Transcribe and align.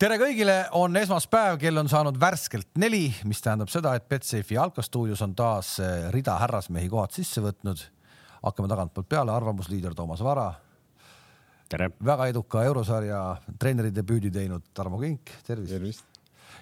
tere 0.00 0.16
kõigile, 0.18 0.56
on 0.74 0.96
esmaspäev, 0.98 1.58
kell 1.62 1.78
on 1.78 1.88
saanud 1.90 2.16
värskelt 2.20 2.68
neli, 2.80 3.06
mis 3.28 3.42
tähendab 3.44 3.70
seda, 3.70 3.94
et 3.94 4.06
Betsafe'i 4.10 4.58
alkastuudios 4.58 5.22
on 5.24 5.34
taas 5.38 5.76
eh, 5.82 6.08
rida 6.14 6.34
härrasmehi 6.40 6.88
kohad 6.90 7.14
sisse 7.14 7.42
võtnud. 7.44 7.82
hakkame 8.44 8.68
tagantpoolt 8.68 9.08
peale, 9.08 9.32
arvamusliider 9.32 9.94
Toomas 9.94 10.22
Vara. 10.22 10.52
tere! 11.68 11.90
väga 12.04 12.26
eduka 12.26 12.64
eurosarja 12.64 13.20
treeneri 13.58 13.94
debüüdi 13.94 14.30
teinud 14.30 14.62
Tarmo 14.74 14.98
Kink, 15.00 15.30
tervist, 15.46 15.72
tervist.! 15.72 16.04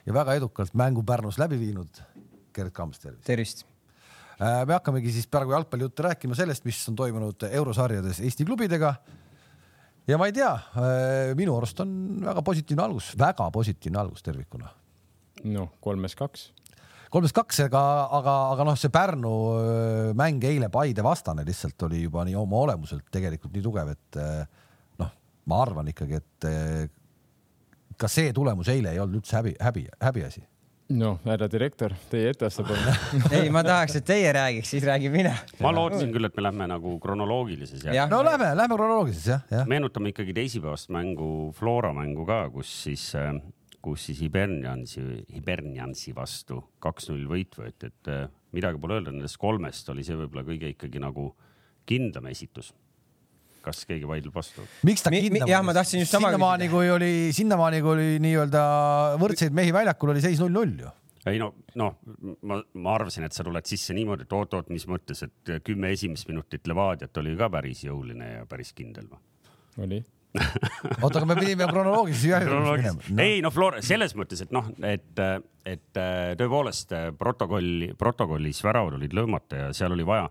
ja 0.07 0.12
väga 0.12 0.35
edukalt 0.35 0.75
mängu 0.75 1.03
Pärnus 1.03 1.39
läbi 1.39 1.59
viinud 1.59 2.03
Gerd 2.55 2.73
Kams, 2.73 2.99
tervist! 2.99 3.25
tervist! 3.25 3.64
Äh, 4.43 4.67
me 4.67 4.75
hakkamegi 4.75 5.12
siis 5.12 5.27
praegu 5.27 5.53
jalgpallijuttu 5.57 6.03
rääkima 6.03 6.35
sellest, 6.35 6.64
mis 6.64 6.85
on 6.89 6.96
toimunud 6.96 7.49
eurosarjades 7.49 8.21
Eesti 8.21 8.45
klubidega 8.45 8.95
ja 10.09 10.19
ma 10.19 10.29
ei 10.29 10.34
tea, 10.37 10.53
äh, 10.79 11.35
minu 11.39 11.57
arust 11.59 11.82
on 11.85 11.93
väga 12.25 12.43
positiivne 12.46 12.87
algus, 12.87 13.12
väga 13.18 13.48
positiivne 13.55 14.03
algus 14.03 14.25
tervikuna. 14.27 14.73
noh, 15.44 15.72
kolmes 15.82 16.14
kaks. 16.18 16.50
kolmes 17.11 17.35
kaks, 17.35 17.61
aga, 17.67 17.82
aga, 18.18 18.36
aga 18.54 18.67
noh, 18.71 18.79
see 18.79 18.93
Pärnu 18.94 19.35
äh, 19.58 20.13
mäng 20.18 20.44
eile 20.49 20.71
Paide 20.72 21.04
vastane 21.04 21.46
lihtsalt 21.46 21.89
oli 21.89 22.04
juba 22.04 22.27
nii 22.29 22.36
oma 22.39 22.64
olemuselt 22.67 23.08
tegelikult 23.11 23.54
nii 23.54 23.64
tugev, 23.64 23.94
et 23.94 24.21
äh, 24.22 24.46
noh, 25.03 25.13
ma 25.46 25.63
arvan 25.67 25.91
ikkagi, 25.93 26.22
et 26.22 26.49
ka 27.99 28.08
see 28.11 28.32
tulemus 28.35 28.71
eile 28.72 28.94
ei 28.94 29.03
olnud 29.03 29.21
üldse 29.21 29.39
häbi, 29.39 29.55
häbi, 29.63 29.86
häbiasi 30.03 30.43
noh, 30.99 31.19
härra 31.25 31.49
direktor, 31.51 31.95
teie 32.11 32.33
etteaste 32.33 32.64
palun 32.67 32.91
ei, 33.37 33.48
ma 33.55 33.62
tahaks, 33.67 33.97
et 34.00 34.06
teie 34.09 34.33
räägiks, 34.34 34.73
siis 34.75 34.84
räägin 34.87 35.14
mina. 35.14 35.34
ma 35.62 35.73
lootsin 35.75 36.12
küll, 36.14 36.28
et 36.28 36.37
me 36.39 36.45
lähme 36.47 36.69
nagu 36.70 36.97
kronoloogilises 37.03 37.87
järjekorras. 37.87 38.12
no 38.12 38.20
lähme, 38.27 38.50
lähme 38.59 38.78
kronoloogilises 38.81 39.31
jah, 39.34 39.47
jah. 39.53 39.67
meenutame 39.70 40.12
ikkagi 40.12 40.36
teisipäevast 40.36 40.92
mängu, 40.95 41.31
Flora 41.56 41.92
mängu 41.97 42.27
ka, 42.28 42.45
kus 42.55 42.73
siis, 42.86 43.09
kus 43.83 44.09
siis 44.11 44.20
Hiberniansi, 44.25 45.05
Hiberniansi 45.33 46.14
vastu 46.17 46.62
kaks-null 46.83 47.25
võit 47.31 47.59
võeti, 47.59 47.92
et 47.92 48.12
eh, 48.12 48.27
midagi 48.56 48.81
pole 48.83 49.00
öelda, 49.00 49.14
nendest 49.14 49.41
kolmest 49.42 49.88
oli 49.94 50.06
see 50.06 50.19
võib-olla 50.19 50.47
kõige 50.48 50.75
ikkagi 50.75 51.03
nagu 51.03 51.33
kindlam 51.88 52.28
esitus 52.31 52.72
kas 53.64 53.84
keegi 53.88 54.08
vaidleb 54.08 54.34
vastu? 54.34 54.64
miks 54.88 55.05
ta 55.05 55.12
kindlam 55.14 55.46
oli? 55.46 55.52
jah, 55.55 55.62
ma 55.66 55.77
tahtsin 55.77 56.02
just 56.02 56.14
sama 56.14 56.30
sinnamaani, 56.30 56.68
kui 56.72 56.91
oli, 56.92 57.12
sinnamaani, 57.36 57.84
kui 57.84 57.94
oli 57.96 58.10
nii-öelda 58.24 58.64
võrdseid 59.22 59.54
mehi 59.56 59.74
väljakul, 59.74 60.14
oli 60.14 60.24
seis 60.24 60.42
null-null 60.42 60.82
ju 60.86 60.96
ei 61.30 61.38
no, 61.38 61.52
noh, 61.78 61.98
ma, 62.50 62.58
ma 62.82 62.94
arvasin, 62.96 63.27
et 63.28 63.36
sa 63.36 63.44
tuled 63.46 63.66
sisse 63.69 63.94
niimoodi, 63.94 64.27
et 64.27 64.34
oot-oot, 64.34 64.72
mis 64.74 64.88
mõttes, 64.91 65.22
et 65.22 65.52
kümme 65.62 65.92
esimest 65.94 66.27
minutit 66.30 66.66
Levadiat 66.66 67.22
oli 67.22 67.36
ka 67.38 67.46
päris 67.52 67.84
jõuline 67.86 68.32
ja 68.32 68.48
päris 68.50 68.74
kindel 68.74 69.06
või? 69.10 69.22
oli 69.82 70.00
oota, 71.04 71.20
aga 71.20 71.26
me 71.28 71.36
pidime 71.36 71.66
kronoloogilises 71.69 72.24
järjekorras 72.30 72.78
minema 72.80 73.02
no.. 73.04 73.22
ei 73.22 73.42
no 73.44 73.52
Flora, 73.52 73.82
selles 73.84 74.16
mõttes, 74.19 74.41
et 74.44 74.54
noh, 74.54 74.70
et, 74.88 75.20
et 75.69 76.00
tõepoolest 76.41 76.94
protokolli, 77.20 77.92
protokollis 78.00 78.62
väravad 78.64 78.97
olid 78.97 79.14
löömata 79.16 79.66
ja 79.66 79.69
seal 79.76 79.94
oli 79.94 80.06
vaja 80.08 80.30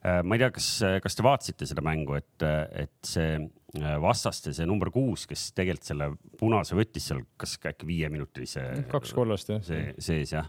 ma 0.00 0.36
ei 0.36 0.40
tea, 0.40 0.50
kas, 0.54 0.68
kas 1.04 1.16
te 1.16 1.24
vaatasite 1.24 1.66
seda 1.68 1.82
mängu, 1.84 2.16
et, 2.16 2.44
et 2.84 2.94
see 3.04 3.34
äh, 3.36 3.96
vastaste, 4.00 4.54
see 4.56 4.68
number 4.68 4.88
kuus, 4.94 5.26
kes 5.28 5.50
tegelikult 5.56 5.90
selle 5.90 6.08
punase 6.40 6.78
võttis 6.78 7.10
seal, 7.10 7.20
kas 7.40 7.58
äkki 7.68 7.88
viieminutilise. 7.88 8.64
kaks 8.90 9.12
kollast 9.16 9.52
jah. 9.52 9.60
see 9.66 9.92
sees 10.00 10.32
jah, 10.36 10.48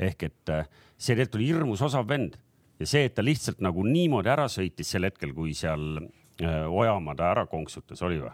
ehk 0.00 0.28
et 0.28 0.52
äh, 0.52 0.68
see 0.96 1.14
tegelikult 1.14 1.40
oli 1.40 1.48
hirmus 1.52 1.84
osav 1.88 2.08
vend 2.10 2.36
ja 2.80 2.88
see, 2.88 3.06
et 3.08 3.16
ta 3.16 3.24
lihtsalt 3.24 3.64
nagu 3.64 3.84
niimoodi 3.88 4.32
ära 4.32 4.46
sõitis 4.52 4.92
sel 4.92 5.08
hetkel, 5.08 5.34
kui 5.36 5.56
seal 5.56 6.06
Ojamaa 6.40 7.12
ta 7.18 7.26
ära 7.34 7.42
konksutas, 7.44 8.00
oli 8.06 8.16
või? 8.20 8.30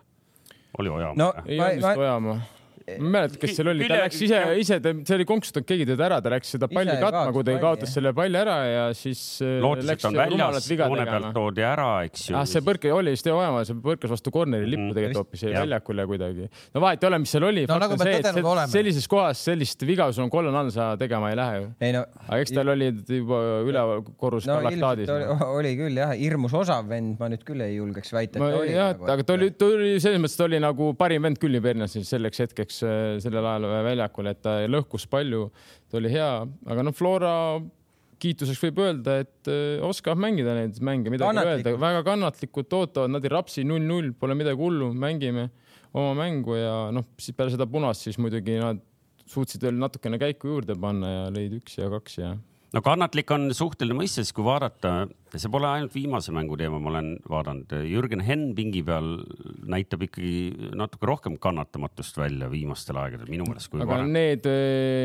oli 0.78 0.92
Ojamaa 0.98 1.18
no,? 1.18 1.32
ei 1.46 1.58
olnud 1.58 1.82
vist 1.82 2.04
Ojamaa 2.04 2.36
ma 2.86 2.94
ei 2.94 3.12
mäleta, 3.16 3.38
kes 3.42 3.56
seal 3.58 3.70
oli, 3.72 3.86
ta 3.90 3.96
läks 3.98 4.20
ise, 4.22 4.40
ise, 4.62 4.76
see 4.78 5.16
oli 5.16 5.24
konksutanud, 5.26 5.66
keegi 5.66 5.86
teda 5.88 6.04
ära, 6.06 6.18
ta 6.22 6.30
läks 6.30 6.52
seda 6.54 6.68
palli 6.70 6.92
ise 6.92 7.02
katma, 7.02 7.32
kui 7.34 7.46
ta 7.46 7.56
kaotas 7.62 7.94
selle 7.96 8.12
palli 8.14 8.38
ära 8.38 8.56
ja 8.70 8.84
siis. 8.94 9.22
Äh, 9.42 9.56
lootis, 9.62 9.90
et 9.96 10.04
on 10.06 10.18
väljas, 10.20 10.68
joone 10.70 11.06
pealt 11.08 11.32
toodi 11.34 11.64
ära, 11.66 11.88
eks 12.06 12.28
ju. 12.30 12.36
ah, 12.38 12.46
see 12.46 12.62
põrke 12.66 12.92
oli, 12.94 13.16
Steo 13.18 13.40
Ojamaa, 13.40 13.64
see 13.66 13.78
põrkas 13.82 14.12
vastu 14.14 14.30
korneri 14.34 14.68
lippu 14.70 14.84
mm. 14.84 14.94
tegelikult 14.98 15.22
hoopis 15.24 15.42
jäi 15.48 15.56
väljakule 15.56 16.06
kuidagi. 16.12 16.46
no 16.76 16.84
vahet 16.84 17.02
ei 17.02 17.10
ole, 17.10 17.20
mis 17.24 17.34
seal 17.34 17.48
oli. 17.48 17.64
no 17.70 17.80
nagu 17.82 17.98
me 17.98 18.06
tõdenud 18.06 18.50
oleme. 18.52 18.74
sellises 18.76 19.10
kohas 19.10 19.42
sellist 19.50 19.82
viga 19.88 20.06
sul 20.12 20.28
on 20.28 20.32
kollane 20.32 20.62
all, 20.62 20.70
sa 20.74 20.92
tegema 21.00 21.32
ei 21.34 21.40
lähe 21.40 21.58
ju. 21.58 21.68
No, 21.96 22.04
aga 22.28 22.40
eks 22.44 22.54
tal 22.54 22.70
oli 22.70 22.92
juba 22.92 23.42
üleval 23.66 24.06
korrus 24.20 24.46
no, 24.46 24.60
galaktaadis. 24.60 25.10
Oli, 25.10 25.50
oli 25.58 25.74
küll 25.82 26.02
jah, 26.04 26.14
hirmus 26.14 26.54
osav 26.54 26.86
vend, 26.90 27.16
ma 27.18 27.30
nüüd 27.32 27.42
küll 27.46 27.66
ei 27.66 27.80
julgeks 27.80 28.14
väita. 28.14 28.52
jah, 28.62 28.94
nagu, 28.94 29.10
aga 29.10 29.26
ta 29.26 29.38
oli, 29.38 29.50
ta 29.58 29.70
oli 29.74 29.92
selles 30.02 30.22
mõttes, 30.22 30.38
ta 30.38 30.46
oli 30.46 30.62
nagu 30.62 30.92
parim 30.98 31.26
vend 31.26 31.42
küll 31.42 31.58
Hiberniasis 31.58 32.14
selleks 32.14 32.44
hetkeks 32.44 32.75
äh, 32.84 33.16
sellel 33.22 33.46
ajal 33.46 33.68
väljakul, 33.86 34.30
et 34.30 34.42
ta 34.44 34.58
lõhkus 34.70 35.06
palju, 35.10 35.48
ta 35.90 36.00
oli 36.00 36.12
hea, 36.12 36.30
aga 36.66 36.86
noh, 36.86 36.96
Flora 36.96 37.34
kiituseks 38.22 38.62
võib 38.64 38.80
öelda, 38.84 39.20
et 39.24 39.50
äh, 39.52 39.84
oskab 39.84 40.20
mängida 40.20 40.56
neid 40.56 40.80
mänge, 40.84 41.12
midagi 41.12 41.44
öelda, 41.44 41.76
väga 41.80 42.02
kannatlikult 42.06 42.76
ootavad, 42.78 43.12
nad 43.12 43.24
ei 43.24 43.32
rapsi 43.32 43.64
null-null, 43.68 44.12
pole 44.18 44.36
midagi 44.38 44.60
hullu, 44.60 44.90
mängime 44.96 45.50
oma 45.96 46.12
mängu 46.18 46.58
ja 46.58 46.74
noh, 46.94 47.06
siis 47.20 47.36
peale 47.36 47.52
seda 47.54 47.68
punast, 47.70 48.04
siis 48.06 48.18
muidugi 48.20 48.58
nad 48.60 48.80
suutsid 49.26 49.64
veel 49.66 49.78
natukene 49.80 50.20
käiku 50.22 50.52
juurde 50.52 50.76
panna 50.78 51.10
ja 51.10 51.24
lõid 51.34 51.58
üks 51.58 51.80
ja 51.80 51.88
kaks 51.92 52.20
ja 52.20 52.34
no 52.76 52.82
kannatlik 52.84 53.30
on 53.32 53.48
suhteline 53.56 53.96
mõiste, 53.96 54.22
sest 54.22 54.34
kui 54.36 54.44
vaadata, 54.46 55.06
see 55.34 55.50
pole 55.52 55.68
ainult 55.70 55.94
viimase 55.96 56.34
mängu 56.34 56.58
teema, 56.60 56.80
ma 56.82 56.92
olen 56.92 57.12
vaadanud, 57.30 57.72
Jürgen 57.88 58.22
Henn 58.26 58.52
pingi 58.58 58.82
peal 58.86 59.14
näitab 59.64 60.04
ikkagi 60.06 60.72
natuke 60.76 61.08
rohkem 61.08 61.38
kannatamatust 61.40 62.20
välja 62.20 62.50
viimastel 62.52 63.00
aegadel 63.00 63.32
minu 63.32 63.48
meelest 63.48 63.72
aga 63.72 63.88
varem. 63.88 64.12
Need, 64.16 64.50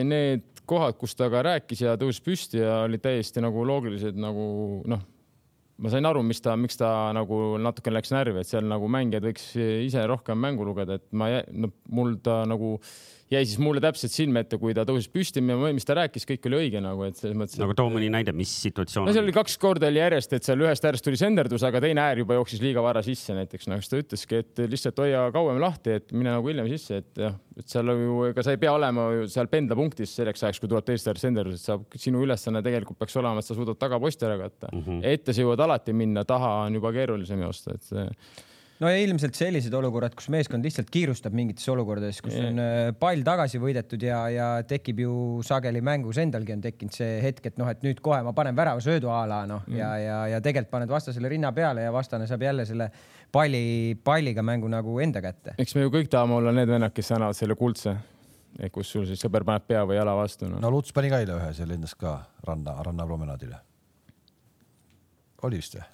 need 0.10 0.62
kohad, 0.70 1.00
kus 1.00 1.16
ta 1.18 1.30
ka 1.32 1.46
rääkis 1.48 1.86
ja 1.86 1.96
tõusis 2.00 2.24
püsti 2.24 2.62
ja 2.62 2.84
olid 2.90 3.04
täiesti 3.04 3.44
nagu 3.44 3.64
loogilised 3.68 4.20
nagu 4.20 4.46
noh, 4.92 5.08
ma 5.82 5.94
sain 5.94 6.06
aru, 6.06 6.22
mis 6.28 6.44
ta, 6.44 6.58
miks 6.60 6.78
ta 6.80 6.92
nagu 7.16 7.56
natuke 7.62 7.94
läks 7.94 8.14
närvi, 8.14 8.44
et 8.44 8.52
seal 8.52 8.68
nagu 8.68 8.90
mängijad 8.92 9.26
võiks 9.32 9.48
ise 9.56 10.04
rohkem 10.12 10.40
mängu 10.44 10.68
lugeda, 10.68 11.00
et 11.00 11.08
ma, 11.16 11.32
no 11.56 11.72
mul 11.90 12.20
ta 12.24 12.44
nagu 12.50 12.76
jäi 13.32 13.46
siis 13.48 13.60
mulle 13.64 13.82
täpselt 13.84 14.12
silme 14.14 14.44
ette, 14.44 14.58
kui 14.60 14.74
ta 14.76 14.84
tõusis 14.88 15.08
püsti, 15.12 15.42
mis 15.44 15.88
ta 15.88 15.96
rääkis, 15.98 16.26
kõik 16.28 16.48
oli 16.50 16.58
õige 16.66 16.82
nagu, 16.84 17.06
et 17.08 17.20
selles 17.20 17.38
mõttes. 17.38 17.60
nagu 17.62 17.76
too 17.78 17.88
mõni 17.94 18.10
näide, 18.12 18.34
mis 18.36 18.52
situatsioon? 18.66 19.08
no 19.08 19.16
seal 19.16 19.24
oli 19.24 19.36
kaks 19.36 19.56
korda 19.62 19.88
oli 19.88 20.02
järjest, 20.02 20.36
et 20.36 20.48
seal 20.48 20.64
ühest 20.66 20.88
äärest 20.88 21.06
tuli 21.06 21.20
senderdus, 21.20 21.64
aga 21.68 21.82
teine 21.84 22.04
äär 22.04 22.24
juba 22.24 22.36
jooksis 22.40 22.64
liiga 22.64 22.84
vara 22.84 23.04
sisse 23.06 23.36
näiteks, 23.38 23.70
noh, 23.72 23.80
siis 23.80 23.94
ta 23.94 24.02
ütleski, 24.02 24.42
et 24.44 24.64
lihtsalt 24.74 25.00
hoia 25.04 25.24
kauem 25.36 25.62
lahti, 25.64 25.96
et 26.02 26.12
mine 26.12 26.36
nagu 26.36 26.52
hiljem 26.52 26.68
sisse, 26.74 27.02
et 27.06 27.24
jah, 27.24 27.40
et 27.56 27.72
seal 27.72 27.94
ju, 27.96 28.20
ega 28.32 28.46
sa 28.46 28.56
ei 28.56 28.62
pea 28.62 28.76
olema 28.76 29.08
ju 29.16 29.32
seal 29.32 29.50
pendlapunktis 29.52 30.18
selleks 30.20 30.44
ajaks, 30.48 30.62
kui 30.62 30.72
tuleb 30.72 30.92
teisest 30.92 31.14
äärest 31.14 31.30
senderdus, 31.30 31.64
et 31.64 31.72
sa, 31.72 31.80
sinu 32.04 32.26
ülesanne 32.28 32.64
tegelikult 32.66 33.00
peaks 33.00 33.16
olema, 33.22 33.40
et 33.40 33.48
sa 33.48 33.58
suudad 33.58 33.80
tagaposti 33.80 34.28
ära 34.28 34.38
katta 34.44 34.72
mm. 34.74 34.86
-hmm. 34.86 35.04
ette 35.16 35.34
sa 35.34 35.46
jõuad 35.46 35.64
alati 35.64 35.96
minna, 35.96 36.28
taha 36.28 36.56
on 36.68 36.80
juba 36.82 36.92
keerulisem 37.00 37.48
joosta, 37.48 37.80
et 37.80 37.88
see 37.88 38.08
no 38.82 38.90
ja 38.90 39.02
ilmselt 39.04 39.38
sellised 39.38 39.74
olukorrad, 39.78 40.16
kus 40.18 40.28
meeskond 40.34 40.66
lihtsalt 40.66 40.90
kiirustab 40.94 41.36
mingites 41.38 41.68
olukordades, 41.72 42.22
kus 42.26 42.36
on 42.42 42.62
äh, 42.62 42.80
pall 42.98 43.24
tagasi 43.26 43.62
võidetud 43.62 44.02
ja, 44.06 44.22
ja 44.34 44.48
tekib 44.68 45.04
ju 45.04 45.14
sageli 45.46 45.84
mängus 45.86 46.20
endalgi 46.22 46.56
on 46.56 46.64
tekkinud 46.64 46.98
see 46.98 47.20
hetk, 47.24 47.52
et 47.52 47.60
noh, 47.62 47.70
et 47.72 47.84
nüüd 47.86 48.02
kohe 48.04 48.22
ma 48.26 48.34
panen 48.38 48.58
väravasöödu 48.58 49.12
a 49.14 49.24
la 49.30 49.44
noh 49.50 49.66
mm. 49.68 49.78
ja, 49.78 49.92
ja, 50.02 50.20
ja 50.36 50.42
tegelikult 50.44 50.74
paned 50.74 50.94
vastasele 50.94 51.30
rinna 51.32 51.54
peale 51.56 51.86
ja 51.86 51.94
vastane 51.94 52.28
saab 52.30 52.48
jälle 52.48 52.66
selle 52.70 52.90
palli, 53.32 53.98
palliga 54.04 54.44
mängu 54.46 54.72
nagu 54.72 54.98
enda 55.04 55.22
kätte. 55.24 55.56
eks 55.62 55.78
me 55.78 55.86
ju 55.86 55.94
kõik 55.94 56.10
tahame 56.12 56.40
olla 56.40 56.56
need 56.56 56.72
vennad, 56.72 56.96
kes 56.96 57.14
annavad 57.16 57.38
selle 57.38 57.58
kuldse 57.60 57.96
ehk 58.60 58.74
kus 58.80 58.92
sul 58.92 59.08
siis 59.08 59.22
sõber 59.22 59.46
paneb 59.48 59.70
pea 59.70 59.86
või 59.88 60.00
jala 60.00 60.18
vastu 60.18 60.50
no.. 60.50 60.60
no 60.60 60.74
Luts 60.74 60.94
pani 60.96 61.14
ka 61.14 61.22
eile 61.22 61.38
ühe 61.38 61.54
seal 61.56 61.70
lendas 61.72 61.94
ka 61.96 62.18
ranna, 62.48 62.80
rannapromenaadile. 62.84 63.62
oli 65.46 65.62
vist 65.62 65.78
või? 65.78 65.90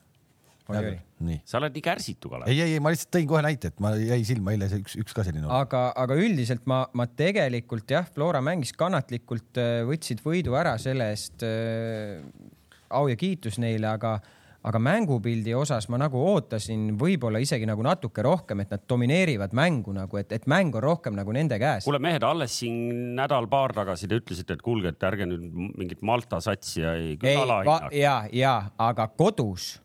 Sa 1.47 1.59
oled 1.59 1.75
nii 1.77 1.83
kärsitu, 1.85 2.29
Kalev. 2.31 2.49
ei, 2.51 2.61
ei, 2.61 2.75
ei, 2.75 2.83
ma 2.83 2.93
lihtsalt 2.93 3.11
tõin 3.15 3.27
kohe 3.29 3.43
näite, 3.45 3.71
et 3.71 3.83
ma 3.83 3.93
jäi 3.97 4.21
silma 4.27 4.53
eile 4.53 4.69
see 4.71 4.83
üks, 4.83 4.97
üks 5.01 5.17
ka 5.17 5.25
selline. 5.25 5.49
aga, 5.53 5.89
aga 5.97 6.17
üldiselt 6.19 6.67
ma, 6.69 6.83
ma 6.97 7.07
tegelikult 7.09 7.89
jah, 7.95 8.07
Flora 8.13 8.41
mängis 8.45 8.75
kannatlikult, 8.77 9.57
äh, 9.61 9.81
võtsid 9.87 10.23
võidu 10.25 10.57
ära 10.59 10.77
selle 10.81 11.11
eest 11.13 11.45
äh,. 11.47 12.19
au 12.93 13.07
ja 13.09 13.17
kiitus 13.19 13.57
neile, 13.59 13.89
aga, 13.89 14.17
aga 14.67 14.81
mängupildi 14.83 15.55
osas 15.57 15.87
ma 15.89 15.97
nagu 16.01 16.21
ootasin 16.21 16.91
võib-olla 16.99 17.41
isegi 17.41 17.65
nagu 17.67 17.81
natuke 17.85 18.23
rohkem, 18.25 18.61
et 18.63 18.75
nad 18.75 18.85
domineerivad 18.89 19.57
mängu 19.57 19.95
nagu, 19.97 20.21
et, 20.21 20.31
et 20.37 20.45
mäng 20.45 20.75
on 20.77 20.85
rohkem 20.85 21.17
nagu 21.17 21.33
nende 21.35 21.57
käes. 21.61 21.87
kuule 21.87 22.03
mehed, 22.03 22.23
alles 22.27 22.59
siin 22.61 23.17
nädal-paar 23.17 23.73
tagasi 23.79 24.11
te 24.11 24.21
ütlesite, 24.21 24.59
et 24.59 24.63
kuulge, 24.65 24.93
et 24.93 25.09
ärge 25.09 25.27
nüüd 25.29 25.49
mingit 25.73 26.05
Malta 26.05 26.43
satsi 26.43 26.85
ja 26.85 26.93
ei. 26.99 27.17
ei, 27.25 27.99
ja, 28.03 28.21
ja 28.31 28.55
aga 28.77 29.09
kodus 29.17 29.77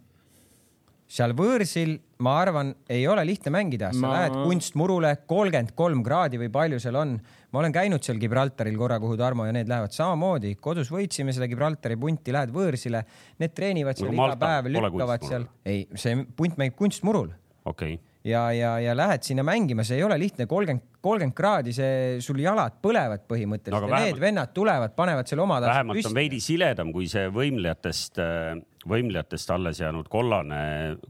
seal 1.12 1.34
võõrsil, 1.36 1.96
ma 2.24 2.36
arvan, 2.40 2.72
ei 2.92 3.04
ole 3.10 3.24
lihtne 3.28 3.52
mängida, 3.52 3.90
sa 3.92 4.04
ma... 4.04 4.12
lähed 4.16 4.36
kunstmurule, 4.46 5.12
kolmkümmend 5.28 5.74
kolm 5.76 6.04
kraadi 6.06 6.40
või 6.40 6.48
palju 6.54 6.78
seal 6.82 6.96
on. 7.00 7.18
ma 7.52 7.60
olen 7.60 7.74
käinud 7.74 8.04
seal 8.04 8.20
Gibraltaril 8.22 8.78
korra, 8.80 8.96
kuhu 9.02 9.18
Tarmo 9.20 9.44
ja 9.44 9.52
need 9.52 9.68
lähevad. 9.68 9.92
Samamoodi, 9.92 10.54
kodus 10.62 10.88
võitsime 10.92 11.34
seda 11.36 11.48
Gibraltari 11.50 11.98
punti, 12.00 12.32
lähed 12.32 12.54
võõrsile, 12.54 13.04
need 13.42 13.52
treenivad 13.56 14.00
seal 14.00 14.14
iga 14.14 14.38
päev, 14.40 14.72
lükkavad 14.72 15.28
seal. 15.28 15.44
ei, 15.68 15.84
see 16.00 16.24
punt 16.36 16.56
mängib 16.60 16.78
kunstmurul. 16.80 17.28
Okay.. 17.68 18.00
ja, 18.26 18.48
ja, 18.56 18.72
ja 18.82 18.96
lähed 18.96 19.22
sinna 19.22 19.44
mängima, 19.46 19.84
see 19.86 20.00
ei 20.00 20.02
ole 20.02 20.16
lihtne, 20.18 20.48
kolmkümmend, 20.50 20.96
kolmkümmend 21.04 21.36
kraadi, 21.36 21.74
see 21.76 22.16
sul 22.24 22.40
jalad 22.42 22.80
põlevad 22.82 23.22
põhimõtteliselt 23.28 23.84
ja 23.84 23.92
vähemalt- 23.92 24.16
need 24.16 24.22
vennad 24.24 24.56
tulevad, 24.56 24.96
panevad 24.96 25.30
selle 25.30 25.44
oma 25.44 25.60
vähemalt 25.62 26.08
on 26.08 26.16
veidi 26.16 26.40
siledam 26.42 26.90
kui 26.94 27.06
see 27.10 27.28
võimlejatest, 27.30 28.18
võimlejatest 28.88 29.52
alles 29.54 29.82
jäänud 29.82 30.08
kollane, 30.12 30.62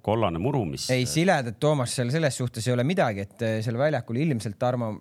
kollane 0.04 0.42
muru, 0.42 0.64
mis. 0.68 0.88
ei, 0.92 1.06
siledad, 1.08 1.56
Toomas, 1.60 1.94
seal 1.96 2.12
selles 2.14 2.36
suhtes 2.36 2.66
ei 2.68 2.74
ole 2.74 2.84
midagi, 2.86 3.26
et 3.26 3.46
eh, 3.46 3.56
seal 3.64 3.78
väljakul 3.80 4.20
ilmselt 4.22 4.58
Tarmo, 4.60 4.92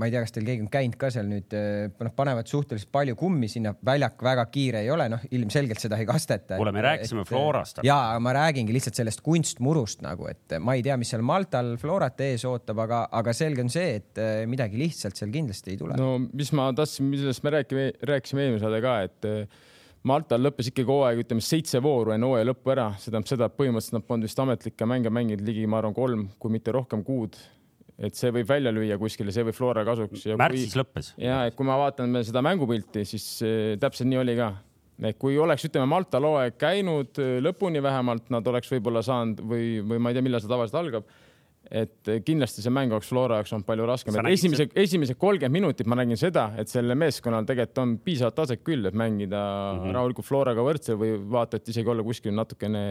ma 0.00 0.08
ei 0.08 0.14
tea, 0.14 0.22
kas 0.24 0.32
teil 0.32 0.46
keegi 0.48 0.64
on 0.64 0.70
käinud 0.72 0.96
ka 1.00 1.10
seal 1.12 1.26
nüüd, 1.28 1.52
noh, 1.52 2.12
panevad 2.16 2.48
suhteliselt 2.48 2.88
palju 2.94 3.16
kummi 3.20 3.50
sinna, 3.52 3.74
väljak 3.84 4.22
väga 4.24 4.46
kiire 4.52 4.84
ei 4.84 4.90
ole, 4.94 5.08
noh, 5.12 5.24
ilmselgelt 5.36 5.82
seda 5.82 5.98
ei 6.00 6.08
kasteta. 6.08 6.56
kuule, 6.60 6.72
me 6.72 6.84
rääkisime 6.86 7.26
Florast. 7.28 7.82
ja 7.86 7.98
ma 8.22 8.34
räägingi 8.36 8.74
lihtsalt 8.76 9.00
sellest 9.00 9.24
kunstmurust 9.26 10.04
nagu, 10.06 10.28
et 10.30 10.56
ma 10.62 10.76
ei 10.78 10.84
tea, 10.86 10.96
mis 11.00 11.12
seal 11.12 11.24
Maltal 11.26 11.74
Florat 11.80 12.22
ees 12.24 12.46
ootab, 12.48 12.80
aga, 12.86 13.02
aga 13.20 13.34
selge 13.36 13.66
on 13.66 13.72
see, 13.72 13.98
et 14.00 14.22
midagi 14.50 14.80
lihtsalt 14.80 15.20
seal 15.20 15.34
kindlasti 15.34 15.74
ei 15.74 15.82
tule 15.82 15.98
no.. 16.00 16.14
mis 16.32 16.54
ma 16.56 16.70
tahtsin, 16.76 17.10
millest 17.10 17.44
me 17.44 17.58
räägime, 17.58 17.90
rääkisime 18.14 18.46
eelmine 18.46 18.62
saade 18.62 18.80
ka, 18.86 18.96
et 19.10 19.30
Maltal 20.08 20.40
lõppes 20.40 20.70
ikkagi 20.70 20.88
hooaeg, 20.88 21.18
ütleme 21.26 21.42
seitse 21.44 21.80
vooru 21.84 22.14
enne 22.14 22.24
hooaja 22.24 22.46
lõppu 22.48 22.72
ära, 22.72 22.86
see 22.96 23.10
tähendab 23.10 23.28
seda, 23.28 23.48
et 23.50 23.56
põhimõtteliselt 23.58 23.98
nad 23.98 24.06
polnud 24.08 24.24
vist 24.24 24.38
ametlikke 24.40 24.86
mänge 24.88 25.12
mänginud 25.12 25.42
ligi, 25.44 25.66
ma 25.68 25.80
arvan, 25.82 25.96
kolm, 25.96 26.22
kui 26.40 26.54
mitte 26.54 26.72
rohkem 26.72 27.04
kuud. 27.04 27.36
et 28.00 28.16
see 28.16 28.30
võib 28.32 28.48
välja 28.48 28.70
lüüa 28.72 28.96
kuskile, 28.96 29.28
see 29.28 29.44
võib 29.44 29.56
Flora 29.58 29.82
kasuks. 29.84 30.24
märtsis 30.40 30.76
lõppes. 30.78 31.12
ja 31.20 31.42
et 31.44 31.56
kui 31.56 31.68
ma 31.68 31.76
vaatan 31.76 32.22
seda 32.24 32.40
mängupilti, 32.40 33.04
siis 33.04 33.26
eh, 33.44 33.76
täpselt 33.80 34.08
nii 34.08 34.22
oli 34.22 34.36
ka. 34.38 34.54
et 35.04 35.18
kui 35.20 35.36
oleks, 35.36 35.68
ütleme, 35.68 35.90
Maltal 35.92 36.24
hooaeg 36.30 36.56
käinud 36.56 37.20
eh, 37.20 37.36
lõpuni 37.44 37.82
vähemalt, 37.84 38.30
nad 38.32 38.46
oleks 38.48 38.72
võib-olla 38.72 39.04
saanud 39.04 39.44
või, 39.44 39.82
või 39.84 40.00
ma 40.00 40.14
ei 40.14 40.16
tea, 40.16 40.24
millal 40.24 40.40
see 40.40 40.48
tavaliselt 40.48 40.80
algab. 40.80 41.12
Et 41.70 42.10
kindlasti 42.26 42.64
see 42.64 42.72
mäng 42.74 42.90
oleks 42.90 43.08
Flora 43.10 43.38
jaoks 43.38 43.52
olnud 43.54 43.66
palju 43.68 43.86
raskem 43.86 44.16
et 44.18 44.28
esimese, 44.32 44.66
esimesed 44.82 45.18
kolmkümmend 45.20 45.54
minutit 45.54 45.86
ma 45.90 45.98
nägin 46.00 46.18
seda, 46.18 46.48
et 46.58 46.70
sellel 46.70 46.98
meeskonnal 46.98 47.46
tegelikult 47.46 47.78
on 47.82 47.92
piisavalt 48.02 48.36
taset 48.40 48.64
küll, 48.66 48.88
et 48.88 48.96
mängida 48.96 49.38
mm. 49.38 49.84
-hmm. 49.84 49.94
rahulikult 49.94 50.26
Floraga 50.26 50.64
võrdsel 50.66 50.98
või 50.98 51.12
vaata, 51.30 51.60
et 51.60 51.68
isegi 51.70 51.92
olla 51.92 52.02
kuskil 52.02 52.34
natukene 52.34 52.82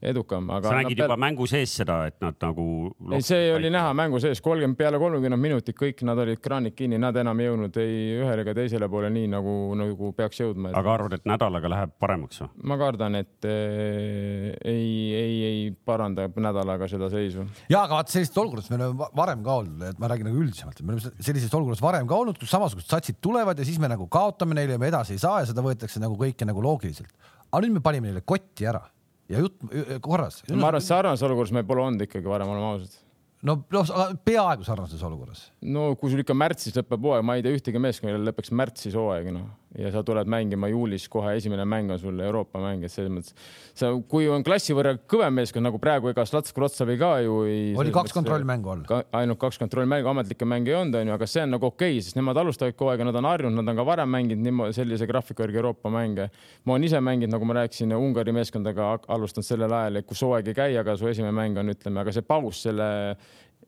edukam, 0.00 0.48
aga. 0.50 0.70
sa 0.70 0.78
nägid 0.80 1.02
juba 1.04 1.18
mängu 1.20 1.46
sees 1.50 1.76
seda, 1.82 1.98
et 2.08 2.16
nad 2.24 2.38
nagu. 2.40 2.66
ei, 3.12 3.22
see 3.22 3.52
oli 3.54 3.70
näha 3.74 3.92
mängu 3.96 4.20
sees, 4.24 4.40
kolmkümmend 4.40 4.78
peale 4.80 4.98
kolmekümne 5.02 5.36
minutit 5.36 5.76
kõik 5.76 6.00
nad 6.08 6.18
olid 6.24 6.40
kraanid 6.40 6.76
kinni, 6.78 6.98
nad 6.98 7.16
enam 7.20 7.40
ei 7.40 7.50
jõudnud 7.50 7.76
ei 7.82 7.98
ühele 8.22 8.46
ega 8.46 8.56
teisele 8.56 8.88
poole 8.88 9.12
nii 9.12 9.28
nagu, 9.36 9.54
nagu 9.76 10.12
peaks 10.16 10.40
jõudma. 10.40 10.72
aga 10.72 10.94
arvad, 10.94 11.18
et 11.18 11.28
nädalaga 11.28 11.72
läheb 11.76 11.94
paremaks 12.00 12.40
või? 12.40 12.50
ma 12.72 12.80
kardan, 12.80 13.20
et 13.20 13.50
eh, 13.52 14.50
ei, 14.64 14.88
ei, 15.12 15.36
ei 15.50 15.62
paranda 15.84 16.30
nädalaga 16.36 16.88
seda 16.88 17.12
seisu. 17.12 17.44
ja 17.68 17.84
aga 17.84 18.00
vaata 18.00 18.13
sellistes 18.14 18.40
olukordades 18.40 18.70
me 18.72 18.78
oleme 18.78 18.98
va- 19.02 19.10
varem 19.20 19.44
ka 19.44 19.58
olnud, 19.60 19.84
et 19.90 20.00
ma 20.02 20.08
räägin 20.10 20.28
nagu 20.30 20.40
üldisemalt, 20.44 20.80
et 20.80 20.86
me 20.86 20.94
oleme 20.94 21.12
sellises 21.28 21.54
olukorras 21.58 21.82
varem 21.84 22.08
ka 22.10 22.18
olnud, 22.22 22.38
kus 22.40 22.52
samasugused 22.54 22.90
satsid 22.90 23.20
tulevad 23.24 23.58
ja 23.58 23.66
siis 23.68 23.80
me 23.82 23.90
nagu 23.90 24.06
kaotame 24.12 24.56
neile 24.58 24.78
ja 24.78 24.82
me 24.82 24.90
edasi 24.92 25.16
ei 25.16 25.22
saa 25.22 25.42
ja 25.42 25.50
seda 25.50 25.64
võetakse 25.64 26.02
nagu 26.02 26.18
kõike 26.20 26.46
nagu 26.48 26.62
loogiliselt. 26.64 27.10
aga 27.50 27.62
nüüd 27.66 27.78
me 27.78 27.84
panime 27.84 28.10
neile 28.10 28.24
kotti 28.26 28.66
ära 28.70 28.82
ja 29.30 29.40
jutt 29.40 29.60
korras. 30.04 30.42
ma 30.50 30.68
arvan, 30.68 30.80
et 30.82 30.86
sarnases 30.86 31.24
olukorras 31.26 31.54
me 31.54 31.64
pole 31.66 31.84
olnud 31.84 32.04
ikkagi 32.06 32.28
varem, 32.28 32.50
oleme 32.52 32.70
ausad. 32.74 32.96
no, 33.42 33.58
noh, 33.72 33.92
peaaegu 34.24 34.66
sarnases 34.66 35.02
olukorras. 35.06 35.46
no 35.62 35.94
kui 36.00 36.12
sul 36.12 36.24
ikka 36.24 36.36
märtsis 36.36 36.76
lõpeb 36.76 37.08
hooaeg, 37.08 37.24
ma 37.26 37.38
ei 37.38 37.44
tea 37.44 37.56
ühtegi 37.56 37.80
meeskonda, 37.82 38.12
kellel 38.14 38.30
lõpeks 38.32 38.52
märtsis 38.52 38.96
hooaeg, 38.98 39.30
noh, 39.34 39.48
ja 39.78 39.90
sa 39.94 40.02
tuled 40.06 40.28
mängima 40.30 40.68
juulis 40.70 41.06
kohe 41.10 41.34
esimene 41.38 41.64
mäng 41.68 41.90
on 41.90 41.98
sul 41.98 42.20
Euroopa 42.20 42.60
mäng, 42.62 42.84
et 42.86 42.92
selles 42.92 43.10
mõttes 43.12 43.34
sa, 43.74 43.90
kui 44.08 44.28
on 44.30 44.44
klassi 44.46 44.76
võrra 44.76 44.94
kõvem 45.10 45.34
meeskond 45.40 45.66
nagu 45.66 45.80
praegu, 45.82 46.10
ega 46.12 46.24
Slats 46.28 46.54
Wroclawi 46.54 46.96
ka 47.00 47.10
ju 47.24 47.40
ei. 47.48 47.64
oli 47.80 47.94
kaks 47.94 48.14
kontrollmängu 48.14 48.72
all. 48.72 48.84
ka, 48.88 49.02
ainult 49.18 49.40
kaks 49.42 49.58
kontrollmängu, 49.62 50.10
ametlikke 50.12 50.48
mänge 50.48 50.72
ei 50.72 50.78
olnud, 50.78 50.98
onju, 51.00 51.16
aga 51.18 51.28
see 51.30 51.44
on 51.44 51.54
nagu 51.56 51.70
okei 51.70 51.96
okay,, 51.96 52.04
sest 52.06 52.18
nemad 52.18 52.38
alustavad 52.40 52.78
kogu 52.78 52.92
aeg 52.92 53.04
ja 53.04 53.08
nad 53.10 53.20
on 53.20 53.30
harjunud, 53.30 53.58
nad 53.60 53.74
on 53.74 53.80
ka 53.80 53.86
varem 53.90 54.14
mänginud 54.14 54.46
niimoodi 54.46 54.78
sellise 54.78 55.08
graafiku 55.10 55.46
järgi 55.46 55.62
Euroopa 55.62 55.92
mänge. 55.92 56.30
ma 56.64 56.76
olen 56.76 56.88
ise 56.90 57.00
mänginud, 57.00 57.34
nagu 57.34 57.50
ma 57.50 57.58
rääkisin, 57.60 57.94
Ungari 57.94 58.34
meeskondaga 58.36 58.92
alustanud 59.08 59.46
sellel 59.46 59.72
ajal, 59.72 60.00
et 60.00 60.06
kus 60.06 60.22
hooaeg 60.22 60.52
ei 60.52 60.58
käi, 60.60 60.76
aga 60.78 60.96
su 60.96 61.08
esimene 61.10 61.34
mäng 61.34 61.58
on, 61.58 61.72
ütleme, 61.74 62.02
aga 62.02 62.14
see 62.14 62.26
paus 62.26 62.62
selle 62.68 62.88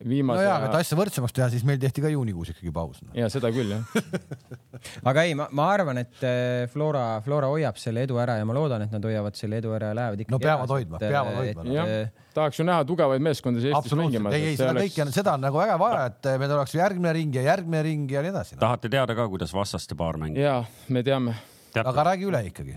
viimase 0.04 0.42
no 0.42 0.44
jaa, 0.44 0.56
aga 0.58 0.68
et 0.68 0.78
asja 0.82 0.96
võrdsemaks 0.98 1.34
teha, 1.36 1.46
siis 1.52 1.64
meil 1.66 1.78
tehti 1.80 2.02
ka 2.04 2.10
juunikuus 2.12 2.50
ikkagi 2.52 2.72
paus 2.74 3.00
no.. 3.02 3.10
ja 3.16 3.28
seda 3.32 3.48
küll 3.54 3.72
jah. 3.72 3.96
aga 5.10 5.24
ei, 5.24 5.36
ma, 5.38 5.46
ma 5.56 5.68
arvan, 5.72 6.00
et 6.02 6.24
eh, 6.26 6.66
Flora, 6.72 7.04
Flora 7.24 7.48
hoiab 7.52 7.78
selle 7.80 8.04
edu 8.06 8.20
ära 8.20 8.36
ja 8.40 8.46
ma 8.48 8.56
loodan, 8.56 8.84
et 8.86 8.92
nad 8.92 9.04
hoiavad 9.08 9.38
selle 9.38 9.60
edu 9.62 9.72
ära 9.76 9.92
ja 9.92 9.98
lähevad 10.00 10.24
ikkagi. 10.24 10.34
No 10.34 10.40
peavad 10.42 10.74
hoidma, 10.74 11.00
peavad 11.00 11.38
hoidma, 11.40 11.66
no. 11.66 11.76
jah, 11.76 11.92
tahaks 12.36 12.60
ju 12.60 12.66
näha 12.68 12.86
tugevaid 12.88 13.24
meeskondi 13.24 13.64
Eestis 13.70 13.96
mängimas. 13.98 14.36
ei, 14.36 14.52
ei 14.52 14.60
seda 14.60 14.74
kõike, 14.76 15.08
seda 15.16 15.36
on 15.38 15.46
nagu 15.46 15.60
väga 15.60 15.78
vaja, 15.80 16.06
et 16.12 16.32
meil 16.42 16.56
oleks 16.58 16.76
järgmine 16.76 17.14
ring 17.16 17.38
ja 17.40 17.46
järgmine 17.48 17.84
ring 17.86 18.16
ja 18.16 18.24
nii 18.24 18.34
edasi 18.34 18.58
no.. 18.58 18.62
tahate 18.66 18.92
teada 18.92 19.16
ka, 19.16 19.28
kuidas 19.32 19.54
vastaste 19.56 19.96
paar 19.98 20.20
mängib? 20.20 20.42
ja 20.44 20.58
me 20.92 21.04
teame, 21.06 21.38
aga 21.82 22.10
räägi 22.12 22.28
üle 22.28 22.42
ikkagi. 22.50 22.76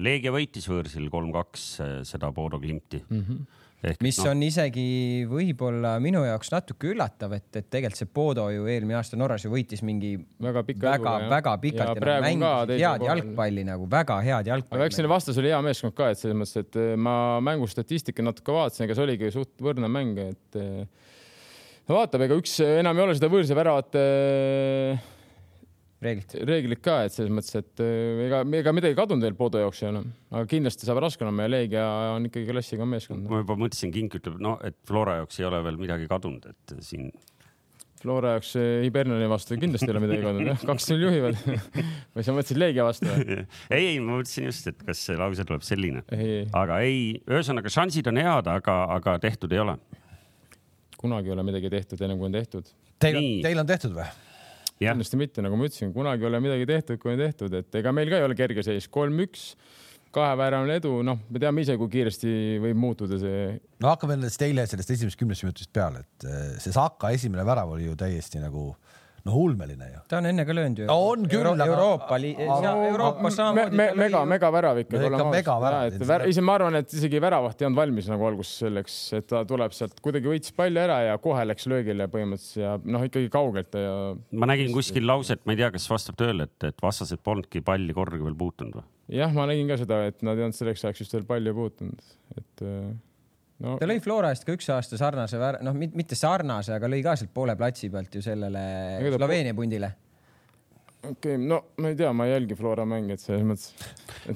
Leegia 0.00 0.30
võitis 0.32 0.64
võõrsil 0.64 1.10
kolm-kaks 1.12 1.64
seda 2.08 2.30
Bodo 2.32 2.56
Klimti 2.62 3.02
mm. 3.04 3.18
Mhm. 3.18 3.26
-hmm. 3.28 3.60
Ehk 3.90 4.02
mis 4.04 4.18
noh, 4.20 4.30
on 4.32 4.42
isegi 4.46 4.86
võib-olla 5.30 5.94
minu 6.02 6.22
jaoks 6.26 6.52
natuke 6.54 6.90
üllatav, 6.92 7.34
et, 7.36 7.48
et 7.52 7.68
tegelikult 7.68 8.00
see 8.00 8.10
Bodo 8.14 8.46
ju 8.52 8.66
eelmine 8.70 8.98
aasta 8.98 9.18
Norras 9.20 9.44
ju 9.46 9.52
võitis 9.52 9.84
mingi 9.86 10.14
väga 10.42 10.64
pika 10.66 10.94
väga, 10.96 11.14
väga 11.32 11.54
pikalt 11.62 12.00
ja, 12.02 12.16
ja 12.16 12.24
mängisid 12.24 12.74
head 12.84 13.06
jalgpalli 13.08 13.66
nagu, 13.68 13.88
väga 13.90 14.18
head 14.24 14.44
aga 14.44 14.54
jalgpalli 14.54 14.88
eks 14.88 15.00
neil. 15.00 15.10
vastas 15.12 15.40
oli 15.40 15.52
hea 15.52 15.62
meeskond 15.64 15.96
ka, 15.96 16.10
et 16.12 16.20
selles 16.20 16.38
mõttes, 16.38 16.66
et 16.66 16.80
eh, 16.80 16.92
ma 17.00 17.16
mängustatistika 17.44 18.24
natuke 18.24 18.54
vaatasin, 18.54 18.86
ega 18.86 18.98
see 18.98 19.06
oligi 19.06 19.32
suht 19.34 19.54
võrdne 19.64 19.90
mäng, 19.92 20.20
et 20.34 20.60
eh, 20.60 20.84
no 21.88 21.98
vaatab, 21.98 22.26
ega 22.26 22.38
üks 22.40 22.58
enam 22.66 22.98
ei 22.98 23.06
ole 23.06 23.18
seda 23.18 23.32
võõrsi 23.32 23.58
väravate 23.58 24.04
eh, 24.04 25.10
reeglit. 26.04 26.36
reeglit 26.48 26.82
ka, 26.84 27.00
et 27.06 27.14
selles 27.14 27.32
mõttes, 27.34 27.54
et 27.58 27.82
eh, 27.84 28.24
ega, 28.26 28.42
ega 28.60 28.74
midagi 28.76 28.96
kadunud 28.98 29.24
veel 29.24 29.36
Podo 29.38 29.60
jaoks 29.62 29.82
ei 29.82 29.90
ole, 29.90 30.02
aga 30.32 30.48
kindlasti 30.50 30.88
saab 30.88 31.02
raske 31.04 31.24
olema 31.26 31.46
ja 31.46 31.52
Leegia 31.56 31.84
on 32.14 32.28
ikkagi 32.28 32.48
klassiga 32.50 32.88
meeskond. 32.88 33.28
ma 33.30 33.42
juba 33.42 33.58
mõtlesin, 33.60 33.92
Kink 33.94 34.18
ütleb, 34.20 34.40
no 34.42 34.56
et 34.66 34.76
Flora 34.88 35.20
jaoks 35.22 35.40
ei 35.40 35.48
ole 35.48 35.62
veel 35.66 35.80
midagi 35.80 36.10
kadunud, 36.10 36.50
et 36.52 36.76
siin 36.84 37.10
Flora 38.04 38.34
jaoks 38.34 38.52
eh, 38.60 38.82
Hibernali 38.84 39.28
vastu 39.32 39.56
kindlasti 39.60 39.88
ei 39.88 39.94
ole 39.94 40.04
midagi 40.04 40.26
kadunud, 40.26 40.50
jah, 40.52 40.66
kaks-null 40.68 41.06
juhivad 41.06 41.40
või 42.14 42.26
sa 42.26 42.36
mõtlesid 42.36 42.60
Leegia 42.60 42.86
vastu 42.86 43.08
või? 43.08 43.40
ei, 43.74 43.88
ei, 43.94 43.98
ma 44.04 44.18
mõtlesin 44.18 44.50
just, 44.50 44.68
et 44.70 44.84
kas 44.84 45.00
see 45.08 45.18
lause 45.20 45.48
tuleb 45.48 45.64
selline, 45.66 46.04
aga 46.52 46.82
ei, 46.84 47.18
ühesõnaga 47.24 47.72
šansid 47.72 48.12
on 48.12 48.20
head, 48.20 48.52
aga, 48.52 48.78
aga 48.98 49.18
tehtud 49.24 49.56
ei 49.56 49.64
ole. 49.64 49.78
kunagi 51.00 51.32
ei 51.32 51.36
ole 51.36 51.48
midagi 51.48 51.72
tehtud 51.72 52.04
enne 52.04 52.16
kui 52.20 52.28
on 52.28 52.36
tehtud. 52.36 52.70
Teil 53.02 53.18
Nii., 53.18 53.42
teil 53.44 53.58
on 53.60 53.68
tehtud 53.68 53.96
või? 53.96 54.06
Kindlasti 54.80 55.20
mitte, 55.20 55.44
nagu 55.44 55.58
ma 55.58 55.68
ütlesin, 55.68 55.92
kunagi 55.94 56.24
ei 56.24 56.30
ole 56.30 56.42
midagi 56.44 56.68
tehtud, 56.68 57.00
kui 57.02 57.14
on 57.14 57.22
tehtud, 57.22 57.54
et 57.60 57.80
ega 57.80 57.92
meil 57.94 58.10
ka 58.12 58.20
ei 58.20 58.26
ole 58.26 58.36
kerge 58.38 58.64
seis, 58.66 58.88
kolm-üks, 58.92 59.52
kaheväärane 60.14 60.78
edu, 60.78 60.96
noh, 61.06 61.20
me 61.30 61.42
teame 61.42 61.64
ise, 61.64 61.76
kui 61.78 61.90
kiiresti 61.90 62.34
võib 62.62 62.78
muutuda 62.78 63.18
see. 63.22 63.46
no 63.82 63.90
hakkame 63.90 64.18
nendest 64.18 64.42
eile 64.46 64.66
sellest 64.70 64.92
esimesest 64.94 65.20
kümnest 65.20 65.46
minutist 65.46 65.72
peale, 65.74 66.04
et 66.04 66.28
eh, 66.28 66.50
see 66.62 66.74
Saka 66.74 67.10
esimene 67.14 67.46
värav 67.46 67.74
oli 67.74 67.88
ju 67.88 67.96
täiesti 67.98 68.42
nagu 68.42 68.72
noh, 69.24 69.36
ulmeline 69.40 69.86
ju. 69.88 70.00
ta 70.10 70.18
on 70.20 70.28
enne 70.28 70.44
ka 70.44 70.54
löönud 70.56 70.82
ju. 70.82 70.86
No 70.88 70.96
on 71.08 71.24
küll, 71.28 71.40
Euro, 71.40 71.52
aga- 71.54 71.66
Euroopa 71.72 72.18
li-, 72.20 72.34
me, 72.36 73.30
samamoodi. 73.32 73.76
me, 73.80 73.86
mega, 73.98 74.22
megavärav 74.28 74.80
ikka. 74.82 75.00
No 75.00 75.10
ikka 75.10 75.28
megavärav. 75.32 75.98
Vär, 76.10 76.26
ise 76.28 76.44
ma 76.44 76.56
arvan, 76.58 76.78
et 76.80 76.96
isegi 76.98 77.22
väravat 77.24 77.62
ei 77.62 77.68
olnud 77.68 77.80
valmis 77.80 78.10
nagu 78.12 78.28
alguses 78.28 78.64
selleks, 78.64 78.98
et 79.18 79.28
ta 79.32 79.44
tuleb 79.48 79.76
sealt 79.76 79.96
kuidagi 80.04 80.28
võitis 80.28 80.52
palli 80.56 80.82
ära 80.82 81.00
ja 81.08 81.16
kohe 81.24 81.46
läks 81.48 81.68
löögile 81.72 82.08
põhimõtteliselt 82.12 82.60
ja 82.60 82.74
noh, 82.84 83.06
ikkagi 83.08 83.30
kaugelt 83.32 83.78
ja 83.80 83.94
ma 84.36 84.50
nägin 84.50 84.74
kuskil 84.76 85.08
lauset, 85.08 85.40
ma 85.48 85.56
ei 85.56 85.62
tea, 85.62 85.72
kas 85.74 85.88
vastab 85.90 86.20
tõele, 86.20 86.48
et, 86.50 86.68
et 86.68 86.84
vastased 86.84 87.24
polnudki 87.24 87.64
palli 87.64 87.96
kordagi 87.96 88.28
veel 88.28 88.36
puutunud 88.44 88.76
või? 88.80 88.86
jah, 89.14 89.32
ma 89.36 89.48
nägin 89.48 89.72
ka 89.72 89.80
seda, 89.80 90.04
et 90.10 90.20
nad 90.24 90.36
ei 90.36 90.46
olnud 90.46 90.56
selleks 90.56 90.84
ajaks 90.84 91.04
just 91.04 91.16
veel 91.16 91.26
palju 91.28 91.56
puutunud, 91.56 92.06
et 92.36 92.64
äh, 92.64 92.92
no 93.64 93.74
ta 93.80 93.88
lõi 93.88 94.00
Flora 94.04 94.32
eest 94.34 94.46
ka 94.46 94.54
üks 94.56 94.70
aasta 94.74 95.00
sarnase 95.00 95.40
väär-, 95.40 95.60
noh, 95.64 95.76
mitte 95.76 96.18
sarnase, 96.18 96.76
aga 96.76 96.90
lõi 96.90 97.02
ka 97.04 97.16
sealt 97.18 97.34
poole 97.34 97.56
platsi 97.58 97.90
pealt 97.92 98.14
ju 98.14 98.24
sellele 98.24 98.64
Ega 99.00 99.14
ta- 99.14 99.22
Sloveenia 99.22 99.54
pundile. 99.56 99.90
okei 101.04 101.34
okay,, 101.34 101.38
no 101.40 101.60
ma 101.80 101.92
ei 101.92 101.98
tea, 101.98 102.12
ma 102.16 102.28
ei 102.28 102.34
jälgi 102.34 102.58
Flora 102.58 102.86
mänge, 102.88 103.16
et 103.16 103.24
selles 103.24 103.44
mõttes. 103.48 103.72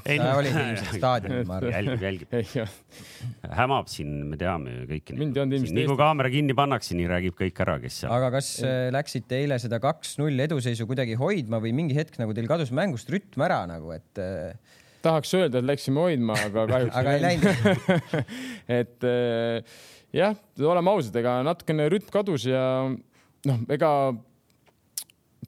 ei 0.05 0.19
sa 0.21 0.33
olid 0.39 0.57
ilmselt 0.57 0.99
staadionil, 0.99 1.47
ma 1.49 1.61
arvan. 1.61 1.77
jälgib, 1.77 2.09
jälgib, 2.09 2.35
ei 2.39 3.55
hämab 3.61 3.93
siin, 3.93 4.17
me 4.33 4.41
teame 4.41 4.75
ju 4.81 4.89
kõiki 4.95 5.21
Mind 5.21 5.39
ei 5.39 5.45
olnud 5.45 5.61
ilmselt 5.61 5.79
nii 5.81 5.89
kui 5.93 6.01
kaamera 6.01 6.33
kinni 6.33 6.57
pannakse, 6.59 6.97
nii 6.99 7.13
räägib 7.13 7.39
kõik 7.39 7.63
ära, 7.65 7.79
kes 7.85 8.03
seal. 8.03 8.17
aga 8.17 8.33
kas 8.39 8.53
äh, 8.65 8.89
läksite 8.95 9.41
eile 9.43 9.61
seda 9.63 9.81
kaks-null 9.85 10.49
eduseisu 10.49 10.89
kuidagi 10.91 11.17
hoidma 11.21 11.63
või 11.65 11.73
mingi 11.77 11.97
hetk 11.99 12.21
nagu 12.21 12.37
teil 12.37 12.51
kadus 12.51 12.75
mängust 12.77 13.09
rütm 13.13 13.49
ära 13.49 13.63
nagu, 13.71 13.97
et 13.97 14.25
äh, 14.25 14.85
tahaks 15.05 15.35
öelda, 15.39 15.61
et 15.61 15.69
läksime 15.69 16.03
hoidma, 16.05 16.39
aga 16.49 16.67
kahjuks 16.73 16.99
aga 17.01 17.17
ei 17.17 17.25
läinud. 17.25 17.93
et 18.81 19.09
eh, 19.09 19.77
jah, 20.17 20.39
oleme 20.65 20.95
ausad, 20.95 21.21
ega 21.21 21.39
natukene 21.47 21.89
rütm 21.93 22.11
kadus 22.15 22.49
ja 22.49 22.65
noh, 22.89 23.61
ega 23.75 23.93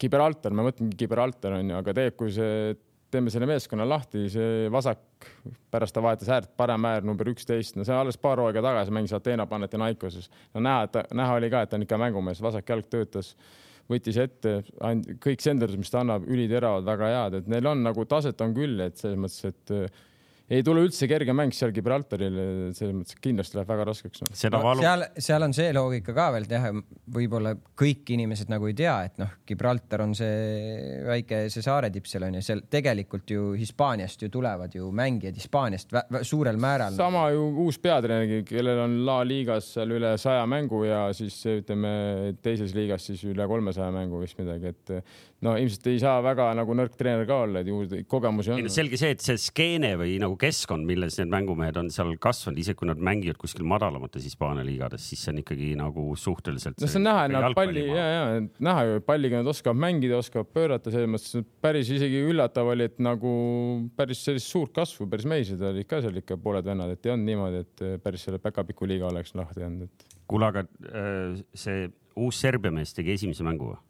Gibraltar, 0.01 0.55
me 0.57 0.65
mõtleme 0.65 0.97
Gibraltar 0.97 1.59
on 1.59 1.75
ju, 1.75 1.81
aga 1.81 1.97
tegelikult, 1.97 2.21
kui 2.23 2.37
see 2.37 2.79
teeme 3.11 3.33
selle 3.33 3.49
meeskonna 3.51 3.85
lahti, 3.89 4.29
see 4.31 4.69
vasak, 4.73 5.27
pärast 5.73 5.97
ta 5.97 6.03
vahetas 6.05 6.31
äärt, 6.31 6.53
parem 6.59 6.85
äär 6.87 7.07
number 7.07 7.29
üksteist, 7.33 7.77
no 7.77 7.85
see 7.87 7.97
alles 7.97 8.19
paar 8.21 8.41
hooaega 8.41 8.63
tagasi 8.65 8.95
mängis 8.95 9.15
Ateena 9.17 9.47
Panathinaikoses. 9.51 10.31
no 10.55 10.63
näha, 10.65 10.87
et 10.87 11.15
näha 11.19 11.41
oli 11.41 11.51
ka, 11.51 11.65
et 11.65 11.73
ta 11.73 11.79
on 11.79 11.87
ikka 11.87 11.99
mängumees, 12.01 12.43
vasak 12.43 12.71
jalg 12.71 12.87
töötas, 12.91 13.35
võttis 13.91 14.21
ette, 14.23 14.61
kõik 15.23 15.43
senderdused, 15.43 15.83
mis 15.83 15.93
ta 15.93 16.05
annab, 16.05 16.29
üliteravad, 16.31 16.87
väga 16.87 17.11
head, 17.15 17.41
et 17.41 17.51
neil 17.51 17.67
on 17.71 17.83
nagu 17.89 18.07
taset 18.09 18.41
on 18.45 18.55
küll, 18.57 18.79
et 18.85 19.01
selles 19.01 19.19
mõttes, 19.21 19.43
et 19.51 19.75
ei 20.51 20.65
tule 20.67 20.83
üldse 20.83 21.07
kerge 21.11 21.35
mäng 21.37 21.55
seal 21.55 21.71
Gibraltaril, 21.75 22.39
selles 22.75 22.95
mõttes 22.97 23.19
kindlasti 23.23 23.59
läheb 23.59 23.71
väga 23.71 23.85
raskeks 23.87 24.25
no.. 24.25 24.31
No, 24.51 24.73
seal, 24.81 25.05
seal 25.23 25.47
on 25.47 25.55
see 25.55 25.71
loogika 25.77 26.15
ka 26.17 26.27
veel 26.35 26.49
teha, 26.51 26.73
võib-olla 27.15 27.53
kõik 27.79 28.11
inimesed 28.17 28.51
nagu 28.51 28.67
ei 28.67 28.75
tea, 28.79 28.97
et 29.07 29.21
noh, 29.23 29.37
Gibraltar 29.47 30.03
on 30.05 30.17
see 30.19 31.05
väike, 31.07 31.45
see 31.55 31.65
saare 31.65 31.93
tipp 31.95 32.11
seal 32.11 32.27
on 32.27 32.41
ju, 32.41 32.45
seal 32.47 32.65
tegelikult 32.71 33.31
ju 33.31 33.53
Hispaaniast 33.61 34.27
ju 34.27 34.31
tulevad 34.33 34.75
ju 34.75 34.91
mängijad 34.95 35.39
Hispaaniast 35.39 35.95
suurel 36.27 36.59
määral. 36.61 36.99
sama 36.99 37.29
ju 37.35 37.47
uus 37.67 37.79
peatreener, 37.79 38.43
kellel 38.49 38.85
on 38.89 38.99
La 39.07 39.21
Ligas 39.27 39.71
seal 39.77 39.95
üle 40.01 40.17
saja 40.21 40.43
mängu 40.51 40.83
ja 40.89 41.07
siis 41.17 41.39
ütleme 41.47 42.35
teises 42.43 42.75
liigas 42.75 43.07
siis 43.07 43.23
üle 43.29 43.47
kolmesaja 43.51 43.93
mängu 43.95 44.23
vist 44.25 44.39
midagi, 44.43 44.75
et 44.75 44.97
no 45.45 45.55
ilmselt 45.57 45.87
ei 45.89 46.01
saa 46.03 46.19
väga 46.25 46.51
nagu 46.57 46.75
nõrk 46.77 46.97
treener 47.01 47.25
ka 47.29 47.39
olla, 47.47 47.63
et 47.63 47.69
ju 47.71 48.03
kogemusi 48.11 48.53
on. 48.53 48.67
selge 48.73 48.99
see, 49.01 49.15
et 49.15 49.25
see 49.25 49.39
skeene 49.41 49.95
või 50.01 50.19
nagu 50.21 50.37
keskkond, 50.41 50.85
milles 50.89 51.17
need 51.21 51.33
mängumehed 51.33 51.79
on 51.81 51.89
seal 51.95 52.13
kasvanud, 52.21 52.61
isegi 52.61 52.81
kui 52.81 52.91
nad 52.91 53.01
mängivad 53.11 53.41
kuskil 53.41 53.65
madalamates 53.69 54.27
Hispaania 54.29 54.67
liigades, 54.67 55.07
siis 55.09 55.25
see 55.25 55.33
on 55.33 55.41
ikkagi 55.43 55.73
nagu 55.81 56.05
suhteliselt. 56.21 56.77
no 56.81 56.91
see 56.91 57.01
on 57.01 57.09
näha, 57.09 57.25
et 57.27 57.35
nad 57.37 57.57
palli 57.57 57.87
ja, 57.89 58.07
ja 58.13 58.23
näha 58.69 58.87
ju, 58.87 59.03
palliga 59.09 59.41
nad 59.41 59.51
oskavad 59.55 59.81
mängida, 59.81 60.21
oskavad 60.21 60.53
pöörata, 60.53 60.93
selles 60.93 61.11
mõttes 61.17 61.49
päris 61.65 61.93
isegi 61.97 62.21
üllatav 62.29 62.69
oli, 62.75 62.91
et 62.93 63.01
nagu 63.01 63.35
päris 63.97 64.25
sellist 64.29 64.53
suurt 64.53 64.77
kasvu, 64.77 65.09
päris 65.11 65.29
mehised 65.31 65.69
olid 65.73 65.89
ka 65.89 66.03
seal 66.05 66.21
ikka 66.21 66.37
pooled 66.41 66.69
vennad, 66.69 66.93
et 66.93 67.09
ei 67.09 67.17
olnud 67.17 67.33
niimoodi, 67.33 67.65
et 67.65 67.87
päris 68.05 68.29
selle 68.29 68.43
päkapiku 68.43 68.89
liiga 68.89 69.09
oleks 69.09 69.33
lahti 69.39 69.65
jäänud, 69.65 69.89
et. 69.89 70.11
kuule, 70.29 70.53
aga 70.53 70.69
äh, 70.93 71.39
see 71.57 71.87
uus 72.21 72.45
Serbia 72.45 72.75
mees 72.75 72.93
tegi 72.93 73.17
esimese 73.17 73.47
mängu 73.47 73.73
või? 73.73 73.87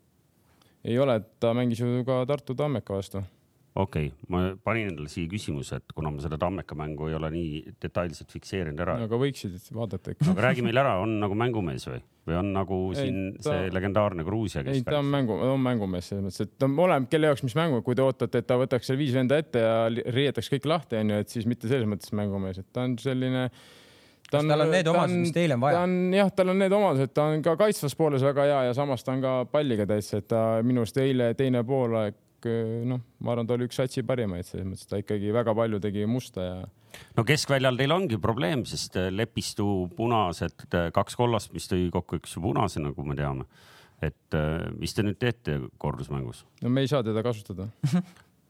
Ei 0.84 0.96
ole, 0.98 1.20
ta 1.40 1.52
mängis 1.56 1.82
ju 1.82 2.04
ka 2.06 2.22
Tartu 2.28 2.54
Tammeka 2.56 2.96
vastu. 2.96 3.22
okei 3.74 4.06
okay., 4.06 4.28
ma 4.32 4.40
panin 4.64 4.90
endale 4.90 5.08
siia 5.12 5.28
küsimuse, 5.30 5.78
et 5.78 5.92
kuna 5.94 6.10
ma 6.10 6.22
seda 6.22 6.38
Tammeka 6.40 6.74
mängu 6.78 7.10
ei 7.10 7.14
ole 7.14 7.30
nii 7.34 7.74
detailselt 7.82 8.32
fikseerinud 8.32 8.80
ära. 8.82 8.96
aga 9.06 9.20
võiksid 9.20 9.58
vaadata 9.76 10.14
ikka. 10.14 10.30
aga 10.32 10.46
räägi 10.48 10.64
meile 10.66 10.82
ära, 10.82 10.96
on 11.04 11.18
nagu 11.22 11.36
mängumees 11.38 11.86
või, 11.88 12.00
või 12.28 12.38
on 12.40 12.52
nagu 12.56 12.78
siin 12.96 13.20
ei, 13.28 13.34
ta... 13.38 13.52
see 13.52 13.74
legendaarne 13.76 14.26
Gruusia, 14.26 14.64
kes? 14.66 14.80
ei, 14.80 14.86
ta 14.86 14.98
on 14.98 15.10
mängu, 15.12 15.36
on 15.52 15.60
mängumees 15.64 16.10
selles 16.10 16.26
mõttes, 16.26 16.48
et 16.48 16.56
ta 16.58 16.70
oleneb, 16.70 17.10
kelle 17.12 17.30
jaoks 17.30 17.44
mis 17.46 17.58
mängu, 17.60 17.82
kui 17.86 17.98
te 17.98 18.06
ootate, 18.06 18.42
et 18.42 18.48
ta 18.48 18.58
võtaks 18.60 18.90
seal 18.90 18.98
viis 19.00 19.14
venda 19.16 19.38
ette 19.40 19.62
ja 19.62 19.76
riietaks 19.90 20.50
kõik 20.56 20.70
lahti, 20.72 20.98
onju, 21.04 21.20
et 21.22 21.36
siis 21.36 21.46
mitte 21.50 21.70
selles 21.70 21.88
mõttes 21.90 22.16
mängumees, 22.16 22.64
et 22.64 22.72
ta 22.72 22.88
on 22.88 22.98
selline 23.00 23.50
kas 24.30 24.46
tal 24.46 24.64
on 24.64 24.70
need 24.70 24.88
omadused, 24.90 25.20
mis 25.26 25.34
teil 25.34 25.56
on 25.56 25.62
vaja? 25.62 25.78
ta 25.78 25.84
on 25.88 26.16
jah, 26.16 26.32
tal 26.36 26.54
on 26.54 26.60
need 26.62 26.78
omadused, 26.80 27.12
ta 27.16 27.28
on 27.32 27.44
ka 27.44 27.56
kaitsvas 27.60 27.96
pooles 27.98 28.24
väga 28.24 28.48
hea 28.48 28.64
ja 28.70 28.74
samas 28.76 29.06
ta 29.06 29.14
on 29.16 29.24
ka 29.24 29.36
palliga 29.50 29.86
täitsa, 29.90 30.22
et 30.22 30.28
ta 30.30 30.42
minu 30.66 30.84
arust 30.84 31.00
eile 31.02 31.32
teine 31.38 31.64
poolaeg 31.66 32.18
noh, 32.88 33.00
ma 33.20 33.32
arvan, 33.34 33.48
ta 33.48 33.56
oli 33.56 33.66
üks 33.68 33.80
satsi 33.80 34.04
parimaid, 34.06 34.46
selles 34.46 34.68
mõttes 34.68 34.88
ta 34.88 35.00
ikkagi 35.00 35.32
väga 35.34 35.54
palju 35.56 35.80
tegi 35.82 36.06
musta 36.08 36.44
ja. 36.44 36.54
no 37.18 37.24
keskväljal 37.26 37.78
teil 37.80 37.94
ongi 37.94 38.20
probleem, 38.22 38.64
sest 38.68 38.96
äh, 39.00 39.10
Lepistu 39.12 39.88
punased, 39.96 40.66
äh, 40.70 40.88
kaks 40.94 41.18
kollast, 41.18 41.52
mis 41.56 41.68
tõi 41.70 41.88
kokku 41.92 42.20
üks 42.20 42.36
punase, 42.40 42.82
nagu 42.82 43.04
me 43.06 43.18
teame. 43.18 43.46
et 44.00 44.36
äh, 44.36 44.70
mis 44.78 44.94
te 44.96 45.04
nüüd 45.04 45.18
teete 45.20 45.58
kordusmängus? 45.78 46.44
no 46.62 46.72
me 46.72 46.86
ei 46.86 46.90
saa 46.90 47.04
teda 47.06 47.24
kasutada 47.26 47.70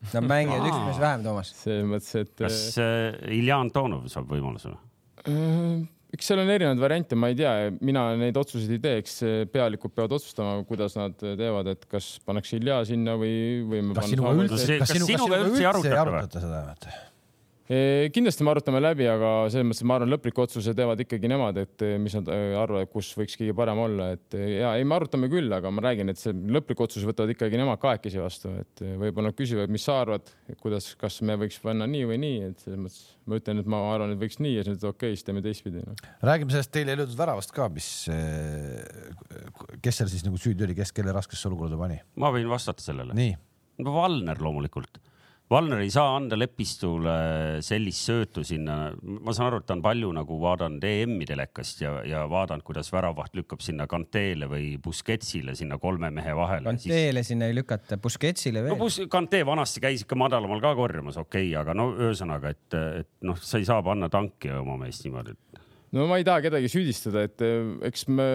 Nad 0.00 0.25
mängivad 0.25 0.64
üks 0.64 0.78
mees 0.80 0.96
vähem, 0.96 1.25
Toomas. 1.26 1.50
selles 1.60 1.84
mõttes, 1.84 2.14
et. 2.16 2.30
kas 2.38 2.60
Ilja 3.37 3.58
Antonov 3.60 4.06
saab 4.08 4.30
võimaluse 4.32 4.70
või? 4.70 4.78
Äh, 5.29 5.83
eks 6.15 6.31
seal 6.31 6.43
on 6.43 6.50
erinevaid 6.50 6.81
variante, 6.83 7.19
ma 7.19 7.31
ei 7.31 7.37
tea, 7.39 7.53
mina 7.85 8.09
neid 8.19 8.39
otsuseid 8.41 8.73
ei 8.77 8.83
tee, 8.83 8.97
eks 9.03 9.21
pealikud 9.53 9.95
peavad 9.95 10.17
otsustama, 10.17 10.57
kuidas 10.69 10.97
nad 10.99 11.15
teevad, 11.21 11.71
et 11.75 11.87
kas 11.91 12.17
pannakse 12.27 12.59
Ilja 12.59 12.81
sinna 12.89 13.15
või, 13.21 13.37
või. 13.69 13.85
kas 13.97 14.11
sinuga 14.15 14.35
üldse, 14.41 14.81
kas 14.83 14.97
sinuga 14.97 15.45
üldse 15.45 15.62
ei 15.62 16.00
arutata 16.00 16.43
seda? 16.43 16.65
Kindlasti 17.71 18.43
me 18.43 18.50
arutame 18.50 18.81
läbi, 18.83 19.05
aga 19.07 19.29
selles 19.53 19.69
mõttes 19.69 19.85
ma 19.87 19.95
arvan, 19.95 20.11
lõpliku 20.11 20.43
otsuse 20.43 20.73
teevad 20.75 20.99
ikkagi 21.05 21.29
nemad, 21.31 21.61
et 21.62 21.85
mis 22.03 22.17
nad 22.19 22.31
arvavad, 22.33 22.89
kus 22.91 23.12
võiks 23.15 23.37
kõige 23.39 23.55
parem 23.55 23.79
olla, 23.79 24.09
et 24.17 24.35
ja 24.35 24.73
ei, 24.79 24.87
me 24.89 24.97
arutame 24.97 25.29
küll, 25.31 25.47
aga 25.55 25.71
ma 25.71 25.85
räägin, 25.85 26.11
et 26.11 26.19
see 26.19 26.35
lõpliku 26.35 26.83
otsuse 26.89 27.07
võtavad 27.07 27.31
ikkagi 27.37 27.61
nemad 27.61 27.79
kahekesi 27.83 28.19
vastu, 28.19 28.50
et 28.59 28.83
võib-olla 28.83 29.31
nad 29.31 29.39
küsivad, 29.39 29.71
mis 29.71 29.87
sa 29.87 30.00
arvad, 30.03 30.33
kuidas, 30.65 30.89
kas 30.99 31.21
me 31.27 31.37
võiks 31.39 31.61
panna 31.62 31.87
nii 31.91 32.09
või 32.11 32.19
nii, 32.25 32.41
et 32.49 32.65
selles 32.65 32.81
mõttes 32.83 33.05
ma 33.31 33.39
ütlen, 33.39 33.62
et 33.62 33.71
ma 33.71 33.83
arvan, 33.93 34.17
et 34.17 34.23
võiks 34.25 34.41
nii 34.43 34.57
ja 34.57 34.65
siis 34.67 34.81
nad 34.81 34.89
okei 34.91 35.12
okay,, 35.12 35.19
siis 35.21 35.29
teeme 35.29 35.45
teistpidi 35.45 35.85
no.. 35.85 35.95
räägime 36.27 36.50
sellest 36.57 36.73
teile 36.75 36.97
löödud 36.99 37.19
väravast 37.21 37.55
ka, 37.55 37.69
mis, 37.71 37.91
kes 39.85 40.03
seal 40.03 40.11
siis 40.11 40.27
nagu 40.27 40.41
süüdi 40.43 40.67
oli, 40.67 40.75
kes 40.81 40.91
kelle 40.97 41.15
raskesse 41.15 41.47
olukorda 41.53 41.79
pani? 41.79 42.00
ma 42.19 42.33
võin 42.35 42.50
vastata 42.50 42.83
sellele. 42.83 43.15
nii. 43.15 43.37
Valner 43.81 44.43
loomulikult 44.43 44.99
Valner 45.50 45.80
ei 45.83 45.88
saa 45.90 46.12
anda 46.14 46.37
Lepistule 46.38 47.12
sellist 47.66 48.07
söötu 48.07 48.45
sinna, 48.47 48.92
ma 49.02 49.33
saan 49.35 49.49
aru, 49.49 49.59
et 49.59 49.66
ta 49.66 49.75
on 49.75 49.80
palju 49.83 50.12
nagu 50.14 50.37
vaadanud 50.38 50.85
EM-i 50.87 51.26
telekast 51.26 51.83
ja, 51.83 51.97
ja 52.07 52.21
vaadanud, 52.30 52.62
kuidas 52.66 52.92
väravaht 52.95 53.35
lükkab 53.35 53.64
sinna 53.64 53.88
Kanteele 53.90 54.47
või 54.50 54.69
Busquetsile 54.83 55.57
sinna 55.59 55.80
kolme 55.83 56.12
mehe 56.14 56.37
vahele. 56.38 56.69
Kanteele 56.69 57.25
siis... 57.25 57.33
sinna 57.33 57.49
ei 57.50 57.57
lükata, 57.59 57.99
Busquetsile 57.99 58.62
veel. 58.62 58.76
no 58.76 58.78
Bus-, 58.78 59.02
Kante 59.11 59.40
vanasti 59.47 59.83
käis 59.83 60.04
ikka 60.07 60.19
madalamal 60.23 60.62
ka 60.62 60.71
korjamas, 60.78 61.19
okei 61.19 61.49
okay,, 61.49 61.57
aga 61.59 61.75
no 61.75 61.88
ühesõnaga, 61.97 62.54
et, 62.54 62.78
et 63.02 63.11
noh, 63.26 63.40
sa 63.42 63.59
ei 63.59 63.66
saa 63.66 63.83
panna 63.83 64.07
tanki 64.12 64.52
oma 64.54 64.78
meest 64.85 65.02
niimoodi. 65.09 65.35
no 65.99 66.07
ma 66.07 66.21
ei 66.23 66.28
taha 66.30 66.47
kedagi 66.47 66.71
süüdistada, 66.71 67.26
et 67.26 67.42
eks 67.90 68.07
me 68.07 68.28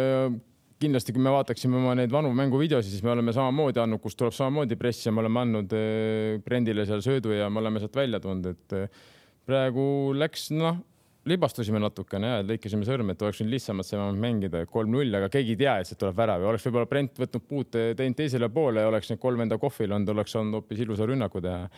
kindlasti, 0.82 1.14
kui 1.16 1.24
me 1.24 1.32
vaataksime 1.34 1.78
oma 1.80 1.94
neid 1.98 2.12
vanu 2.12 2.32
mänguvideosid, 2.36 2.98
siis 2.98 3.04
me 3.06 3.14
oleme 3.14 3.34
samamoodi 3.36 3.82
andnud, 3.82 4.02
kus 4.04 4.18
tuleb 4.20 4.36
samamoodi 4.36 4.78
pressi 4.80 5.08
ja 5.08 5.14
me 5.16 5.24
oleme 5.24 5.44
andnud 5.46 5.76
eh, 5.78 6.42
Brendile 6.44 6.86
seal 6.88 7.04
söödu 7.06 7.36
ja 7.36 7.48
me 7.50 7.62
oleme 7.62 7.82
sealt 7.84 7.96
välja 7.96 8.20
tulnud, 8.24 8.50
et 8.52 8.76
eh, 8.76 9.06
praegu 9.48 9.86
läks, 10.18 10.50
noh, 10.56 10.82
libastusime 11.26 11.80
natukene 11.82 12.30
ja 12.30 12.42
lõikasime 12.46 12.86
sõrme, 12.86 13.16
et 13.16 13.24
oleks 13.24 13.40
võinud 13.42 13.56
lihtsamalt 13.56 13.88
see 13.88 14.08
mängida 14.22 14.66
kolm-null, 14.70 15.16
aga 15.18 15.30
keegi 15.34 15.56
ei 15.56 15.62
tea, 15.64 15.78
et 15.80 15.90
sealt 15.90 16.02
tuleb 16.04 16.18
värav 16.20 16.44
ja 16.44 16.52
oleks 16.52 16.68
võib-olla 16.68 16.90
Brent 16.92 17.22
võtnud 17.24 17.46
puute, 17.50 17.86
teinud 17.98 18.20
teisele 18.20 18.50
poole 18.54 18.84
ja 18.84 18.92
oleks 18.92 19.10
need 19.10 19.22
kolm 19.24 19.46
enda 19.46 19.58
kohvil 19.62 19.96
olnud, 19.96 20.12
oleks 20.14 20.36
saanud 20.36 20.60
hoopis 20.60 20.84
ilusa 20.86 21.08
rünnaku 21.10 21.42
teha. 21.42 21.70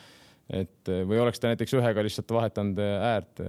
et 0.58 0.90
või 1.08 1.20
oleks 1.20 1.40
ta 1.44 1.52
näiteks 1.52 1.74
ühega 1.76 2.04
lihtsalt 2.04 2.32
vahetanud 2.32 2.78
äärt 2.82 3.42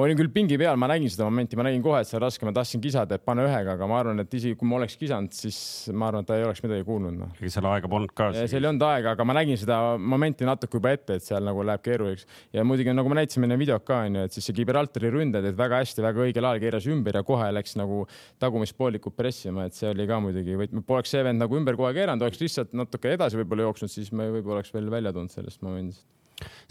ma 0.00 0.06
olin 0.06 0.16
küll 0.16 0.30
pingi 0.32 0.56
peal, 0.56 0.78
ma 0.80 0.88
nägin 0.88 1.10
seda 1.12 1.26
momenti, 1.28 1.56
ma 1.58 1.64
nägin 1.66 1.82
kohe, 1.84 2.00
et 2.00 2.08
see 2.08 2.16
on 2.16 2.22
raske, 2.24 2.46
ma 2.48 2.52
tahtsin 2.56 2.80
kisada, 2.80 3.18
et 3.18 3.24
pane 3.26 3.44
ühega, 3.44 3.74
aga 3.76 3.88
ma 3.90 3.98
arvan, 4.00 4.22
et 4.22 4.36
isegi 4.38 4.56
kui 4.56 4.68
ma 4.68 4.78
oleks 4.78 4.96
kisanud, 4.96 5.34
siis 5.36 5.58
ma 5.92 6.08
arvan, 6.08 6.24
et 6.24 6.30
ta 6.30 6.38
ei 6.38 6.46
oleks 6.46 6.62
midagi 6.64 6.86
kuulnud 6.88 7.18
no.. 7.20 7.28
ega 7.36 7.50
seal 7.52 7.68
aega 7.68 7.90
polnud 7.92 8.14
ka. 8.16 8.30
seal 8.38 8.64
ei 8.64 8.70
olnud 8.70 8.84
aega, 8.88 9.12
aga 9.12 9.26
ma 9.28 9.36
nägin 9.36 9.60
seda 9.60 9.80
momenti 10.00 10.48
natuke 10.48 10.80
juba 10.80 10.94
ette, 10.96 11.18
et 11.20 11.26
seal 11.26 11.44
nagu 11.44 11.64
läheb 11.66 11.84
keeruliseks. 11.84 12.40
Ja 12.56 12.64
muidugi 12.66 12.94
nagu 12.96 13.12
me 13.12 13.18
näitasime 13.20 13.48
enne 13.48 13.58
videot 13.60 13.84
ka 13.88 14.00
onju, 14.06 14.24
et 14.28 14.36
siis 14.36 14.48
see 14.48 14.56
Gibraltari 14.56 15.10
ründaja 15.12 15.48
teeb 15.48 15.58
väga 15.60 15.82
hästi, 15.82 16.04
väga 16.06 16.24
õigel 16.28 16.48
ajal 16.48 16.62
keeras 16.64 16.88
ümber 16.94 17.20
ja 17.20 17.24
kohe 17.26 17.50
läks 17.58 17.76
nagu 17.80 18.06
tagumispoolikut 18.40 19.16
pressima, 19.18 19.68
et 19.68 19.76
see 19.76 19.90
oli 19.92 20.08
ka 20.08 20.22
muidugi 20.24 20.56
poleks 20.80 21.12
see 21.12 21.26
vend 21.26 21.44
nagu 21.44 21.60
ümber 21.60 21.76
kohe 21.80 21.92
keeranud, 21.96 22.24
oleks 22.24 22.40
lihtsalt 22.40 22.72
natuke 22.78 23.12
edasi 23.18 23.40
võib-olla 23.42 23.68
jooksnud, 23.68 23.92
siis 23.92 24.14
me 24.16 24.30
võib-olla 24.32 24.62
oleks 24.62 24.72
veel 24.72 24.88
välja 24.92 25.12
tulnud 25.16 25.34
sellest 25.34 25.60
momendist 25.66 26.08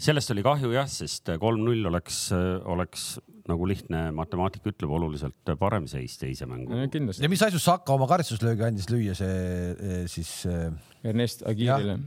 sellest 0.00 0.32
oli 0.34 0.44
kahju 0.46 0.72
jah, 0.74 0.88
sest 0.90 1.32
kolm-null 1.40 1.90
oleks, 1.90 2.22
oleks 2.68 3.12
nagu 3.50 3.68
lihtne 3.68 4.02
matemaatika 4.16 4.72
ütleb, 4.72 4.92
oluliselt 4.98 5.54
parem 5.60 5.86
seis 5.90 6.16
teise 6.20 6.48
mängu. 6.50 6.76
ja 6.76 7.30
mis 7.30 7.42
asjus 7.46 7.66
Saka 7.66 7.94
oma 7.94 8.08
karistuslöögi 8.10 8.66
andis 8.66 8.90
lüüa 8.90 9.16
see 9.18 9.72
eh, 9.72 10.04
siis? 10.10 10.32
Eh, 10.48 10.70
Ernest 11.10 11.42
Agirile. 11.48 11.98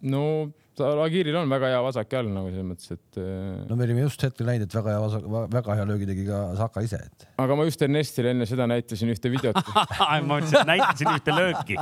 no 0.00 0.52
Agiril 0.84 1.36
on 1.40 1.50
väga 1.50 1.70
hea 1.72 1.80
vasak 1.84 2.12
jalg 2.12 2.30
nagu 2.32 2.50
selles 2.52 2.66
mõttes, 2.68 2.92
et. 2.92 3.18
Äh, 3.20 3.64
no 3.68 3.78
me 3.78 3.86
olime 3.86 4.04
just 4.04 4.22
hetkel 4.26 4.48
näinud, 4.48 4.68
et 4.68 4.76
väga 4.76 4.94
hea 4.94 5.02
vasak, 5.02 5.26
väga 5.54 5.76
hea 5.78 5.88
löögi 5.88 6.08
tegi 6.10 6.26
ka 6.28 6.40
Saka 6.58 6.84
ise, 6.84 7.00
et. 7.06 7.26
aga 7.42 7.58
ma 7.58 7.66
just 7.68 7.84
Ernestile 7.86 8.32
enne 8.34 8.48
seda 8.48 8.68
näitasin 8.70 9.12
ühte 9.14 9.32
videot 9.32 9.60
ma 9.98 10.20
mõtlesin, 10.28 10.60
et 10.62 10.72
näitasin 10.72 11.12
ühte 11.14 11.36
lööki 11.36 11.78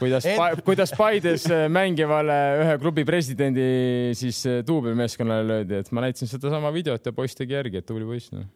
kuidas 0.00 0.28
et..., 0.30 0.64
kuidas 0.66 0.94
Paides 0.96 1.46
äh, 1.50 1.66
mängivale 1.72 2.40
ühe 2.62 2.78
klubi 2.82 3.04
presidendi 3.08 3.68
siis 4.18 4.42
äh, 4.48 4.60
duubelmeeskonnale 4.66 5.46
löödi, 5.54 5.80
et 5.82 5.92
ma 5.94 6.06
näitasin 6.06 6.30
sedasama 6.30 6.72
videot 6.74 7.06
ja 7.06 7.14
poiss 7.16 7.38
tegi 7.38 7.58
järgi, 7.58 7.82
et 7.82 7.88
tubli 7.88 8.08
poiss 8.08 8.32
no.. 8.34 8.46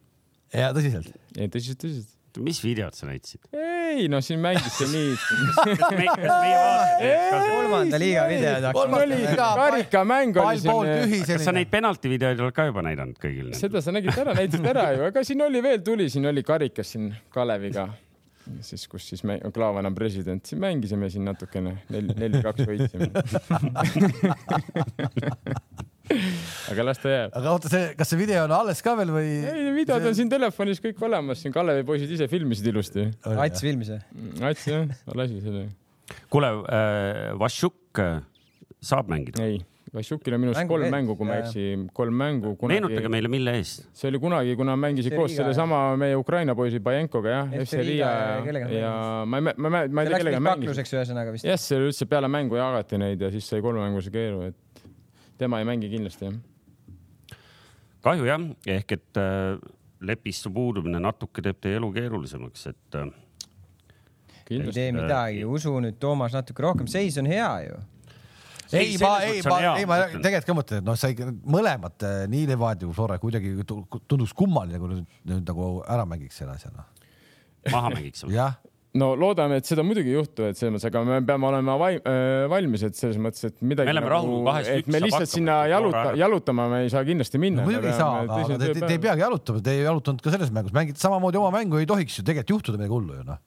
ja 0.54 0.72
tõsiselt? 0.76 1.12
tõsiselt, 1.34 1.80
tõsiselt 1.82 2.13
mis 2.42 2.58
videot 2.64 2.94
sa 2.96 3.06
näitasid? 3.08 3.40
ei 3.52 4.08
no 4.10 4.20
siin 4.24 4.40
mängis 4.42 4.78
see 4.78 4.88
nii 4.90 5.10
kolmanda 7.54 7.96
liiga 8.00 8.22
videod. 8.30 8.62
karikamäng 9.60 10.32
oli 10.42 10.58
siin. 10.64 11.24
kas 11.28 11.42
sa 11.46 11.52
neid 11.54 11.70
penalti 11.72 12.06
videoid 12.12 12.38
oled 12.40 12.54
ka 12.56 12.62
juba 12.70 12.80
näidanud 12.86 13.16
kõigile? 13.22 13.52
seda 13.58 13.78
sa 13.84 13.90
nägid 13.94 14.14
ära, 14.18 14.32
näitasid 14.36 14.66
ära 14.74 14.84
ju, 14.96 15.00
aga 15.10 15.18
siin 15.26 15.40
oli 15.46 15.58
veel 15.64 15.80
tuli, 15.86 16.06
siin 16.12 16.24
oli 16.30 16.42
karikas 16.46 16.88
siin 16.96 17.06
Kaleviga 17.34 17.84
siis, 18.60 18.88
kus 18.90 19.08
siis 19.08 19.22
me, 19.24 19.40
Klaavan 19.54 19.86
on 19.86 19.94
president, 19.96 20.46
siin 20.46 20.60
mängisime 20.60 21.10
siin 21.10 21.24
natukene 21.28 21.72
neli, 21.92 22.08
neli-kaks 22.18 22.62
võitsime 22.68 23.08
aga 26.70 26.84
las 26.84 27.00
ta 27.00 27.12
jääb. 27.12 27.36
aga 27.40 27.52
oota, 27.54 27.70
see, 27.72 27.92
kas 27.98 28.10
see 28.12 28.20
video 28.20 28.44
on 28.44 28.52
alles 28.56 28.82
ka 28.84 28.92
veel 28.98 29.12
või? 29.14 29.28
ei, 29.48 29.68
videod 29.76 30.04
on 30.10 30.16
siin 30.18 30.32
telefonis 30.32 30.82
kõik 30.84 31.00
olemas, 31.08 31.40
siin 31.40 31.54
Kalevi 31.54 31.86
poisid 31.88 32.12
ise 32.12 32.28
filmisid 32.30 32.68
ilusti. 32.72 33.08
Ats 33.34 33.64
filmis 33.64 33.92
või? 33.94 34.00
Ats 34.50 34.66
jah, 34.68 34.88
lasi 35.16 35.40
selle. 35.44 35.68
kuule 36.32 36.50
äh,, 36.68 37.30
Vašuk 37.40 38.02
äh, 38.04 38.18
saab 38.84 39.08
mängida. 39.12 39.40
ei, 39.44 39.62
Vašukil 39.94 40.34
on 40.34 40.42
minu 40.42 40.52
arust 40.52 40.68
kolm 40.68 40.90
mängu, 40.90 41.14
kui 41.16 41.28
ma 41.28 41.36
ei 41.38 41.44
eksi, 41.44 41.64
kolm 41.94 42.16
mängu. 42.18 42.54
meenutage 42.66 43.10
meile, 43.12 43.30
mille 43.30 43.54
eest. 43.60 43.86
see 43.94 44.10
oli 44.10 44.18
kunagi, 44.22 44.56
kuna 44.58 44.74
mängisid 44.80 45.14
koos 45.14 45.36
sellesama 45.36 45.82
meie 46.00 46.16
Ukraina 46.18 46.56
poisi 46.58 46.80
Bajenkoga 46.82 47.30
jah, 47.30 47.54
FC 47.62 47.80
Riia 47.86 48.10
ja 48.42 48.68
ja 48.74 48.94
ma 49.24 49.38
ei, 49.38 49.46
ma 49.46 49.54
ei, 49.54 49.88
ma 49.88 50.04
ei 50.04 50.10
see 50.10 50.10
tea, 50.10 50.20
kellega 50.24 50.42
kakluseks 50.48 50.96
ühesõnaga 50.98 51.34
vist. 51.36 51.46
jah, 51.46 51.60
see 51.60 51.78
oli 51.78 51.92
üldse 51.92 52.08
peale 52.10 52.30
mängu 52.32 52.58
jagati 52.58 52.98
neid 53.00 53.22
ja 53.22 53.30
siis 53.34 53.46
sai 53.52 53.62
kolmemängulise 53.64 54.12
keeru, 54.14 54.48
et 54.50 54.73
tema 55.38 55.58
ei 55.62 55.66
mängi 55.68 55.88
kindlasti 55.92 56.28
jah. 56.28 56.36
kahju 58.04 58.28
jah, 58.28 58.44
ehk 58.78 58.92
et 58.98 59.20
äh, 59.20 59.56
Lepistu 60.04 60.50
puudumine 60.52 60.98
natuke 61.00 61.40
teeb 61.42 61.56
teie 61.64 61.78
elu 61.78 61.88
keerulisemaks, 61.94 62.66
et 62.74 62.98
äh, 63.00 63.08
ei 64.52 64.60
tee 64.76 64.90
midagi, 64.92 65.44
usu 65.48 65.72
nüüd 65.80 65.96
Toomas 66.02 66.34
natuke 66.36 66.62
rohkem, 66.66 66.88
seis 66.90 67.16
on 67.22 67.28
hea 67.30 67.50
ju. 67.68 67.78
ei, 68.74 68.90
Ei, 68.90 68.96
ma, 69.00 69.12
ei, 69.22 69.40
ma 69.46 69.58
ei, 69.78 69.86
ma 69.88 69.96
tegelikult 70.10 70.46
ka 70.50 70.54
mõtlen, 70.58 70.82
et 70.82 70.86
noh, 70.88 70.96
sai 70.98 71.14
mõlemad 71.56 72.04
äh, 72.04 72.24
nii 72.32 72.48
Levadia 72.50 72.88
kui 72.88 72.96
Flora 72.96 73.18
kuidagi 73.22 73.54
tu- 73.68 73.82
tunduks 74.10 74.32
kummaline, 74.36 74.80
kui 74.82 74.92
nüüd, 74.96 75.18
nüüd 75.30 75.48
nagu 75.48 75.68
ära 75.88 76.04
mängiks 76.08 76.40
selle 76.42 76.56
asja, 76.58 76.72
noh. 76.74 76.88
maha 77.72 77.92
mängiks. 77.94 78.24
jah, 78.32 78.56
no 79.00 79.10
loodame, 79.18 79.58
et 79.58 79.66
seda 79.66 79.82
muidugi 79.86 80.12
ei 80.12 80.18
juhtu, 80.18 80.44
et 80.46 80.58
selles 80.58 80.76
mõttes, 80.76 80.86
aga 80.90 81.00
me 81.06 81.16
peame 81.26 81.48
olema 81.48 81.74
vai, 81.80 81.94
äh, 81.98 82.44
valmis, 82.50 82.84
et 82.86 82.98
selles 82.98 83.18
mõttes, 83.18 83.48
et 83.48 83.56
midagi. 83.66 83.90
Me 83.90 83.96
oleme 83.96 84.12
rahul, 84.12 84.36
kahest 84.46 84.70
et 84.70 84.84
üks 84.84 84.92
me 84.94 85.00
lihtsalt 85.02 85.24
hakkama, 85.24 85.32
sinna 85.34 85.56
jaluta 85.72 86.04
jalutama 86.20 86.68
me 86.70 86.82
ei 86.84 86.92
saa 86.92 87.02
kindlasti 87.08 87.40
minna. 87.42 87.64
muidugi 87.66 87.90
ei 87.90 87.96
saa, 87.98 88.20
aga 88.22 88.38
te, 88.52 88.68
te, 88.68 88.84
te 88.84 88.92
ei 88.94 89.00
peagi 89.02 89.26
jalutama, 89.26 89.64
te 89.66 89.74
ei 89.74 89.82
jalutanud 89.82 90.22
ka 90.22 90.34
selles 90.36 90.54
mängus, 90.54 90.76
mängite 90.76 91.02
samamoodi 91.02 91.42
oma 91.42 91.50
mängu, 91.56 91.82
ei 91.82 91.90
tohiks 91.90 92.20
ju 92.20 92.24
tegelikult 92.28 92.54
juhtuda 92.54 92.78
midagi 92.78 92.94
hullu 92.94 93.18
ju 93.18 93.24
noh. 93.32 93.40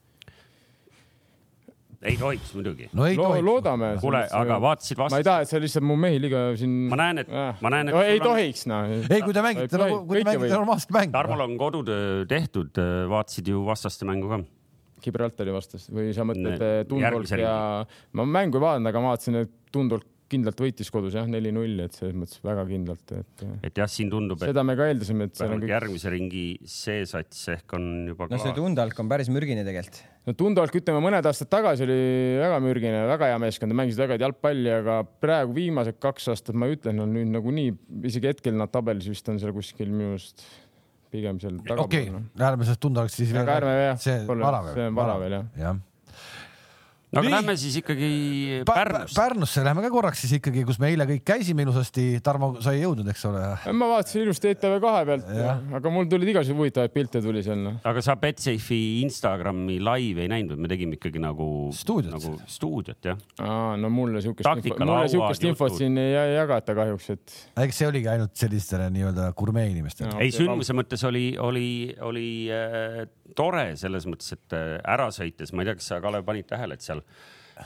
ei 2.08 2.20
tohiks 2.20 2.52
muidugi. 2.54 2.90
no 2.92 3.08
Lo 3.16 3.30
loodame. 3.48 3.94
kuule, 4.02 4.20
aga 4.28 4.60
vaatasid 4.62 5.00
ma 5.00 5.08
ei 5.08 5.16
vastu. 5.16 5.24
taha, 5.30 5.46
et 5.46 5.54
sa 5.54 5.62
lihtsalt 5.64 5.88
mu 5.88 5.96
mehi 5.96 6.20
liiga 6.22 6.44
siin. 6.60 6.76
Ma 6.92 7.00
näen, 7.00 7.24
et- 7.24 7.32
ma 7.32 7.72
näen, 7.72 7.88
et 7.88 7.96
no, 7.96 8.04
ei 8.04 8.20
tohiks 8.20 8.68
noh. 8.68 8.92
ei, 9.00 9.24
kui 9.24 9.32
te 9.32 9.42
mängite 9.48 9.80
nagu, 9.80 10.04
kui 10.04 10.20
te 10.20 10.28
mängite 10.28 10.52
normaalset 10.52 10.92
mängu. 10.92 11.16
Tarmol 11.16 11.46
on 11.48 11.56
kodutöö 11.58 12.22
tehtud, 12.28 12.84
vaatasid 13.16 13.48
ju 13.48 13.64
vastaste 13.64 14.04
mängu 14.04 14.28
ka. 14.28 14.44
Gibraltari 15.04 15.54
vastas 15.54 15.88
või 15.92 16.12
sa 16.16 16.26
mõtled 16.28 16.88
Tundolk 16.90 17.34
ja 17.38 17.56
ma 18.18 18.28
mängu 18.28 18.60
ei 18.60 18.64
vaadanud, 18.66 18.90
aga 18.92 19.02
ma 19.02 19.14
vaatasin, 19.14 19.42
et 19.44 19.56
Tundolk 19.72 20.06
kindlalt 20.28 20.60
võitis 20.60 20.90
kodus 20.92 21.16
jah, 21.16 21.26
neli-null, 21.30 21.78
et 21.84 21.96
selles 21.96 22.16
mõttes 22.16 22.40
väga 22.44 22.64
kindlalt, 22.68 23.12
et 23.16 23.44
eh, 23.46 23.54
et 23.70 23.80
jah, 23.80 23.88
siin 23.90 24.10
tundub, 24.12 24.40
et 24.42 24.50
seda 24.50 24.64
me 24.66 24.76
ka 24.78 24.88
eeldasime, 24.90 25.28
et 25.28 25.38
seal 25.38 25.54
on 25.54 25.62
kõik. 25.62 25.72
järgmise 25.72 26.12
ringi 26.12 26.44
see-sats 26.68 27.40
ehk 27.54 27.76
on 27.78 27.88
juba 28.10 28.28
no 28.30 28.40
see. 28.42 28.54
Tundalk 28.56 29.00
on 29.00 29.10
päris 29.10 29.32
mürgine 29.32 29.64
tegelikult. 29.66 30.00
no 30.28 30.36
Tundolk, 30.38 30.76
ütleme 30.80 31.00
mõned 31.04 31.28
aastad 31.30 31.50
tagasi 31.52 31.86
oli 31.88 31.98
väga 32.42 32.60
mürgine, 32.64 33.02
väga 33.08 33.32
hea 33.32 33.42
meeskond, 33.46 33.76
mängisid 33.80 34.04
väga 34.04 34.16
head 34.16 34.26
jalgpalli, 34.28 34.72
aga 34.82 35.00
praegu 35.24 35.56
viimased 35.56 36.00
kaks 36.02 36.30
aastat 36.34 36.58
ma 36.58 36.68
ei 36.68 36.76
ütle, 36.76 36.94
no 36.96 37.08
nüüd 37.08 37.32
nagunii 37.32 37.72
isegi 38.10 38.32
hetkel 38.32 38.58
nad 38.58 38.72
tabelis 38.74 39.08
vist 39.08 39.32
on 39.32 39.40
seal 39.40 39.56
kuskil 39.56 39.92
minu 39.94 40.16
arust 40.18 40.44
pigem 41.10 41.40
seal 41.40 41.54
okei 41.58 41.68
tagapool 41.68 42.12
no., 42.12 42.22
lähme 42.44 42.64
sellest 42.64 42.80
tundavaks 42.84 43.16
siis. 43.20 43.34
aga 43.34 43.58
ärme 43.62 43.74
jah, 43.78 44.00
see 44.02 44.18
pole- 44.28 44.44
vara 44.44 44.62
veel. 44.66 44.74
see 44.74 44.86
on 44.90 44.94
vara 44.98 45.18
veel 45.22 45.32
jah. 45.38 45.46
jah. 45.56 45.76
No 47.12 47.20
aga 47.20 47.26
Nii. 47.28 47.34
lähme 47.36 47.54
siis 47.60 47.76
ikkagi 47.80 48.08
Pärnusse. 48.68 49.16
Pärnusse 49.16 49.64
lähme 49.64 49.84
ka 49.84 49.90
korraks 49.92 50.24
siis 50.24 50.34
ikkagi, 50.38 50.64
kus 50.68 50.80
me 50.82 50.90
eile 50.92 51.06
kõik 51.08 51.22
käisime 51.28 51.64
ilusasti. 51.64 52.06
Tarmo, 52.24 52.50
sa 52.64 52.74
ei 52.76 52.82
jõudnud, 52.82 53.08
eks 53.12 53.24
ole? 53.30 53.42
ma 53.78 53.88
vaatasin 53.94 54.24
ilusti 54.26 54.50
ETV 54.54 54.78
kahe 54.82 55.04
pealt, 55.08 55.30
aga 55.78 55.92
mul 55.94 56.08
tulid 56.10 56.32
igasugu 56.34 56.64
huvitavaid 56.64 56.94
pilte 56.94 57.22
tuli 57.24 57.42
seal 57.46 57.60
noh. 57.62 57.78
aga 57.88 58.02
sa 58.04 58.16
Betsafe'i 58.20 59.00
Instagrami 59.04 59.78
laivi 59.84 60.24
ei 60.26 60.32
näinud, 60.32 60.58
me 60.58 60.70
tegime 60.72 60.98
ikkagi 60.98 61.22
nagu 61.22 61.48
Stuudiot. 61.76 62.12
nagu 62.16 62.34
stuudiot 62.48 63.10
jah. 63.12 63.20
Aa, 63.44 63.76
no 63.80 63.90
mulle 63.92 64.22
siukest 64.24 64.48
mulle 64.82 65.08
siukest 65.12 65.46
infot 65.48 65.76
siin 65.78 65.96
ei 66.00 66.34
jagata 66.36 66.74
kahjuks, 66.78 67.10
et 67.14 67.38
eks 67.68 67.82
see 67.82 67.88
oligi 67.90 68.10
ainult 68.10 68.34
sellistele 68.38 68.90
nii-öelda 68.94 69.30
gurmee 69.38 69.68
inimestele 69.70 70.08
No. 70.08 70.20
ei, 70.22 70.30
sündmuse 70.32 70.72
mõttes 70.76 71.02
oli, 71.08 71.24
oli, 71.42 71.66
oli 72.06 72.26
äh, 72.54 73.02
tore 73.36 73.64
selles 73.76 74.06
mõttes, 74.08 74.30
et 74.36 74.54
äh, 74.56 74.76
ära 74.88 75.08
sõites, 75.14 75.52
ma 75.52 75.62
ei 75.64 75.68
tea, 75.68 75.76
kas 75.80 75.88
sa, 75.92 75.98
Kalev, 76.04 76.24
panid 76.26 76.46
tähele, 76.48 76.78
et 76.78 76.84
seal 76.84 76.97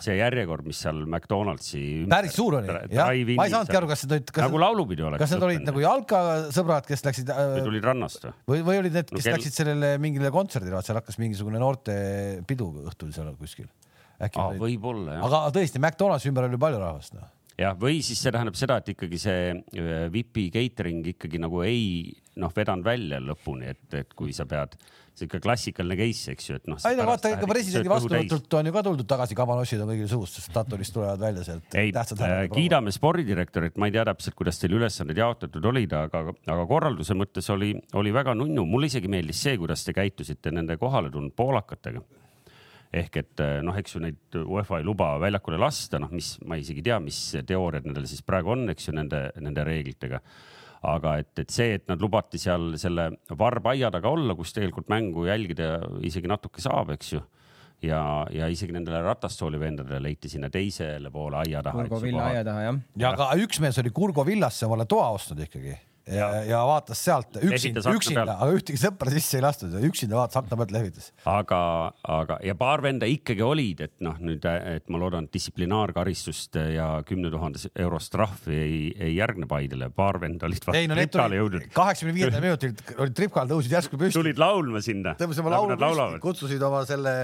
see 0.00 0.14
järjekord, 0.16 0.64
mis 0.64 0.78
seal 0.80 1.02
McDonaldsi. 1.04 1.82
päris 2.08 2.32
suur 2.38 2.54
oli, 2.60 2.70
jah. 2.96 3.10
ma 3.36 3.44
ei 3.44 3.52
saanudki 3.52 3.76
aru, 3.76 3.90
kas 3.90 4.04
need 4.06 4.14
olid, 4.16 4.30
nagu, 4.40 4.60
laulupidu 4.62 5.04
oleks. 5.10 5.20
kas 5.20 5.34
need 5.34 5.44
olid 5.48 5.66
nagu 5.68 5.82
jalkasõbrad, 5.84 6.86
kes 6.88 7.04
läksid 7.04 7.28
või 7.34 7.60
äh, 7.60 7.66
tulid 7.66 7.84
rannast 7.90 8.24
või? 8.24 8.32
või, 8.54 8.62
või 8.70 8.80
olid 8.84 8.96
need, 8.96 9.12
No 9.12 9.20
kes 9.20 9.28
kell- 9.28 9.36
läksid 9.36 9.58
sellele 9.58 9.90
mingile 10.00 10.30
kontserdile, 10.32 10.78
vaat 10.78 10.88
seal 10.88 10.96
hakkas 11.00 11.20
mingisugune 11.20 11.60
noortepidu 11.60 12.70
õhtul 12.88 13.12
seal 13.12 13.34
kuskil. 13.36 13.68
äkki 14.22 14.40
olid- 14.40 14.64
võib-olla 14.64 15.18
jah. 15.18 15.26
aga 15.28 15.42
tõesti, 15.58 15.82
McDonaldsi 15.82 16.32
ümber 16.32 16.48
oli 16.48 16.60
palju 16.64 16.80
rahvast, 16.80 17.12
noh. 17.18 17.28
jah, 17.60 17.76
või 17.78 18.00
siis 18.04 18.22
see 18.22 18.32
tähendab 18.34 18.56
seda, 18.58 18.80
et 18.80 18.92
ikkagi 18.94 19.20
see 19.20 19.52
äh, 19.52 20.08
VIP 20.12 20.46
catering 20.54 21.06
ikkagi 21.14 21.40
nagu 21.42 21.62
ei 21.66 22.12
noh, 22.40 22.52
vedanud 22.54 22.86
välja 22.86 23.20
lõpuni, 23.20 23.68
et, 23.74 23.86
et 23.98 24.12
kui 24.16 24.32
sa 24.36 24.46
pead, 24.48 24.74
see 25.12 25.26
ikka 25.28 25.42
klassikaline 25.44 25.96
case, 25.98 26.32
eks 26.32 26.46
ju, 26.48 26.56
et 26.60 26.70
noh. 26.70 26.78
ei 26.88 26.96
no 26.96 27.04
vaata, 27.08 27.34
ikka 27.34 27.48
presidendi 27.50 27.92
vastuvõtult 27.92 28.56
on 28.56 28.70
ju 28.70 28.74
ka 28.76 28.84
tuldud 28.86 29.08
tagasi, 29.10 29.36
kabanossid 29.36 29.82
on 29.84 29.92
kõigil 29.92 30.08
suust, 30.08 30.38
sest 30.38 30.52
Taturist 30.54 30.96
tulevad 30.96 31.20
välja 31.20 31.44
sealt. 31.44 31.76
ei, 31.76 31.92
kiidame 32.54 32.94
spordidirektorit, 32.94 33.76
ma 33.76 33.90
ei 33.90 33.96
tea 33.98 34.06
täpselt, 34.08 34.38
kuidas 34.38 34.62
teil 34.62 34.78
ülesanded 34.78 35.20
jaotatud 35.20 35.68
olid, 35.72 35.92
aga, 35.98 36.24
aga 36.32 36.66
korralduse 36.70 37.16
mõttes 37.18 37.52
oli, 37.52 37.74
oli 38.00 38.14
väga 38.16 38.36
nunnu, 38.38 38.64
mulle 38.68 38.88
isegi 38.88 39.12
meeldis 39.12 39.44
see, 39.44 39.58
kuidas 39.60 39.84
te 39.84 39.96
käitusite 39.96 40.54
nende 40.54 40.80
kohale 40.80 41.12
tulnud 41.12 41.36
poolakatega. 41.36 42.00
Ehk 42.92 43.16
et 43.22 43.42
noh, 43.64 43.76
eks 43.78 43.94
ju 43.96 44.02
neid 44.04 44.36
UEFA 44.42 44.80
ei 44.80 44.84
luba 44.84 45.14
väljakule 45.22 45.60
lasta, 45.60 46.00
noh, 46.02 46.10
mis 46.12 46.34
ma 46.44 46.58
isegi 46.60 46.82
ei 46.82 46.90
tea, 46.90 46.98
mis 47.00 47.20
teooriad 47.48 47.86
nendel 47.88 48.04
siis 48.10 48.24
praegu 48.26 48.52
on, 48.52 48.66
eks 48.72 48.90
ju 48.90 48.96
nende, 48.96 49.30
nende 49.40 49.64
reeglitega 49.64 50.20
aga 50.82 51.16
et, 51.22 51.30
et 51.44 51.52
see, 51.52 51.76
et 51.78 51.84
nad 51.90 52.00
lubati 52.02 52.40
seal 52.42 52.72
selle 52.80 53.08
varbaia 53.38 53.90
taga 53.94 54.10
olla, 54.10 54.34
kus 54.38 54.54
tegelikult 54.56 54.90
mängu 54.90 55.28
jälgida 55.28 55.76
isegi 56.06 56.30
natuke 56.30 56.62
saab, 56.64 56.90
eks 56.96 57.12
ju. 57.14 57.22
ja, 57.86 58.00
ja 58.30 58.48
isegi 58.50 58.74
nendele 58.74 59.02
ratastooli 59.02 59.60
vendadele 59.62 60.02
leiti 60.02 60.30
sinna 60.30 60.50
teisele 60.50 61.10
poole 61.10 61.40
aia 61.42 61.62
taha. 61.62 61.86
Urgo 61.86 62.02
Villa 62.02 62.28
aia 62.30 62.44
taha 62.46 62.66
jah. 62.66 62.82
ja 63.04 63.14
aga 63.14 63.30
üks 63.42 63.62
mees 63.62 63.78
oli 63.82 63.94
Kurgo 63.94 64.26
villasse 64.26 64.66
omale 64.66 64.86
toa 64.90 65.08
ostnud 65.14 65.42
ikkagi 65.46 65.78
ja, 66.06 66.28
ja, 66.46 66.60
vaatas 66.66 67.00
sealt 67.04 67.36
üksinda, 67.38 67.82
üksinda, 67.94 68.24
aga 68.34 68.48
ühtegi 68.56 68.80
sõpra 68.80 69.12
sisse 69.14 69.38
ei 69.38 69.44
lastud, 69.44 69.74
üksinda 69.86 70.18
vaatas 70.18 70.40
akna 70.40 70.58
pealt 70.58 70.74
lehvitas. 70.74 71.10
aga, 71.28 71.60
aga 72.02 72.38
ja 72.46 72.56
paar 72.58 72.82
venda 72.84 73.08
ikkagi 73.08 73.44
olid, 73.46 73.84
et 73.86 73.94
noh, 74.04 74.18
nüüd, 74.22 74.44
et 74.46 74.90
ma 74.92 75.00
loodan, 75.02 75.28
et 75.28 75.36
distsiplinaarkaristust 75.38 76.58
ja 76.74 76.88
kümne 77.08 77.30
tuhande 77.32 77.62
eurost 77.72 78.12
trahvi 78.14 78.58
ei, 78.58 78.76
ei 78.98 79.16
järgne 79.16 79.48
Paidele, 79.50 79.90
paar 79.94 80.20
venda 80.22 80.48
olid 80.48 80.68
ei 80.74 80.90
no 80.90 80.98
tripkale 80.98 81.40
jõudnud, 81.40 81.70
kaheksakümne 81.76 82.18
viiendal 82.18 82.44
minutil 82.48 82.76
olid 82.98 83.16
tripkal, 83.18 83.50
tõusid 83.50 83.78
järsku 83.78 84.00
püsti, 84.00 84.18
tulid 84.18 84.42
laulma 84.42 84.82
sinna. 84.84 85.16
tõmbasid 85.20 85.44
oma 85.44 85.56
laulu 85.56 85.78
püsti, 85.78 86.22
kutsusid 86.26 86.66
oma 86.66 86.84
selle 86.88 87.16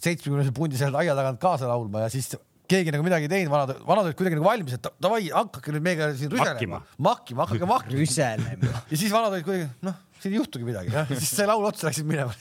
seitsmekümnese 0.00 0.54
pundi 0.56 0.78
sealt 0.80 0.96
aia 0.98 1.14
tagant 1.18 1.40
kaasa 1.42 1.68
laulma 1.68 2.06
ja 2.06 2.12
siis 2.12 2.32
keegi 2.70 2.94
nagu 2.94 3.06
midagi 3.06 3.28
ei 3.28 3.32
teinud, 3.34 3.52
vanad, 3.52 3.74
vanad 3.86 4.08
olid 4.08 4.18
kuidagi 4.18 4.38
nagu 4.38 4.46
valmis, 4.46 4.78
et 4.78 4.88
davai, 5.02 5.20
hakake 5.34 5.74
nüüd 5.74 5.86
meiega 5.86 6.10
siin 6.18 6.32
rüselema, 6.32 6.82
mahkima, 7.10 7.46
hakake 7.46 7.68
mahkima. 7.68 8.00
rüselema. 8.00 8.72
ja 8.90 9.02
siis 9.02 9.12
vanad 9.14 9.36
olid 9.36 9.46
kuidagi, 9.46 9.68
noh, 9.86 10.00
siin 10.20 10.34
ei 10.34 10.40
juhtugi 10.40 10.68
midagi, 10.68 10.94
jah, 10.94 11.14
siis 11.14 11.36
sai 11.40 11.48
laul 11.50 11.66
otsa, 11.70 11.88
läksid 11.88 12.08
minema. 12.08 12.34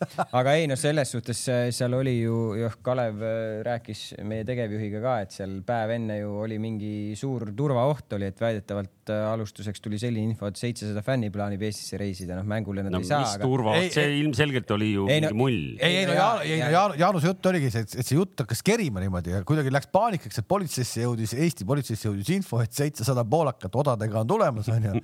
aga 0.38 0.54
ei 0.56 0.66
no 0.68 0.76
selles 0.80 1.10
suhtes 1.12 1.42
äh, 1.52 1.66
seal 1.76 1.94
oli 1.98 2.14
ju 2.22 2.36
jah, 2.56 2.76
Kalev 2.84 3.20
äh, 3.20 3.60
rääkis 3.66 4.04
meie 4.28 4.46
tegevjuhiga 4.48 5.02
ka, 5.04 5.16
et 5.24 5.34
seal 5.36 5.58
päev 5.66 5.94
enne 5.96 6.20
ju 6.22 6.32
oli 6.44 6.56
mingi 6.62 6.92
suur 7.20 7.50
turvaoht 7.56 8.16
oli, 8.16 8.30
et 8.32 8.40
väidetavalt 8.40 8.99
äh, 9.10 9.26
alustuseks 9.32 9.82
tuli 9.84 9.98
selline 10.00 10.30
info, 10.30 10.48
et 10.50 10.56
seitsesada 10.60 11.02
fänni 11.06 11.28
plaanib 11.34 11.62
Eestisse 11.66 11.98
reisida, 12.00 12.36
noh 12.38 12.46
mängule 12.48 12.84
nad 12.86 12.94
no 12.94 13.00
ei 13.02 13.08
saa, 13.08 13.20
mis 13.24 13.34
aga 13.36 13.44
turva 13.48 13.74
Ei,, 13.78 13.90
see 13.94 14.06
ei- 14.08 14.20
ilmselgelt 14.22 14.70
oli 14.76 14.92
ju 14.94 15.04
Ei, 15.10 15.20
no- 15.24 15.32
mingi 15.32 15.40
mull. 15.42 15.60
ei, 15.82 15.96
ei 16.00 16.06
no 16.08 16.14
Jaa, 16.16 16.28
Jaan, 16.30 16.44
ei 16.46 16.50
no 16.50 16.62
jaa. 16.64 16.70
Jaan, 16.76 16.94
Jaanuse 17.02 17.30
jutt 17.32 17.50
oligi 17.52 17.70
see, 17.74 17.84
et 17.84 17.96
see 18.06 18.16
jutt 18.18 18.44
hakkas 18.44 18.62
kerima 18.70 19.02
niimoodi 19.04 19.34
ja 19.34 19.42
kuidagi 19.48 19.72
läks 19.74 19.90
paanikaks, 19.94 20.40
et 20.42 20.48
politseisse 20.54 21.04
jõudis, 21.04 21.34
Eesti 21.36 21.66
politseisse 21.68 22.08
jõudis 22.08 22.30
info, 22.38 22.60
et 22.64 22.72
seitsesada 22.76 23.24
poolakat 23.26 23.74
odadega 23.82 24.22
on 24.22 24.30
tulemas, 24.30 24.70
onju. 24.72 25.02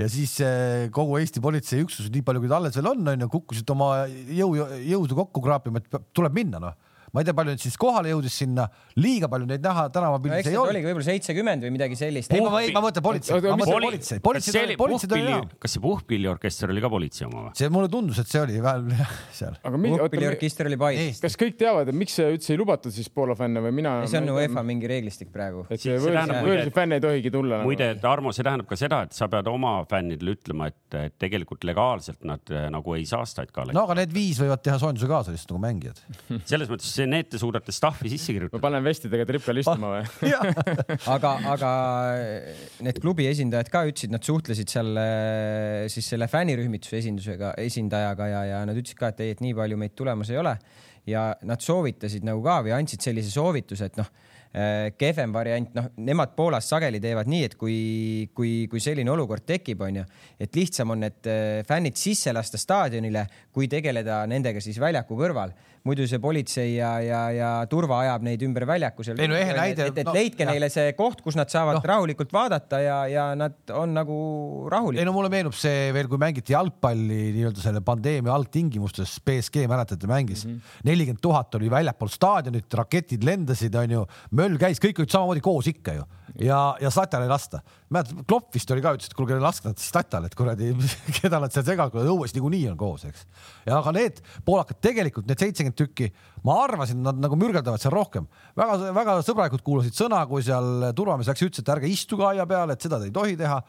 ja 0.00 0.08
siis 0.12 0.36
eh, 0.46 0.86
kogu 0.94 1.18
Eesti 1.20 1.42
politseiüksused, 1.44 2.12
nii 2.14 2.22
palju 2.26 2.44
kui 2.46 2.50
ta 2.52 2.58
alles 2.62 2.78
veel 2.78 2.92
on, 2.94 3.02
onju, 3.14 3.28
kukkusid 3.36 3.74
oma 3.74 3.90
jõu, 4.30 4.54
jõudu 4.86 5.18
kokku 5.24 5.42
kraapima, 5.44 5.82
et 5.82 6.00
tuleb 6.16 6.36
minna, 6.40 6.62
noh. 6.62 6.78
Ma 7.14 7.22
ei 7.22 7.28
tea, 7.28 7.34
palju 7.36 7.54
neid 7.54 7.62
siis 7.62 7.76
kohale 7.80 8.12
jõudis 8.12 8.36
sinna, 8.42 8.66
liiga 9.00 9.28
palju 9.30 9.48
neid 9.50 9.64
näha 9.64 9.86
no 9.88 9.94
tänavapildis 9.94 10.42
eks 10.44 10.50
ei 10.52 10.58
olnud. 10.58 10.74
oligi 10.74 10.88
võib-olla 10.90 11.06
seitsekümmend 11.08 11.66
või 11.66 11.74
midagi 11.74 11.98
sellist. 11.98 12.34
ei, 12.34 12.42
ma, 12.44 12.60
ei, 12.62 12.72
ma 12.74 12.82
mõtlen 12.84 13.04
politsei, 13.04 13.36
Oota, 13.36 13.52
ma 13.52 13.58
mõtlen 13.60 13.74
Poli- 13.74 13.90
politsei, 13.90 14.18
kas 14.20 14.24
politsei, 14.26 14.52
see 14.54 15.16
oli 15.18 15.32
hea., 15.32 15.40
kas 15.64 15.74
see 15.76 15.84
puhkpilliorkester 15.84 16.74
oli 16.74 16.84
ka 16.84 16.90
politsei 16.92 17.26
oma 17.28 17.44
või? 17.48 17.54
see 17.60 17.72
mulle 17.72 17.90
tundus, 17.92 18.20
et 18.22 18.30
see 18.30 18.42
oli 18.44 18.60
veel 18.64 18.86
seal. 19.40 19.58
puhkpilliorkester 19.64 20.70
oli 20.70 20.78
Paides. 20.80 21.22
kas 21.24 21.38
kõik 21.40 21.58
teavad, 21.60 21.90
et 21.90 21.98
miks 22.02 22.16
see 22.20 22.28
üldse 22.36 22.54
ei 22.54 22.60
lubatud 22.60 22.94
siis 22.94 23.10
Poola 23.12 23.36
fänne 23.38 23.62
või 23.64 23.74
mina? 23.80 23.96
see 24.10 24.20
on 24.22 24.30
UEFA 24.36 24.64
mingi 24.66 24.90
reeglistik 24.90 25.32
praegu. 25.34 25.66
et 25.68 25.80
võõrsil 25.82 26.14
tähendab 26.14 26.44
muide, 26.44 26.54
võõrsil 26.54 26.74
fänn 26.76 26.96
ei 26.98 27.04
tohigi 27.06 27.34
tulla. 27.34 27.60
nagu. 27.60 27.70
muide, 27.70 27.90
Tarmo, 28.02 28.34
see 28.36 28.46
tähendab 28.46 28.70
ka 28.70 28.78
seda, 28.78 29.02
et 29.08 29.16
sa 29.16 29.28
pead 29.32 29.50
oma 29.50 29.78
fännidele 29.90 30.36
ütlema, 30.38 30.70
et 30.70 30.78
et 31.00 31.14
tegelikult 31.22 31.62
legaalselt 31.68 32.24
nad 32.26 32.50
eh, 32.50 32.66
nagu 32.72 32.94
ei 32.96 33.04
saa 33.08 33.22
STATKA-le 33.28 33.74
no 33.76 33.84
aga 33.86 33.94
need 34.00 34.14
viis 34.14 34.40
võivad 34.42 34.62
teha 34.64 34.78
soojenduse 34.80 35.06
kaasa 35.10 35.34
lihtsalt 35.34 35.54
nagu 35.54 35.62
mängijad. 35.62 36.00
selles 36.50 36.70
mõttes, 36.70 36.90
see, 37.00 37.08
need 37.10 37.30
te 37.32 37.40
suudate 37.40 37.74
stuff'i 37.74 38.12
sisse 38.12 38.32
ma 38.32 38.38
kirjutada. 38.38 38.62
panen 38.62 38.86
vestidega 38.86 39.26
tripel 39.28 39.62
istuma 39.62 39.92
või? 39.96 40.32
aga, 41.14 41.32
aga 41.54 41.72
need 42.86 43.00
klubi 43.02 43.28
esindajad 43.30 43.72
ka 43.72 43.84
ütlesid, 43.88 44.12
nad 44.14 44.26
suhtlesid 44.26 44.72
seal 44.72 44.92
eh, 45.00 45.88
siis 45.92 46.12
selle 46.14 46.30
fännirühmituse 46.30 47.00
esindusega, 47.00 47.54
esindajaga 47.64 48.30
ja, 48.30 48.44
ja 48.52 48.62
nad 48.68 48.78
ütlesid 48.78 49.00
ka, 49.00 49.12
et 49.14 49.24
ei, 49.24 49.36
et 49.36 49.44
nii 49.44 49.56
palju 49.58 49.80
meid 49.80 49.96
tulemas 49.98 50.32
ei 50.32 50.40
ole. 50.40 50.56
ja 51.08 51.30
nad 51.48 51.62
soovitasid 51.64 52.26
nagu 52.28 52.42
ka 52.44 52.60
või 52.66 52.74
andsid 52.76 53.02
sellise 53.02 53.32
soovituse, 53.32 53.88
et 53.88 53.96
noh, 53.98 54.10
kehvem 54.98 55.30
variant, 55.30 55.68
noh, 55.78 55.86
nemad 56.02 56.32
Poolas 56.34 56.66
sageli 56.72 56.98
teevad 57.02 57.28
nii, 57.30 57.44
et 57.46 57.54
kui, 57.58 58.30
kui, 58.34 58.66
kui 58.70 58.82
selline 58.82 59.10
olukord 59.12 59.44
tekib, 59.46 59.84
onju, 59.86 60.02
et 60.42 60.58
lihtsam 60.58 60.90
on 60.90 61.04
need 61.04 61.28
eh, 61.30 61.60
fännid 61.66 61.98
sisse 61.98 62.34
lasta 62.34 62.58
staadionile, 62.58 63.26
kui 63.54 63.70
tegeleda 63.70 64.24
nendega 64.30 64.62
siis 64.62 64.80
väljaku 64.82 65.18
kõrval. 65.20 65.54
Muidu 65.88 66.04
see 66.08 66.20
politsei 66.20 66.74
ja, 66.74 66.90
ja, 67.04 67.20
ja 67.32 67.50
turva 67.70 68.02
ajab 68.04 68.24
neid 68.26 68.42
ümber 68.44 68.66
väljaku 68.68 69.04
seal. 69.06 69.20
Ei 69.20 69.30
no 69.30 69.38
ehe 69.38 69.54
näide- 69.56 69.86
et, 69.88 70.00
et 70.02 70.08
no, 70.08 70.14
leidke 70.16 70.44
jah. 70.44 70.52
neile 70.52 70.68
see 70.72 70.92
koht, 70.98 71.22
kus 71.24 71.38
nad 71.38 71.50
saavad 71.52 71.78
no. 71.78 71.82
rahulikult 71.92 72.32
vaadata 72.34 72.82
ja, 72.84 72.98
ja 73.10 73.26
nad 73.38 73.72
on 73.76 73.96
nagu 73.96 74.18
ei 74.66 74.74
rahulikud. 74.76 75.08
no 75.08 75.16
mulle 75.16 75.32
meenub 75.32 75.56
see 75.56 75.88
veel, 75.96 76.10
kui 76.10 76.20
mängiti 76.20 76.54
jalgpalli 76.56 77.20
nii-öelda 77.36 77.64
selle 77.64 77.84
pandeemia 77.86 78.34
algtingimustes, 78.36 79.16
BSG 79.24 79.64
mäletate, 79.70 80.10
mängis 80.10 80.46
nelikümmend 80.86 81.22
tuhat 81.24 81.56
oli 81.58 81.72
väljapool 81.72 82.12
staadionit, 82.12 82.68
raketid 82.80 83.24
lendasid, 83.26 83.74
onju, 83.80 84.06
möll 84.36 84.60
käis, 84.60 84.82
kõik 84.82 85.00
olid 85.00 85.16
samamoodi 85.16 85.44
koos 85.44 85.70
ikka 85.72 85.96
ju 85.96 86.08
ja, 86.38 86.58
ja 86.80 86.90
Statal 86.90 87.24
ei 87.24 87.30
lasta. 87.30 87.60
mäletad, 87.90 88.22
Klopp 88.28 88.54
vist 88.54 88.70
oli 88.70 88.82
ka, 88.84 88.92
ütles, 88.96 89.10
et 89.10 89.16
kuulge, 89.18 89.38
laske 89.42 89.70
nad 89.70 89.80
Statal, 89.82 90.26
et 90.28 90.34
kuradi, 90.38 90.70
keda 91.20 91.40
nad 91.42 91.54
seal 91.54 91.66
segavad, 91.66 91.92
kui 91.94 92.06
õues 92.06 92.34
niikuinii 92.36 92.68
on 92.70 92.78
koos, 92.80 93.04
eks. 93.08 93.26
ja 93.66 93.78
aga 93.80 93.94
need 93.96 94.20
poolakad 94.46 94.80
tegelikult 94.84 95.28
need 95.30 95.42
seitsekümmend 95.42 95.78
tükki, 95.80 96.10
ma 96.46 96.60
arvasin, 96.64 97.02
nad 97.04 97.18
nagu 97.20 97.38
mürgeldavad 97.40 97.82
seal 97.82 97.94
rohkem 97.94 98.28
väga,. 98.56 98.78
väga-väga 98.90 99.26
sõbralikult 99.26 99.66
kuulasid 99.66 99.96
sõna, 99.96 100.22
kui 100.30 100.44
seal 100.46 100.90
turvamees 100.96 101.30
läks, 101.30 101.46
ütles, 101.48 101.64
et 101.64 101.74
ärge 101.76 101.90
istuge 101.90 102.26
aia 102.28 102.46
peal, 102.48 102.74
et 102.74 102.88
seda 102.88 103.00
te 103.00 103.10
ei 103.10 103.14
tohi 103.14 103.38
teha. 103.40 103.60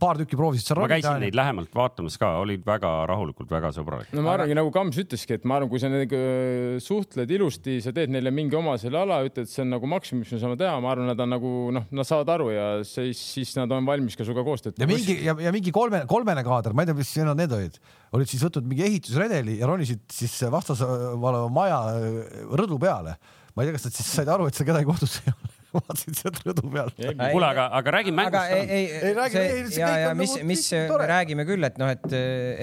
Paar 0.00 0.18
tükki 0.18 0.36
proovisid 0.38 0.66
seal 0.68 0.80
ma 0.80 0.88
käisin 0.90 1.20
neid 1.22 1.36
lähemalt 1.36 1.72
vaatamas 1.76 2.16
ka, 2.20 2.30
olid 2.42 2.64
väga 2.66 2.90
rahulikult, 3.10 3.50
väga 3.52 3.70
sõbralikud. 3.76 4.16
no 4.16 4.24
ma 4.24 4.34
arvangi, 4.36 4.56
nagu 4.56 4.72
Kams 4.74 4.98
ütleski, 5.02 5.38
et 5.38 5.44
ma 5.48 5.58
arvan, 5.58 5.70
kui 5.72 5.82
sa 5.82 5.90
nendega 5.92 6.18
öö, 6.18 6.78
suhtled 6.82 7.30
ilusti, 7.36 7.76
sa 7.84 7.92
teed 7.96 8.12
neile 8.14 8.32
mingi 8.34 8.58
oma 8.58 8.76
selle 8.80 9.02
ala, 9.02 9.20
ütled, 9.26 9.50
see 9.50 9.62
on 9.64 9.74
nagu 9.76 9.90
maksimum, 9.90 10.24
mis 10.24 10.32
me 10.34 10.40
saame 10.42 10.58
teha, 10.60 10.74
ma 10.82 10.92
arvan, 10.94 11.10
nad 11.12 11.20
on 11.24 11.34
nagu 11.36 11.52
noh, 11.76 11.86
nad 11.94 12.08
saavad 12.08 12.32
aru 12.36 12.50
ja 12.54 12.66
siis, 12.88 13.20
siis 13.36 13.54
nad 13.60 13.72
on 13.76 13.86
valmis 13.88 14.18
ka 14.18 14.26
sinuga 14.26 14.46
koostööd 14.46 14.80
ja 14.80 14.88
mingi 14.90 15.18
ja, 15.26 15.36
ja 15.46 15.54
mingi 15.54 15.74
kolme, 15.74 16.04
kolmene 16.10 16.44
kaader, 16.46 16.76
ma 16.76 16.84
ei 16.84 16.90
tea, 16.90 16.98
mis 16.98 17.14
need 17.20 17.44
need 17.44 17.56
olid, 17.58 17.80
olid 18.16 18.30
siis 18.30 18.44
võtnud 18.46 18.68
mingi 18.70 18.86
ehitusredeli 18.88 19.58
ja 19.60 19.70
ronisid 19.70 20.04
siis 20.12 20.36
vastase 20.52 20.88
oleva 20.88 21.48
maja 21.52 21.80
äh, 21.94 22.22
rõdu 22.56 22.80
peale. 22.82 23.18
ma 23.54 23.62
ei 23.62 23.68
tea, 23.68 23.78
kas 23.78 23.88
nad 23.88 23.98
siis 24.00 24.14
said 24.18 24.30
aru, 24.32 24.48
et 24.48 24.56
seal 24.56 24.68
kedagi 24.68 24.88
kodus 24.88 25.20
ei 25.22 25.34
ole, 25.34 25.53
vaatasid 25.74 26.18
sealt 26.20 26.40
rõdu 26.46 26.68
pealt. 26.72 26.96
kuule, 27.02 27.48
aga, 27.48 27.66
aga 27.80 27.94
räägi 27.98 28.12
aga 28.12 28.18
mängust 28.20 28.54
ei, 28.56 28.66
ka. 28.66 28.74
ei, 28.78 28.84
Ei 28.84 29.08
ei, 29.10 29.14
räägi- 29.18 29.38
see 29.38 29.48
ei, 29.56 29.64
ja, 29.80 29.90
ja 30.04 30.12
mis 30.18 30.34
nagu, 30.36 30.48
mis 30.52 30.64
tore. 30.72 31.00
me 31.02 31.08
räägime 31.12 31.46
küll, 31.48 31.68
et 31.68 31.80
noh, 31.82 31.90
et, 31.92 32.06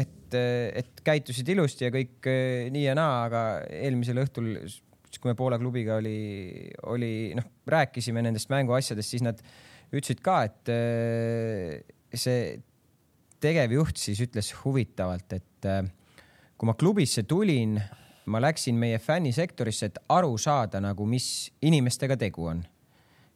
et, 0.06 0.38
et 0.84 1.04
käitusid 1.06 1.52
ilusti 1.56 1.88
ja 1.88 1.91
kõik 1.93 2.30
eh, 2.32 2.69
nii 2.74 2.86
ja 2.88 2.95
naa, 2.97 3.26
aga 3.30 3.43
eelmisel 3.82 4.21
õhtul, 4.24 4.52
kui 5.21 5.30
me 5.32 5.36
Poola 5.38 5.60
klubiga 5.62 6.00
oli, 6.00 6.17
oli 6.89 7.12
noh, 7.38 7.45
rääkisime 7.69 8.24
nendest 8.26 8.50
mänguasjadest, 8.54 9.12
siis 9.17 9.26
nad 9.26 9.41
ütlesid 9.91 10.21
ka, 10.24 10.41
et 10.47 10.71
eh, 10.71 11.82
see 12.15 12.54
tegevjuht 13.41 13.97
siis 14.00 14.19
ütles 14.24 14.52
huvitavalt, 14.63 15.34
et 15.39 15.67
eh, 15.69 15.82
kui 16.58 16.69
ma 16.69 16.76
klubisse 16.78 17.24
tulin, 17.28 17.76
ma 18.32 18.39
läksin 18.39 18.78
meie 18.78 19.00
fännisektorisse, 19.02 19.88
et 19.89 19.97
aru 20.13 20.36
saada 20.39 20.80
nagu, 20.84 21.08
mis 21.10 21.26
inimestega 21.65 22.15
tegu 22.21 22.45
on. 22.54 22.60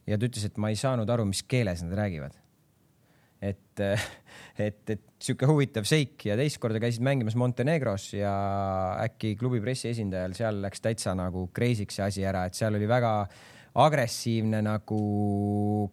Ja 0.06 0.18
ta 0.18 0.28
ütles, 0.28 0.46
et 0.48 0.58
ma 0.62 0.72
ei 0.72 0.80
saanud 0.80 1.10
aru, 1.10 1.28
mis 1.30 1.44
keeles 1.50 1.84
nad 1.86 1.96
räägivad. 1.98 2.38
et, 3.46 3.82
et, 4.68 4.90
et 4.90 5.02
sihuke 5.22 5.48
huvitav 5.50 5.86
seik 5.86 6.24
ja 6.26 6.38
teist 6.40 6.58
korda 6.62 6.80
käisid 6.82 7.04
mängimas 7.06 7.36
Montenegros 7.38 8.12
ja 8.16 8.36
äkki 9.04 9.36
klubi 9.40 9.60
pressiesindajal 9.62 10.38
seal 10.38 10.64
läks 10.64 10.82
täitsa 10.82 11.14
nagu 11.18 11.50
crazy'ks 11.56 12.00
see 12.00 12.08
asi 12.08 12.26
ära, 12.26 12.46
et 12.48 12.58
seal 12.58 12.78
oli 12.78 12.88
väga 12.90 13.18
agressiivne 13.76 14.62
nagu 14.64 15.00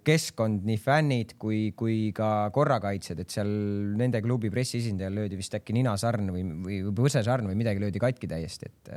keskkond, 0.07 0.63
nii 0.69 0.79
fännid 0.79 1.35
kui, 1.43 1.73
kui 1.75 2.13
ka 2.15 2.47
korrakaitsjad, 2.55 3.25
et 3.25 3.35
seal 3.35 3.51
nende 3.99 4.23
klubi 4.23 4.53
pressiesindajal 4.55 5.19
löödi 5.19 5.39
vist 5.41 5.57
äkki 5.59 5.75
ninasarn 5.75 6.31
või, 6.31 6.45
või 6.63 6.79
põsesarn 7.03 7.51
või 7.51 7.59
midagi 7.59 7.83
löödi 7.83 8.03
katki 8.03 8.31
täiesti, 8.31 8.71
et 8.71 8.93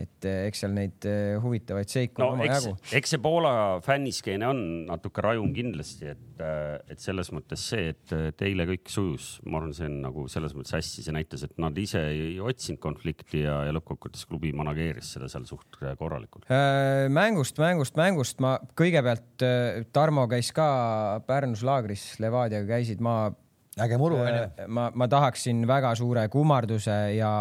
et 0.00 0.26
eks 0.48 0.62
seal 0.64 0.72
neid 0.74 1.04
eh, 1.08 1.34
huvitavaid 1.42 1.90
seiku 1.90 2.22
no 2.22 2.30
omajagu., 2.34 2.72
eks 2.96 3.14
see 3.14 3.20
Poola 3.22 3.52
fänniskeene 3.84 4.48
on 4.48 4.62
natuke 4.88 5.24
rajum 5.24 5.52
kindlasti, 5.54 6.14
et, 6.14 6.42
et 6.90 7.02
selles 7.02 7.28
mõttes 7.34 7.66
see, 7.72 7.92
et 7.92 8.14
teile 8.38 8.66
kõik 8.70 8.90
sujus, 8.92 9.34
ma 9.46 9.60
arvan, 9.60 9.74
see 9.76 9.90
on 9.90 10.00
nagu 10.06 10.26
selles 10.32 10.56
mõttes 10.56 10.74
hästi, 10.78 11.04
see 11.06 11.16
näitas, 11.16 11.44
et 11.46 11.54
nad 11.62 11.76
ise 11.78 12.02
ei 12.08 12.40
otsinud 12.42 12.80
konflikti 12.82 13.44
ja, 13.44 13.60
ja 13.68 13.76
lõppkokkuvõttes 13.76 14.24
klubi 14.30 14.54
manageeris 14.56 15.12
seda 15.16 15.28
seal 15.32 15.46
suht 15.48 15.78
korralikult. 16.00 16.48
Äh, 16.48 17.06
mängust, 17.12 17.60
mängust, 17.62 17.98
mängust 18.00 18.42
ma 18.42 18.56
kõigepealt, 18.78 19.28
Tarmo 19.92 20.26
käis 20.30 20.52
ka 20.56 20.66
Pärnus 21.26 21.62
laagris, 21.66 22.06
Levadiaga 22.22 22.78
käisid, 22.78 23.02
ma 23.04 23.32
äge 23.80 23.98
muru 24.00 24.18
onju. 24.20 24.44
Äh, 24.44 24.68
ma, 24.68 24.90
ma 24.94 25.08
tahaksin 25.08 25.64
väga 25.68 25.94
suure 25.98 26.26
kummarduse 26.32 26.96
ja 27.16 27.32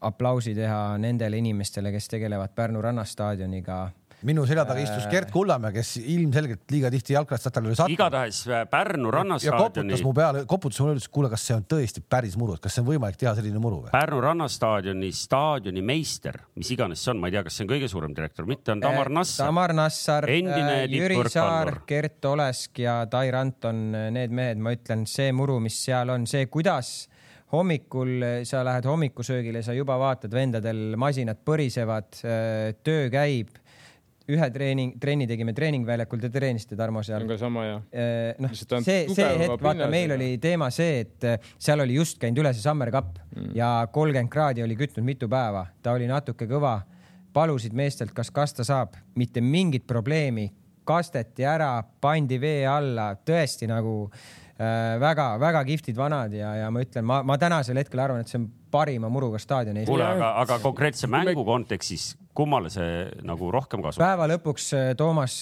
aplausi 0.00 0.54
teha 0.56 0.98
nendele 1.00 1.40
inimestele, 1.40 1.92
kes 1.92 2.08
tegelevad 2.16 2.54
Pärnu 2.56 2.82
rannastaadioniga. 2.82 3.88
minu 4.28 4.42
selja 4.44 4.66
taga 4.68 4.82
istus 4.84 5.06
Gert 5.08 5.30
Kullamäe, 5.32 5.72
kes 5.72 5.94
ilmselgelt 5.96 6.68
liiga 6.70 6.90
tihti 6.92 7.14
jalgrattatel 7.14 7.64
oli 7.64 7.76
sattunud. 7.76 7.94
igatahes 7.94 8.40
äh, 8.48 8.66
Pärnu 8.68 9.08
ja 9.08 9.14
rannastaadioni 9.14 9.92
koputas, 9.92 10.02
mu 10.04 10.12
peale, 10.12 10.42
koputas 10.46 10.80
mulle, 10.80 10.96
ütles, 10.98 11.08
kuule, 11.08 11.30
kas 11.32 11.46
see 11.48 11.56
on 11.56 11.64
tõesti 11.64 12.02
päris 12.04 12.36
muru, 12.36 12.58
et 12.58 12.60
kas 12.60 12.76
see 12.76 12.84
on 12.84 12.88
võimalik 12.90 13.16
teha 13.20 13.32
selline 13.38 13.62
muru 13.62 13.82
või? 13.86 13.92
Pärnu 13.94 14.20
rannastaadioni 14.24 15.12
staadioni 15.16 15.84
meister, 15.92 16.36
mis 16.60 16.72
iganes 16.76 17.00
see 17.04 17.14
on, 17.14 17.22
ma 17.22 17.30
ei 17.30 17.36
tea, 17.36 17.44
kas 17.48 17.56
see 17.56 17.64
on 17.64 17.72
kõige 17.72 17.88
suurem 17.92 18.16
direktor, 18.16 18.48
mitte 18.48 18.74
on 18.74 18.84
Tamar 18.84 19.08
Nassar. 19.08 19.48
Tamar 19.48 19.76
Nassar, 19.76 20.28
Endine 20.28 20.82
Jüri 20.92 21.22
Saar 21.32 21.80
Gert 21.88 22.28
Olesk 22.28 22.84
ja 22.84 23.00
Tai 23.08 23.24
Ranton, 23.32 23.86
need 24.12 24.36
mehed, 24.36 24.60
ma 24.60 24.76
ütlen, 24.76 25.08
see 25.08 25.32
muru, 25.32 25.60
mis 25.64 25.80
seal 25.84 26.12
on, 26.12 26.28
see, 26.28 26.44
kuidas 26.52 27.08
hommikul 27.52 28.24
sa 28.46 28.62
lähed 28.66 28.86
hommikusöögile, 28.86 29.62
sa 29.66 29.74
juba 29.74 29.96
vaatad, 30.00 30.32
vendadel 30.34 30.94
masinad 31.00 31.40
põrisevad, 31.46 32.22
töö 32.84 33.08
käib. 33.12 33.56
ühe 34.30 34.46
treening, 34.54 34.92
trenni 35.02 35.26
tegime 35.26 35.50
treeningväljakul, 35.50 36.20
te 36.22 36.28
treenisite 36.30 36.76
Tarmo 36.78 37.00
seal 37.02 37.24
on. 37.24 37.30
ka 37.32 37.38
sama 37.40 37.64
ja. 37.66 37.78
noh, 38.38 38.52
Lihtsalt 38.52 38.76
on 38.78 38.84
see, 38.86 39.08
see 39.10 39.30
hetk, 39.40 39.56
vaata, 39.64 39.88
meil 39.90 40.14
oli 40.14 40.28
teema 40.38 40.68
see, 40.70 41.00
et 41.02 41.26
äh, 41.26 41.48
seal 41.58 41.82
oli 41.82 41.96
just 41.96 42.20
käinud 42.22 42.38
üle 42.38 42.52
see 42.54 42.62
Summer 42.62 42.92
Cup 42.94 43.18
mm. 43.18 43.48
ja 43.58 43.72
kolmkümmend 43.90 44.30
kraadi 44.30 44.62
oli 44.62 44.76
kütnud 44.78 45.02
mitu 45.02 45.26
päeva, 45.26 45.64
ta 45.82 45.96
oli 45.98 46.06
natuke 46.06 46.46
kõva. 46.46 46.76
palusid 47.32 47.74
meestelt, 47.74 48.14
kas 48.14 48.30
kasta 48.30 48.64
saab, 48.66 48.94
mitte 49.18 49.40
mingit 49.40 49.86
probleemi, 49.86 50.48
kasteti 50.84 51.44
ära, 51.46 51.80
pandi 52.00 52.38
vee 52.40 52.66
alla, 52.66 53.12
tõesti 53.26 53.68
nagu 53.70 54.10
väga-väga 54.60 55.62
kihvtid 55.64 55.96
vanad 55.96 56.34
ja, 56.36 56.54
ja 56.64 56.72
ma 56.72 56.82
ütlen, 56.84 57.06
ma, 57.08 57.22
ma 57.24 57.36
tänasel 57.40 57.80
hetkel 57.80 58.02
arvan, 58.04 58.24
et 58.24 58.28
see 58.28 58.40
on 58.40 58.48
parima 58.70 59.08
muruga 59.10 59.40
staadion 59.40 59.78
Eestis 59.80 59.90
kuule, 59.90 60.06
aga, 60.06 60.34
aga 60.42 60.58
konkreetse 60.62 61.08
mängu 61.10 61.44
kontekstis, 61.46 62.10
kummale 62.36 62.70
see 62.72 63.06
nagu 63.26 63.48
rohkem 63.54 63.82
kasub? 63.84 64.02
päeva 64.02 64.28
lõpuks, 64.30 64.68
Toomas, 65.00 65.40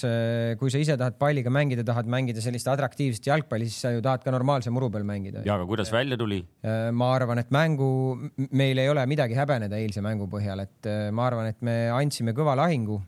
kui 0.61 0.73
sa 0.73 0.81
ise 0.81 0.95
tahad 0.99 1.19
palliga 1.21 1.51
mängida, 1.53 1.85
tahad 1.85 2.09
mängida 2.09 2.41
sellist 2.43 2.69
atraktiivset 2.71 3.29
jalgpalli, 3.29 3.69
siis 3.69 3.83
sa 3.85 3.93
ju 3.93 4.01
tahad 4.05 4.23
ka 4.25 4.33
normaalse 4.33 4.73
muru 4.73 4.89
peal 4.93 5.05
mängida. 5.07 5.43
ja 5.45 5.59
aga 5.59 5.67
kuidas 5.69 5.91
välja 5.93 6.17
tuli? 6.19 6.41
ma 6.95 7.11
arvan, 7.15 7.43
et 7.43 7.53
mängu, 7.53 7.91
meil 8.49 8.81
ei 8.81 8.89
ole 8.89 9.05
midagi 9.09 9.37
häbeneda 9.37 9.77
eilse 9.79 10.03
mängu 10.05 10.29
põhjal, 10.31 10.63
et 10.65 10.89
äh, 10.89 11.09
ma 11.11 11.27
arvan, 11.29 11.51
et 11.51 11.61
me 11.65 11.79
andsime 11.93 12.33
kõva 12.37 12.55
lahingu. 12.59 13.01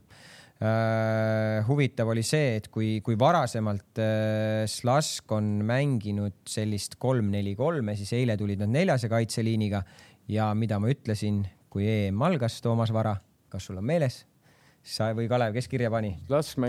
Huvitav 1.65 2.11
oli 2.13 2.21
see, 2.25 2.57
et 2.59 2.67
kui, 2.69 2.99
kui 3.01 3.17
varasemalt 3.19 4.01
äh, 4.01 4.67
Slask 4.69 5.31
on 5.33 5.63
mänginud 5.65 6.43
sellist 6.49 6.99
kolm-neli-kolme, 7.01 7.95
siis 7.97 8.13
eile 8.19 8.37
tulid 8.37 8.61
nad 8.61 8.69
neljase 8.69 9.09
kaitseliiniga 9.09 9.81
ja 10.29 10.51
mida 10.53 10.77
ma 10.81 10.91
ütlesin, 10.93 11.41
kui 11.71 11.87
EM 11.89 12.21
algas, 12.27 12.59
Toomas 12.61 12.93
Vara, 12.93 13.15
kas 13.49 13.69
sul 13.69 13.81
on 13.81 13.89
meeles? 13.89 14.25
sa 14.81 15.11
või 15.13 15.27
Kalev, 15.29 15.53
kes 15.53 15.67
kirja 15.69 15.91
pani? 15.93 16.15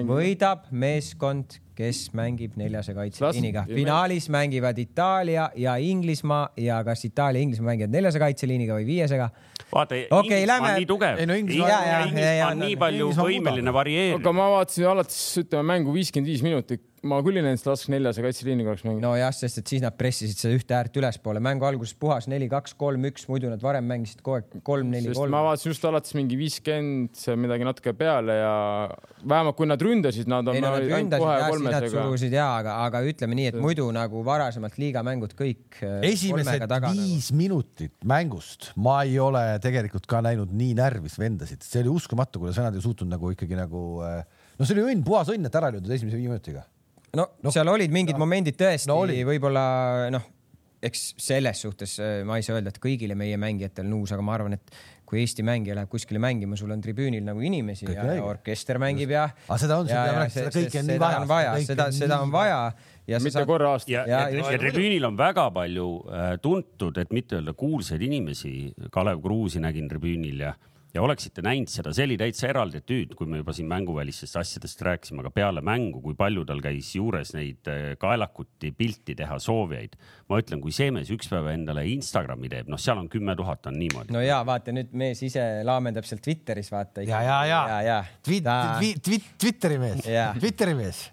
võidab 0.09 0.67
meeskond, 0.69 1.57
kes 1.79 2.11
mängib 2.19 2.57
neljase 2.61 2.95
kaitseliiniga 2.95 3.65
finaalis 3.69 4.29
mängivad 4.33 4.79
Itaalia 4.79 5.51
ja 5.57 5.77
Inglismaa 5.77 6.49
ja 6.57 6.83
kas 6.85 7.05
Itaalia 7.09 7.41
ja 7.41 7.43
Inglismaa 7.49 7.73
mängivad 7.73 7.95
neljase 7.97 8.19
kaitseliiniga 8.23 8.77
või 8.81 8.87
viiesega. 8.87 9.31
vaata, 9.73 9.95
Okei, 10.11 10.43
Inglismaa 10.43 10.47
lähme- 10.59 10.71
on 10.75 10.81
nii 10.83 10.87
tugev. 10.87 11.19
Ei 11.19 11.27
no 11.27 11.35
Inglismaa- 11.35 11.69
Ja, 11.69 11.81
ja, 11.81 11.93
ja, 11.93 12.01
Inglismaa 12.07 12.33
ja, 12.39 12.47
on 12.49 12.59
nii 12.59 12.77
palju 12.77 13.05
Inglismaa 13.07 13.27
võimeline 13.27 13.71
mugav. 13.71 13.81
varieerima. 13.81 14.21
aga 14.21 14.33
ma 14.33 14.49
vaatasin 14.59 14.87
alates 14.87 15.21
ütleme 15.45 15.63
mängu 15.73 15.93
viiskümmend 15.95 16.27
viis 16.29 16.43
minutit, 16.43 16.83
ma 17.03 17.17
küll 17.25 17.37
ei 17.37 17.43
näinud 17.43 17.59
seda 17.59 17.73
lask 17.73 17.89
neljase 17.91 18.23
kaitseliiniga 18.23 18.71
oleks 18.71 18.85
mänginud. 18.85 19.03
nojah, 19.03 19.33
sest 19.35 19.59
et 19.59 19.67
siis 19.67 19.81
nad 19.83 19.97
pressisid 19.99 20.37
seda 20.39 20.55
ühte 20.55 20.77
äärt 20.77 20.95
ülespoole, 21.01 21.41
mängu 21.43 21.65
alguses 21.67 21.95
puhas 21.99 22.29
neli, 22.31 22.47
kaks, 22.53 22.75
kolm, 22.79 23.03
üks, 23.11 23.25
muidu 23.29 23.49
nad 23.51 23.61
varem 23.65 23.85
mängisid 23.89 24.21
kogu 24.23 24.37
aeg 24.37 24.63
kolm, 24.63 24.91
neli, 24.93 25.11
kolm 25.15 25.31
ma. 25.35 25.41
vaatasin 25.49 25.73
just 25.73 25.85
alates 25.89 26.15
mingi 26.15 26.37
viiskümmend 26.39 27.25
midagi 27.43 27.65
natuke 27.67 27.93
peale 27.99 28.37
ja 28.39 28.55
vähemalt 29.27 29.57
kui 29.57 29.67
nad 29.67 29.83
ründasid, 29.83 30.29
nad 30.31 30.47
on 30.47 30.55
ei 30.55 30.61
no 30.63 30.71
nad 30.77 30.87
ründasid 30.87 31.25
kohe 31.25 31.39
ja 31.65 31.71
siis 31.71 31.75
nad 31.75 31.87
kolmesega. 31.87 32.05
surusid 32.09 32.37
ja, 32.37 32.49
aga, 32.61 32.77
aga 32.87 33.03
ütleme 33.07 33.39
nii, 33.39 33.49
et 33.53 33.59
muidu 33.63 33.87
nagu 33.95 34.23
varasemalt 34.27 34.79
liigamängud 34.81 35.37
kõik. 35.39 35.81
esimesed 36.09 36.67
viis 36.89 37.31
minutit 37.37 37.95
mängust 38.09 38.73
ma 38.77 39.03
ei 39.07 39.19
ole 39.23 39.45
tegelikult 39.63 40.07
ka 40.11 40.23
näinud 40.25 40.53
nii 40.57 40.77
närvis 40.79 41.19
vendasid, 41.21 41.65
see 41.67 41.83
oli 41.85 41.95
uskumatu, 41.95 42.43
kuidas 42.43 42.61
vennad 42.61 42.77
ei 42.79 42.85
suutnud 42.85 43.11
nagu 43.13 43.33
ikkagi 43.35 43.59
nagu 43.59 43.87
no 44.03 44.69
see 44.69 44.77
oli 44.77 44.93
õnn, 44.93 45.07
puhas 45.07 45.33
õnn, 45.33 45.49
et 45.49 45.59
ära 45.59 45.71
ei 45.71 45.79
löödud 45.79 45.97
esimese 45.97 46.19
viie 46.21 46.31
minutiga. 46.31 46.67
no, 47.19 47.29
no 47.43 47.55
seal 47.55 47.69
olid 47.73 47.93
mingid 47.95 48.19
no, 48.19 48.25
momendid 48.25 48.59
tõesti 48.61 48.91
no 48.91 49.03
võib-olla 49.29 49.65
noh, 50.13 50.29
eks 50.83 51.13
selles 51.23 51.63
suhtes 51.63 51.97
äh, 52.03 52.21
ma 52.27 52.39
ei 52.39 52.47
saa 52.47 52.59
öelda, 52.59 52.73
et 52.73 52.81
kõigile 52.83 53.17
meie 53.19 53.39
mängijatel 53.41 53.87
nõus, 53.89 54.13
aga 54.15 54.25
ma 54.27 54.35
arvan, 54.37 54.57
et 54.59 54.75
kui 55.13 55.21
Eesti 55.21 55.45
mängija 55.45 55.75
läheb 55.77 55.91
kuskile 55.93 56.17
mängima, 56.25 56.57
sul 56.57 56.71
on 56.73 56.81
tribüünil 56.81 57.21
nagu 57.27 57.43
inimesi 57.45 57.85
Kõik 57.85 57.99
ja, 58.01 58.15
ja 58.17 58.25
orkester 58.25 58.79
mängib 58.81 59.11
ja. 59.13 59.27
Aga 59.45 59.59
seda 59.61 59.77
on- 59.83 59.91
seda 59.91 60.07
rääkis, 60.23 60.39
seda 60.39 60.53
kõike 60.57 60.81
on 60.81 60.89
nii 60.89 61.03
vaja, 61.03 61.21
vaja, 61.29 61.53
seda 61.61 61.67
seda 61.67 61.85
on, 61.85 61.93
seda 61.99 62.21
on 62.25 62.33
vaja 62.33 62.61
ja 63.13 63.19
mitte 63.21 63.35
saad 63.37 63.47
korra 63.51 63.75
aastas. 63.75 63.91
ja, 63.93 64.07
Ja 64.09 64.23
ja, 64.33 64.41
ja 64.55 64.59
tribüünil 64.63 65.05
on 65.05 65.19
väga 65.21 65.51
palju 65.53 65.87
äh, 66.09 66.33
tuntud, 66.41 66.97
et 67.03 67.13
mitte 67.13 67.37
öelda 67.37 67.53
kuulsaid 67.53 68.01
inimesi. 68.09 68.73
Kalev 68.91 69.21
Kruusi 69.21 69.61
nägin 69.61 69.89
tribüünil 69.91 70.41
ja, 70.47 70.55
ja 70.95 71.03
oleksite 71.03 71.43
näinud 71.45 71.71
seda, 71.73 71.93
see 71.97 72.05
oli 72.09 72.19
täitsa 72.21 72.49
eraldi 72.51 72.81
etüüd, 72.83 73.15
kui 73.17 73.29
me 73.31 73.41
juba 73.41 73.55
siin 73.57 73.69
mänguvälistest 73.71 74.37
asjadest 74.41 74.83
rääkisime, 74.85 75.23
aga 75.25 75.33
peale 75.35 75.63
mängu, 75.65 76.03
kui 76.05 76.17
palju 76.19 76.45
tal 76.49 76.61
käis 76.65 76.91
juures 76.97 77.33
neid 77.37 77.71
äh, 77.73 77.95
kaelakuti 78.01 78.73
pilti 78.77 79.17
teha 79.19 79.39
soovijaid. 79.43 79.97
ma 80.29 80.41
ütlen, 80.43 80.61
kui 80.65 80.75
see 80.75 80.91
mees 80.95 81.11
üks 81.13 81.31
päev 81.33 81.49
endale 81.53 81.87
Instagrami 81.93 82.51
teeb, 82.53 82.69
noh, 82.73 82.81
seal 82.81 83.01
on 83.01 83.09
kümme 83.13 83.37
tuhat 83.39 83.67
on 83.71 83.79
niimoodi 83.81 84.15
no 84.15 84.23
ja 84.25 84.43
vaata 84.47 84.75
nüüd 84.75 84.93
mees 84.97 85.23
ise 85.25 85.45
laamendab 85.67 86.09
seal 86.09 86.21
Twitteris 86.25 86.73
vaata. 86.73 87.07
ja, 87.07 87.23
ja, 87.25 87.41
ja, 87.49 87.63
ja, 87.75 87.81
ja. 87.89 87.99
Twit-, 88.25 88.45
Ta- 88.47 88.77
Twit-, 88.81 89.03
Twit-, 89.05 89.33
Twitteri 89.41 89.81
mees 89.81 90.07
Twitteri 90.39 90.77
mees. 90.77 91.07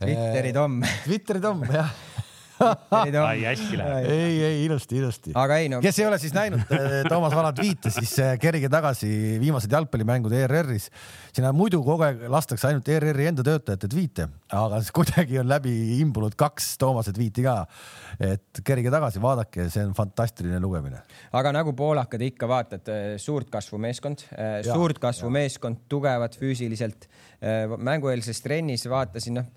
Twitteri 0.00 0.52
Tom. 0.56 0.80
Twitteri 1.04 1.40
Tom, 1.44 1.64
jah. 1.68 1.90
ai, 2.60 3.42
hästi 3.44 3.78
läheb. 3.78 4.06
ei, 4.10 4.42
ei 4.44 4.64
ilusti, 4.64 4.98
ilusti. 5.00 5.32
aga 5.38 5.56
ei 5.62 5.68
no, 5.72 5.80
kes 5.84 5.98
ei 6.00 6.06
ole 6.06 6.18
siis 6.20 6.34
näinud 6.36 6.72
eh, 6.76 6.96
Toomas 7.08 7.34
Vana 7.36 7.52
tweet'e, 7.56 7.92
siis 7.94 8.12
eh, 8.20 8.34
kerige 8.40 8.68
tagasi 8.72 9.08
viimased 9.40 9.72
jalgpallimängud 9.72 10.34
ERR-is. 10.36 10.90
sinna 11.32 11.52
muidu 11.56 11.80
kogu 11.86 12.04
aeg 12.06 12.26
lastakse 12.32 12.68
ainult 12.68 12.88
ERR-i 12.92 13.30
enda 13.30 13.44
töötajate 13.46 13.88
tweet'e, 13.90 14.28
aga 14.56 14.80
siis 14.82 14.94
kuidagi 14.96 15.40
on 15.40 15.48
läbi 15.50 15.74
imbunud 16.00 16.36
kaks 16.40 16.72
Toomase 16.80 17.14
tweet'i 17.16 17.44
ka. 17.46 17.56
et 18.20 18.62
kerige 18.66 18.92
tagasi, 18.92 19.22
vaadake, 19.22 19.68
see 19.72 19.86
on 19.86 19.94
fantastiline 19.96 20.60
lugemine. 20.62 21.00
aga 21.32 21.54
nagu 21.56 21.74
poolakad 21.76 22.22
ikka 22.28 22.48
vaatad, 22.50 22.92
suurt 23.20 23.48
kasvu 23.52 23.80
meeskond, 23.80 24.26
suurt 24.68 25.00
kasvu 25.00 25.32
meeskond, 25.32 25.86
tugevad 25.88 26.36
füüsiliselt. 26.36 27.08
mängueelses 27.80 28.42
trennis 28.44 28.84
vaatasin, 28.90 29.40
noh, 29.40 29.48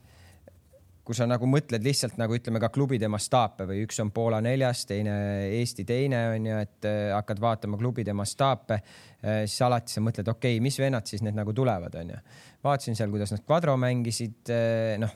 kui 1.04 1.18
sa 1.18 1.28
nagu 1.28 1.48
mõtled 1.50 1.84
lihtsalt 1.84 2.16
nagu 2.22 2.36
ütleme 2.38 2.62
ka 2.64 2.70
klubide 2.74 3.10
mastaape 3.12 3.68
või 3.68 3.82
üks 3.84 4.00
on 4.04 4.14
Poola 4.16 4.40
neljas, 4.44 4.86
teine 4.88 5.16
Eesti 5.60 5.84
teine 5.88 6.22
on 6.36 6.48
ju, 6.48 6.62
et 6.68 6.88
äh, 6.90 7.02
hakkad 7.16 7.42
vaatama 7.44 7.80
klubide 7.82 8.16
mastaape, 8.16 8.80
siis 9.24 9.60
alati 9.64 9.94
sa 9.94 10.02
mõtled, 10.04 10.28
okei 10.28 10.58
okay,, 10.58 10.64
mis 10.64 10.80
vennad 10.80 11.08
siis 11.08 11.22
need 11.24 11.36
nagu 11.38 11.54
tulevad, 11.56 11.94
on 12.00 12.16
ju. 12.16 12.24
vaatasin 12.64 12.98
seal, 13.00 13.12
kuidas 13.12 13.32
nad 13.32 13.44
kvadro 13.44 13.76
mängisid, 13.80 14.52
noh, 15.00 15.14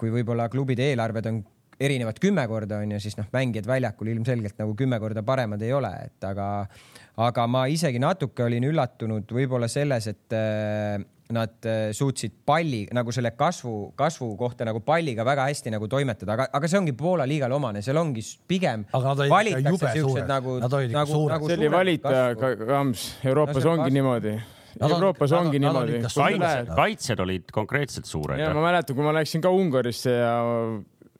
kui 0.00 0.12
võib-olla 0.12 0.48
klubide 0.52 0.88
eelarved 0.90 1.28
on 1.28 1.42
erinevad 1.80 2.18
kümme 2.22 2.44
korda 2.48 2.78
onju, 2.82 3.00
siis 3.02 3.16
noh, 3.18 3.26
mängijad 3.34 3.66
väljakul 3.68 4.10
ilmselgelt 4.12 4.58
nagu 4.60 4.74
kümme 4.78 4.98
korda 5.02 5.24
paremad 5.26 5.62
ei 5.64 5.72
ole, 5.74 5.90
et 6.06 6.26
aga, 6.28 6.48
aga 7.26 7.46
ma 7.50 7.64
isegi 7.70 8.00
natuke 8.02 8.46
olin 8.46 8.68
üllatunud 8.70 9.34
võib-olla 9.36 9.68
selles, 9.70 10.08
et 10.12 10.36
äh, 10.36 10.98
nad 11.32 11.54
äh, 11.64 11.88
suutsid 11.96 12.32
palli 12.44 12.82
nagu 12.92 13.12
selle 13.12 13.30
kasvu, 13.32 13.92
kasvu 13.96 14.36
kohta 14.36 14.64
nagu 14.68 14.80
palliga 14.84 15.24
väga 15.24 15.46
hästi 15.48 15.70
nagu 15.72 15.88
toimetada, 15.88 16.32
aga, 16.36 16.46
aga 16.52 16.68
see 16.68 16.78
ongi 16.78 16.92
Poola 16.92 17.24
liigale 17.26 17.54
omane, 17.56 17.80
seal 17.82 17.96
ongi 17.96 18.20
pigem 18.48 18.84
Aga 18.92 19.14
nad 19.14 19.22
olid 19.24 19.56
ikka 19.62 19.70
jube 19.72 19.94
suured. 20.00 20.28
nagu, 20.28 20.58
Nad 20.60 20.72
olid 20.72 20.90
ikka 20.92 20.98
nagu, 21.00 21.12
suured. 21.12 21.32
nagu 21.32 21.46
see 21.48 21.56
oli 21.56 21.64
suured 21.64 21.78
valita 21.78 22.12
kasvu., 22.34 22.66
Kams, 22.68 23.06
Euroopas 23.24 23.64
No 23.64 23.70
ongi 23.72 23.88
kasv- 23.88 23.96
niimoodi. 23.96 24.34
Euroopas 24.84 25.30
nad 25.30 25.38
on- 25.38 25.46
ongi 25.46 25.58
nad 25.62 25.72
niimoodi 25.72 26.74
kaitsed 26.76 27.20
olid 27.20 27.44
konkreetselt 27.52 28.06
suured. 28.06 28.38
ja 28.38 28.52
ma 28.54 28.60
mäletan, 28.68 28.94
kui 28.96 29.04
ma 29.04 29.12
läksin 29.14 29.40
ka 29.40 29.48
Ungarisse 29.50 30.10
ja 30.10 30.34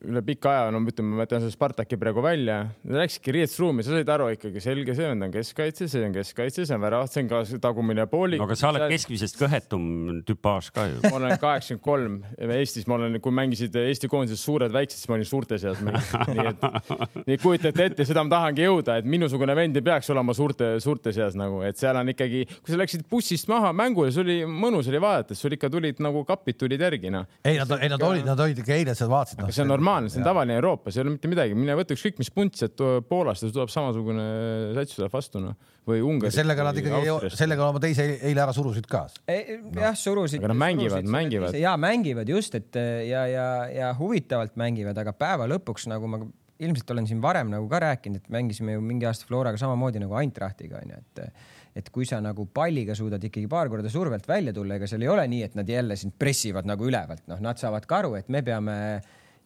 üle 0.09 0.21
pika 0.25 0.51
aja, 0.51 0.71
no 0.73 0.81
ütleme, 0.85 1.15
ma 1.17 1.25
jätan 1.25 1.43
selle 1.43 1.53
Spartaki 1.55 1.97
praegu 1.99 2.23
välja, 2.23 2.57
läksidki 2.89 3.33
riietusruumi, 3.35 3.85
sa 3.85 3.95
said 3.95 4.11
aru 4.15 4.29
ikkagi 4.35 4.63
selge, 4.63 4.95
see 4.97 5.09
on 5.09 5.25
keskkaitse, 5.33 5.87
see 5.91 6.05
on 6.05 6.15
keskkaitse, 6.15 6.65
see 6.67 6.77
on 6.77 6.83
värav, 6.83 7.07
see 7.11 7.23
on 7.23 7.31
ka 7.31 7.41
tagumine 7.63 8.05
poolik. 8.11 8.41
no 8.41 8.47
aga 8.47 8.57
sa 8.59 8.71
oled 8.71 8.87
keskmisest 8.93 9.39
kõhetum 9.39 9.87
tüpaaž 10.27 10.71
ka 10.75 10.87
ju. 10.89 11.01
ma 11.07 11.13
olen 11.19 11.35
kaheksakümmend 11.41 11.83
kolm, 11.85 12.19
Eestis 12.55 12.87
ma 12.89 12.99
olen, 12.99 13.19
kui 13.23 13.35
mängisid 13.35 13.75
Eesti 13.79 14.09
koondises 14.11 14.43
suured 14.45 14.73
väiksed, 14.73 15.01
siis 15.01 15.11
ma 15.11 15.17
olin 15.17 15.29
suurte 15.29 15.59
seas. 15.61 15.81
nii 15.81 16.47
et, 16.51 16.65
nii 17.29 17.39
kujutate 17.41 17.89
ette, 17.89 18.07
seda 18.07 18.23
ma 18.25 18.35
tahangi 18.37 18.65
jõuda, 18.65 18.99
et 19.01 19.09
minusugune 19.09 19.55
vend 19.57 19.79
ei 19.79 19.85
peaks 19.85 20.09
olema 20.13 20.35
suurte, 20.37 20.75
suurte 20.83 21.13
seas 21.15 21.37
nagu, 21.39 21.61
et 21.67 21.79
seal 21.79 21.97
on 21.99 22.13
ikkagi, 22.13 22.45
kui 22.61 22.73
sa 22.73 22.79
läksid 22.81 23.05
bussist 23.11 23.49
maha 23.51 23.73
mängule, 23.75 24.11
see 24.13 24.23
oli 24.23 24.37
mõnus 24.49 24.89
oli 24.91 25.01
vaadata, 25.01 25.37
sul 25.37 25.55
ikka 25.57 25.69
tulid 25.73 26.01
nagu 26.03 26.23
kapid 26.27 26.59
tulid 26.59 26.81
järgi 26.81 27.11
noh. 27.13 27.27
ei, 27.43 27.59
nad, 27.61 27.71
ei 27.79 27.91
nad 27.91 28.03
olid, 28.05 28.25
nad 28.27 28.39
olid 28.45 28.61
ikka 28.61 28.75
eile 28.77 28.95
seal 28.97 29.11
vaatasid. 29.11 29.41
aga 29.43 29.55
see 29.55 29.65
on 29.65 29.71
normaalne, 29.71 29.94
see 30.09 30.21
on 30.21 30.27
tavaline 30.27 30.57
Euroopas, 30.59 30.97
ei 30.97 31.03
ole 31.03 31.15
mitte 31.15 31.29
midagi, 31.31 31.57
mine 31.57 31.75
võta 31.79 31.95
ükskõik 31.95 32.19
mis 32.21 32.31
punts, 32.33 32.65
et 32.67 32.83
Poolast 33.09 33.45
ja 33.45 33.51
tuleb 33.55 33.71
samasugune 33.73 34.27
sats 34.77 34.99
tuleb 34.99 35.13
vastu 35.13 35.41
noh, 35.43 35.57
või 35.87 36.03
Ungarist. 36.05 36.37
sellega 36.39 36.67
nad 36.67 36.79
ikkagi, 36.81 37.33
sellega 37.35 37.67
oma 37.69 37.81
teise 37.83 38.07
eile 38.15 38.45
ära 38.45 38.55
surusid 38.55 38.87
ka. 38.91 39.05
jah, 39.27 39.97
surusid. 39.99 40.41
Aga 40.43 40.53
nad 40.53 40.61
mängivad, 40.63 41.11
mängivad. 41.17 41.59
ja 41.59 41.75
mängivad 41.79 42.29
just, 42.29 42.55
et 42.59 42.79
ja, 43.09 43.25
ja, 43.31 43.49
ja 43.73 43.91
huvitavalt 43.97 44.57
mängivad, 44.59 44.97
aga 45.01 45.15
päeva 45.17 45.49
lõpuks 45.51 45.89
nagu 45.91 46.09
ma 46.11 46.21
ilmselt 46.59 46.91
olen 46.95 47.07
siin 47.09 47.19
varem 47.23 47.51
nagu 47.51 47.67
ka 47.71 47.81
rääkinud, 47.83 48.23
et 48.23 48.31
mängisime 48.31 48.77
ju 48.77 48.83
mingi 48.83 49.07
aasta 49.07 49.27
Floraga 49.27 49.59
samamoodi 49.59 49.99
nagu 50.03 50.15
Eintrachtiga 50.21 50.79
onju, 50.83 51.01
et 51.03 51.27
et 51.75 51.89
kui 51.91 52.05
sa 52.07 52.21
nagu 52.23 52.45
palliga 52.55 52.95
suudad 52.95 53.23
ikkagi 53.27 53.49
paar 53.51 53.67
korda 53.71 53.89
survelt 53.91 54.27
välja 54.29 54.53
tulla, 54.55 54.77
ega 54.77 54.87
seal 54.87 55.03
ei 55.03 55.09
ole 55.11 55.25
nii, 55.27 55.41
et 55.43 55.57
nad 55.59 55.69
jälle 55.69 55.97
sind 55.99 56.15
pressivad 56.19 56.67
nagu 56.69 56.87
ülevalt, 56.87 57.25
noh, 57.27 57.41
nad 57.43 57.59
saavad 57.59 57.83
ka 57.89 57.99
aru, 57.99 58.13
et 58.15 58.31
me 58.31 58.39
peame 58.47 58.77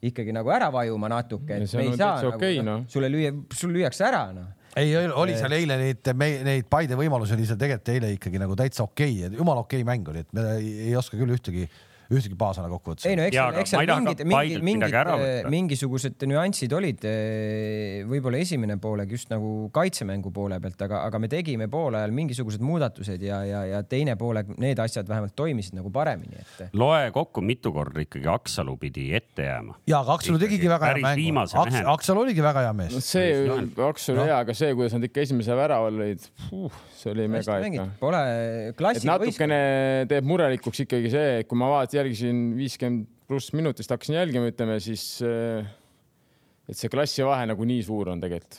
ikkagi 0.08 0.32
nagu 0.32 0.50
ära 0.54 0.70
vajuma 0.72 1.10
natuke, 1.12 1.58
et 1.58 1.74
me 1.76 1.84
ei 1.84 1.92
saa 1.92 2.16
täitsa 2.16 2.30
nagu 2.30 2.38
okei, 2.38 2.62
noh 2.64 2.86
sulle 2.88 3.10
lüüa, 3.12 3.34
sul 3.56 3.74
lüüakse 3.76 4.06
ära 4.08 4.24
noh 4.36 4.48
ei, 4.78 4.94
oli 4.94 5.34
seal 5.34 5.54
eile 5.56 5.76
neid, 5.80 6.10
neid 6.46 6.68
Paide 6.70 6.98
võimalusi 6.98 7.34
oli 7.34 7.46
seal 7.48 7.58
tegelikult 7.60 7.94
eile 7.94 8.12
ikkagi 8.14 8.40
nagu 8.42 8.56
täitsa 8.58 8.86
okei 8.86 9.16
okay., 9.26 9.38
jumala 9.38 9.64
okei 9.64 9.82
okay 9.82 9.88
mäng 9.88 10.10
oli, 10.12 10.24
et 10.24 10.36
me 10.36 10.46
ei 10.60 10.94
oska 10.98 11.18
küll 11.18 11.34
ühtegi, 11.34 11.66
ühtegi 12.10 12.36
paasana 12.38 12.70
kokku 12.72 12.94
võtta. 12.94 13.06
ei 13.10 13.18
no 13.18 13.26
eks 13.28 13.38
eks 13.62 13.72
seal 13.74 13.86
mingid, 13.86 14.22
mingid, 14.26 14.64
mingid 14.66 14.94
võtta. 14.94 15.50
mingisugused 15.52 16.26
nüansid 16.26 16.74
olid 16.74 17.04
eh, 17.06 18.00
võib-olla 18.10 18.40
esimene 18.42 18.76
poolega 18.82 19.14
just 19.14 19.30
nagu 19.30 19.68
kaitsemängu 19.74 20.32
poole 20.34 20.58
pealt, 20.62 20.80
aga, 20.86 21.04
aga 21.06 21.20
me 21.22 21.30
tegime 21.30 21.68
poole 21.70 22.00
ajal 22.00 22.14
mingisugused 22.16 22.64
muudatused 22.64 23.22
ja, 23.22 23.42
ja, 23.46 23.62
ja 23.68 23.82
teine 23.86 24.16
poolek 24.20 24.50
need 24.60 24.82
asjad 24.82 25.08
vähemalt 25.10 25.36
toimisid 25.38 25.78
nagu 25.78 25.92
paremini, 25.94 26.42
et 26.42 26.74
loe 26.78 27.10
kokku, 27.14 27.44
mitu 27.46 27.72
korda 27.74 28.02
ikkagi 28.02 28.28
Aksalu 28.30 28.76
pidi 28.80 29.10
ette 29.16 29.46
jääma. 29.46 29.78
ja, 29.86 30.02
aga 30.02 30.18
Aksalu 30.18 30.42
tegigi 30.42 30.70
väga 30.70 30.90
hea 30.90 30.98
Päris 31.00 31.30
mängu. 31.30 31.46
Aks. 31.62 31.80
Aksalu 31.94 32.24
oligi 32.26 32.42
väga 32.44 32.66
hea 32.66 32.74
mees 32.76 32.96
no. 32.96 33.04
see. 33.04 33.30
Aks 33.90 34.10
oli 34.10 34.18
Noh. 34.20 34.26
hea, 34.28 34.40
aga 34.42 34.54
see, 34.56 34.74
kuidas 34.74 34.96
nad 34.96 35.06
ikka 35.06 35.22
esimese 35.24 35.56
väraval 35.56 36.02
olid, 36.02 36.26
see 36.98 37.14
oli 37.14 37.30
mega 37.30 37.60
ikka 37.70 37.86
pole 38.00 38.20
et 38.40 38.76
klassi 38.78 39.08
natukene 39.08 39.60
teeb 40.10 40.26
murelikuks 40.28 40.84
ikkagi 40.84 41.10
see, 41.12 41.40
et 41.42 41.48
kui 41.50 41.58
ma 41.60 41.70
vaatasin, 41.72 41.99
jälgisin 42.00 42.40
viiskümmend 42.58 43.06
pluss 43.30 43.52
minutist 43.54 43.92
hakkasin 43.94 44.16
jälgima, 44.18 44.48
ütleme 44.50 44.80
siis, 44.82 45.04
et 46.70 46.78
see 46.78 46.90
klassivahe 46.92 47.46
nagu 47.50 47.66
nii 47.66 47.82
suur 47.86 48.10
on 48.12 48.20
tegelikult. 48.22 48.58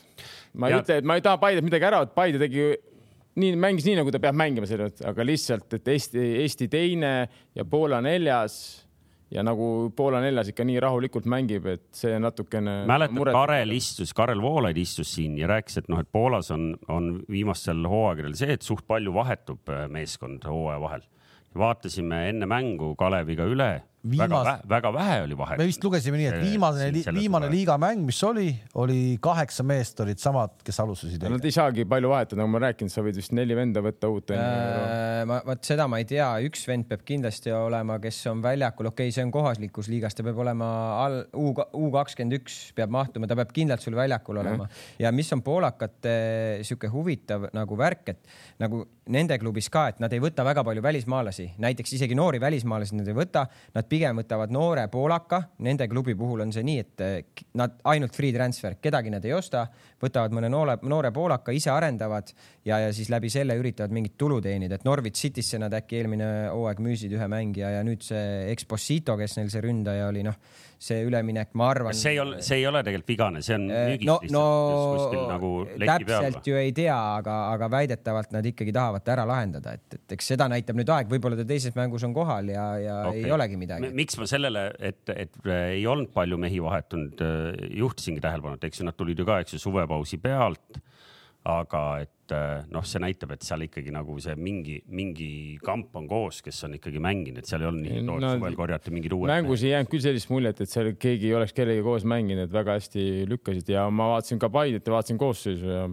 ma 0.54 0.67
ei 0.69 0.73
Ja- 0.77 0.80
ütle, 0.84 0.97
et 1.01 1.06
ma 1.08 1.15
ei 1.19 1.21
taha 1.25 1.38
Paidet 1.41 1.63
midagi 1.63 1.88
ära, 1.88 2.01
et 2.04 2.13
Paide 2.15 2.39
tegi 2.39 2.69
nii, 3.39 3.56
mängis 3.56 3.86
nii, 3.88 3.95
nagu 4.01 4.12
ta 4.12 4.19
peab 4.19 4.36
mängima 4.36 4.67
selle, 4.67 4.89
aga 5.08 5.23
lihtsalt, 5.27 5.73
et 5.77 5.88
Eesti, 5.88 6.23
Eesti 6.43 6.67
teine 6.71 7.12
ja 7.56 7.63
Poola 7.65 8.01
neljas 8.04 8.58
ja 9.32 9.43
nagu 9.47 9.91
Poola 9.95 10.19
neljas 10.23 10.49
ikka 10.51 10.65
nii 10.67 10.80
rahulikult 10.84 11.27
mängib, 11.32 11.65
et 11.71 11.86
see 11.95 12.17
natukene. 12.19 12.82
mäletad, 12.89 13.32
Karel 13.32 13.71
istus, 13.71 14.12
Karel 14.13 14.41
Voolaid 14.43 14.77
istus 14.77 15.13
siin 15.15 15.38
ja 15.39 15.47
rääkis, 15.47 15.77
et 15.80 15.88
noh, 15.91 16.01
et 16.04 16.12
Poolas 16.12 16.51
on, 16.51 16.73
on 16.91 17.13
viimastel 17.32 17.80
hooaegadel 17.88 18.36
see, 18.36 18.51
et 18.60 18.67
suht 18.67 18.84
palju 18.88 19.13
vahetub 19.15 19.71
äh, 19.71 19.88
meeskond 19.91 20.43
hooaja 20.43 20.82
vahel. 20.84 21.08
Vaatasime 21.58 22.30
enne 22.30 22.46
mängu 22.46 22.96
Kaleviga 22.96 23.46
üle 23.46 23.72
Viimas... 24.02 24.30
väga, 24.32 24.44
vähe, 24.44 24.62
väga 24.70 24.92
vähe 24.96 25.18
oli 25.28 25.36
vahet. 25.38 25.60
me 25.62 25.66
vist 25.70 25.84
lugesime 25.86 26.18
nii, 26.18 26.30
et 26.32 26.42
viimane, 26.42 26.88
viimane 27.14 27.50
liigamäng, 27.52 28.02
mis 28.08 28.18
oli, 28.26 28.48
oli 28.82 29.20
kaheksa 29.22 29.62
meest 29.68 30.00
olid 30.02 30.18
samad, 30.18 30.56
kes 30.66 30.80
alustasid. 30.82 31.22
Nad 31.30 31.46
ei 31.46 31.54
saagi 31.54 31.86
palju 31.90 32.10
vahetada, 32.10 32.40
nagu 32.42 32.50
ma 32.50 32.64
rääkinud, 32.64 32.90
sa 32.90 33.04
võid 33.06 33.20
vist 33.22 33.36
neli 33.38 33.54
venda 33.58 33.84
võtta 33.86 34.10
uut 34.10 34.34
äh,. 34.34 35.22
ma, 35.30 35.38
vot 35.46 35.70
seda 35.70 35.86
ma 35.92 36.00
ei 36.02 36.08
tea, 36.10 36.32
üks 36.48 36.66
vend 36.66 36.88
peab 36.90 37.04
kindlasti 37.06 37.54
olema, 37.54 38.00
kes 38.02 38.24
on 38.32 38.42
väljakul, 38.42 38.90
okei 38.90 39.12
okay,, 39.12 39.16
see 39.20 39.28
on 39.28 39.34
kohalikus 39.36 39.92
liigas, 39.94 40.18
ta 40.18 40.26
peab 40.26 40.42
olema 40.42 40.72
all 41.04 41.20
U, 41.38 41.54
U 41.54 41.92
kakskümmend 41.94 42.40
üks 42.40 42.58
peab 42.78 42.90
mahtuma, 42.98 43.30
ta 43.30 43.38
peab 43.38 43.54
kindlalt 43.54 43.86
sul 43.86 44.00
väljakul 44.00 44.42
olema 44.42 44.66
mm. 44.66 44.82
ja 45.06 45.14
mis 45.14 45.30
on 45.38 45.46
poolakate 45.46 46.16
sihuke 46.66 46.90
huvitav 46.90 47.52
nagu 47.54 47.78
värk, 47.78 48.16
et 48.16 48.34
nagu 48.66 48.82
nende 49.12 49.38
klubis 49.42 49.70
ka, 49.70 49.88
et 49.92 50.02
nad 50.02 50.14
ei 50.14 50.22
võta 50.24 50.46
väga 50.48 50.64
palju 50.66 50.82
välismaalasi, 50.86 51.52
näiteks 51.62 51.98
isegi 51.98 52.18
noori 52.18 52.42
välismaalasi 52.42 52.98
nad 52.98 53.10
ei 53.10 53.18
võta, 53.18 53.46
nad 53.76 53.90
pigem 53.91 54.21
võtavad 54.21 54.54
noore 54.54 54.86
poolaka, 54.91 55.41
nende 55.65 55.88
klubi 55.91 56.15
puhul 56.17 56.45
on 56.45 56.54
see 56.56 56.63
nii, 56.67 56.84
et 56.86 57.04
eh, 57.04 57.43
nad 57.60 57.75
ainult 57.91 58.15
free 58.15 58.32
transfer, 58.36 58.77
kedagi 58.82 59.12
nad 59.13 59.25
ei 59.27 59.36
osta, 59.36 59.65
võtavad 60.01 60.36
mõne 60.38 60.49
noore, 60.51 60.77
noore 60.88 61.12
poolaka, 61.15 61.54
ise 61.56 61.73
arendavad 61.73 62.32
ja, 62.65 62.80
ja 62.86 62.89
siis 62.95 63.12
läbi 63.12 63.30
selle 63.34 63.58
üritavad 63.60 63.93
mingit 63.95 64.15
tulu 64.19 64.39
teenida, 64.43 64.80
et 64.80 64.88
Norwich 64.88 65.19
Citysse 65.19 65.60
nad 65.62 65.75
äkki 65.75 65.99
eelmine 65.99 66.32
hooaeg 66.54 66.82
müüsid 66.84 67.15
ühe 67.17 67.30
mängija 67.32 67.75
ja 67.77 67.86
nüüd 67.88 68.06
see 68.06 68.51
Exposito, 68.54 69.17
kes 69.19 69.38
neil 69.39 69.51
see 69.54 69.63
ründaja 69.67 70.08
oli, 70.12 70.23
noh 70.27 70.39
see 70.82 71.04
üleminek, 71.06 71.52
ma 71.58 71.67
arvan. 71.76 71.96
see 71.98 72.15
ei 72.15 72.20
ole, 72.24 72.39
see 72.46 72.58
ei 72.58 72.65
ole 72.65 72.82
tegelikult 72.86 73.12
vigane, 73.13 73.41
see 73.46 73.58
on 73.58 73.67
äh, 73.70 73.84
müügist 73.91 74.10
no, 74.10 74.15
lihtsalt 74.24 74.34
no, 74.34 74.46
kuskil 74.96 75.24
nagu 75.30 75.52
leti 75.67 76.08
peal. 76.08 76.26
täpselt 76.26 76.50
ju 76.50 76.58
ei 76.58 76.74
tea, 76.78 76.98
aga, 77.20 77.36
aga 77.54 77.70
väidetavalt 77.76 78.34
nad 78.34 78.50
ikkagi 78.50 78.74
tahavad 78.76 79.12
ära 79.13 79.26
lahendada, 79.30 79.76
et, 79.78 79.98
et 80.00 80.15
eks 80.17 80.32
seda 80.34 80.50
näitab 80.52 80.80
nüüd 80.80 80.89
aeg, 80.96 81.12
võib-olla 81.12 81.38
ta 81.38 81.46
teises 81.52 81.78
mängus 81.78 82.06
on 82.08 82.15
kohal 82.17 82.50
ja, 82.50 82.65
ja 82.82 82.98
okay. 83.12 83.26
ei 83.28 83.36
olegi 83.38 83.60
midagi. 83.62 83.91
miks 84.02 84.17
ma 84.17 84.30
sellele, 84.30 84.67
et, 84.91 85.04
et 85.13 85.52
ei 85.54 85.86
olnud 85.89 86.10
palju 86.15 86.41
mehi 86.41 86.63
vahetunud, 86.65 87.22
äh, 87.28 87.67
juhtisingi 87.84 88.24
tähelepanu, 88.24 88.58
et 88.58 88.70
eks 88.72 88.82
ju 88.82 88.89
nad 88.89 88.98
tulid 88.98 89.22
ju 89.22 89.28
ka, 89.30 89.41
eks 89.46 89.58
ju, 89.58 89.62
suvepausi 89.70 90.17
pealt 90.24 90.82
aga 91.49 91.82
et 92.04 92.34
äh, 92.36 92.62
noh, 92.69 92.84
see 92.86 93.01
näitab, 93.01 93.34
et 93.34 93.45
seal 93.45 93.63
ikkagi 93.65 93.93
nagu 93.93 94.13
see 94.21 94.36
mingi, 94.38 94.77
mingi 94.93 95.30
kamp 95.65 95.95
on 95.97 96.08
koos, 96.10 96.41
kes 96.45 96.60
on 96.67 96.75
ikkagi 96.77 97.01
mänginud, 97.01 97.41
et 97.41 97.49
seal 97.49 97.63
ei 97.63 97.69
olnud 97.71 97.86
nii, 97.88 98.01
et 98.01 98.06
no, 98.06 98.17
suvel 98.21 98.58
korjati 98.60 98.93
mingid 98.93 99.15
uued. 99.17 99.32
mängus 99.32 99.65
ei 99.65 99.73
jäänud 99.73 99.89
küll 99.89 100.04
sellist 100.06 100.30
muljet, 100.34 100.62
et 100.62 100.69
seal 100.69 100.91
keegi 101.01 101.32
ei 101.32 101.38
oleks 101.39 101.56
kellegagi 101.58 101.86
koos 101.86 102.06
mänginud, 102.10 102.45
et 102.45 102.54
väga 102.54 102.75
hästi 102.77 103.06
lükkasid 103.32 103.71
ja 103.73 103.88
ma 103.89 104.12
vaatasin 104.13 104.41
ka 104.41 104.51
Paidet 104.54 104.86
ja 104.86 104.93
vaatasin 104.93 105.21
koosseisu 105.21 105.73
ja 105.73 105.88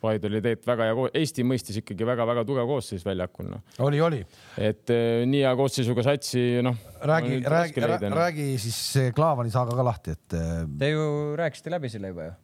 Paide 0.00 0.30
oli 0.30 0.40
tegelikult 0.40 0.68
väga 0.68 0.84
hea, 0.88 1.08
Eesti 1.20 1.44
mõistis 1.44 1.80
ikkagi 1.80 2.06
väga-väga 2.08 2.44
tugev 2.48 2.68
koosseis 2.68 3.02
väljakul 3.04 3.50
no.. 3.52 3.62
oli, 3.84 4.00
oli. 4.04 4.20
et 4.60 4.92
äh, 4.92 5.24
nii 5.28 5.42
hea 5.46 5.56
koosseisuga 5.56 6.04
satsi, 6.04 6.44
noh. 6.64 6.76
räägi, 7.08 7.40
räägi, 7.44 7.88
räägi 8.12 8.52
siis 8.60 9.12
Klaavani 9.16 9.52
saaga 9.52 9.76
ka 9.76 9.84
lahti, 9.84 10.16
et. 10.16 10.36
Äh, 10.36 10.62
Te 10.80 10.92
ju 10.92 11.10
rääkisite 11.40 11.72
läbi 11.72 11.92
selle 11.92 12.12
juba 12.12 12.28
ju 12.28 12.38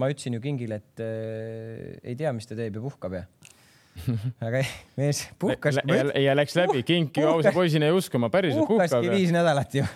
ma 0.00 0.10
ütlesin 0.12 0.36
ju 0.36 0.42
Kingile, 0.44 0.80
et 0.82 1.04
äh, 1.04 1.94
ei 2.02 2.16
tea, 2.18 2.32
mis 2.36 2.48
ta 2.48 2.58
teeb 2.58 2.78
ja 2.78 2.84
puhkab 2.84 3.16
ja 3.18 3.24
aga 4.46 4.60
mees 4.98 5.22
puhkas. 5.40 5.80
ja 6.20 6.36
läks 6.36 6.58
läbi, 6.58 6.84
Kink 6.86 7.16
ju 7.16 7.30
ausa 7.30 7.54
poisina 7.56 7.88
ei 7.88 7.96
usku, 7.96 8.20
ma 8.20 8.30
päriselt 8.32 8.66
puhkab. 8.66 8.84
puhkaski 8.90 9.14
viis 9.14 9.32
nädalat 9.34 9.80
ju 9.80 9.86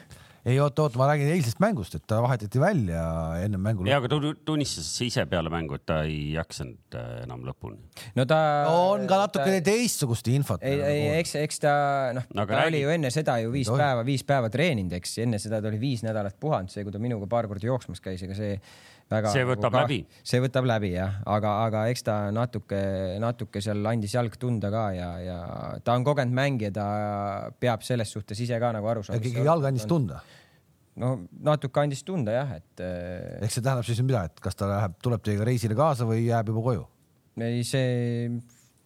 ei 0.49 0.57
oota, 0.61 0.87
oota, 0.87 0.99
ma 1.01 1.07
räägin 1.11 1.29
eilsest 1.35 1.61
mängust, 1.61 1.95
et 1.99 2.05
ta 2.09 2.21
vahetati 2.25 2.61
välja 2.61 3.03
ennem 3.45 3.61
mängu. 3.61 3.85
ja, 3.89 3.99
aga 4.01 4.09
ta 4.09 4.33
tunnistas 4.49 4.89
ise 5.05 5.27
peale 5.29 5.53
mängu, 5.53 5.77
et 5.77 5.85
ta 5.87 6.01
ei 6.09 6.33
jaksanud 6.33 6.97
äh, 6.97 7.11
enam 7.27 7.45
lõpuni. 7.45 7.77
no 8.17 8.25
ta. 8.29 8.39
on 8.73 9.05
ka 9.11 9.19
natukene 9.21 9.61
ta... 9.61 9.67
teistsugust 9.71 10.31
infot. 10.33 10.65
ei, 10.65 10.81
ei, 10.81 11.03
eks, 11.19 11.35
eks 11.43 11.61
ta 11.65 11.75
noh 12.17 12.25
no,, 12.33 12.47
ta 12.47 12.55
räägi. 12.55 12.71
oli 12.73 12.83
ju 12.85 12.95
enne 12.97 13.13
seda 13.13 13.37
ju 13.45 13.53
viis 13.53 13.69
Tohi. 13.69 13.83
päeva, 13.83 14.07
viis 14.07 14.25
päeva 14.25 14.53
treeninud, 14.53 14.97
eks 14.97 15.19
enne 15.27 15.43
seda 15.43 15.61
ta 15.61 15.69
oli 15.69 15.83
viis 15.83 16.05
nädalat 16.07 16.41
puhanud, 16.41 16.73
see, 16.73 16.87
kui 16.87 16.95
ta 16.95 17.03
minuga 17.03 17.29
paar 17.31 17.51
korda 17.51 17.69
jooksmas 17.69 18.01
käis, 18.05 18.25
ega 18.25 18.39
see 18.39 18.57
väga. 19.11 19.33
see 19.35 19.47
võtab 19.49 19.75
ka, 19.75 19.85
läbi. 19.85 20.01
see 20.33 20.43
võtab 20.43 20.69
läbi 20.71 20.93
jah, 20.95 21.21
aga, 21.31 21.55
aga 21.67 21.87
eks 21.93 22.07
ta 22.07 22.17
natuke, 22.35 22.81
natuke 23.23 23.63
seal 23.65 23.87
andis 23.91 24.15
jalg 24.17 24.37
tunda 24.41 24.71
ka 24.73 24.85
ja, 24.97 25.11
ja 25.25 25.39
ta 25.85 25.97
on 25.99 26.07
kogenud 26.07 26.37
mängija, 26.37 26.73
ta 26.75 26.87
peab 27.63 27.85
selles 27.87 28.13
suhtes 28.13 28.41
ise 28.41 28.61
ka 28.63 28.73
nagu 28.77 28.91
aru 28.93 29.05
saama. 29.07 29.21
ikkagi 29.23 29.47
jalg 29.47 29.67
andis 29.71 29.89
tunda? 29.91 30.23
no 31.01 31.17
natuke 31.47 31.83
andis 31.83 32.05
tunda 32.07 32.39
jah, 32.39 32.55
et. 32.61 32.87
ehk 32.87 33.53
see 33.53 33.65
tähendab 33.65 33.87
siis 33.89 34.01
mida, 34.05 34.25
et 34.31 34.41
kas 34.43 34.59
ta 34.59 34.71
läheb, 34.71 34.97
tuleb 35.03 35.27
teiega 35.27 35.47
reisile 35.49 35.79
kaasa 35.79 36.09
või 36.09 36.25
jääb 36.27 36.53
juba 36.53 36.65
koju? 36.71 36.89
ei, 37.41 37.63
see 37.67 38.39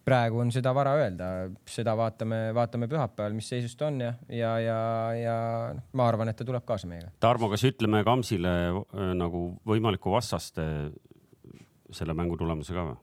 praegu 0.05 0.41
on 0.43 0.51
seda 0.53 0.73
vara 0.75 0.93
öelda, 0.99 1.29
seda 1.69 1.95
vaatame, 1.97 2.39
vaatame 2.55 2.89
pühapäeval, 2.91 3.35
mis 3.37 3.49
seisus 3.49 3.73
ta 3.79 3.89
on 3.89 3.99
ja, 4.03 4.11
ja, 4.29 4.51
ja, 4.61 4.77
ja 5.17 5.37
noh, 5.77 5.87
ma 5.97 6.09
arvan, 6.11 6.29
et 6.29 6.37
ta 6.39 6.47
tuleb 6.47 6.65
kaasa 6.67 6.89
meiega. 6.89 7.09
Tarmo, 7.23 7.49
kas 7.53 7.65
ütleme 7.67 8.03
Kamsile 8.05 8.53
äh, 8.69 9.09
nagu 9.17 9.47
võimalikku 9.67 10.13
vastast 10.13 10.61
selle 11.95 12.15
mängu 12.17 12.37
tulemuse 12.39 12.75
ka 12.75 12.85
või? 12.91 13.01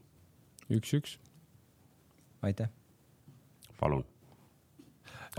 üks-üks. 0.79 1.19
aitäh. 2.47 2.71
palun. 3.81 4.05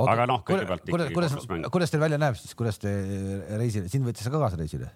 aga 0.03 0.27
noh, 0.29 0.43
kõigepealt 0.47 0.85
kuidas, 0.89 1.13
kuidas, 1.15 1.71
kuidas 1.71 1.93
teil 1.93 2.03
välja 2.03 2.19
näeb 2.21 2.37
siis, 2.39 2.55
kuidas 2.59 2.79
te 2.81 2.91
reisile, 3.55 3.89
sind 3.91 4.07
võttis 4.07 4.29
ka 4.29 4.39
kaasa 4.39 4.59
reisile? 4.59 4.91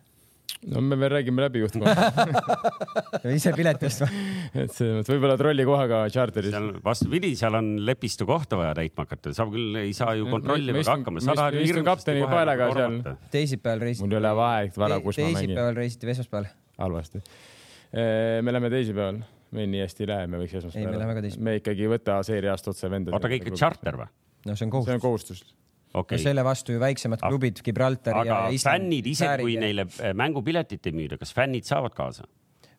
No 0.65 0.81
me 0.81 0.97
veel 0.99 1.11
räägime 1.11 1.43
läbi 1.45 1.61
juhtkoha 1.61 3.31
ise 3.37 3.53
pileti 3.57 3.87
ostma 3.89 4.07
et 4.53 4.73
selles 4.73 4.97
mõttes 4.97 5.11
võib-olla 5.13 5.37
trolli 5.39 5.65
kohaga 5.67 6.01
charteris. 6.13 6.55
vastupidi, 6.85 7.33
seal 7.39 7.57
on 7.59 7.69
lepistu 7.87 8.27
kohta 8.29 8.59
vaja 8.59 8.73
täitma 8.79 9.05
hakata, 9.05 9.33
sa 9.37 9.47
küll 9.51 9.77
ei 9.81 9.93
saa 9.97 10.15
ju 10.17 10.29
kontrollima 10.31 10.81
ka 10.83 10.95
hakkama. 10.95 11.23
ma 11.29 11.47
istun 11.61 11.87
kapteni 11.87 12.25
paelaga 12.31 12.69
seal. 12.73 12.99
teisipäeval 13.33 13.85
reisite. 13.87 14.05
mul 14.05 14.17
ei 14.17 14.21
ole 14.21 14.33
vahet 14.41 14.81
vara, 14.81 14.99
kus 15.03 15.21
ma 15.21 15.27
mängin. 15.27 15.37
teisipäeval 15.39 15.81
reisite 15.81 16.09
või 16.09 16.15
esmaspäeval? 16.15 16.49
halvasti. 16.77 17.23
me 17.93 18.55
läheme 18.55 18.73
teisipäeval, 18.73 19.21
meil 19.57 19.71
nii 19.75 19.85
hästi 19.85 20.05
ei 20.05 20.11
lähe, 20.13 20.31
me 20.33 20.41
võiks 20.41 20.57
esmaspäeval. 20.61 21.29
me 21.49 21.59
ikkagi 21.61 21.87
ei 21.87 21.93
võta 21.97 22.19
seeriast 22.27 22.73
otse 22.73 22.91
vendade. 22.91 23.15
oota, 23.15 23.29
aga 23.29 23.41
ikka 23.41 23.55
charter 23.55 24.01
või? 24.03 24.11
no 24.47 24.55
see 24.57 24.67
on 24.67 24.73
kohustus. 24.73 24.91
see 24.91 24.99
on 25.01 25.05
kohustus 25.05 25.45
okay.. 25.93 26.19
selle 26.21 26.43
vastu 26.45 26.75
ju 26.75 26.81
väiksemad 26.83 27.21
klubid, 27.23 27.61
Gibraltar 27.65 28.17
aga 28.23 28.27
ja 28.27 28.41
Island. 28.55 28.83
fännid, 28.83 29.07
isegi 29.13 29.45
kui 29.45 29.55
neile 29.61 29.87
äh, 29.87 30.13
mängupiletit 30.17 30.89
ei 30.89 30.97
müüda, 30.97 31.19
kas 31.21 31.33
fännid 31.35 31.67
saavad 31.67 31.95
kaasa? 31.97 32.27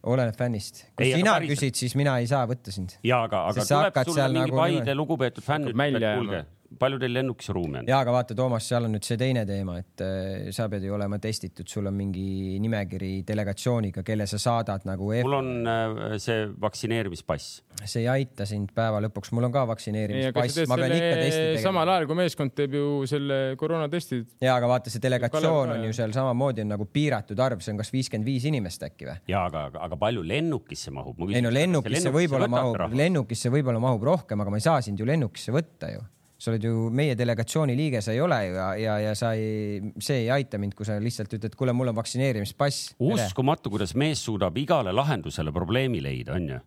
oleneb 0.08 0.36
fännist. 0.38 0.84
kui 0.96 1.08
ei, 1.08 1.18
sina 1.18 1.38
küsid, 1.42 1.78
siis 1.78 1.96
mina 1.98 2.18
ei 2.22 2.28
saa 2.30 2.44
võtta 2.50 2.74
sind. 2.74 2.98
ja 3.06 3.22
aga, 3.26 3.48
aga 3.52 3.66
tuleb 3.66 4.00
sulle 4.04 4.28
mingi 4.34 4.52
nagu 4.52 4.62
Paide 4.62 4.94
lugupeetud 4.94 5.44
fänn, 5.44 5.72
ütleb, 5.72 5.98
et 5.98 6.08
kuulge 6.20 6.44
palju 6.78 6.98
teil 7.00 7.14
lennukis 7.16 7.48
ruumi 7.54 7.80
on? 7.80 7.88
ja, 7.88 8.00
aga 8.02 8.12
vaata, 8.12 8.34
Toomas, 8.36 8.66
seal 8.68 8.84
on 8.84 8.92
nüüd 8.96 9.06
see 9.06 9.16
teine 9.20 9.44
teema, 9.48 9.78
et 9.80 10.02
äh, 10.04 10.50
sa 10.54 10.68
pead 10.68 10.84
ju 10.84 10.92
olema 10.94 11.16
testitud, 11.22 11.68
sul 11.70 11.88
on 11.88 11.96
mingi 11.96 12.58
nimekiri 12.60 13.22
delegatsiooniga, 13.28 14.04
kelle 14.06 14.26
sa 14.28 14.40
saadad 14.42 14.84
nagu. 14.88 15.08
mul 15.24 15.38
on 15.38 15.50
äh, 15.64 16.18
see 16.20 16.44
vaktsineerimispass. 16.60 17.62
see 17.84 18.02
ei 18.02 18.08
aita 18.18 18.44
sind 18.48 18.74
päeva 18.76 19.00
lõpuks, 19.06 19.32
mul 19.36 19.48
on 19.48 19.54
ka 19.54 19.64
vaktsineerimispass, 19.70 20.60
ma 20.68 20.80
pean 20.80 20.96
ikka 20.98 21.14
testi 21.22 21.40
tegema. 21.40 21.62
samal 21.64 21.94
ajal 21.94 22.10
kui 22.10 22.20
meeskond 22.20 22.54
teeb 22.58 22.76
ju 22.76 22.90
selle 23.08 23.40
koroonatestid. 23.60 24.36
ja, 24.44 24.58
aga 24.58 24.70
vaata, 24.74 24.92
see 24.92 25.02
delegatsioon 25.04 25.74
on 25.78 25.88
ju 25.88 25.96
seal 25.96 26.12
samamoodi 26.16 26.66
on 26.66 26.72
nagu 26.74 26.88
piiratud 26.92 27.40
arv, 27.48 27.64
see 27.64 27.72
on 27.72 27.80
kas 27.80 27.92
viiskümmend 27.94 28.28
viis 28.28 28.44
inimest 28.50 28.84
äkki 28.90 29.08
või? 29.08 29.16
ja, 29.32 29.46
aga, 29.46 29.68
aga, 29.72 29.86
aga 29.88 30.00
palju 30.04 30.26
lennukisse 30.34 30.92
mahub? 30.92 31.24
ei 31.32 31.44
no 31.44 31.54
lennukisse 31.54 32.12
võib-olla 32.12 32.50
mahub, 32.52 32.92
lennukisse 32.92 33.52
võib-olla 33.54 33.80
mahub 33.80 34.04
rohkem, 34.12 34.44
aga 34.44 34.52
ma 34.52 34.60
ei 34.60 34.68
saa 34.68 34.84
sind 34.84 35.00
ju 35.00 35.08
lennukisse 35.08 35.54
võtta 35.54 35.94
ju 35.96 36.04
sa 36.38 36.52
oled 36.52 36.62
ju 36.62 36.88
meie 36.94 37.16
delegatsiooni 37.18 37.74
liige, 37.78 38.00
sa 38.04 38.14
ei 38.14 38.20
ole 38.22 38.38
ju 38.46 38.54
ja, 38.54 38.68
ja, 38.78 38.96
ja 39.08 39.14
sa 39.18 39.32
ei, 39.34 39.80
see 39.98 40.22
ei 40.22 40.28
aita 40.30 40.60
mind, 40.62 40.76
kui 40.78 40.86
sa 40.86 40.98
lihtsalt 41.02 41.34
ütled, 41.34 41.56
kuule, 41.58 41.74
mul 41.74 41.90
on 41.90 41.98
vaktsineerimispass. 41.98 42.92
uskumatu, 43.02 43.72
kuidas 43.74 43.96
mees 43.98 44.22
suudab 44.24 44.56
igale 44.60 44.94
lahendusele 44.94 45.54
probleemi 45.54 46.02
leida, 46.04 46.36
onju 46.38 46.60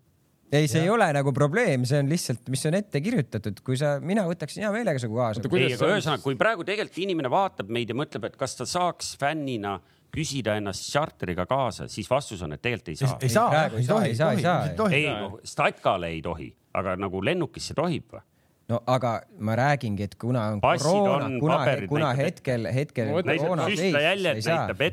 ei, 0.51 0.67
see 0.67 0.81
ja. 0.81 0.89
ei 0.89 0.91
ole 0.91 1.07
nagu 1.15 1.31
probleem, 1.31 1.85
see 1.87 2.01
on 2.03 2.09
lihtsalt, 2.11 2.43
mis 2.51 2.65
on 2.67 2.75
ette 2.75 2.99
kirjutatud, 3.03 3.61
kui 3.63 3.79
sa, 3.79 3.93
mina 4.03 4.25
võtaksin 4.27 4.65
hea 4.65 4.71
meelega 4.73 4.99
sinuga 4.99 5.29
kaasa. 5.29 5.43
ei, 5.47 5.69
aga 5.77 5.91
ühesõnaga, 5.93 6.23
kui 6.25 6.35
praegu 6.39 6.65
tegelikult 6.67 6.99
inimene 7.05 7.31
vaatab 7.31 7.71
meid 7.71 7.93
ja 7.93 7.97
mõtleb, 7.97 8.27
et 8.27 8.35
kas 8.39 8.57
ta 8.59 8.67
saaks 8.67 9.13
fännina 9.21 9.77
küsida 10.11 10.57
ennast 10.59 10.89
charteriga 10.91 11.45
kaasa, 11.47 11.87
siis 11.87 12.09
vastus 12.11 12.43
on, 12.43 12.57
et 12.57 12.63
tegelikult 12.63 12.91
ei 12.91 12.99
saa. 12.99 13.15
ei 13.21 13.31
saa, 13.31 13.63
ei 13.69 13.85
saa, 13.87 14.01
ei 14.09 14.17
saa, 14.19 14.33
ei 14.35 14.43
saa. 14.43 14.89
ei, 14.91 15.07
Statkale 15.47 16.11
ei 16.11 16.19
tohi, 16.25 16.49
aga 16.75 16.97
nagu 16.99 17.23
lennukisse 17.23 17.77
tohib 17.77 18.11
või? 18.11 18.25
No 18.71 18.79
aga 18.87 19.11
ma 19.43 19.55
räägingi, 19.59 20.05
et 20.07 20.15
kuna 20.19 20.45
on 20.53 20.61
Passid 20.63 20.87
koroona, 20.87 21.27
kuna, 21.41 21.57
kuna 21.91 22.11
hetkel, 22.17 22.67
hetkel 22.71 23.11
koroona 23.11 23.67
seis, 23.75 24.47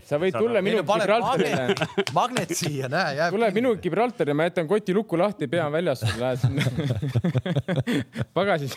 sa 0.09 0.19
võid 0.21 0.37
tulla 0.37 0.63
minu 0.65 0.83
Gibraltarile. 0.83 1.77
magnet 2.17 2.55
siia, 2.59 2.91
näe, 2.93 3.17
jääb. 3.21 3.37
tule 3.37 3.51
minu 3.55 3.75
Gibraltari, 3.83 4.35
ma 4.37 4.49
jätan 4.49 4.71
koti 4.71 4.97
luku 4.97 5.19
lahti, 5.21 5.51
pea 5.51 5.67
on 5.69 5.77
väljas, 5.77 6.03
lähed 6.19 6.43
sinna 6.43 6.65
pagasis. 8.39 8.75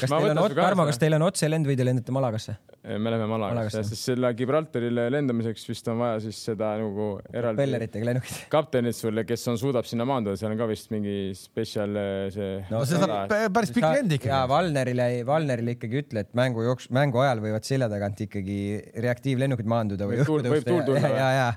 kas 0.00 0.10
teil 0.10 0.32
on, 0.32 0.42
Tarmo, 0.58 0.88
kas 0.88 1.00
teil 1.02 1.18
on 1.18 1.26
otselend 1.28 1.68
või 1.68 1.78
te 1.78 1.86
lendate 1.86 2.14
Malagasse? 2.14 2.56
me 2.88 3.12
läheme 3.12 3.26
Malagasse, 3.28 3.54
Malagasse. 3.54 3.84
sest 3.92 4.10
selle 4.10 4.32
Gibraltarile 4.38 5.08
lendamiseks 5.12 5.66
vist 5.68 5.88
on 5.92 6.00
vaja 6.00 6.18
siis 6.24 6.38
seda 6.50 6.72
nagu 6.80 7.08
eraldi 7.34 7.62
pelleritega 7.62 8.10
lennukid. 8.10 8.42
kaptenit 8.56 8.96
sulle, 8.96 9.26
kes 9.28 9.46
on, 9.52 9.60
suudab 9.60 9.86
sinna 9.88 10.06
maanduda, 10.08 10.38
seal 10.40 10.54
on 10.54 10.60
ka 10.60 10.68
vist 10.70 10.90
mingi 10.94 11.16
spetsial 11.36 11.98
see 12.32 12.50
No 12.70 12.78
no 12.78 12.86
see 12.88 13.00
saab 13.02 13.32
päris 13.54 13.72
pikk 13.74 13.86
lend 13.86 14.07
ja 14.12 14.20
ikkagi. 14.20 14.50
Valnerile, 14.52 15.08
Valnerile 15.28 15.76
ikkagi 15.76 16.02
ütle, 16.02 16.24
et 16.26 16.34
mängu 16.38 16.64
jooks, 16.66 16.90
mängu 16.94 17.22
ajal 17.24 17.42
võivad 17.44 17.66
selja 17.68 17.88
tagant 17.92 18.20
ikkagi 18.26 18.58
reaktiivlennukid 19.04 19.68
maanduda 19.68 20.08
või 20.10 20.22
õhku 20.24 20.40
tõusta 20.44 20.74
ja, 20.74 20.84
või? 20.88 21.16
ja, 21.18 21.30
ja 21.38 21.48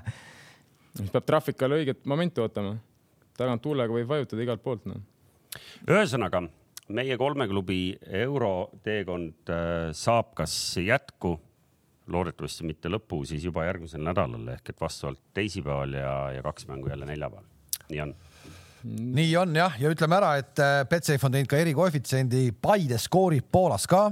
siis 0.98 1.12
peab 1.12 1.28
traffikale 1.28 1.80
õiget 1.80 2.02
momenti 2.08 2.42
ootama. 2.42 2.76
tagant 3.38 3.62
tuulega 3.64 3.92
võib 3.92 4.08
vajutada 4.08 4.44
igalt 4.44 4.62
poolt 4.62 4.84
noh. 4.90 5.00
ühesõnaga 5.88 6.44
meie 6.92 7.16
kolme 7.20 7.46
klubi 7.48 7.96
euroteekond 8.22 9.52
äh, 9.52 9.92
saab 9.96 10.34
kas 10.38 10.54
jätku, 10.82 11.36
loodetavasti 12.12 12.66
mitte 12.66 12.90
lõpu, 12.90 13.22
siis 13.28 13.44
juba 13.46 13.64
järgmisel 13.68 14.02
nädalal 14.04 14.48
ehk 14.56 14.72
et 14.72 14.80
vastavalt 14.82 15.20
teisipäeval 15.36 15.96
ja, 15.96 16.14
ja 16.36 16.44
kaks 16.44 16.66
mängu 16.68 16.90
jälle 16.90 17.08
neljapäeval. 17.08 17.48
nii 17.88 18.04
on. 18.04 18.14
Nii 18.84 19.30
on 19.40 19.56
jah, 19.56 19.78
ja 19.80 19.92
ütleme 19.92 20.18
ära, 20.18 20.34
et 20.40 20.62
äh, 20.62 20.82
Betsafe 20.90 21.28
on 21.28 21.34
teinud 21.36 21.50
ka 21.50 21.60
erikoefitsiendi, 21.62 22.44
Paide 22.62 22.98
skoorib 23.00 23.48
Poolas 23.52 23.88
ka. 23.90 24.10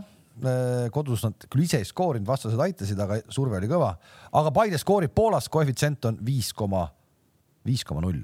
kodus 0.95 1.21
nad 1.27 1.43
küll 1.53 1.67
ise 1.67 1.83
ei 1.83 1.85
skoorinud, 1.85 2.25
vastased 2.25 2.61
aitasid, 2.65 2.97
aga 3.03 3.19
surve 3.29 3.59
oli 3.59 3.69
kõva. 3.69 3.91
aga 4.33 4.53
Paide 4.57 4.79
skoorib 4.81 5.13
Poolas, 5.15 5.51
koefitsient 5.53 6.05
on 6.09 6.21
viis 6.25 6.53
koma, 6.57 6.87
viis 7.67 7.85
koma 7.85 8.01
null. 8.01 8.23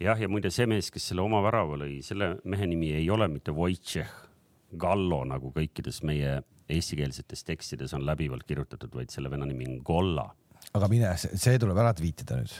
jah, 0.00 0.16
ja 0.16 0.28
muide 0.28 0.50
see 0.50 0.66
mees, 0.66 0.88
kes 0.90 1.10
selle 1.10 1.22
oma 1.22 1.42
värava 1.44 1.76
lõi, 1.82 2.00
selle 2.02 2.38
mehe 2.44 2.66
nimi 2.66 2.94
ei 2.96 3.10
ole 3.10 3.28
mitte 3.28 3.52
Wojciech 3.52 4.30
Gallo 4.78 5.24
nagu 5.26 5.50
kõikides 5.54 6.02
meie 6.06 6.40
eestikeelsetes 6.70 7.42
tekstides 7.44 7.94
on 7.96 8.04
läbivalt 8.06 8.46
kirjutatud, 8.46 8.92
vaid 8.94 9.10
selle 9.10 9.30
venna 9.30 9.48
nimi 9.48 9.66
on 9.68 9.80
Golla. 9.84 10.28
aga 10.74 10.88
mine, 10.88 11.14
see 11.18 11.58
tuleb 11.58 11.78
ära 11.82 11.92
tweetida 11.96 12.38
nüüd. 12.38 12.54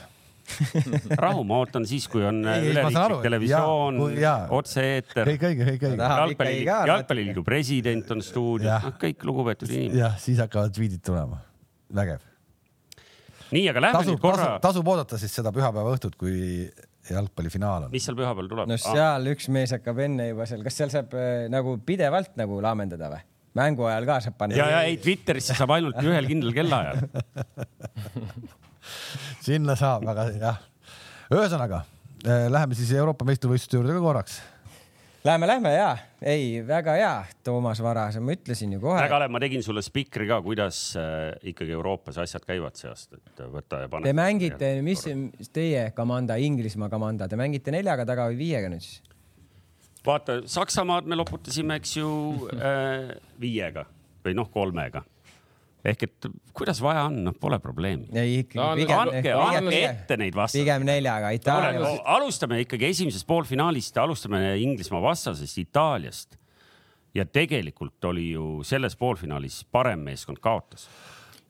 rahu, 1.24 1.44
ma 1.46 1.60
ootan 1.62 1.86
siis, 1.88 2.06
kui 2.10 2.24
on 2.26 2.42
üleriiklik 2.44 3.22
televisioon 3.24 4.00
otse-eeter, 4.56 5.30
kõik 5.32 5.46
õige, 5.50 5.68
kõik 5.70 5.86
õige. 5.88 6.00
Tahab 6.00 6.34
ikkagi 6.34 6.50
jalgpalli, 6.50 6.66
ka 6.66 6.80
jalgpalliliidu 6.94 7.44
president 7.46 8.12
on 8.16 8.24
stuudios 8.24 8.86
noh 8.86 8.98
kõik 9.00 9.24
lugupeetud 9.28 9.70
inimesed. 9.70 10.00
jah, 10.00 10.18
siis 10.20 10.40
hakkavad 10.42 10.74
tweetid 10.76 11.02
tulema. 11.06 11.40
vägev. 11.94 12.22
nii, 13.50 13.64
aga 13.72 13.84
lähme 13.86 13.98
tasub 13.98 14.16
nüüd, 14.16 14.22
korra 14.22 14.52
tasub,, 14.62 14.92
oodata 14.94 15.18
siis 15.20 15.34
seda 15.34 15.52
pühapäeva 15.54 15.96
õhtut, 15.96 16.16
kui 16.20 16.68
jalgpallifinaal 17.10 17.88
on. 17.88 17.90
mis 17.94 18.06
seal 18.06 18.18
pühapäeval 18.18 18.52
tuleb 18.52 18.70
no? 18.70 18.78
seal 18.80 19.32
üks 19.32 19.50
mees 19.52 19.74
hakkab 19.74 19.98
enne 20.06 20.30
juba 20.30 20.46
seal, 20.50 20.62
kas 20.66 20.78
seal 20.82 20.92
saab 20.92 21.16
äh, 21.18 21.48
nagu 21.52 21.76
pidevalt 21.86 22.36
nagu 22.40 22.60
laamendada 22.62 23.10
või? 23.14 23.26
mängu 23.58 23.86
ajal 23.88 24.06
ka 24.06 24.20
saab 24.26 24.38
panna? 24.38 24.58
ja, 24.60 24.70
ja 24.76 24.80
ei, 24.86 25.00
Twitterisse 25.02 25.56
saab 25.58 25.74
ainult 25.74 25.98
ühel 26.04 26.30
kindlal 26.30 26.54
kellaajal. 26.54 27.04
sinna 29.44 29.76
saab, 29.78 30.06
aga 30.10 30.28
jah. 30.34 30.62
ühesõnaga 31.32 31.84
äh, 32.24 32.48
läheme 32.52 32.78
siis 32.78 32.92
Euroopa 32.96 33.28
meistrivõistluste 33.28 33.78
juurde 33.80 33.96
ka 33.96 34.02
korraks. 34.04 34.40
Lähme, 35.24 35.44
lähme 35.44 35.74
ja, 35.74 35.90
ei, 36.24 36.62
väga 36.64 36.94
hea, 36.96 37.12
Toomas 37.44 37.82
Varas, 37.84 38.16
ma 38.24 38.32
ütlesin 38.32 38.72
ju 38.72 38.80
kohe. 38.80 39.02
Kalev, 39.12 39.28
ma 39.34 39.42
tegin 39.42 39.60
sulle 39.60 39.82
spikri 39.84 40.24
ka, 40.30 40.38
kuidas 40.44 40.78
äh, 40.96 41.34
ikkagi 41.52 41.76
Euroopas 41.76 42.22
asjad 42.24 42.46
käivad 42.48 42.80
see 42.80 42.88
aasta, 42.88 43.20
et 43.20 43.44
võta 43.52 43.82
ja 43.82 43.92
pane. 43.92 44.08
Te 44.08 44.16
mängite, 44.16 44.72
mis 44.86 45.04
mis 45.12 45.52
teie 45.52 45.90
komanda, 45.96 46.40
Inglismaa 46.40 46.88
komanda, 46.88 47.28
te 47.28 47.36
mängite 47.36 47.74
neljaga 47.74 48.08
taga 48.08 48.30
või 48.32 48.40
viiega 48.40 48.72
nüüd 48.72 48.86
siis? 48.86 49.02
vaata, 50.06 50.40
Saksamaad 50.46 51.08
me 51.08 51.18
loputasime, 51.18 51.76
eks 51.80 51.96
ju 51.98 52.10
äh, 52.56 53.10
viiega 53.40 53.84
või 54.24 54.36
noh, 54.36 54.48
kolmega. 54.52 55.02
Ehk 55.84 56.02
et 56.06 56.28
kuidas 56.56 56.80
vaja 56.82 57.06
on, 57.08 57.20
noh, 57.24 57.36
pole 57.40 57.58
probleemi. 57.62 58.08
No, 58.12 58.24
no, 58.60 58.66
andke, 59.00 59.32
andke 59.32 59.82
ette 59.84 60.18
neid 60.20 60.36
vastuseid. 60.36 60.64
pigem 60.64 60.86
neljaga, 60.88 61.32
Itaalia. 61.36 61.94
alustame 62.16 62.60
ikkagi 62.64 62.90
esimesest 62.90 63.26
poolfinaalist, 63.28 63.96
alustame 64.02 64.42
Inglismaa 64.60 65.02
vastasest 65.10 65.58
Itaaliast. 65.58 66.36
ja 67.14 67.24
tegelikult 67.26 68.04
oli 68.04 68.30
ju 68.30 68.62
selles 68.62 68.94
poolfinaalis 68.96 69.64
parem 69.72 70.04
meeskond 70.06 70.38
kaotas. 70.40 70.88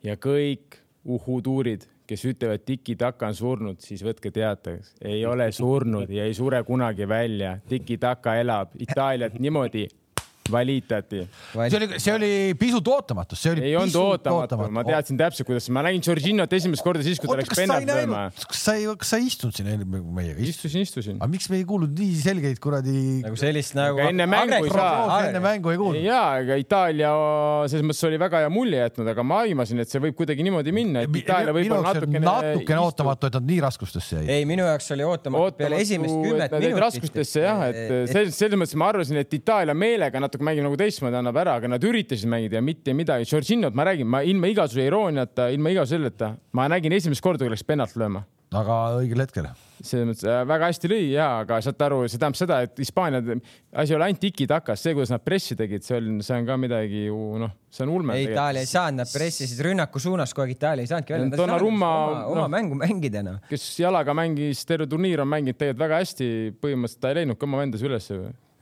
ja 0.03 0.17
kõik 0.17 0.79
uhutuurid, 1.05 1.85
kes 2.07 2.25
ütlevad 2.27 2.65
tiki-taka 2.67 3.29
on 3.29 3.35
surnud, 3.35 3.81
siis 3.81 4.03
võtke 4.03 4.33
teatavaks, 4.35 4.95
ei 5.05 5.25
ole 5.27 5.51
surnud 5.53 6.11
ja 6.11 6.25
ei 6.25 6.35
sure 6.35 6.63
kunagi 6.65 7.09
välja. 7.09 7.59
tiki-taka 7.69 8.37
elab 8.41 8.75
Itaaliat 8.79 9.39
niimoodi 9.39 9.89
valitati. 10.51 11.25
see 11.55 11.77
oli, 11.77 11.89
see 12.01 12.15
oli 12.15 12.31
pisut 12.59 12.89
ootamatu, 12.89 13.37
see 13.39 13.55
oli 13.55 13.65
ei 13.69 13.77
olnud 13.77 13.93
pisut 13.93 14.31
ootamatu, 14.33 14.71
ma 14.75 14.85
teadsin 14.87 15.19
täpselt, 15.21 15.49
kuidas, 15.49 15.69
ma 15.75 15.85
nägin 15.87 16.03
Georginot 16.05 16.53
esimest 16.57 16.85
korda 16.87 17.05
siis, 17.05 17.21
kui 17.21 17.31
ta 17.31 17.39
läks 17.41 17.51
kas 17.53 17.61
sa 17.61 17.65
ei 17.65 17.69
pennalt 17.69 17.91
lööma 17.91 18.23
kas 18.51 18.63
sa 18.65 18.75
ei, 18.79 18.87
kas 19.01 19.13
sa 19.13 19.21
ei 19.21 19.29
istunud 19.31 19.57
siin 19.57 19.85
meiega? 20.17 20.39
istusin, 20.43 20.85
istusin. 20.87 21.19
aga 21.21 21.31
miks 21.31 21.51
me 21.53 21.61
ei 21.61 21.67
kuulnud 21.69 21.95
nii 21.97 22.17
selgeid 22.23 22.61
kuradi 22.63 22.97
nagu 23.25 23.39
sellist 23.41 23.77
nagu. 23.79 24.01
Enne 24.03 24.27
mängu 24.31 24.59
ei 24.59 24.73
saa. 24.73 25.21
enne 25.29 25.43
mängu 25.45 25.73
ei 25.75 25.81
kuulnud? 25.81 26.03
ja, 26.05 26.21
aga 26.41 26.59
Itaalia 26.61 27.13
selles 27.71 27.87
mõttes 27.87 28.09
oli 28.09 28.21
väga 28.21 28.45
hea 28.45 28.53
mulje 28.53 28.83
jätnud, 28.85 29.11
aga 29.13 29.27
ma 29.27 29.43
aimasin, 29.47 29.83
et 29.85 29.93
see 29.93 30.03
võib 30.03 30.17
kuidagi 30.19 30.47
niimoodi 30.47 30.75
minna, 30.75 31.05
et 31.07 31.21
Itaalia 31.23 31.55
võib-olla 31.57 31.95
natukene. 31.95 32.25
natukene 32.27 32.83
ootamatu, 32.87 33.31
et 33.31 33.39
nad 33.39 33.49
nii 33.53 33.61
raskustesse 33.67 34.21
jäid. 34.21 34.33
ei, 34.39 34.49
minu 34.49 34.67
jaoks 34.69 34.91
oli 34.97 35.07
ootamatu 35.07 35.59
peale 35.61 35.81
esimest 35.85 36.17
kümmet 36.17 36.57
minutit. 36.57 36.83
raskustesse 36.87 37.45
jah, 37.45 37.65
et 37.71 38.11
selles, 38.13 38.37
selles 38.39 38.61
mõttes 38.61 38.79
ma 38.81 38.91
arvasin, 38.95 39.21
et 39.23 39.39
Itaalia 39.41 39.77
meelega 39.77 40.23
natuke 40.31 40.47
mängib 40.47 40.67
nagu 40.67 40.79
teistmoodi, 40.79 41.19
annab 41.21 41.39
ära, 41.43 41.59
aga 41.59 41.71
nad 41.75 41.87
üritasid 41.87 42.31
mängida 42.31 42.61
ja 42.61 42.65
mitte 42.65 42.95
midagi. 42.97 43.29
Jorginot 43.31 43.77
ma 43.77 43.89
räägin, 43.91 44.11
ma 44.11 44.23
ilma 44.23 44.51
igasuguse 44.51 44.87
irooniata, 44.87 45.51
ilma 45.55 45.75
igasuguse 45.75 45.99
selleta, 45.99 46.35
ma 46.57 46.69
nägin 46.71 46.95
esimest 46.95 47.25
korda, 47.25 47.45
kui 47.45 47.55
läks 47.57 47.67
pennalt 47.67 47.99
lööma. 47.99 48.27
aga 48.51 48.77
õigel 48.99 49.21
hetkel. 49.23 49.45
selles 49.79 50.09
mõttes 50.09 50.25
äh, 50.27 50.41
väga 50.43 50.67
hästi 50.73 50.89
lõi 50.91 51.05
ja, 51.13 51.27
aga 51.45 51.61
saate 51.63 51.85
aru, 51.87 52.01
see 52.11 52.19
tähendab 52.19 52.39
seda, 52.41 52.57
et 52.67 52.81
Hispaania 52.83 53.21
asi 53.79 53.95
ei 53.95 53.97
ole 53.97 54.09
ainult 54.09 54.21
tiki-takas, 54.25 54.83
see, 54.83 54.97
kuidas 54.97 55.13
nad 55.15 55.23
pressi 55.23 55.55
tegid, 55.57 55.87
see 55.87 56.01
on, 56.01 56.19
see 56.27 56.35
on 56.35 56.49
ka 56.51 56.57
midagi 56.59 57.05
ju 57.07 57.21
noh, 57.39 57.55
see 57.71 57.87
on 57.87 57.95
ulme. 57.95 58.19
ei, 58.19 58.27
Itaalia 58.27 58.67
ei 58.67 58.73
saanud, 58.73 59.05
nad 59.05 59.15
pressisid 59.15 59.63
rünnaku 59.69 60.03
suunas 60.03 60.35
kogu 60.35 60.49
aeg, 60.49 60.57
Itaalia 60.59 60.83
ei 60.83 60.91
saanudki 60.91 61.15
välja. 61.15 61.31
Donnarumma, 61.39 61.95
oma, 62.11 62.27
oma 62.33 62.43
noh. 62.43 62.53
mängu 62.59 62.83
mängida 62.83 63.23
noh. 63.23 63.39
kes 63.49 63.71
jalaga 63.85 64.19
mängis, 64.19 64.67
terve 64.67 64.91
turniir 64.91 65.23
on 65.23 65.31
mänginud 65.31 65.57
tegelikult 65.57 65.87
väga 65.87 66.03
hästi, 66.03 66.31
põhimõtteliselt 66.59 67.07
ta 67.07 67.15
ei 67.15 67.23
leidnud 67.23 67.39
ka 67.39 67.47
oma 67.47 67.63
vendas 67.63 67.87
ülesse. 67.87 68.19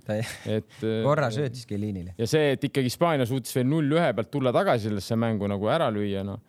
Ta 0.08 0.18
et 0.18 0.78
äh, 0.86 1.00
korra 1.04 1.30
söötis 1.34 1.66
Kellinile. 1.68 2.14
ja 2.18 2.28
see, 2.30 2.54
et 2.56 2.64
ikkagi 2.68 2.90
Hispaania 2.90 3.28
suutis 3.28 3.54
veel 3.56 3.68
null-ühe 3.68 4.12
pealt 4.16 4.30
tulla 4.32 4.54
tagasi 4.56 4.88
sellesse 4.88 5.18
mängu 5.20 5.50
nagu 5.50 5.68
ära 5.72 5.90
lüüa, 5.94 6.24
noh. 6.26 6.40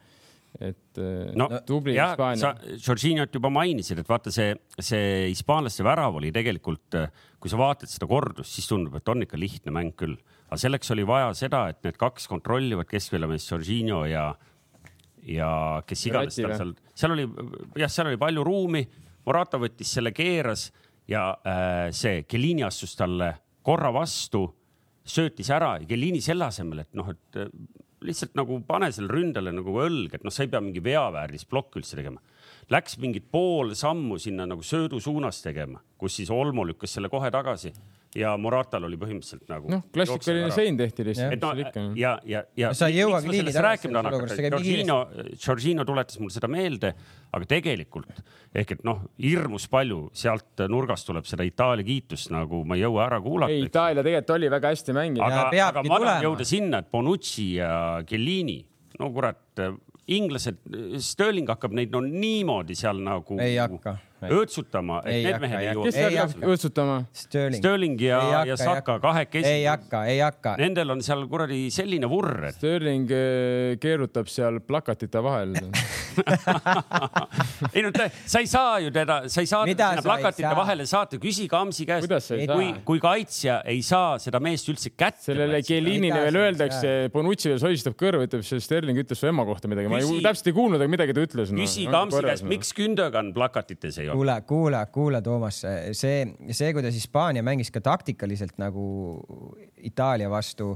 et 0.59 1.01
äh, 1.01 1.31
no 1.39 1.49
tubli 1.67 1.97
Hispaania. 1.97 2.53
Jorginhot 2.79 3.35
juba 3.35 3.51
mainisid, 3.53 4.01
et 4.01 4.09
vaata 4.09 4.33
see, 4.33 4.53
see 4.79 5.29
hispaanlaste 5.29 5.85
värav 5.87 6.19
oli 6.21 6.31
tegelikult, 6.35 6.99
kui 7.39 7.51
sa 7.51 7.59
vaatad 7.59 7.91
seda 7.91 8.07
kordust, 8.09 8.55
siis 8.55 8.69
tundub, 8.69 8.95
et 8.99 9.11
on 9.11 9.27
ikka 9.27 9.39
lihtne 9.39 9.75
mäng 9.75 9.95
küll, 9.99 10.17
aga 10.47 10.61
selleks 10.61 10.95
oli 10.95 11.05
vaja 11.07 11.33
seda, 11.37 11.67
et 11.73 11.83
need 11.85 11.99
kaks 11.99 12.29
kontrollivad 12.31 12.89
keskväljameest 12.89 13.53
Jorginho 13.53 14.05
ja 14.09 14.31
ja 15.29 15.49
kes 15.85 16.05
iganes 16.07 16.37
tal 16.39 16.55
seal, 16.55 16.71
seal 16.95 17.13
oli 17.13 17.25
jah, 17.77 17.91
seal 17.91 18.11
oli 18.11 18.19
palju 18.21 18.45
ruumi, 18.47 18.87
Morata 19.27 19.59
võttis 19.61 19.91
selle, 19.93 20.09
keeras 20.15 20.69
ja 21.09 21.25
äh, 21.45 21.89
see 21.93 22.23
Kellini 22.25 22.63
astus 22.65 22.95
talle 22.97 23.33
korra 23.69 23.91
vastu, 23.93 24.47
söötis 25.05 25.51
ära 25.53 25.75
ja 25.81 25.87
Kellini 25.89 26.21
selle 26.25 26.49
asemel, 26.49 26.83
et 26.85 26.97
noh, 26.97 27.11
et 27.13 27.39
äh, 27.39 27.51
lihtsalt 28.05 28.35
nagu 28.39 28.59
pane 28.67 28.89
selle 28.95 29.11
ründele 29.13 29.53
nagu 29.53 29.75
õlg, 29.83 30.15
et 30.15 30.25
noh, 30.25 30.33
sa 30.33 30.45
ei 30.45 30.51
pea 30.51 30.61
mingi 30.63 30.81
veaväärist 30.83 31.49
plokk 31.51 31.79
üldse 31.81 31.99
tegema. 31.99 32.21
Läks 32.73 32.97
mingit 33.01 33.27
pool 33.33 33.73
sammu 33.77 34.19
sinna 34.21 34.45
nagu 34.49 34.65
söödu 34.65 35.01
suunas 35.03 35.41
tegema, 35.43 35.81
kus 35.99 36.19
siis 36.19 36.31
Olmo 36.33 36.65
lükkas 36.67 36.95
selle 36.97 37.11
kohe 37.11 37.31
tagasi 37.33 37.73
ja 38.17 38.33
Moratal 38.41 38.87
oli 38.87 38.97
põhimõtteliselt 38.97 39.49
nagu. 39.51 39.69
noh, 39.69 39.83
klassikaline 39.93 40.49
sein 40.53 40.77
tehti 40.77 41.05
lihtsalt. 41.05 41.43
no 41.43 41.91
ja, 41.99 42.15
ja, 42.25 42.43
ja. 42.57 42.71
Sa 42.77 42.89
ei 42.89 42.99
jõuagi 43.01 43.29
käib 43.29 43.49
nii 43.49 44.49
Georgino, 44.49 44.99
Georgino 45.35 45.85
tuletas 45.85 46.19
mulle 46.21 46.33
seda 46.33 46.49
meelde, 46.51 46.93
aga 47.35 47.49
tegelikult 47.49 48.23
ehk 48.55 48.73
et 48.77 48.85
noh, 48.87 49.03
hirmus 49.21 49.67
palju 49.69 50.07
sealt 50.17 50.65
nurgast 50.71 51.05
tuleb 51.09 51.27
seda 51.29 51.45
Itaalia 51.45 51.85
kiitust 51.85 52.31
nagu 52.33 52.63
ma 52.65 52.79
ei 52.79 52.85
jõua 52.85 53.05
ära 53.05 53.19
ei, 53.21 53.25
kuulata. 53.27 53.59
Itaalia 53.69 54.05
tegelikult 54.05 54.35
oli 54.39 54.49
väga 54.55 54.73
hästi 54.73 54.97
mänginud. 54.97 55.25
aga, 55.27 55.45
aga 55.67 55.85
ma 55.85 56.01
tahan 56.05 56.25
jõuda 56.29 56.49
sinna, 56.49 56.81
et 56.81 56.89
Bonucci 56.91 57.47
ja 57.59 57.71
Chiellini, 58.09 58.59
no 58.99 59.11
kurat, 59.13 59.61
inglased, 60.17 60.57
Sterling 61.03 61.47
hakkab 61.51 61.73
neid 61.77 61.91
no 61.93 62.01
niimoodi 62.05 62.75
seal 62.77 62.97
nagu 63.05 63.37
Ei 63.41 63.55
hakka. 63.61 63.93
õõtsutama, 64.25 64.99
et 65.05 65.13
Ei 65.13 65.23
need 65.23 65.33
hakka, 65.35 65.41
mehed 65.45 65.59
ei 65.61 65.67
jõua 65.69 65.85
kes 65.87 65.95
seal 65.95 66.17
hakka. 66.19 66.47
õõtsutama? 66.49 66.95
Sterling. 67.21 67.59
Sterling 67.61 68.01
ja 68.03 68.19
ja 68.31 68.41
ei 68.49 68.57
Saka 68.59 68.97
kahekesi. 69.03 69.47
ei 69.53 69.63
hakka, 69.69 70.01
ei 70.11 70.19
hakka. 70.23 70.55
Nendel 70.59 70.91
on 70.95 71.01
seal 71.05 71.23
kuradi 71.31 71.61
selline 71.71 72.09
vurr, 72.11 72.49
et 72.49 72.57
Sterling 72.59 73.07
eh, 73.15 73.77
keerutab 73.79 74.27
seal 74.31 74.59
plakatite 74.59 75.21
vahel. 75.23 75.55
ei 77.75 77.83
no 77.85 77.91
sa 78.25 78.41
ei 78.41 78.47
saa 78.49 78.79
ju 78.83 78.91
teda, 78.93 79.21
sa 79.31 79.43
ei 79.43 79.49
saa 79.49 79.65
Mida 79.67 79.89
sinna 79.93 80.05
plakatite 80.05 80.45
saa? 80.45 80.57
vahele 80.57 80.85
saata, 80.89 81.19
küsi 81.21 81.47
Kamsi 81.51 81.87
käest 81.89 82.09
kui, 82.51 82.69
kui 82.87 83.01
kaitsja 83.03 83.59
ei 83.69 83.81
saa 83.85 84.17
seda 84.21 84.41
meest 84.43 84.69
üldse 84.71 84.93
kätte. 84.93 85.29
sellele 85.29 85.61
Kelinile 85.65 86.21
veel 86.27 86.39
öeldakse, 86.43 86.93
Bonucci 87.13 87.51
veel 87.51 87.61
sohistab 87.61 87.97
kõrva, 87.99 88.25
ütleb, 88.27 88.45
see 88.47 88.61
Sterling 88.63 88.99
ütles 89.03 89.19
su 89.21 89.29
ema 89.29 89.45
kohta 89.47 89.71
midagi, 89.71 89.91
ma 89.91 90.01
ei, 90.01 90.21
täpselt 90.25 90.51
ei 90.51 90.57
kuulnud, 90.57 90.81
aga 90.81 90.91
midagi 90.91 91.15
ta 91.17 91.25
ütles 91.25 91.53
no.. 91.53 91.61
küsi 91.63 91.87
Kamsi 91.91 92.23
käest, 92.25 92.47
miks 92.49 92.73
Gündogan 92.77 93.33
plakatites 93.35 93.99
ei 94.01 94.09
ole. 94.09 94.19
kuule, 94.19 94.37
kuula, 94.49 94.85
kuula, 94.93 95.23
Toomas, 95.25 95.61
see, 95.97 96.23
see, 96.51 96.73
kuidas 96.75 96.95
Hispaania 96.97 97.45
mängis 97.45 97.71
ka 97.73 97.83
taktikaliselt 97.83 98.57
nagu 98.61 98.87
Itaalia 99.89 100.29
vastu. 100.31 100.75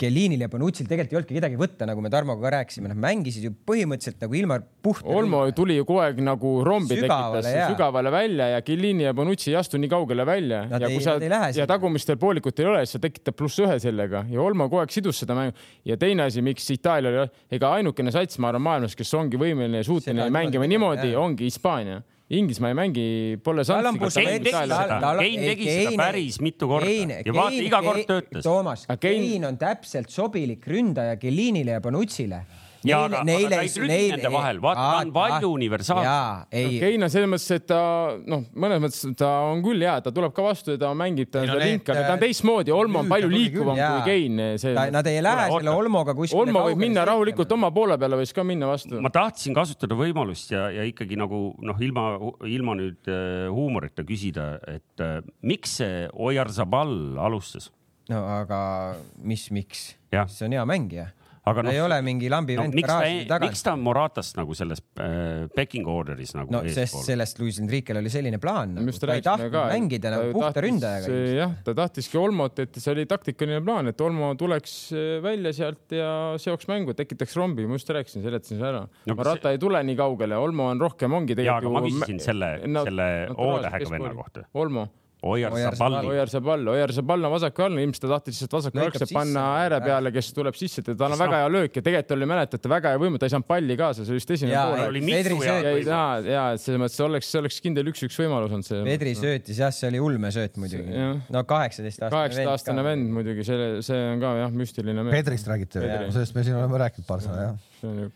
Kelinil 0.00 0.40
ja 0.40 0.46
Bonucci'l 0.48 0.86
tegelikult 0.88 1.12
ei 1.12 1.16
olnudki 1.18 1.34
kedagi 1.36 1.58
võtta, 1.60 1.84
nagu 1.90 2.00
me 2.00 2.08
Tarmoga 2.08 2.40
ka 2.40 2.52
rääkisime, 2.54 2.88
nad 2.88 2.96
mängisid 3.02 3.44
ju 3.44 3.50
põhimõtteliselt 3.68 4.22
nagu 4.24 4.36
ilma 4.38 4.56
puhta. 4.82 5.04
Olmo 5.12 5.42
tuli 5.52 5.76
ju 5.76 5.84
kogu 5.84 6.00
aeg 6.00 6.22
nagu 6.24 6.52
rombi 6.64 6.96
Sügavale, 6.96 7.42
tekitas 7.44 7.74
sügavale 7.74 8.12
välja 8.14 8.46
ja 8.54 8.62
Kellini 8.64 9.04
ja 9.04 9.12
Bonucci 9.12 9.50
ei 9.52 9.58
astu 9.60 9.76
nii 9.76 9.90
kaugele 9.92 10.24
välja. 10.24 10.62
Ja 10.72 10.80
ei- 10.88 10.94
kui 10.96 11.04
sa 11.04 11.18
ja 11.52 11.66
tagumistel 11.68 12.16
poolikut 12.16 12.58
ei 12.64 12.66
ole, 12.70 12.80
siis 12.86 12.96
sa 12.96 13.02
tekitad 13.04 13.36
pluss 13.36 13.60
ühe 13.60 13.76
sellega. 13.78 14.24
Ja 14.32 14.40
Olmo 14.40 14.70
kogu 14.70 14.80
aeg 14.80 14.90
sidus 14.96 15.20
seda 15.20 15.36
mängu. 15.36 15.52
Ja 15.84 15.96
teine 16.00 16.22
asi, 16.30 16.40
miks 16.40 16.70
Itaalia 16.72 17.12
oli, 17.26 17.28
ega 17.52 17.74
ainukene 17.76 18.10
sats, 18.10 18.38
ma 18.40 18.48
arvan, 18.48 18.62
maailmas, 18.62 18.96
kes 18.96 19.12
ongi 19.20 19.36
võimeline 19.36 19.82
ja 19.84 19.84
suuteline 19.84 20.30
mängima 20.32 20.64
niimoodi 20.66 21.12
ongi 21.14 21.44
Hispaania. 21.44 22.00
Inglismaa 22.28 22.68
ei 22.74 22.76
mängi, 22.76 23.04
pole 23.40 23.62
šanssi. 23.64 24.20
Kein 24.20 25.40
tegi 25.40 25.64
seda 25.64 25.94
päris 25.96 26.36
mitu 26.44 26.68
korda 26.68 26.84
Kein- 26.84 27.14
ja 27.24 27.32
vaata, 27.32 27.62
iga 27.64 27.80
kord 27.82 28.04
töötas. 28.10 28.42
Toomas, 28.44 28.82
Kein- 29.00 29.46
on 29.48 29.56
täpselt 29.56 30.10
sobilik 30.12 30.66
ründaja 30.68 31.16
Kelinile 31.16 31.70
ja 31.78 31.80
Bonucci'le. 31.80 32.42
Jaa, 32.88 33.04
aga- 33.08 33.20
aga 33.22 33.48
ta 33.52 33.60
ei 33.62 33.68
trügi 33.74 33.88
nende 34.12 34.30
vahel. 34.32 34.60
Vaata, 34.64 34.84
ta 34.88 35.00
on 35.04 35.12
palju 35.12 35.50
universaalsem. 35.54 36.04
jaa, 36.08 36.46
ei, 36.52 36.78
Kein 36.80 37.02
on 37.06 37.10
selles 37.12 37.28
mõttes, 37.32 37.50
et 37.56 37.66
ta 37.68 37.80
noh, 38.26 38.44
mõnes 38.54 38.80
mõttes 38.84 39.16
ta 39.18 39.30
on 39.50 39.62
küll 39.62 39.82
hea, 39.84 39.96
ta 40.04 40.10
tuleb 40.14 40.32
ka 40.34 40.42
vastu 40.46 40.74
ja 40.76 40.78
ta 40.78 40.92
mängib 40.94 41.30
ta 41.30 41.42
no 41.44 41.52
seda 41.52 41.64
linki, 41.64 41.92
aga 41.94 42.06
ta 42.08 42.12
on 42.16 42.22
teistmoodi, 42.24 42.72
Olmo 42.74 43.00
on 43.04 43.08
palju 43.08 43.28
liikuvam 43.32 43.76
kui 43.76 44.04
Kein. 44.08 44.42
see, 44.58 44.74
nad 44.74 45.06
ei 45.06 45.20
lähe 45.22 45.48
selle. 45.50 45.70
Olmoga 45.78 46.14
kuskile. 46.14 46.40
Olmo 46.42 46.64
võib 46.68 46.76
minna 46.82 47.04
rahulikult 47.08 47.52
oma 47.52 47.70
poole 47.74 47.98
peale, 47.98 48.16
võis 48.20 48.32
ka 48.34 48.44
minna 48.44 48.66
vastu. 48.70 49.00
ma 49.00 49.10
tahtsin 49.10 49.54
kasutada 49.54 49.94
võimalust 49.98 50.50
ja, 50.54 50.68
ja 50.70 50.82
ikkagi 50.88 51.16
nagu 51.18 51.54
noh, 51.62 51.76
ilma, 51.80 52.08
ilma 52.46 52.74
nüüd 52.78 53.08
äh, 53.08 53.48
huumorita 53.52 54.04
küsida, 54.06 54.58
et 54.66 55.00
äh, 55.04 55.20
miks 55.42 55.76
see 55.82 56.08
Oyarzabal 56.14 57.18
alustas? 57.18 57.70
no 58.08 58.22
aga 58.24 58.96
mis, 59.20 59.50
miks? 59.52 59.94
See 60.10 60.46
on 60.46 60.52
hea 60.56 60.64
mängija. 60.64 61.10
Aga 61.50 61.64
ta 61.66 61.72
ei 61.72 61.78
noh, 61.80 61.86
ole 61.88 61.98
mingi 62.06 62.30
lambi 62.32 62.56
no, 62.58 62.64
vend 62.66 62.76
miks 62.78 62.88
ta, 62.88 62.98
garaaži 62.98 63.26
taga 63.30 63.48
miks. 63.48 63.62
ta 63.66 63.74
on 63.76 63.84
Moratast 63.86 64.38
nagu 64.38 64.56
selles 64.58 64.82
äh, 65.00 65.46
pecking 65.54 65.88
order'is 65.90 66.34
nagu 66.36 66.52
no 66.54 66.62
sest 66.66 66.82
eespool? 66.84 67.04
sellest 67.06 67.42
Luis 67.42 67.60
Enriquel 67.62 68.00
oli 68.02 68.12
selline 68.12 68.40
plaan 68.42 68.76
nagu. 68.78 68.94
ta 68.98 69.16
ei 69.16 69.24
tahtnud 69.24 69.52
ka. 69.54 69.64
mängida 69.72 70.12
nagu 70.14 70.32
puhta 70.36 70.64
ründajaga. 70.64 71.18
jah, 71.38 71.56
ta 71.64 71.74
tahtiski 71.82 72.20
Olmot, 72.20 72.58
et 72.64 72.78
see 72.80 72.92
oli 72.94 73.06
taktikaline 73.10 73.60
plaan, 73.64 73.90
et 73.92 74.00
Olmo 74.04 74.32
tuleks 74.38 74.76
eh, 74.92 75.18
välja 75.24 75.54
sealt 75.56 75.96
ja 75.96 76.10
seoks 76.40 76.68
mängu, 76.70 76.94
tekitaks 76.98 77.36
rombi, 77.38 77.66
ma 77.68 77.78
just 77.78 77.90
rääkisin, 77.94 78.24
seletasin 78.26 78.58
selle 78.58 78.68
ära 78.68 78.84
No 78.88 79.14
no,. 79.14 79.16
kas 79.16 79.24
Marata 79.24 79.52
ei 79.54 79.58
tule 79.62 79.80
nii 79.86 79.96
kaugele, 79.98 80.36
Olmo 80.38 80.68
on 80.72 80.80
rohkem, 80.80 81.12
ongi 81.14 81.36
Jaa, 81.38 81.58
aga 81.60 81.72
ma 81.72 81.82
küsisin 81.84 82.20
selle- 82.22 82.54
selle 82.88 83.08
O-tähega 83.36 83.90
venna 83.90 84.14
kohta. 84.16 84.44
Olmo, 84.58 84.88
Oyarzabali. 85.22 86.06
Ojar 86.06 86.30
Zabal, 86.30 86.68
Ojar 86.70 86.92
Zabal 86.94 87.24
on 87.26 87.32
vasaku 87.32 87.64
all, 87.64 87.78
ilmselt 87.82 88.04
ta 88.04 88.10
tahtis 88.12 88.36
lihtsalt 88.36 88.52
vasaku 88.54 88.78
jalgse 88.78 89.08
panna 89.10 89.46
ääre 89.64 89.80
peale, 89.82 90.12
kes 90.14 90.28
tuleb 90.36 90.54
sisse, 90.58 90.84
tal 90.86 91.16
on 91.16 91.18
väga 91.18 91.40
hea 91.42 91.48
löök 91.50 91.78
ja 91.80 91.82
tegelikult 91.82 92.14
oli, 92.14 92.28
mäletate, 92.30 92.70
väga 92.70 92.92
hea 92.94 93.00
võimu, 93.02 93.18
ta 93.18 93.26
ei 93.26 93.34
saanud 93.34 93.48
palli 93.48 93.76
kaasa, 93.80 94.06
see 94.06 94.14
oli 94.14 94.20
vist 94.20 94.30
esimene 94.36 94.60
pool. 94.62 94.84
oli 94.92 95.02
mitu 95.02 95.40
ja 95.42 95.56
ja, 95.64 96.04
ja, 96.22 96.44
selles 96.62 96.82
mõttes 96.84 97.02
oleks, 97.02 97.32
see 97.32 97.42
oleks 97.42 97.58
kindel 97.64 97.90
üks-üks 97.90 98.20
võimalus 98.22 98.54
olnud 98.54 98.68
see. 98.68 98.84
Pedri 98.86 99.16
söötis 99.18 99.58
jah, 99.64 99.74
see 99.74 99.90
oli 99.90 100.04
ulmesööt 100.06 100.62
muidugi. 100.62 101.02
No 101.34 101.42
kaheksateist 101.50 102.04
aastane 102.04 102.14
kaheksateist 102.14 102.54
aastane 102.54 102.86
vend 102.86 103.10
muidugi, 103.18 103.48
see, 103.48 103.68
see 103.90 104.00
on 104.14 104.22
ka 104.22 104.36
jah, 104.44 104.54
müstiline. 104.54 105.08
Pedrist 105.10 105.50
räägite, 105.50 105.82
sellest 106.14 106.38
me 106.38 106.46
siin 106.46 106.62
oleme 106.62 106.82
rääkinud 106.86 107.10
paar 107.10 107.26
sõna 107.26 107.50
jah. 107.50 108.08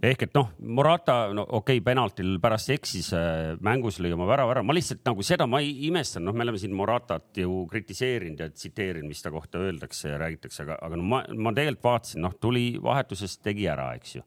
Ehk 0.00 0.24
et 0.26 0.36
noh, 0.36 0.48
Morata, 0.72 1.16
no 1.34 1.44
okei 1.44 1.78
okay,, 1.78 1.84
penaltil 1.84 2.38
pärast 2.42 2.70
eksis 2.72 3.10
äh, 3.16 3.52
mängus 3.64 3.98
lõi 4.00 4.14
oma 4.16 4.26
värava 4.30 4.54
ära, 4.54 4.62
ma 4.64 4.76
lihtsalt 4.76 5.02
nagu 5.04 5.24
seda 5.26 5.46
ma 5.50 5.60
ei 5.64 5.74
imestan, 5.88 6.24
noh, 6.24 6.36
me 6.36 6.46
oleme 6.46 6.60
siin 6.60 6.72
Moratat 6.76 7.42
ju 7.42 7.66
kritiseerinud 7.70 8.40
ja 8.40 8.48
tsiteerinud, 8.52 9.10
mis 9.10 9.20
ta 9.24 9.32
kohta 9.34 9.60
öeldakse 9.60 10.14
ja 10.14 10.22
räägitakse, 10.22 10.62
aga, 10.64 10.78
aga 10.86 10.98
no 11.00 11.06
ma, 11.12 11.22
ma 11.36 11.52
tegelikult 11.56 11.90
vaatasin, 11.90 12.24
noh, 12.24 12.38
tuli 12.40 12.66
vahetusest, 12.82 13.42
tegi 13.44 13.68
ära, 13.68 13.92
eks 13.98 14.16
ju. 14.16 14.24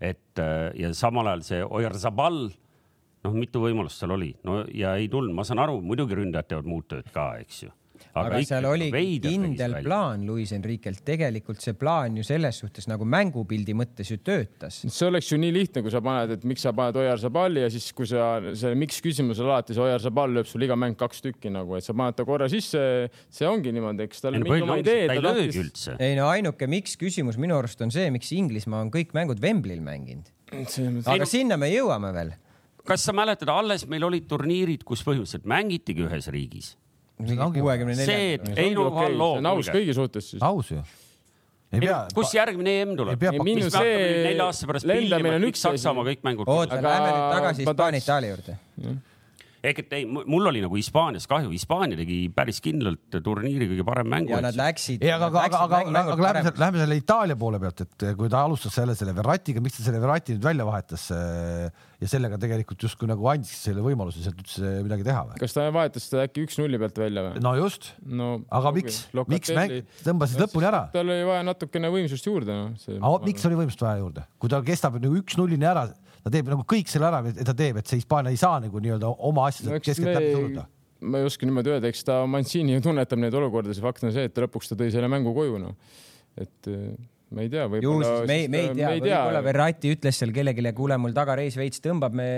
et 0.00 0.42
äh, 0.42 0.68
ja 0.82 0.92
samal 0.94 1.32
ajal 1.32 1.46
see 1.46 1.64
Oyarzabal, 1.64 2.42
noh, 3.24 3.34
mitu 3.34 3.64
võimalust 3.64 4.02
seal 4.02 4.12
oli, 4.18 4.34
no 4.44 4.60
ja 4.74 4.94
ei 5.00 5.08
tulnud, 5.12 5.34
ma 5.34 5.46
saan 5.48 5.64
aru, 5.64 5.80
muidugi 5.80 6.18
ründajad 6.18 6.52
teevad 6.52 6.68
muud 6.70 6.90
tööd 6.92 7.08
ka, 7.14 7.32
eks 7.40 7.64
ju. 7.64 7.72
Aga 8.16 8.40
seal 8.46 8.66
oli 8.68 8.88
kindel 9.22 9.76
plaan 9.84 10.24
Luis 10.28 10.52
Enriquelt, 10.56 11.02
tegelikult 11.06 11.62
see 11.64 11.76
plaan 11.78 12.16
ju 12.18 12.24
selles 12.26 12.60
suhtes 12.62 12.88
nagu 12.90 13.06
mängupildi 13.08 13.74
mõttes 13.76 14.10
ju 14.12 14.18
töötas. 14.24 14.82
see 14.84 15.08
oleks 15.08 15.30
ju 15.32 15.38
nii 15.40 15.52
lihtne, 15.54 15.82
kui 15.84 15.92
sa 15.92 16.02
paned, 16.04 16.36
et 16.36 16.46
miks 16.48 16.64
sa 16.66 16.72
paned 16.76 16.98
Ojar 17.00 17.20
Zabali 17.22 17.64
ja 17.64 17.70
siis, 17.72 17.88
kui 17.96 18.08
sa 18.10 18.36
selle 18.52 18.78
miks 18.78 19.00
küsimusele 19.04 19.52
alati 19.52 19.76
see 19.76 19.84
Ojar 19.84 20.02
Zabal 20.02 20.32
lööb 20.36 20.48
sul 20.50 20.64
iga 20.66 20.78
mäng 20.78 20.98
kaks 20.98 21.22
tükki 21.24 21.52
nagu, 21.52 21.76
et 21.78 21.86
sa 21.86 21.96
paned 21.96 22.18
ta 22.18 22.26
korra 22.28 22.48
sisse, 22.52 22.80
see 23.32 23.48
ongi 23.48 23.74
niimoodi, 23.76 24.06
eks 24.08 24.24
tal 24.24 24.38
ei 24.38 24.44
no 24.44 24.78
idee, 24.80 25.04
ta 25.10 25.18
ei 25.18 25.20
ta 25.20 25.28
löögi 25.28 25.50
tahtis. 25.50 25.60
üldse. 25.64 25.98
ei 26.02 26.16
no 26.18 26.30
ainuke 26.32 26.70
miks 26.70 26.96
küsimus 27.00 27.40
minu 27.40 27.58
arust 27.58 27.84
on 27.84 27.92
see, 27.94 28.08
miks 28.14 28.32
Inglismaa 28.36 28.84
on 28.86 28.94
kõik 28.94 29.14
mängud 29.16 29.42
Wembley'l 29.42 29.84
mänginud. 29.84 30.32
aga 31.06 31.28
sinna 31.28 31.60
me 31.60 31.70
jõuame 31.72 32.12
veel. 32.16 32.34
kas 32.86 33.04
sa 33.06 33.14
mäletad, 33.16 33.50
alles 33.50 33.86
meil 33.90 34.06
olid 34.06 34.28
turniirid, 34.30 34.84
kus 34.86 35.02
põhimõtteliselt 35.06 35.48
mängitigi 35.50 36.06
ühes 36.06 36.30
riigis 36.32 36.74
kuuekümne 37.16 37.96
see, 37.98 38.36
et 38.36 38.46
nelja. 38.48 38.62
ei 38.62 38.74
no 38.76 38.90
halloo, 38.94 39.32
see 39.34 39.42
on 39.42 39.50
aus 39.54 39.70
kõigi 39.72 39.96
suhtes 39.96 40.30
siis. 40.34 40.42
aus 40.44 40.70
ju. 40.70 40.82
ei 41.72 41.80
pea. 41.80 42.00
kus 42.14 42.34
järgmine 42.36 42.78
EM 42.82 42.94
tuleb 43.00 43.26
minu 43.40 43.70
see 43.72 43.96
nüüd 43.96 44.22
nelja 44.30 44.48
aasta 44.50 44.70
pärast 44.70 44.88
lendamine 44.90 45.38
on 45.40 45.48
üks 45.50 45.64
Saksamaa 45.66 46.06
kõik 46.10 46.24
mängud 46.26 46.48
oota, 46.48 46.78
Aga 46.78 46.88
lähme 46.88 47.12
nüüd 47.12 47.36
tagasi 47.38 47.68
ma 47.68 47.72
Hispaania 47.72 48.00
tahaks- 48.00 48.08
Itaalia 48.10 48.34
juurde. 48.34 48.58
Ehk 49.70 49.82
et 49.82 49.96
ei, 49.98 50.06
mul 50.06 50.50
oli 50.50 50.62
nagu 50.64 50.78
Hispaanias 50.78 51.26
kahju, 51.30 51.50
Hispaania 51.54 51.98
tegi 51.98 52.18
päris 52.34 52.60
kindlalt 52.64 53.18
turniiri 53.24 53.68
kõige 53.72 53.86
parem 53.86 54.10
mängu 54.12 54.34
ja. 54.34 54.42
nad 54.44 54.58
läksid. 54.58 55.04
ei, 55.04 55.12
aga, 55.14 55.30
aga, 55.30 55.62
aga, 55.64 55.82
aga, 55.82 56.04
aga 56.14 56.26
lähme 56.28 56.44
selle, 56.46 56.62
lähme 56.62 56.82
selle 56.82 56.98
Itaalia 57.00 57.38
poole 57.40 57.60
pealt, 57.62 57.82
et 57.86 58.06
kui 58.18 58.30
ta 58.32 58.44
alustas 58.46 58.76
selle, 58.78 58.96
selle 58.98 59.14
Verratiga, 59.16 59.62
miks 59.64 59.80
ta 59.80 59.86
selle 59.88 60.00
Verrati 60.02 60.36
nüüd 60.36 60.46
välja 60.46 60.66
vahetas 60.68 61.08
äh, 61.14 61.68
ja 62.00 62.10
sellega 62.10 62.38
tegelikult 62.40 62.86
justkui 62.86 63.08
nagu 63.10 63.26
andis 63.30 63.52
selle 63.66 63.84
võimaluse 63.84 64.22
sealt 64.24 64.40
üldse 64.42 64.72
midagi 64.84 65.06
teha 65.06 65.26
või? 65.30 65.40
kas 65.40 65.56
ta 65.56 65.66
vahetas 65.74 66.08
seda 66.10 66.26
äkki 66.26 66.44
üks-nulli 66.46 66.80
pealt 66.82 67.00
välja 67.00 67.26
või? 67.28 67.42
no 67.44 67.54
just, 67.58 67.92
no 68.06 68.32
aga 68.54 68.72
miks, 68.76 69.02
miks 69.32 69.52
mäng, 69.56 69.78
tõmbasid 70.04 70.42
lõpuni 70.44 70.68
ära? 70.68 70.82
tal 70.94 71.06
oli 71.08 71.26
vaja 71.28 71.46
natukene 71.46 71.92
võimsust 71.94 72.28
juurde, 72.28 72.56
noh. 72.56 73.20
miks 73.24 73.48
oli 73.48 73.60
võimsust 73.62 73.86
vaja 73.86 74.02
juurde, 74.02 74.26
kui 74.42 74.52
ta 74.52 74.60
kestab 74.66 75.00
nagu 75.00 75.22
üks-nullini 75.22 75.68
ära, 75.68 75.88
ta 76.26 76.32
teeb 76.34 76.48
nagu 76.50 76.64
kõik 76.66 76.90
selle 76.90 77.06
ära, 77.06 77.22
et 77.30 77.44
ta 77.46 77.54
teeb, 77.56 77.78
et 77.80 77.90
see 77.90 78.00
Hispaania 78.00 78.34
ei 78.34 78.40
saa 78.40 78.58
nagu 78.62 78.82
nii-öelda 78.82 79.12
oma 79.30 79.46
asjadest 79.50 79.70
no 79.70 79.78
eks 79.78 79.92
keskelt 79.92 80.16
läbi 80.18 80.32
suruda 80.34 80.66
me, 80.66 81.10
ma 81.12 81.20
ei 81.20 81.28
oska 81.28 81.46
niimoodi 81.46 81.74
öelda, 81.74 81.90
eks 81.92 82.06
ta 82.08 82.18
Mancini 82.30 82.74
ju 82.74 82.82
tunnetab 82.88 83.20
neid 83.20 83.34
olukordasid, 83.36 83.84
fakt 83.84 84.06
on 84.06 84.14
see, 84.14 84.26
et 84.26 84.40
lõpuks 84.42 84.72
ta 84.72 84.78
tõi 84.80 84.90
selle 84.94 85.10
mängu 85.12 85.34
koju, 85.36 85.60
noh. 85.62 85.76
et 86.40 86.70
ma 87.34 87.42
ei 87.42 87.48
tea, 87.50 87.64
võib-olla. 87.66 88.10
me, 88.28 88.36
me 88.46 88.60
ei 88.62 88.70
tea, 88.76 88.90
võib-olla 88.94 89.40
Verratti 89.42 89.90
ütles 89.90 90.20
seal 90.20 90.30
kellelegi, 90.34 90.70
kuule, 90.76 90.94
mul 91.02 91.14
tagareis 91.16 91.56
veits 91.58 91.82
tõmbab, 91.82 92.14
me 92.14 92.28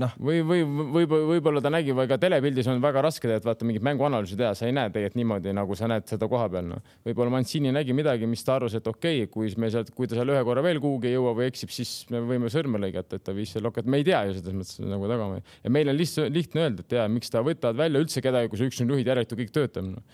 noh, 0.00 0.14
või, 0.16 0.40
või 0.48 0.62
võib-olla, 0.64 1.26
võib-olla 1.34 1.62
ta 1.64 1.72
nägi, 1.74 1.92
või 1.96 2.08
ka 2.08 2.16
telepildis 2.22 2.70
on 2.72 2.80
väga 2.82 3.02
raske 3.04 3.26
tegelikult 3.26 3.50
vaata 3.50 3.68
mingit 3.68 3.84
mänguanalüüsi 3.84 4.38
teha, 4.40 4.54
sa 4.56 4.70
ei 4.70 4.76
näe 4.76 4.88
tegelikult 4.94 5.20
niimoodi, 5.20 5.52
nagu 5.58 5.76
sa 5.76 5.90
näed 5.92 6.08
seda 6.08 6.28
koha 6.32 6.48
peal, 6.54 6.70
noh. 6.70 6.80
võib-olla 7.04 7.34
Mancini 7.36 7.74
nägi 7.76 7.96
midagi, 7.96 8.30
mis 8.30 8.44
ta 8.46 8.56
arvas, 8.56 8.78
et 8.80 8.88
okei 8.88 9.26
okay,, 9.26 9.32
kui 9.36 9.52
me 9.60 9.68
sealt, 9.74 9.92
kui 9.96 10.08
ta 10.08 10.16
seal 10.16 10.32
ühe 10.32 10.40
korra 10.48 10.64
veel 10.64 10.80
kuhugi 10.80 11.12
ei 11.12 11.18
jõua 11.18 11.36
või 11.36 11.50
eksib, 11.52 11.76
siis 11.76 11.92
me 12.12 12.24
võime 12.24 12.48
sõrme 12.52 12.80
lõigata, 12.80 13.20
et 13.20 13.28
ta 13.28 13.36
viis 13.36 13.52
selle 13.52 13.68
lokat, 13.68 13.84
me 13.84 14.00
ei 14.00 14.08
tea 14.08 14.24
ju 14.30 14.38
selles 14.40 14.56
mõttes 14.62 14.80
nagu 14.88 15.12
taga. 15.12 15.30
ja 15.60 15.76
meil 15.76 15.92
on 15.92 16.00
lihtsalt 16.00 16.32
lihtne 16.32 16.66
öelda, 16.66 16.86
et 16.86 16.96
ja 16.96 17.08
miks 17.12 17.32
ta 17.32 17.44
võtavad 17.44 17.84
välja 17.84 18.00
üldse 18.00 18.24
kedagi, 18.24 18.48
kui 18.48 18.60
sa 18.60 18.72
üks-null 18.72 18.96
juhid, 18.96 19.12
järelikult 19.12 19.44
kõik 19.44 19.58
töötab 19.60 19.92
no.. 19.92 20.04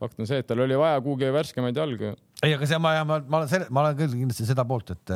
Fakt 0.00 0.20
on 0.20 0.28
see, 0.28 0.40
et 0.40 0.48
tal 0.48 0.62
oli 0.64 0.78
vaja 0.80 1.00
kuhugi 1.04 1.28
värskemaid 1.34 1.76
jalgu. 1.76 2.14
ei, 2.42 2.54
aga 2.54 2.68
see 2.68 2.80
ma, 2.80 2.94
ma, 3.04 3.20
ma 3.20 3.42
olen 3.42 3.66
ma 3.68 3.84
olen 3.84 3.98
küll 3.98 4.16
kindlasti 4.16 4.48
seda 4.48 4.64
poolt, 4.68 4.94
et, 4.96 5.12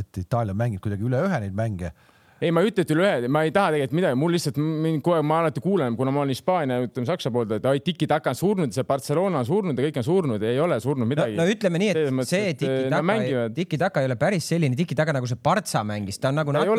et 0.00 0.22
Itaalia 0.22 0.56
mängib 0.56 0.84
kuidagi 0.84 1.06
üle 1.08 1.24
ühe 1.26 1.42
neid 1.44 1.56
mänge 1.58 1.92
ei, 2.40 2.52
ma 2.54 2.62
ei 2.62 2.70
ütle, 2.70 2.84
et 2.84 2.92
üle 2.94 3.02
ühe, 3.02 3.28
ma 3.32 3.42
ei 3.46 3.52
taha 3.54 3.72
tegelikult 3.74 3.96
midagi, 3.98 4.18
mul 4.18 4.34
lihtsalt 4.34 4.58
mind 4.60 5.02
kogu 5.02 5.16
aeg, 5.16 5.26
ma 5.26 5.40
alati 5.42 5.62
kuulen, 5.62 5.96
kuna 5.98 6.12
ma 6.14 6.22
olen 6.22 6.30
Hispaania, 6.34 6.78
ütleme 6.84 7.08
Saksa 7.08 7.32
poolt, 7.34 7.56
et 7.56 7.66
ai, 7.66 7.80
tiki-taka 7.82 8.30
on 8.34 8.38
surnud, 8.38 8.74
see 8.74 8.86
Barcelona 8.86 9.42
on 9.42 9.48
surnud 9.48 9.78
ja 9.78 9.86
kõik 9.88 9.98
on 9.98 10.06
surnud, 10.06 10.44
ei 10.46 10.60
ole 10.62 10.78
surnud 10.82 11.02
no, 11.02 11.08
midagi. 11.10 11.34
no 11.38 11.46
ütleme 11.50 11.80
nii, 11.82 11.88
et 11.90 12.14
mõttes, 12.14 12.32
see 12.34 12.52
et, 12.52 12.62
eh, 12.62 12.86
tiki-taka 12.86 13.48
tiki-taka 13.56 14.04
ei 14.04 14.10
ole 14.10 14.18
päris 14.20 14.50
selline 14.52 14.78
tiki-taka 14.78 15.16
nagu 15.16 15.30
see 15.30 15.40
Partsa 15.48 15.82
mängis, 15.86 16.20
ta 16.22 16.30
on 16.30 16.38
nagu 16.38 16.54
ta 16.54 16.62
ei 16.62 16.70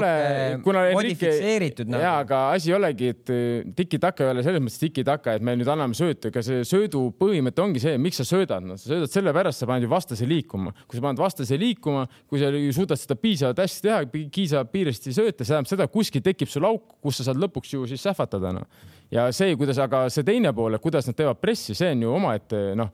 natuke 0.55 0.86
modifitseeritud 0.95 1.91
jaa, 1.91 1.97
nagu. 1.97 2.07
aga 2.24 2.41
asi 2.55 2.72
ei 2.72 2.78
olegi, 2.80 3.12
et 3.16 3.34
eh, 3.36 3.68
tiki-taka 3.76 4.28
ei 4.28 4.34
ole 4.36 4.45
selles 4.47 4.64
mõttes 4.64 4.80
tiki-taka, 4.86 5.36
et 5.39 5.45
me 5.45 5.57
nüüd 5.60 5.72
anname 5.72 5.97
söötu, 5.97 6.32
ega 6.32 6.43
see 6.45 6.64
söödu 6.68 7.10
põhimõte 7.20 7.64
ongi 7.66 7.84
see, 7.84 7.99
miks 7.99 8.22
sa 8.24 8.28
söödad, 8.32 8.64
no 8.64 8.80
sa 8.80 8.93
söödad 8.93 9.12
sellepärast, 9.12 9.64
sa 9.64 9.70
paned 9.70 9.88
ju 9.88 9.91
vastase 9.91 10.28
liikuma. 10.30 10.72
kui 10.88 10.99
sa 10.99 11.03
paned 11.03 11.20
vastase 11.20 11.60
liikuma, 11.60 12.07
kui 12.30 12.39
sa 12.39 12.51
ju 12.53 12.74
suudad 12.76 12.99
seda 12.99 13.20
piisavalt 13.20 13.60
hästi 13.60 13.88
teha, 13.89 14.01
piisavalt 14.16 14.72
kiiresti 14.80 15.14
sööta, 15.16 15.45
see 15.50 15.56
tähendab 15.56 15.72
seda, 15.72 15.89
kuskil 15.91 16.24
tekib 16.26 16.52
sul 16.52 16.68
auk, 16.70 16.95
kus 17.04 17.20
sa 17.20 17.30
saad 17.30 17.41
lõpuks 17.41 17.74
ju 17.74 17.89
siis 17.89 18.06
sähvatada, 18.06 18.54
noh. 18.56 18.88
ja 19.14 19.28
see, 19.36 19.58
kuidas, 19.60 19.82
aga 19.82 20.06
see 20.14 20.28
teine 20.28 20.54
pool, 20.56 20.78
et 20.78 20.84
kuidas 20.84 21.10
nad 21.10 21.18
teevad 21.18 21.41
pressi, 21.41 21.76
see 21.78 21.91
on 21.95 22.06
ju 22.06 22.18
omaette, 22.22 22.64
noh 22.80 22.93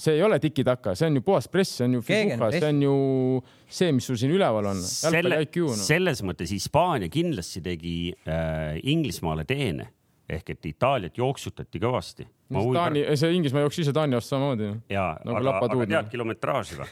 see 0.00 0.16
ei 0.16 0.22
ole 0.24 0.38
tiki-taka, 0.40 0.94
see 0.96 1.10
on 1.10 1.18
ju 1.18 1.22
puhas 1.24 1.48
press, 1.52 1.76
see 1.76 1.84
on 1.84 1.98
ju 1.98 2.02
press. 2.06 2.56
see 2.56 2.68
on 2.68 2.82
ju 2.82 2.94
see, 3.68 3.92
mis 3.92 4.06
sul 4.08 4.16
siin 4.20 4.32
üleval 4.32 4.70
on. 4.72 4.80
selle 4.80 5.42
noh. 5.44 5.76
selles 5.76 6.22
mõttes 6.24 6.52
Hispaania 6.54 7.10
kindlasti 7.12 7.60
tegi 7.64 7.96
äh, 8.24 8.78
Inglismaale 8.92 9.44
teene 9.48 9.90
ehk 10.30 10.54
et 10.54 10.66
Itaaliat 10.70 11.16
jooksutati 11.18 11.80
kõvasti. 11.82 12.24
Taani, 12.54 13.02
see 13.18 13.32
Inglismaa 13.34 13.64
jooksis 13.64 13.88
ise 13.88 13.94
Taani 13.96 14.18
vastu 14.18 14.36
samamoodi. 14.36 14.72
ja 14.92 15.12
nagu 15.26 15.40
aga, 15.42 15.56
aga 15.58 15.80
tead 15.80 15.96
noh. 15.96 16.10
kilometraaži 16.12 16.80
või? 16.80 16.90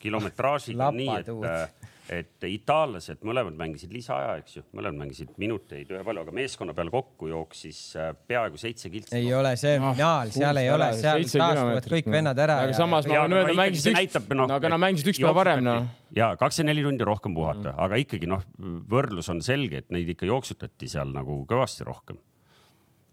kilometraažiga 0.00 0.88
on 0.88 0.96
nii, 0.96 1.16
et, 1.20 1.79
et 2.10 2.44
itaallased 2.46 3.20
mõlemad 3.26 3.54
mängisid 3.58 3.92
lisaaja, 3.94 4.32
eks 4.40 4.56
ju, 4.56 4.62
mõlemad 4.74 5.04
mängisid 5.04 5.30
minuteid 5.38 5.92
ühe 5.94 6.00
palju, 6.06 6.24
aga 6.24 6.34
meeskonna 6.34 6.74
peale 6.74 6.90
kokku 6.90 7.28
jooksis 7.30 7.78
äh, 7.98 8.10
peaaegu 8.26 8.58
seitse 8.60 8.90
kiltsi. 8.90 9.14
ei 9.16 9.30
ole 9.34 9.52
see 9.60 9.76
Ah, 9.78 9.94
finaal, 9.94 10.32
seal 10.34 10.60
ei 10.62 10.70
ole, 10.74 10.90
seal 10.98 11.26
taastuvad 11.30 11.88
kõik 11.94 12.10
vennad 12.10 12.42
ära 12.42 12.58
aga 12.64 12.74
ja 12.74 12.78
samas 12.80 13.06
ma 13.06 13.14
võin 13.14 13.22
aga 13.22 13.40
öelda, 13.40 13.56
mängisid 13.60 13.94
üks 13.94 14.30
noh, 14.34 14.54
aga 14.56 14.72
nad 14.74 14.82
mängisid 14.82 15.12
üks 15.12 15.22
päev 15.22 15.38
varem, 15.38 15.64
noh. 15.66 15.88
ja 16.16 16.32
kakskümmend 16.40 16.74
neli 16.74 16.86
tundi 16.88 17.06
rohkem 17.06 17.36
puhata, 17.36 17.76
aga 17.86 18.00
ikkagi 18.02 18.30
noh, 18.30 18.42
võrdlus 18.90 19.30
on 19.32 19.44
selge, 19.46 19.84
et 19.84 19.94
neid 19.94 20.10
ikka 20.16 20.28
jooksutati 20.28 20.90
seal 20.90 21.14
nagu 21.14 21.42
kõvasti 21.50 21.86
rohkem. 21.86 22.18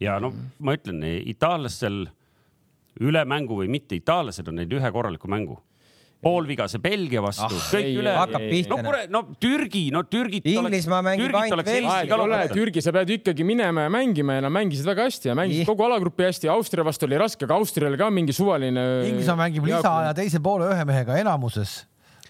ja 0.04 0.18
noh, 0.24 0.34
ma 0.58 0.78
ütlen, 0.78 1.06
itaallastel 1.30 2.08
üle 3.04 3.24
mängu 3.30 3.58
või 3.62 3.70
mitte, 3.72 3.98
itaallased 3.98 4.48
on 4.50 4.58
näinud 4.60 4.78
ühe 4.80 4.91
korraliku 4.93 5.30
mängu. 5.30 5.60
Poolvigase 6.24 6.80
Belgia 6.82 7.22
vastu 7.22 7.45
ah,, 7.45 7.65
kõik 7.72 7.89
ei, 7.91 7.97
üle. 8.01 8.13
hakkab 8.18 8.45
pihta, 8.49 8.74
no 8.74 8.78
kuule, 8.86 9.01
no 9.13 9.22
Türgi, 9.41 9.84
no 9.93 10.03
Türgit. 10.09 10.47
Inglismaa 10.49 11.03
mängib 11.05 11.36
ainult 11.38 12.15
ole, 12.18 12.39
Türgi, 12.53 12.82
sa 12.84 12.93
pead 12.95 13.11
ikkagi 13.20 13.45
minema 13.47 13.86
ja 13.86 13.91
mängima 13.93 14.39
ja 14.39 14.47
nad 14.47 14.55
mängisid 14.55 14.88
väga 14.88 15.05
hästi 15.07 15.32
ja 15.32 15.36
mängisid 15.38 15.70
kogu 15.70 15.86
alagrupi 15.88 16.26
hästi. 16.26 16.49
Austria 16.51 16.86
vastu 16.88 17.05
oli 17.09 17.20
raske, 17.22 17.45
aga 17.45 17.59
Austrial 17.59 17.97
ka 17.99 18.09
mingi 18.13 18.36
suvaline. 18.36 18.88
Inglismaa 19.11 19.38
mängib 19.45 19.70
lisaaja 19.70 20.15
teise 20.18 20.41
poole 20.43 20.72
ühe 20.74 20.89
mehega 20.89 21.20
enamuses. 21.22 21.84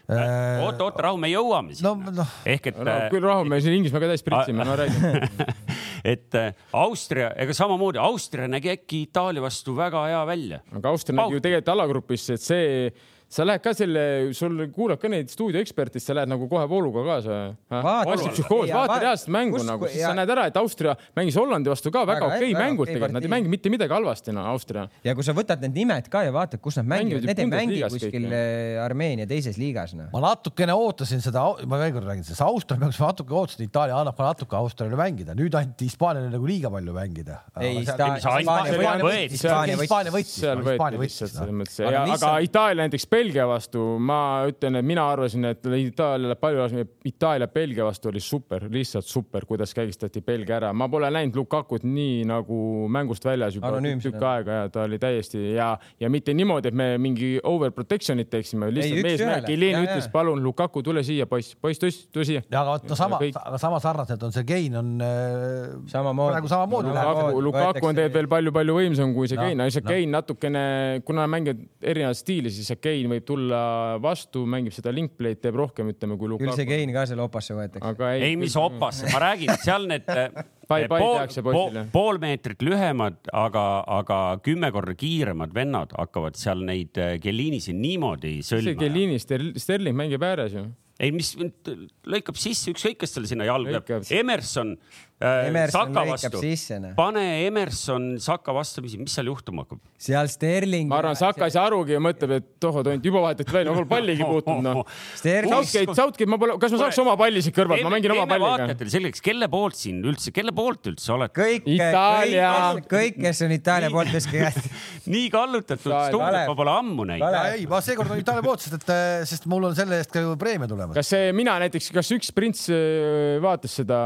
oota, 0.07 0.85
oota, 0.85 1.03
rahu, 1.03 1.17
me 1.19 1.27
jõuame 1.27 1.73
no 1.83 1.91
sinna. 1.97 2.11
noh, 2.15 2.35
ehk 2.47 2.69
et 2.71 2.77
no 2.79 2.93
küll 3.11 3.25
rahu, 3.25 3.43
me 3.51 3.57
siin 3.59 3.75
Inglismaaga 3.75 4.07
täis 4.13 4.23
pritsime, 4.23 4.63
no 4.63 4.77
räägi. 4.79 5.57
et 6.13 6.37
äh, 6.39 6.53
Austria, 6.79 7.33
ega 7.43 7.55
samamoodi 7.55 7.99
Austria 7.99 8.47
nägi 8.51 8.71
äkki 8.71 9.01
Itaalia 9.09 9.43
vastu 9.43 9.75
väga 9.75 10.05
hea 10.07 10.21
välja. 10.29 10.61
aga 10.79 10.95
Austria 10.95 11.19
nägi 11.19 11.35
ju 11.35 11.43
tegelikult 11.43 11.73
alagrupis, 11.75 12.29
et 12.37 12.43
see, 12.43 12.87
sa 13.29 13.43
lähed 13.43 13.61
ka 13.61 13.73
selle, 13.75 14.01
sul 14.33 14.67
kuulad 14.71 14.99
ka 15.01 15.09
neid 15.11 15.27
stuudioeksperte, 15.31 15.99
sa 15.99 16.13
lähed 16.15 16.29
nagu 16.31 16.47
kohe 16.47 16.63
vooluga 16.71 17.03
kaasa. 17.03 17.37
Vaata- 17.69 18.05
vaata 18.07 18.29
psühhoos, 18.31 18.67
Ja 18.69 18.77
vaata 18.79 18.93
vaat- 18.93 19.01
reaalset 19.03 19.27
mängu 19.35 19.57
kus- 19.57 19.65
nagu, 19.67 19.85
siis 19.87 19.99
ja- 20.01 20.07
sa 20.07 20.13
näed 20.15 20.29
ära, 20.31 20.45
et 20.47 20.55
Austria 20.57 20.95
mängis 21.17 21.35
Hollandi 21.35 21.69
vastu 21.69 21.91
ka 21.91 22.05
väga, 22.05 22.21
Väga 22.23 22.37
okei 22.37 22.53
väga 22.53 22.63
mängud 22.63 22.87
tegelikult, 22.87 23.11
nad 23.17 23.23
ei 23.23 23.29
mängi 23.35 23.49
mitte 23.51 23.69
midagi 23.69 23.91
halvasti, 23.93 24.31
no 24.33 24.45
Austria. 24.47 24.87
ja 25.03 25.13
kui 25.15 25.23
sa 25.23 25.33
võtad 25.33 25.59
need 25.61 25.73
nimed 25.75 26.07
ka 26.09 26.23
ja 26.23 26.31
vaatad, 26.31 26.61
kus 26.61 26.77
nad 26.77 26.85
Mängivad 26.87 27.23
need 27.27 27.39
ei 27.39 27.45
mängi 27.45 27.81
kuskil 27.83 28.31
eh, 28.31 28.79
Armeenia 28.85 29.25
teises 29.27 29.57
liigas, 29.57 29.93
noh. 29.93 30.07
ma 30.13 30.19
natukene 30.23 30.71
ootasin 30.73 31.19
seda, 31.21 31.43
ma 31.67 31.77
veel 31.77 31.91
kord 31.91 32.05
räägin, 32.07 32.23
sellest 32.23 32.41
Austria 32.47 32.79
peaks 32.79 32.99
natuke 32.99 33.33
ootasin, 33.35 33.67
Itaalia 33.67 33.95
annab 33.99 34.15
ka 34.15 34.23
natuke 34.31 34.55
Austriale 34.55 34.95
mängida, 34.95 35.35
nüüd 35.35 35.53
anti 35.53 35.85
Hispaaniale 35.85 36.31
nagu 36.31 36.45
liiga 36.47 36.69
palju 36.71 36.93
mängida. 36.95 37.41
Hispaania 37.59 39.01
võitis, 39.03 40.37
Hispaania 40.37 40.99
võitis, 40.99 41.35
mõttes, 41.51 41.79
Aga 41.87 42.31
Itaalia 42.45 42.85
näiteks 42.87 43.05
Belgia 43.17 43.47
vastu, 43.49 43.83
ma 43.99 44.19
ütlen, 44.49 44.77
et 44.79 44.85
mina 44.87 45.07
arvasin, 45.11 45.49
et 45.49 45.65
Itaaliale 45.77 46.35
palju, 46.39 46.83
Itaalia 47.07 47.47
Belgia 47.51 47.85
vastu 47.87 48.11
oli 48.11 48.21
super, 48.23 48.67
lihtsalt 48.71 49.07
super, 49.07 49.45
kuidas 49.49 49.73
kägistati 49.77 50.21
Belgia 50.25 50.59
ära, 50.59 50.73
ma 50.73 50.89
pole 50.91 51.09
näinud 51.13 51.37
Lukakut 51.37 51.85
nii 51.87 52.23
nagu 52.29 52.59
mängust 52.93 53.25
väljas 53.25 53.57
juba 53.57 53.73
tükk 53.79 54.23
aega 54.31 54.61
ja 54.61 54.69
ta 54.73 54.85
oli 54.87 54.99
täiesti 55.01 55.43
ja, 55.55 55.71
ja 55.99 56.09
mitte 56.13 56.33
niimoodi, 56.37 56.71
et 56.71 56.77
me 56.77 56.89
mingi 57.01 57.35
overprotection'it 57.43 58.29
teeksime, 58.31 58.69
lihtsalt 58.73 59.05
mees. 59.05 59.25
Kelin 59.47 59.77
Ja, 59.77 59.83
ütles 59.85 60.07
palun 60.11 60.41
Lukaku, 60.43 60.81
tule 60.85 61.03
siia, 61.05 61.27
poiss, 61.29 61.55
poiss, 61.61 61.79
tõsi, 61.81 62.05
tule 62.13 62.25
siia. 62.27 62.41
ja 62.51 62.61
aga 62.61 62.75
vot 62.77 62.87
no 62.89 62.97
sama 62.97 63.19
aga 63.19 63.59
sama 63.61 63.79
sarnaselt 63.83 64.23
on 64.27 64.33
see 64.35 64.45
Kein 64.47 64.75
on 64.79 64.93
äh, 65.03 65.75
Samamoodi. 65.91 66.33
praegu 66.33 66.51
samamoodi 66.51 66.93
läheb. 66.95 67.09
Lukaku, 67.17 67.41
Lukaku 67.47 67.89
on 67.89 67.97
tegelikult 67.97 68.17
veel 68.17 68.29
palju-palju 68.31 68.77
võimsam 68.79 69.13
kui 69.15 69.29
see 69.29 69.37
Noh, 69.37 69.45
Kein, 69.47 69.61
aga 69.63 69.75
see 69.75 69.83
noh. 69.83 69.91
Kein 69.91 70.15
natukene, 70.15 70.63
kuna 71.07 71.25
nad 71.25 71.33
mängivad 71.35 71.63
erinevat 71.93 72.19
stiili, 72.19 72.51
siis 72.53 72.69
see 72.71 72.79
Kein 73.07 73.15
võib 73.15 73.25
tulla 73.27 73.59
vastu, 74.03 74.43
mängib 74.49 74.75
seda 74.75 74.91
link 74.91 75.13
play'd, 75.17 75.39
teeb 75.39 75.55
rohkem, 75.57 75.93
ütleme, 75.93 76.17
kui 76.17 76.27
küll 76.27 76.33
Lukaku 76.35 76.55
see. 76.57 76.67
Kein 76.67 76.91
ka 76.95 77.05
seal 77.07 77.21
opasse 77.23 77.55
võetakse. 77.55 77.93
ei, 78.11 78.23
ei, 78.31 78.35
mis 78.39 78.55
opasse, 78.59 79.07
ma 79.13 79.21
räägin, 79.23 79.53
seal 79.63 79.87
need 79.87 80.09
äh, 80.11 80.27
Pai- 80.67 80.83
pai 80.91 80.99
pool, 80.99 81.45
pool, 81.45 81.77
pool 81.93 82.17
meetrit 82.19 82.63
lühemad, 82.65 83.21
aga, 83.31 83.63
aga 84.01 84.17
kümme 84.43 84.67
korda 84.75 84.97
kiiremad 84.99 85.53
vennad 85.55 85.95
hakkavad 85.95 86.35
seal 86.35 86.65
neid 86.67 86.99
äh, 86.99 87.15
Kellinisid 87.23 87.79
niimoodi 87.79 88.41
see 88.41 88.59
sõlma. 88.59 88.75
Kellini, 88.81 89.21
Sterling 89.63 89.95
mängib 89.95 90.27
ääres 90.27 90.57
ju. 90.57 90.65
ei, 90.99 91.13
mis 91.15 91.31
lõikab 91.39 92.35
sisse, 92.35 92.73
ükskõik, 92.75 92.99
kes 93.05 93.15
talle 93.15 93.31
sinna 93.31 93.47
jalga. 93.47 93.79
Emerson 94.19 94.75
äh, 94.75 95.06
Emerson 95.17 95.89
Saka 95.89 96.03
vastu, 96.05 96.39
noh. 96.77 96.91
pane 96.93 97.21
Emerson 97.47 98.03
Saka 98.21 98.53
vastamisi, 98.53 98.99
mis 99.01 99.15
seal 99.17 99.31
juhtuma 99.31 99.63
hakkab? 99.63 99.79
seal 99.97 100.27
Sterling. 100.29 100.85
ma 100.91 100.99
arvan, 100.99 101.17
Saka 101.17 101.47
ei 101.47 101.53
saa 101.55 101.63
arugi 101.71 101.95
ja 101.95 102.01
mõtleb, 102.03 102.35
et 102.37 102.49
tohoo 102.61 102.83
tont 102.85 103.07
juba 103.09 103.23
vahetati 103.23 103.55
välja, 103.55 103.73
pole 103.73 103.89
palligi 103.89 104.27
puutunud 104.31 104.61
noh. 104.67 104.83
Sterling, 105.17 105.55
Southgate, 105.55 105.95
Southgate, 105.97 106.27
ma 106.29 106.37
pole, 106.43 106.57
kas 106.61 106.75
ma 106.75 106.81
saaks 106.83 106.99
oma 107.01 107.15
palli 107.17 107.41
siit 107.41 107.55
kõrvalt, 107.57 107.81
ma 107.81 107.93
mängin 107.95 108.13
oma 108.13 108.27
palliga. 108.29 108.75
selgeks, 108.93 109.23
kelle 109.25 109.49
poolt 109.49 109.79
siin 109.79 110.03
üldse, 110.05 110.33
kelle 110.35 110.53
poolt 110.53 110.91
üldse 110.91 111.15
oled? 111.15 111.33
kõik, 111.33 111.65
kõik, 111.65 112.85
kõik, 112.93 113.17
kes 113.25 113.41
on 113.47 113.55
Itaalia 113.57 113.89
poolt, 113.95 114.13
viske 114.13 114.37
käest. 114.37 114.69
nii 115.09 115.33
kallutatud 115.33 115.97
stuudiot 115.97 116.51
ma 116.51 116.57
pole 116.61 116.75
ammu 116.75 117.07
näinud. 117.09 117.39
Ei, 117.55 117.65
ma 117.71 117.81
seekord 117.81 118.13
olin 118.13 118.21
Itaalia 118.21 118.45
poolt, 118.45 118.67
sest 118.67 118.77
et, 118.83 118.93
sest 119.33 119.49
mul 119.49 119.65
on 119.71 119.73
selle 119.81 119.97
eest 119.97 120.13
ka 120.13 120.21
ju 120.21 120.37
preemia 120.37 120.69
tulemas. 120.69 120.93
kas 120.99 121.09
see 121.15 121.33
mina 121.33 121.57
näiteks, 121.65 121.89
kas 121.95 122.13
üks 122.13 122.29
prints 122.37 122.67
äh, 122.69 123.41
vaatas 123.41 123.79
seda, 123.81 123.97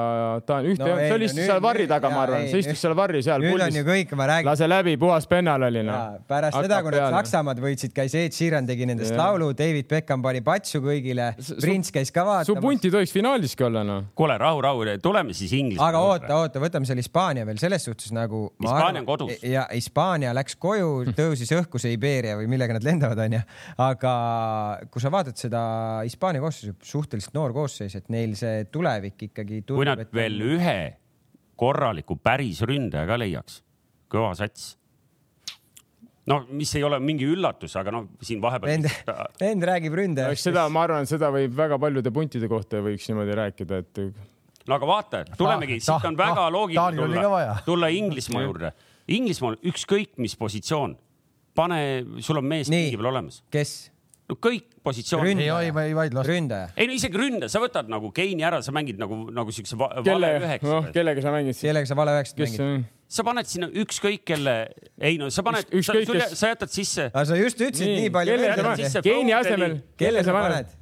ta 0.48 0.64
ühte 0.64 0.80
No 0.82 1.01
ei, 1.02 1.12
see 1.12 1.20
no 1.20 1.30
istus 1.30 1.46
seal 1.50 1.62
varri 1.64 1.88
taga, 1.92 2.12
ma 2.14 2.24
arvan, 2.26 2.48
see 2.50 2.64
istus 2.64 2.82
seal 2.82 2.96
varri 2.98 3.22
seal 3.26 3.46
nüüd 3.46 3.66
on 3.68 3.80
ju 3.82 3.86
kõik, 3.88 4.16
ma 4.18 4.28
räägin. 4.32 4.50
lase 4.50 4.70
läbi, 4.70 4.96
puhas 5.02 5.28
pennal 5.30 5.68
oli 5.70 5.86
noh. 5.88 6.18
pärast 6.30 6.58
seda, 6.58 6.82
kui 6.86 6.96
nad 6.96 7.18
Saksamaad 7.20 7.62
võitsid, 7.62 7.94
käis 7.96 8.16
Ed 8.18 8.36
Sheeran 8.38 8.70
tegi 8.70 8.88
nendest 8.90 9.16
laulu, 9.18 9.52
David 9.58 9.90
Beckham 9.92 10.24
pani 10.26 10.42
patsu 10.46 10.82
kõigile 10.84 11.32
su- 11.38 11.60
prints 11.62 11.94
käis 11.94 12.14
ka 12.14 12.26
su 12.26 12.30
vaatamas. 12.32 12.66
punti 12.66 12.92
tohiks 12.94 13.14
finaaliski 13.16 13.68
olla 13.68 13.84
noh. 13.88 14.10
kuule, 14.18 14.38
rahu, 14.42 14.62
rahu, 14.66 14.86
tuleme 15.04 15.36
siis 15.38 15.54
Inglismaa 15.58 15.92
aga 15.92 16.02
oota, 16.06 16.38
oota, 16.46 16.62
võtame 16.64 16.88
selle 16.88 17.04
Hispaania 17.04 17.46
veel 17.48 17.60
selles 17.62 17.86
suhtes 17.88 18.14
nagu. 18.16 18.44
Hispaania 18.62 19.04
on 19.04 19.08
kodus. 19.10 19.44
ja 19.46 19.66
Hispaania 19.72 20.34
läks 20.38 20.58
koju, 20.62 20.92
tõusis 21.20 21.52
õhku 21.58 21.82
see 21.82 21.96
Iberia 21.98 22.38
või 22.40 22.50
millega 22.52 22.78
nad 22.78 22.88
lendavad, 22.88 23.20
onju. 23.26 23.42
aga 23.84 24.14
kui 24.92 25.04
sa 25.04 25.12
vaatad 25.14 25.40
seda 25.40 25.62
Hispaania 26.06 26.44
koosseisu, 26.44 26.78
suhteliselt 26.86 27.36
noor 27.38 27.56
koosseis, 27.56 27.96
et 28.00 28.10
neil 28.14 28.36
see 28.40 28.66
tulevik 28.72 29.30
ikkagi 29.30 29.64
kui 29.68 29.88
nad 29.88 30.02
veel 30.16 30.40
ühe 30.56 30.78
korraliku 31.62 32.18
päris 32.18 32.62
ründaja 32.68 33.06
ka 33.10 33.18
leiaks, 33.22 33.62
kõva 34.12 34.34
sats. 34.40 34.74
no 36.30 36.42
mis 36.58 36.74
ei 36.78 36.84
ole 36.86 37.00
mingi 37.04 37.28
üllatus, 37.30 37.76
aga 37.80 37.94
noh, 37.94 38.10
siin 38.24 38.42
vahepeal 38.44 38.74
vend, 38.74 38.90
vend 39.42 39.68
räägib 39.70 39.94
eks 39.94 40.02
ründajast. 40.02 40.50
seda, 40.50 40.68
ma 40.74 40.86
arvan, 40.88 41.10
seda 41.10 41.32
võib 41.34 41.56
väga 41.58 41.80
paljude 41.82 42.14
puntide 42.14 42.50
kohta 42.52 42.82
võiks 42.86 43.10
niimoodi 43.10 43.38
rääkida, 43.42 43.82
et 43.86 44.04
no 44.68 44.78
aga 44.78 44.90
vaata, 44.90 45.24
tulemegi, 45.38 45.80
Ah, 45.82 45.86
siit 45.86 46.10
on 46.10 46.18
ah, 46.18 46.22
väga 46.24 46.46
ah, 46.48 46.52
loogiline 46.54 47.06
tulla 47.06 47.62
tulla 47.66 47.92
Inglismaa 47.94 48.44
juurde. 48.46 48.74
Inglismaal 49.12 49.58
ükskõik 49.68 50.14
mis 50.22 50.38
positsioon, 50.40 50.94
pane, 51.58 51.82
sul 52.24 52.40
on 52.40 52.48
mees 52.48 52.70
peal 52.70 53.10
olemas, 53.12 53.42
kes? 53.54 53.92
No 54.32 54.38
kõik 54.40 54.70
positsioonid 54.86 55.42
ei, 55.44 55.50
ei, 55.52 55.74
ma 55.76 55.84
ei 55.90 55.94
vaidle 55.98 56.22
vastu. 56.22 56.32
ründaja. 56.32 56.72
ei 56.80 56.88
no 56.90 56.96
isegi 56.96 57.20
ründaja, 57.20 57.52
sa 57.52 57.62
võtad 57.64 57.92
nagu 57.92 58.12
Keini 58.16 58.46
ära, 58.48 58.62
sa 58.66 58.74
mängid 58.76 59.02
nagu, 59.02 59.18
nagu 59.36 59.54
siukse 59.54 59.78
va 59.80 59.92
kelle 60.00 60.16
vale, 60.32 60.48
üheksa 60.48 60.72
noh, 60.72 60.90
kellega 60.96 61.26
sa 61.26 61.36
mängid 61.36 61.58
siis? 61.58 61.68
kellega 61.68 61.92
sa 61.92 61.98
vale 62.00 62.18
üheksat 62.18 62.44
mängid? 62.46 62.90
sa 63.12 63.26
paned 63.28 63.50
sinna 63.52 63.68
ükskõik 63.84 64.24
kelle, 64.32 64.56
ei 65.04 65.18
no 65.20 65.28
sa 65.34 65.44
paned, 65.44 65.68
Üks- 65.76 65.90
sa, 65.92 65.98
kes- 66.00 66.38
sa 66.40 66.54
jätad 66.54 66.72
sisse, 66.72 67.10
aga 67.12 67.26
sa 67.28 67.40
just 67.40 67.60
ütlesid 67.60 67.90
Nii, 67.92 68.06
nii 68.06 68.14
palju 68.16 68.38
Foden'i. 68.40 69.34
asemel, 69.36 69.82
kelle 70.00 70.24
sa 70.24 70.38
paned?? 70.38 70.78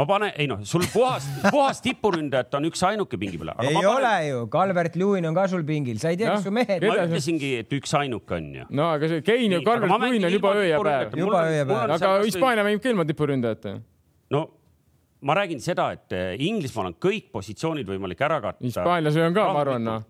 Ma 0.00 0.06
panen, 0.08 0.32
ei 0.40 0.48
noh, 0.48 0.62
sul 0.68 0.84
puhas, 0.92 1.26
puhas 1.50 1.82
tipuründajat 1.84 2.54
on 2.58 2.68
üksainuke 2.70 3.18
pingi 3.20 3.40
peal. 3.40 3.52
ei 3.60 3.74
panen... 3.74 3.88
ole 3.90 4.12
ju, 4.26 4.44
Kalvert 4.52 4.96
Lewin 5.00 5.28
on 5.30 5.36
ka 5.36 5.46
sul 5.52 5.64
pingil, 5.68 5.98
sa 6.02 6.14
ei 6.14 6.20
tea, 6.20 6.32
kes 6.32 6.46
su 6.48 6.54
mehed 6.54 6.86
ma 6.86 6.96
ütlesingi, 7.04 7.52
et 7.64 7.74
üksainuke 7.80 8.38
on 8.38 8.48
ju. 8.60 8.68
no 8.80 8.88
aga 8.94 9.10
see 9.12 9.26
Kein 9.26 9.58
ja 9.58 9.60
Kalvert 9.66 9.92
Lewin 10.06 10.30
on 10.30 10.36
juba 10.38 10.54
öö 10.56 10.68
ja 10.70 10.80
päev. 10.80 11.18
juba 11.20 11.42
öö 11.48 11.58
ja 11.58 11.66
päev. 11.68 11.96
aga 11.98 12.14
Hispaania 12.24 12.64
mängib 12.66 12.84
ka 12.84 12.94
ilma 12.94 13.06
tipuründajata. 13.08 13.76
no 14.36 14.46
ma 15.20 15.36
räägin 15.36 15.60
seda, 15.60 15.90
et 15.92 16.16
eh, 16.16 16.32
Inglismaal 16.48 16.94
on 16.94 16.96
kõik 16.96 17.28
positsioonid 17.34 17.84
võimalik 17.84 18.22
ära 18.24 18.40
katta. 18.40 18.64
Hispaanias 18.64 19.20
on 19.20 19.36
ka, 19.36 19.52
ma 19.52 19.66
arvan, 19.66 19.84
noh 19.84 20.08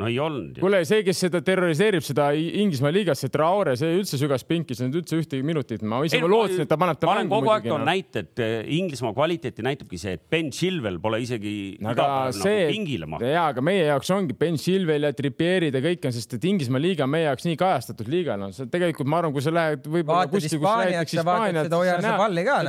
no 0.00 0.08
ei 0.10 0.16
olnud. 0.18 0.58
kuule, 0.58 0.80
see, 0.88 1.04
kes 1.06 1.20
seda 1.26 1.40
terroriseerib, 1.44 2.02
seda 2.02 2.30
Inglismaa 2.34 2.90
liigas, 2.94 3.20
see 3.22 3.30
Traore, 3.32 3.76
see 3.78 3.92
üldse 3.94 4.18
sügas 4.18 4.42
pinki, 4.46 4.74
see 4.74 4.88
on 4.88 4.96
üldse 4.98 5.18
ühtegi 5.20 5.46
minutit, 5.46 5.84
ma 5.86 6.00
ise 6.06 6.18
lootsin, 6.18 6.64
et 6.64 6.70
ta 6.70 6.78
paneb 6.80 6.98
ta 6.98 7.06
mängu. 7.06 7.14
ma 7.14 7.20
olen 7.20 7.30
kogu 7.30 7.52
aeg 7.54 7.68
toon 7.70 7.86
näite, 7.86 8.24
et 8.26 8.42
eh, 8.42 8.54
Inglismaa 8.74 9.14
kvaliteeti 9.14 9.62
näitabki 9.66 10.00
see, 10.00 10.16
et 10.18 10.24
Ben 10.30 10.50
Chilwell 10.54 10.98
pole 11.02 11.20
isegi 11.22 11.54
aga 11.78 12.08
see, 12.34 12.64
nagu 12.64 12.72
pingile 12.74 13.08
mahtunud. 13.12 13.34
jaa, 13.36 13.44
aga 13.54 13.64
meie 13.70 13.84
jaoks 13.86 14.10
ongi 14.16 14.38
Ben 14.40 14.58
Chilwell 14.58 15.06
ja 15.06 15.12
Trippierid 15.14 15.78
ja 15.78 15.84
kõik 15.84 16.08
on, 16.10 16.16
sest 16.16 16.34
et 16.38 16.48
Inglismaa 16.50 16.82
liiga 16.82 17.06
on 17.06 17.14
meie 17.14 17.28
jaoks 17.28 17.46
nii 17.46 17.60
kajastatud 17.62 18.10
liiga, 18.10 18.38
noh, 18.40 18.50
see 18.56 18.66
tegelikult 18.72 19.10
ma 19.10 19.22
arvan, 19.22 19.36
kui 19.36 19.46
sa 19.46 19.54
lähed 19.54 19.86
võib-olla 19.86 20.26
kuskil, 20.32 20.58
kus 20.58 20.74
räägitakse 20.74 21.20
Hispaaniat, 21.20 21.70
sa 21.70 21.78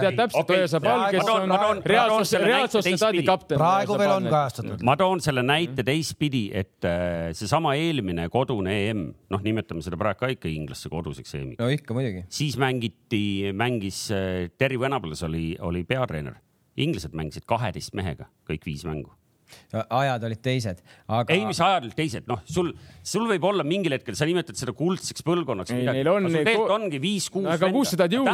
tead 0.06 0.22
täpselt, 0.22 0.54
Ojar 0.54 0.70
Sabal, 0.70 1.08
kes 1.16 1.34
on 1.34 1.82
reaalsus, 1.90 2.38
reaalsus 2.46 2.86
stsedaadi 2.86 3.26
kapten. 3.26 3.58
praegu 3.58 3.98
veel 3.98 4.16
on 4.20 4.30
kajastatud. 4.30 4.86
ma 4.86 4.98
toon 5.00 5.26
selle 5.26 5.42
näite 5.46 5.86
teistpidi, 5.88 6.46
et 6.54 6.86
eh, 6.86 7.15
seesama 7.38 7.76
eel 7.80 7.96
eelmine 7.96 8.28
kodune 8.34 8.74
EM, 8.90 9.04
noh, 9.32 9.44
nimetame 9.46 9.84
seda 9.86 10.00
praegu 10.00 10.24
ka 10.24 10.32
ikka 10.34 10.50
inglaste 10.52 10.92
koduseks 10.92 11.36
EM-iks. 11.40 11.60
no 11.62 11.70
ikka 11.72 11.98
muidugi. 11.98 12.26
siis 12.30 12.58
mängiti, 12.62 13.52
mängis 13.56 14.08
äh, 14.14 14.48
Terry 14.58 14.80
Venables 14.80 15.24
oli, 15.28 15.56
oli 15.60 15.84
peatreener. 15.88 16.42
inglased 16.78 17.14
mängisid 17.16 17.46
kaheteist 17.48 17.96
mehega 17.96 18.28
kõik 18.50 18.66
viis 18.68 18.84
mängu 18.88 19.14
ajad 19.72 20.24
olid 20.26 20.42
teised, 20.44 20.80
aga. 21.06 21.34
ei, 21.34 21.44
mis 21.48 21.60
ajad 21.62 21.86
olid 21.86 21.96
teised, 21.96 22.26
noh, 22.30 22.40
sul, 22.50 22.72
sul 23.06 23.28
võib 23.30 23.46
olla 23.46 23.64
mingil 23.68 23.94
hetkel, 23.94 24.18
sa 24.18 24.26
nimetad 24.26 24.58
seda 24.58 24.74
kuldseks 24.76 25.22
põlvkonnaks. 25.26 25.74
Neil 25.86 26.10
on. 26.10 26.26
tegelikult 26.34 26.74
ongi 26.80 27.00
viis-kuus. 27.04 27.48
aga 27.54 27.70
kus 27.74 27.94
sa 27.94 28.02
tahad 28.02 28.18
jõuda? 28.18 28.34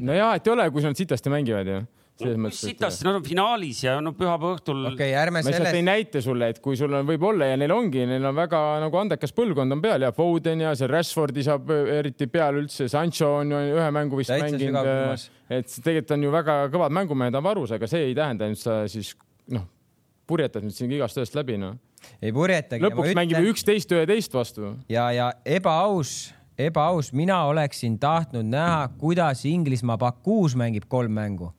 no 0.00 0.16
ja, 0.16 0.32
et 0.38 0.48
ei 0.48 0.54
ole, 0.54 0.68
kui 0.72 0.86
nad 0.86 0.98
sitasti 0.98 1.32
mängivad 1.32 1.68
ju 1.68 1.82
selles 2.18 2.40
mõttes. 2.40 2.60
sitast, 2.66 3.04
nad 3.06 3.18
on 3.18 3.24
finaalis 3.26 3.80
ja 3.84 3.96
no 4.02 4.12
pühapäeva 4.16 4.56
õhtul. 4.56 4.82
okei 4.90 5.12
okay,, 5.12 5.14
ärme 5.20 5.42
sellest. 5.42 5.48
ma 5.48 5.54
lihtsalt 5.54 5.76
tõin 5.78 5.88
näite 5.88 6.22
sulle, 6.24 6.50
et 6.52 6.60
kui 6.64 6.78
sul 6.78 6.94
on, 6.98 7.06
võib-olla 7.08 7.50
ja 7.52 7.58
neil 7.60 7.74
ongi, 7.74 8.04
neil 8.10 8.28
on 8.30 8.36
väga 8.36 8.62
nagu 8.82 9.00
andekas 9.00 9.34
põlvkond 9.36 9.76
on 9.76 9.82
peal 9.84 10.06
ja 10.06 10.12
Foden 10.16 10.64
ja 10.64 10.74
see 10.78 10.90
Rashfordi 10.90 11.44
saab 11.46 11.70
eriti 11.72 12.28
peale 12.32 12.64
üldse, 12.64 12.88
Sancho 12.90 13.30
on 13.40 13.54
ju 13.54 13.64
ühe 13.78 13.90
mängu 13.94 14.20
vist 14.20 14.32
Täitsa 14.32 14.56
mänginud. 14.56 15.26
et 15.48 15.74
tegelikult 15.74 16.16
on 16.16 16.24
ju 16.26 16.32
väga 16.34 16.56
kõvad 16.74 16.96
mängumehed 17.00 17.38
on 17.38 17.46
varus, 17.46 17.74
aga 17.76 17.90
see 17.90 18.08
ei 18.08 18.16
tähenda, 18.18 18.48
et 18.50 18.62
sa 18.62 18.80
siis 18.90 19.12
noh, 19.54 19.68
purjetad 20.28 20.66
nüüd 20.66 20.76
siin 20.76 20.96
igast 20.96 21.20
ühest 21.20 21.38
läbi 21.38 21.58
noh. 21.60 21.76
ei 22.22 22.34
purjetagi. 22.34 22.82
lõpuks 22.88 23.12
ütlen... 23.12 23.22
mängime 23.22 23.44
üksteist 23.52 23.94
üheteist 23.94 24.34
vastu. 24.34 24.74
ja, 24.90 25.10
ja 25.14 25.30
ebaaus 25.46 26.32
ebaaus, 26.58 27.12
mina 27.14 27.44
oleksin 27.46 27.94
tahtnud 28.02 28.48
näha, 28.50 28.88
kuidas 28.98 29.44
Inglismaa 29.46 29.94
Bakuus 29.98 30.56
mängib 30.58 30.88
kolm 30.90 31.14
mängu 31.14 31.52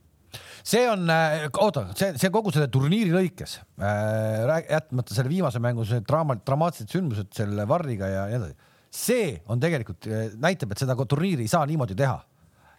see 0.70 0.86
on, 0.90 1.10
äh, 1.10 1.48
oota, 1.64 1.88
see, 1.98 2.14
see 2.22 2.32
kogu 2.34 2.54
selle 2.54 2.70
turniiri 2.72 3.14
lõikes 3.14 3.58
äh,, 3.82 4.66
jätmata 4.70 5.16
selle 5.16 5.32
viimase 5.32 5.62
mängu, 5.64 5.86
see 5.88 6.04
draama, 6.06 6.38
dramaatilised 6.46 6.94
sündmused 6.94 7.32
selle 7.38 7.66
Varriga 7.70 8.10
ja 8.12 8.26
nii 8.30 8.40
edasi. 8.40 8.74
see 8.94 9.32
on 9.50 9.62
tegelikult, 9.62 10.10
äh, 10.10 10.30
näitab, 10.42 10.74
et 10.74 10.84
seda 10.84 10.98
turniiri 11.00 11.48
ei 11.48 11.52
saa 11.52 11.66
niimoodi 11.70 11.98
teha. 11.98 12.20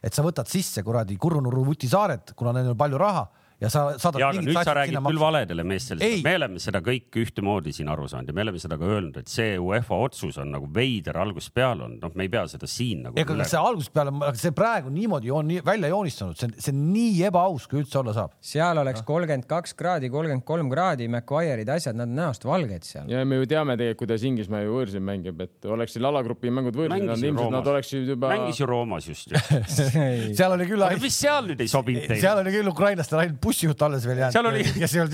et 0.03 0.17
sa 0.17 0.25
võtad 0.25 0.49
sisse 0.49 0.83
kuradi 0.83 1.19
Kurunurru 1.21 1.65
vutisaared, 1.67 2.33
kuna 2.37 2.55
neil 2.57 2.71
on 2.73 2.79
palju 2.79 3.01
raha 3.01 3.27
ja 3.61 3.69
sa 3.71 3.83
saadad. 4.01 4.21
ja, 4.23 4.31
aga 4.33 4.43
nüüd 4.45 4.57
sa 4.57 4.75
räägid 4.77 4.99
küll 5.05 5.21
valedele 5.21 5.65
meestele, 5.69 6.09
me 6.25 6.33
oleme 6.39 6.61
seda 6.63 6.81
kõik 6.85 7.17
ühtemoodi 7.21 7.75
siin 7.77 7.91
aru 7.93 8.07
saanud 8.09 8.31
ja 8.31 8.37
me 8.37 8.45
oleme 8.47 8.61
seda 8.63 8.79
ka 8.81 8.89
öelnud, 8.89 9.19
et 9.21 9.29
see 9.31 9.59
UEFA 9.61 9.99
otsus 10.07 10.39
on 10.41 10.53
nagu 10.55 10.69
veider 10.75 11.19
algusest 11.21 11.53
peale 11.57 11.85
olnud, 11.85 12.01
noh, 12.01 12.15
me 12.17 12.27
ei 12.27 12.33
pea 12.33 12.47
seda 12.51 12.69
siin 12.71 13.05
nagu. 13.07 13.21
ega 13.21 13.37
see 13.45 13.61
algusest 13.61 13.93
peale, 13.97 14.15
see 14.41 14.55
praegu 14.57 14.93
niimoodi 14.95 15.33
on 15.35 15.53
välja 15.67 15.93
joonistunud, 15.93 16.39
see 16.41 16.49
on, 16.49 16.55
see 16.57 16.75
on 16.75 16.87
nii 16.95 17.27
ebaaus, 17.29 17.67
kui 17.71 17.83
üldse 17.83 18.01
olla 18.01 18.15
saab. 18.17 18.37
seal 18.53 18.81
oleks 18.81 19.05
kolmkümmend 19.09 19.49
kaks 19.51 19.77
kraadi, 19.77 20.11
kolmkümmend 20.13 20.47
kolm 20.49 20.73
kraadi, 20.73 21.11
Maguire'id, 21.13 21.69
asjad, 21.77 21.99
nad 21.99 22.09
on 22.09 22.17
näost 22.17 22.49
valged 22.49 22.89
seal. 22.89 23.11
ja 23.13 23.25
me 23.29 23.43
ju 23.43 23.51
teame 23.51 23.77
tegelikult, 23.77 24.01
kuidas 24.07 24.25
Inglismaa 24.25 24.63
ju 24.65 24.79
võõrsil 24.79 25.05
mängib, 25.05 25.45
et 25.45 25.69
oleks 25.69 25.97
seal 25.97 26.09
alagrupi 26.09 26.53
mängud 26.55 26.79
võõrsil, 26.81 27.05
nad 27.11 27.29
ilmselt 27.29 27.53
nad 27.53 27.71
oleksid 27.75 28.09
juba. 28.15 28.33
mängis 28.33 28.63
ju 28.63 28.71
Roomas 28.71 29.11
just 29.11 29.35
ju 29.35 29.45
seal 30.39 30.57
oli 30.57 30.69
küll. 30.71 30.87
mis 31.03 31.21
seal 31.21 31.51
nüüd 31.51 31.61
ei 31.61 31.69
sobinud 31.69 32.07
teile? 32.07 32.21
seal 32.23 32.41
oli 32.41 32.55
küll 32.55 32.71
ukrainlastel 32.73 33.21
ainult 33.25 33.41
bussijuht 33.51 33.83
alles 33.87 34.07
veel 34.09 34.23
jäänud 34.23 34.37
seal 34.37 34.49
oli, 34.51 34.65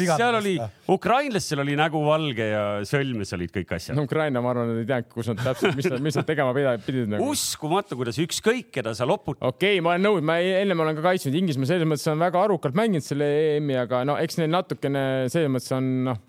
seal 0.07 0.39
oli, 0.41 0.55
ukrainlastel 0.93 1.63
oli 1.65 1.77
nägu 1.79 2.03
valge 2.07 2.49
ja 2.51 2.63
sõlmes 2.89 3.33
olid 3.37 3.53
kõik 3.55 3.75
asjad. 3.79 3.99
no 3.99 4.07
Ukraina, 4.07 4.43
ma 4.45 4.53
arvan, 4.53 4.75
ei 4.77 4.89
teadnud, 4.89 5.11
kus 5.15 5.31
nad 5.33 5.43
täpselt, 5.43 5.77
mis 5.79 5.91
nad, 5.93 6.05
mis 6.05 6.21
nad 6.21 6.29
tegema 6.29 6.55
pidid 6.85 7.11
nagu.. 7.15 7.33
uskumatu, 7.33 7.99
kuidas 7.99 8.21
ükskõik, 8.23 8.71
keda 8.79 8.95
sa 8.99 9.09
loputad. 9.09 9.43
okei 9.49 9.77
okay,, 9.77 9.85
ma 9.85 9.95
olen 9.95 10.09
nõus, 10.09 10.25
ma 10.27 10.39
ennem 10.41 10.85
olen 10.87 10.99
ka 10.99 11.09
kaitsnud 11.11 11.37
Inglismaa, 11.41 11.73
selles 11.73 11.89
mõttes 11.89 12.09
on 12.13 12.23
väga 12.23 12.47
arukalt 12.47 12.79
mänginud 12.79 13.07
selle 13.07 13.29
EM-i, 13.57 13.79
aga 13.87 14.05
no 14.09 14.19
eks 14.21 14.41
neil 14.41 14.53
natukene 14.53 15.05
selles 15.33 15.53
mõttes 15.53 15.77
on 15.77 15.93
noh 16.11 16.25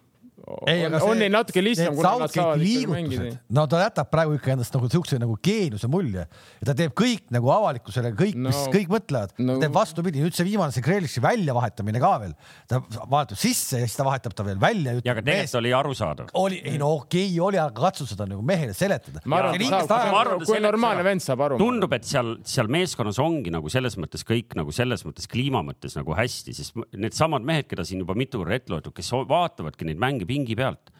ei, 0.68 0.86
on, 0.88 0.95
on 1.04 1.20
neil 1.20 1.34
natuke 1.34 1.62
lihtsam, 1.64 1.95
kuna 1.98 2.14
nad 2.22 2.32
saavad 2.34 2.62
ikkagi 2.62 2.88
mängida. 2.91 3.30
no 3.58 3.66
ta 3.70 3.82
jätab 3.82 4.10
praegu 4.12 4.38
ikka 4.38 4.54
endast 4.56 4.76
nagu 4.76 4.89
siukse 4.91 5.20
nagu 5.22 5.36
geeniuse 5.43 5.89
mulje 5.91 6.24
ja 6.24 6.68
ta 6.70 6.76
teeb 6.78 6.93
kõik 6.98 7.28
nagu 7.36 7.52
avalikkusele 7.52 8.14
kõik 8.18 8.38
no,, 8.39 8.52
mis 8.52 8.62
kõik 8.74 8.91
mõtlevad 8.93 9.34
no,. 9.41 9.58
ta 9.58 9.66
teeb 9.66 9.76
vastupidi, 9.76 10.24
nüüd 10.24 10.38
see 10.38 10.48
viimane, 10.48 10.76
see 10.76 10.86
Grealish'i 10.86 11.24
väljavahetamine 11.24 12.02
ka 12.04 12.14
veel, 12.24 12.36
ta 12.70 12.82
vahetab 12.82 13.39
sisse 13.39 13.82
ja 13.82 13.89
siis 13.89 13.98
ta 14.00 14.08
vahetab 14.08 14.36
ta 14.38 14.45
veel 14.48 14.62
välja. 14.62 14.98
ja 15.02 15.16
aga 15.16 15.26
tegelikult 15.26 15.60
oli 15.62 15.74
arusaadav. 15.82 16.32
oli, 16.39 16.62
ei 16.64 16.80
no 16.82 16.93
okei 17.02 17.28
okay, 17.28 17.41
oli, 17.50 17.62
aga 17.62 17.88
katsu 17.89 18.08
seda 18.10 18.30
nagu 18.30 18.45
mehele 18.45 18.76
seletada. 18.78 19.24
ma 19.28 19.43
arvan, 19.43 20.45
kui 20.45 20.62
normaalne 20.64 21.06
vend 21.08 21.26
saab 21.26 21.43
aru. 21.48 21.60
tundub, 21.62 21.93
et 21.98 22.08
seal, 22.08 22.38
seal 22.48 22.72
meeskonnas 22.72 23.20
ongi 23.24 23.54
nagu 23.54 23.72
selles 23.74 23.98
mõttes 24.00 24.24
kõik 24.28 24.56
nagu 24.58 24.74
selles 24.76 25.04
mõttes 25.08 25.28
kliima 25.32 25.64
mõttes 25.66 25.98
nagu 25.98 26.16
hästi, 26.18 26.56
sest 26.56 26.78
needsamad 26.95 27.45
mehed, 27.48 27.68
keda 27.70 27.86
siin 27.88 28.04
juba 28.04 28.16
mitu 28.18 28.41
korda 28.41 28.58
ette 28.58 28.74
loetud, 28.74 28.95
kes 28.95 29.12
vaatavadki 29.28 29.88
neid 29.89 30.02
mänge 30.02 30.28
pingi 30.38 30.58
pealt 30.60 30.94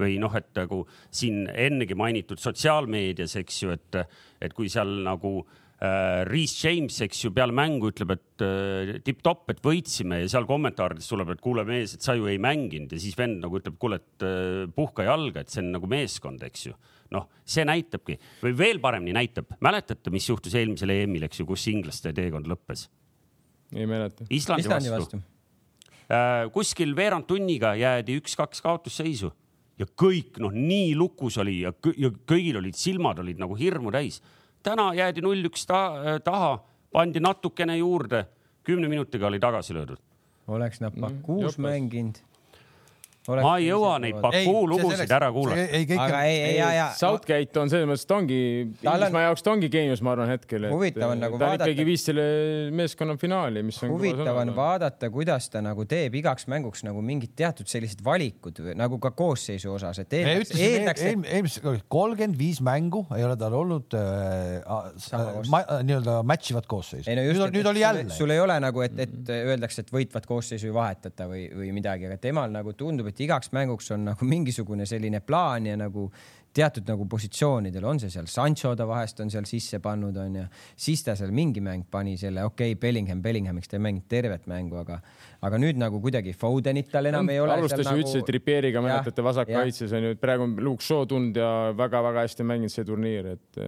või 0.00 0.18
noh, 0.20 0.34
et 0.38 0.50
nagu 0.56 0.84
siin 1.12 1.46
ennegi 1.50 1.96
mainitud 1.98 2.40
sotsiaalmeedias, 2.40 3.36
eks 3.40 3.64
ju, 3.64 3.74
et, 3.74 3.98
et 4.42 4.54
kui 4.56 4.70
seal 4.72 4.92
nagu 5.04 5.32
äh, 5.42 6.22
Reese 6.28 6.68
James, 6.68 7.00
eks 7.06 7.24
ju, 7.26 7.32
peale 7.36 7.54
mängu 7.56 7.90
ütleb, 7.92 8.14
et 8.16 8.44
äh, 8.46 8.94
tipp-topp, 9.06 9.52
et 9.54 9.62
võitsime 9.64 10.22
ja 10.22 10.30
seal 10.32 10.48
kommentaarides 10.48 11.10
tuleb, 11.10 11.34
et 11.34 11.42
kuule 11.44 11.66
mees, 11.68 11.96
et 11.96 12.06
sa 12.06 12.16
ju 12.18 12.30
ei 12.30 12.40
mänginud 12.42 12.94
ja 12.94 13.02
siis 13.02 13.18
vend 13.18 13.42
nagu 13.44 13.60
ütleb, 13.60 13.76
kuule, 13.80 14.00
et 14.00 14.26
äh, 14.26 14.62
puhka 14.76 15.06
jalga, 15.08 15.44
et 15.44 15.52
see 15.52 15.64
on 15.64 15.74
nagu 15.76 15.90
meeskond, 15.90 16.46
eks 16.48 16.70
ju. 16.70 16.78
noh, 17.10 17.26
see 17.42 17.66
näitabki 17.66 18.16
või 18.44 18.54
veel 18.56 18.80
paremini 18.82 19.16
näitab, 19.16 19.56
mäletate, 19.64 20.12
mis 20.14 20.28
juhtus 20.30 20.54
eelmisel 20.56 20.94
EM-il, 20.94 21.26
eks 21.26 21.42
ju, 21.42 21.48
kus 21.48 21.66
inglaste 21.72 22.14
teekond 22.16 22.48
lõppes? 22.50 22.88
ei 23.70 23.86
mäleta. 23.86 24.24
Islandi, 24.34 24.66
vastu, 24.66 24.94
vastu 24.96 25.20
kuskil 26.52 26.94
veerand 26.96 27.26
tunniga 27.28 27.74
jäädi 27.78 28.18
üks-kaks 28.20 28.62
kaotusseisu. 28.64 29.30
Ja 29.78 29.86
kõik 29.96 30.40
noh, 30.42 30.52
nii 30.52 30.92
lukus 30.98 31.38
oli 31.40 31.60
ja, 31.62 31.72
ja 31.96 32.10
kõigil 32.28 32.58
olid 32.60 32.76
silmad 32.76 33.22
olid 33.22 33.38
nagu 33.40 33.56
hirmu 33.56 33.92
täis. 33.94 34.20
täna 34.62 34.90
jäädi 34.94 35.22
null-üks 35.24 35.64
ta 35.66 36.18
taha, 36.24 36.58
pandi 36.92 37.20
natukene 37.20 37.78
juurde, 37.78 38.26
kümne 38.62 38.88
minutiga 38.88 39.26
oli 39.26 39.40
tagasi 39.40 39.74
löödud. 39.74 39.98
oleks 40.48 40.80
nad 40.80 40.92
Bakuus 41.00 41.58
mm, 41.58 41.62
mänginud 41.62 42.18
ma 43.28 43.56
ei 43.60 43.66
jõua 43.68 43.96
neid 44.00 44.16
Baku 44.22 44.64
lugusid 44.70 45.10
ära 45.12 45.28
kuulata. 45.34 45.66
aga 46.04 46.22
ei, 46.24 46.36
ei, 46.40 46.54
ja, 46.56 46.70
ja. 46.72 46.86
Southgate 46.96 47.60
on 47.60 47.70
selles 47.72 47.88
mõttes, 47.88 48.06
ta 48.08 48.16
ongi, 48.16 48.40
Inglismaa 48.80 49.24
jaoks 49.26 49.44
ta 49.44 49.52
ongi 49.52 49.70
geenius, 49.72 50.02
ma 50.04 50.14
arvan 50.14 50.32
hetkel. 50.32 50.68
huvitav 50.72 51.12
on 51.14 51.20
nagu 51.20 51.38
ta 51.38 51.50
vaadata. 51.50 51.68
ikkagi 51.68 51.86
viis 51.88 52.06
selle 52.08 52.24
meeskonna 52.76 53.16
finaali, 53.20 53.64
mis 53.66 53.80
on. 53.84 53.92
huvitav 53.92 54.40
on 54.40 54.54
vaadata, 54.56 55.10
kuidas 55.12 55.50
ta 55.52 55.62
nagu 55.64 55.84
teeb 55.90 56.16
igaks 56.20 56.48
mänguks 56.50 56.84
nagu 56.86 57.02
mingid 57.04 57.34
teatud 57.38 57.68
sellised 57.70 58.00
valikud 58.04 58.62
nagu 58.78 58.98
ka 59.02 59.12
koosseisu 59.16 59.74
osas, 59.76 60.00
et 60.02 60.16
eeldaks, 60.20 61.04
eelmised 61.04 61.84
kolmkümmend 61.92 62.38
viis 62.40 62.62
mängu 62.64 63.04
ei 63.16 63.26
ole 63.26 63.36
tal 63.40 63.58
olnud 63.60 63.98
äh, 63.98 64.64
nii-öelda 65.84 66.20
match 66.26 66.54
ivat 66.54 66.68
koosseisu. 66.70 67.10
No 67.10 67.26
just, 67.26 67.40
nüüd, 67.42 67.60
nüüd 67.60 67.70
oli 67.70 67.84
jälle. 67.84 68.08
sul 68.14 68.32
ei 68.32 68.40
ole 68.40 68.56
nagu, 68.62 68.82
et, 68.84 68.96
et 69.04 69.32
öeldakse, 69.34 69.84
et 69.84 69.92
võitvat 69.94 70.26
koosseisu 70.28 70.70
ei 70.70 70.74
vahetata 70.74 71.28
või, 71.30 71.46
või 71.52 71.72
midagi, 71.76 72.08
aga 72.08 72.18
temal 72.22 72.52
nagu 72.52 72.74
tundub, 72.78 73.09
et 73.10 73.24
igaks 73.26 73.52
mänguks 73.56 73.90
on 73.94 74.10
nagu 74.12 74.26
mingisugune 74.26 74.86
selline 74.88 75.20
plaan 75.24 75.66
ja 75.68 75.76
nagu 75.78 76.08
teatud 76.54 76.86
nagu 76.88 77.06
positsioonidel 77.10 77.84
on 77.86 78.00
see 78.02 78.10
seal, 78.10 78.26
Sancho 78.30 78.72
ta 78.78 78.86
vahest 78.88 79.20
on 79.22 79.30
seal 79.30 79.46
sisse 79.46 79.78
pannud, 79.82 80.16
onju, 80.18 80.46
siis 80.78 81.04
ta 81.06 81.14
seal 81.18 81.30
mingi 81.34 81.62
mäng 81.62 81.86
pani 81.90 82.16
selle, 82.18 82.42
okei 82.48 82.72
okay,, 82.74 82.80
Bellingham, 82.80 83.22
Bellinghamiks 83.22 83.70
ta 83.70 83.78
ei 83.78 83.84
mänginud 83.86 84.08
tervet 84.10 84.48
mängu, 84.50 84.80
aga, 84.80 84.98
aga 85.46 85.60
nüüd 85.62 85.78
nagu 85.78 86.00
kuidagi 86.02 86.34
Fodenit 86.38 86.90
tal 86.90 87.06
enam 87.10 87.30
ei 87.30 87.38
ole. 87.42 87.54
alustas 87.54 87.86
ju 87.86 88.02
üldse 88.02 88.18
nagu... 88.18 88.30
Trippieriga, 88.30 88.82
mäletate, 88.82 89.24
vasakkaitses 89.26 89.94
on 89.94 90.08
ju, 90.08 90.16
et 90.16 90.22
praegu 90.22 90.48
on 90.48 90.58
Luke 90.64 90.86
Shaw 90.86 91.06
tulnud 91.10 91.38
ja 91.38 91.52
väga-väga 91.78 92.26
hästi 92.26 92.46
mänginud 92.50 92.74
see 92.74 92.88
turniir, 92.88 93.30
et, 93.36 93.62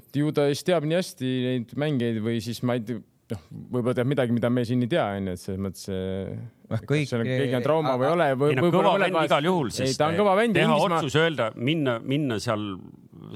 et 0.00 0.22
ju 0.22 0.34
ta 0.34 0.48
siis 0.50 0.66
teab 0.66 0.88
nii 0.88 0.98
hästi 0.98 1.32
neid 1.46 1.78
mängijaid 1.78 2.22
või 2.26 2.42
siis 2.42 2.64
ma 2.66 2.80
ei 2.80 2.86
tea 2.90 3.02
noh, 3.32 3.42
võib-olla 3.74 3.94
teab 3.98 4.08
midagi, 4.12 4.34
mida 4.36 4.50
me 4.52 4.64
siin 4.68 4.82
ei 4.84 4.90
tea, 4.92 5.04
onju, 5.18 5.34
et 5.36 5.40
selles 5.42 5.60
mõttes. 5.66 5.86
Noh, 6.72 6.80
kõik- 6.88 7.10
keegi 7.26 7.54
on 7.58 7.64
trauma 7.66 7.94
või 8.00 8.06
ei 8.06 8.12
aga- 8.12 8.16
ole. 8.16 8.50
ei 8.52 8.56
no 8.56 8.70
kõva 8.72 8.92
vend 9.00 9.18
igal 9.26 9.48
juhul, 9.50 9.70
ei, 9.72 9.76
sest 9.82 9.98
ta 10.00 10.08
on 10.08 10.14
kõva 10.20 10.36
vend 10.38 10.54
teha 10.56 10.68
Inglismaa, 10.70 10.98
otsus 11.02 11.16
öelda, 11.20 11.50
minna, 11.56 11.98
minna 12.00 12.38
seal 12.40 12.66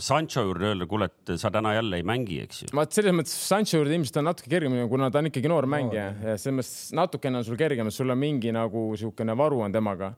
Sancho 0.03 0.43
juurde, 0.45 0.67
öelda, 0.73 0.87
kuule, 0.91 1.07
et 1.09 1.39
sa 1.41 1.49
täna 1.55 1.71
jälle 1.77 1.97
ei 2.01 2.03
mängi, 2.05 2.41
eks 2.43 2.63
ju. 2.65 2.69
vaat 2.77 2.93
selles 2.93 3.15
mõttes 3.17 3.33
Sancho 3.49 3.79
juurde 3.79 3.95
ilmselt 3.97 4.17
on 4.21 4.27
natuke 4.29 4.51
kergem, 4.51 4.75
kuna 4.91 5.11
ta 5.11 5.21
on 5.23 5.29
ikkagi 5.31 5.49
noor 5.49 5.69
mängija 5.71 6.07
ja 6.23 6.35
selles 6.37 6.57
mõttes 6.59 6.93
natukene 6.97 7.39
on 7.41 7.45
sul 7.47 7.57
kergem, 7.61 7.87
et 7.87 7.95
sul 7.97 8.11
on 8.11 8.19
mingi 8.19 8.53
nagu 8.53 8.91
niisugune 8.93 9.37
varu 9.39 9.61
on 9.65 9.73
temaga. 9.73 10.15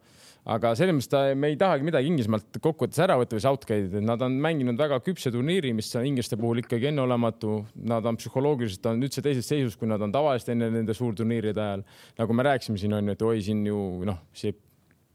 Aga 0.49 0.73
selles 0.79 0.97
mõttes 0.97 1.11
ta, 1.13 1.23
me 1.37 1.51
ei 1.53 1.59
tahagi 1.61 1.85
midagi 1.87 2.09
Inglismaalt 2.09 2.61
kokkuvõttes 2.65 3.01
ära 3.05 3.19
võtta 3.21 3.37
või 3.37 3.45
Southgate'id, 3.45 3.97
nad 4.05 4.23
on 4.25 4.39
mänginud 4.43 4.79
väga 4.81 5.01
küpse 5.05 5.33
turniiri, 5.35 5.75
mis 5.77 5.91
on 5.99 6.07
inglaste 6.09 6.39
puhul 6.41 6.63
ikkagi 6.63 6.89
enneolematu. 6.93 7.59
Nad 7.89 8.07
on 8.09 8.17
psühholoogiliselt 8.21 8.89
on 8.89 9.05
üldse 9.05 9.25
teises 9.25 9.49
seisus, 9.49 9.77
kui 9.77 9.91
nad 9.91 10.03
on 10.05 10.15
tavaliselt 10.15 10.55
enne 10.55 10.71
nende 10.73 10.97
suurturniiride 10.97 11.65
ajal. 11.65 11.85
nagu 12.19 12.39
me 12.39 12.49
rääkisime 12.49 12.81
siin 12.81 12.97
on 12.97 13.11
ju, 13.11 13.19
et 13.19 13.27
oi, 13.29 13.43
siin 13.45 13.67
ju 13.67 13.83
noh, 14.09 14.23
see 14.33 14.57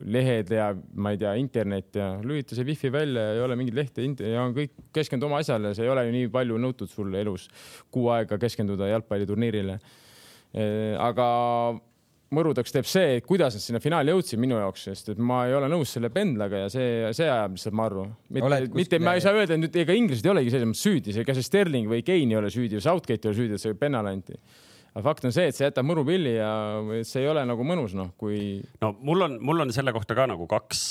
lehed 0.04 0.52
ja 0.52 0.72
ma 1.00 1.14
ei 1.14 1.20
tea, 1.22 1.34
internet 1.40 1.96
ja 1.96 2.08
lülita 2.24 2.58
see 2.58 2.66
wifi 2.68 2.92
välja 2.92 3.24
ja 3.30 3.36
ei 3.38 3.44
ole 3.46 3.56
mingit 3.56 3.78
lehte 3.78 4.04
ja 4.04 4.42
on 4.44 4.56
kõik 4.56 4.74
keskendu 4.96 5.30
oma 5.30 5.40
asjale, 5.44 5.72
see 5.78 5.86
ei 5.86 5.92
ole 5.94 6.06
ju 6.08 6.16
nii 6.16 6.32
palju 6.34 6.60
nõutud 6.60 6.92
sulle 6.92 7.22
elus 7.24 7.48
kuu 7.94 8.10
aega 8.12 8.38
keskenduda 8.42 8.90
jalgpalliturniirile. 8.92 9.80
aga 11.00 11.28
mõrudaks 12.34 12.74
teeb 12.74 12.88
see, 12.90 13.20
et 13.20 13.28
kuidas 13.28 13.56
nad 13.58 13.64
sinna 13.64 13.80
finaali 13.84 14.14
jõudsid 14.14 14.42
minu 14.42 14.58
jaoks, 14.60 14.88
sest 14.90 15.14
et 15.14 15.22
ma 15.22 15.44
ei 15.48 15.56
ole 15.58 15.70
nõus 15.72 15.94
selle 15.96 16.10
pendlaga 16.14 16.66
ja 16.66 16.74
see, 16.74 16.90
see 17.16 17.30
ajab 17.30 17.56
lihtsalt 17.58 17.78
marru. 17.78 18.08
mitte 18.30 18.50
mitte 18.50 18.74
kuskile- 18.74 19.06
ma 19.06 19.16
ei 19.16 19.24
saa 19.24 19.34
öelda, 19.38 19.56
et 19.56 19.64
nüüd 19.64 19.80
ega 19.86 19.96
inglased 19.98 20.26
ei 20.26 20.34
olegi 20.34 20.54
selles 20.54 20.70
mõttes 20.70 20.86
süüdi, 20.90 21.18
ega 21.24 21.38
see 21.38 21.48
Sterling 21.48 21.90
või 21.90 22.04
Kane 22.06 22.34
ei 22.34 22.40
ole 22.42 22.52
süüdi 22.54 22.80
või 22.80 22.86
Southgate 22.86 23.28
ei 23.28 23.32
ole 23.32 23.40
süüdi, 23.42 23.58
et 23.60 23.62
see 23.64 23.74
pennal 23.74 24.10
anti. 24.10 24.38
aga 24.94 25.02
fakt 25.08 25.26
on 25.26 25.32
see, 25.34 25.48
et 25.50 25.56
see 25.58 25.66
jätab 25.66 25.88
mõrupilli 25.90 26.36
ja 26.36 26.50
see 27.02 27.24
ei 27.24 27.30
ole 27.32 27.42
nagu 27.50 27.64
mõnus, 27.66 27.96
noh, 27.98 28.12
kui 28.16 28.62
no 28.82 28.92
mul 29.02 29.26
on, 29.26 29.40
mul 29.42 29.64
on 29.64 29.72
selle 29.74 29.90
kohta 29.92 30.14
ka 30.14 30.28
nagu 30.30 30.46
kaks, 30.46 30.84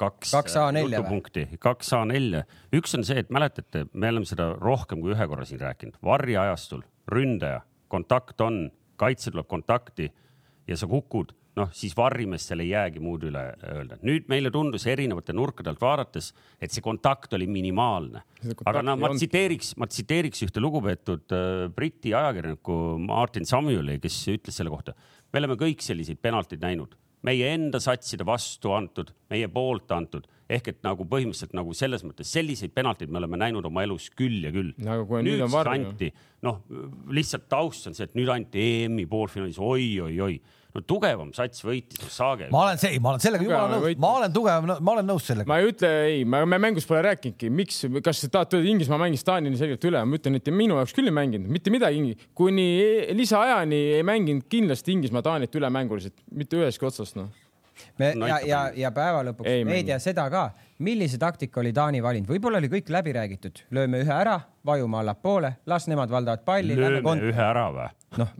kaks. 0.00 0.30
Kaks 0.32 0.56
A4 0.56 0.80
või? 0.80 0.94
jutupunkti, 0.94 1.42
kaks 1.60 1.92
A4. 1.92 2.40
üks 2.78 2.96
on 2.96 3.04
see, 3.04 3.18
et 3.20 3.28
mäletate, 3.28 3.84
me 3.92 4.08
oleme 4.08 4.24
seda 4.24 4.54
rohkem 4.56 5.02
kui 5.04 5.12
ühe 5.12 5.26
korra 5.28 5.44
siin 5.44 5.60
rääkinud, 5.60 6.00
varjeajastul 6.02 6.80
ründaja, 7.12 7.60
kontakt 7.92 8.40
on, 8.40 8.70
kaitse 8.96 9.30
tuleb 9.30 9.48
kontakti 9.48 10.08
ja 10.70 10.78
sa 10.78 10.88
kukud, 10.90 11.32
noh 11.58 11.70
siis 11.74 11.94
varrimestele 11.98 12.64
ei 12.64 12.72
jäägi 12.72 13.02
muud 13.02 13.26
üle 13.26 13.42
öelda. 13.72 13.98
nüüd 14.06 14.28
meile 14.30 14.52
tundus 14.54 14.86
erinevate 14.90 15.34
nurkade 15.36 15.72
alt 15.72 15.82
vaadates, 15.82 16.30
et 16.62 16.72
see 16.72 16.84
kontakt 16.84 17.34
oli 17.36 17.48
minimaalne. 17.50 18.22
Aga 18.64 18.84
no 18.86 18.96
ma 19.00 19.12
tsiteeriks, 19.14 19.74
ma 19.80 19.90
tsiteeriks 19.90 20.46
ühte 20.46 20.62
lugupeetud 20.62 21.36
äh, 21.36 21.68
Briti 21.74 22.14
ajakirjanikku 22.14 22.80
Martin 23.06 23.48
Samueli, 23.48 23.98
kes 24.02 24.22
ütles 24.36 24.60
selle 24.60 24.72
kohta. 24.72 24.94
me 25.32 25.42
oleme 25.42 25.58
kõik 25.58 25.82
selliseid 25.84 26.18
penaltid 26.22 26.62
näinud, 26.62 26.94
meie 27.26 27.54
enda 27.54 27.80
satside 27.82 28.26
vastu 28.26 28.72
antud, 28.74 29.12
meie 29.30 29.50
poolt 29.50 29.90
antud 29.94 30.26
ehk 30.50 30.70
et 30.72 30.80
nagu 30.84 31.06
põhimõtteliselt 31.08 31.54
nagu 31.56 31.74
selles 31.76 32.02
mõttes 32.06 32.30
selliseid 32.34 32.72
penaltid 32.74 33.10
me 33.12 33.20
oleme 33.20 33.38
näinud 33.40 33.66
oma 33.68 33.84
elus 33.86 34.08
küll 34.16 34.40
ja 34.46 34.52
küll. 34.54 34.72
Kui 34.74 35.22
nüüd 35.26 35.44
varju. 35.52 35.74
anti, 35.76 36.10
noh 36.46 36.62
lihtsalt 37.14 37.46
taust 37.50 37.90
on 37.90 37.96
see, 37.96 38.08
et 38.08 38.16
nüüd 38.18 38.30
anti 38.32 38.64
EM-i 38.84 39.06
poolfinaalis 39.10 39.60
oi-oi-oi, 39.62 40.40
no 40.74 40.82
tugevam 40.86 41.32
sats 41.34 41.64
võitis, 41.66 42.00
saage. 42.14 42.48
ma 42.52 42.64
olen 42.66 42.80
see, 42.80 42.98
ma 43.02 43.12
olen 43.12 43.22
sellega 43.22 43.46
jumala 43.46 43.66
Tugevam 43.66 43.82
nõus. 43.82 43.98
ma 44.04 44.12
olen 44.18 44.34
tugev, 44.36 44.68
ma 44.70 44.94
olen 44.94 45.08
nõus 45.10 45.26
sellega. 45.26 45.48
ma 45.50 45.58
ei 45.60 45.70
ütle 45.72 45.90
ei, 46.06 46.22
me 46.28 46.60
mängus 46.62 46.86
pole 46.88 47.02
rääkinudki, 47.08 47.50
miks, 47.60 47.82
kas 48.06 48.22
tahate 48.28 48.58
öelda, 48.58 48.70
Inglismaa 48.74 49.00
mängis 49.02 49.26
Taanini 49.26 49.58
selgelt 49.60 49.84
üle, 49.90 50.02
ma 50.06 50.18
ütlen, 50.20 50.38
et 50.38 50.50
minu 50.54 50.78
jaoks 50.78 50.94
küll 50.96 51.10
ei 51.10 51.14
mänginud. 51.14 51.50
Mitte 51.50 51.72
midagi, 51.74 52.14
kuni 52.38 52.66
e- 52.84 53.14
lisaajani 53.18 53.80
ei 53.98 54.06
mänginud 54.06 54.46
kindlasti 54.52 54.94
Inglismaa 54.96 55.24
Taanit 55.26 55.54
üle 55.58 55.70
mänguliselt, 55.74 56.18
mitte 56.34 56.60
ühestki 56.60 56.88
otsast 56.88 57.18
noh. 57.18 57.30
me 57.98 58.12
No 58.18 58.28
ja, 58.28 58.40
ja 58.44 58.64
ja 58.76 58.90
päeva 58.92 59.22
lõpuks 59.24 59.48
Ei 59.48 59.64
me 59.64 59.78
ei 59.80 59.86
tea 59.88 59.98
seda 60.02 60.26
ka, 60.32 60.50
millise 60.84 61.18
taktika 61.18 61.62
oli 61.62 61.72
Taani 61.76 62.02
valinud, 62.04 62.28
võib-olla 62.30 62.60
oli 62.60 62.70
kõik 62.72 62.92
läbi 62.92 63.14
räägitud, 63.16 63.64
lööme 63.74 64.04
ühe 64.04 64.12
ära, 64.14 64.38
vajume 64.66 65.00
allapoole, 65.00 65.56
las 65.66 65.88
nemad 65.88 66.12
valdavad 66.12 66.44
palli, 66.44 66.76
lööme 66.76 67.02
kont-, 67.06 67.24
ühe 67.32 67.46
ära 67.46 67.70
või? 67.74 67.88
noh, 68.18 68.30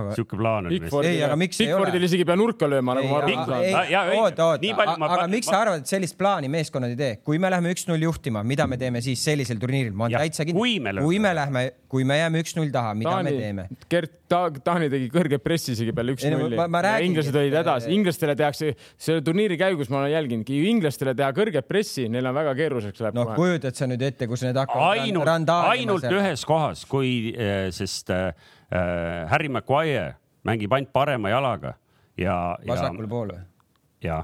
aga 0.00 0.14
sihuke 0.16 0.38
plaan 0.38 0.70
oli. 0.70 0.78
Ei, 1.04 1.18
aga 1.26 1.36
miks 1.36 1.60
ei 1.60 1.68
ole? 1.68 1.84
Pickfordil 1.84 2.06
isegi 2.08 2.24
ei 2.24 2.28
pea 2.30 2.36
nurka 2.40 2.68
lööma, 2.70 2.96
nagu 2.98 3.10
ma 3.10 3.18
aru 3.20 3.34
saan. 3.34 3.54
ei-. 3.58 3.74
ei 3.74 3.92
ja-, 3.92 4.04
oot, 4.16 4.42
oot, 4.46 4.64
nii 4.64 4.72
palju 4.78 4.96
ma- 5.02 5.10
aga 5.18 5.28
miks 5.34 5.50
sa 5.50 5.60
arvad, 5.60 5.84
et 5.84 5.92
sellist 5.92 6.16
plaani 6.20 6.50
meeskonnad 6.52 6.94
ei 6.94 7.00
tee, 7.00 7.12
kui 7.26 7.40
me 7.42 7.52
läheme 7.52 7.74
üks-null 7.76 8.08
juhtima, 8.08 8.44
mida 8.48 8.68
me 8.70 8.80
teeme 8.80 9.04
siis 9.04 9.24
sellisel 9.28 9.60
turniiril, 9.60 9.92
ma 9.92 10.08
olen 10.08 10.24
täitsa 10.24 10.48
kui 10.48 10.78
me 10.80 10.94
kindel, 10.94 11.04
kui 11.04 11.20
me 11.20 11.34
lähme, 11.36 11.64
kui 11.92 12.08
me 12.08 12.20
jääme 12.22 12.44
üks-null 12.46 12.72
taha, 12.74 12.96
mida 12.98 13.18
me 13.26 13.36
teeme? 13.36 13.68
Gert 13.92 14.20
Ta, 14.24 14.46
Taani 14.48 14.86
tegi 14.88 15.10
kõrge 15.12 15.36
pressi 15.42 15.74
isegi 15.74 15.92
peale 15.94 16.14
Ei, 16.14 16.16
üks-nulli 16.16 16.56
inglased 17.04 17.36
olid 17.36 17.56
hädas, 17.58 17.86
inglastele 17.92 18.34
tehakse 18.38 18.72
selle 18.96 19.20
turniiri 19.24 19.58
käigus, 19.60 19.90
ma 19.92 20.00
olen 20.00 20.14
jälginud, 20.14 20.52
inglastele 20.72 21.12
teha 21.18 21.28
kõrget 21.36 21.68
pressi, 21.68 22.06
neil 22.12 22.30
on 22.30 22.36
väga 22.36 22.54
keeruliseks 22.56 23.04
läheb 23.04 23.18
noh, 23.18 23.34
kujutad 23.36 23.76
sa 23.76 23.88
nüüd 23.90 24.02
ette, 24.06 24.28
kus 24.30 24.46
need 24.46 24.56
hakkavad 24.56 25.04
ainult, 25.04 25.52
ainult 25.58 26.08
ühes 26.08 26.46
kohas, 26.48 26.86
kui, 26.88 27.34
sest 27.76 28.14
äh, 28.14 28.30
äh, 28.32 28.53
Harry 28.70 29.48
Maguire 29.52 30.14
mängib 30.44 30.72
ainult 30.76 30.92
parema 30.94 31.32
jalaga 31.32 31.74
ja, 32.18 32.36
ja, 32.62 32.68
vasakul 32.68 33.08
pool 33.10 33.32
või? 33.32 33.42
ja, 34.04 34.20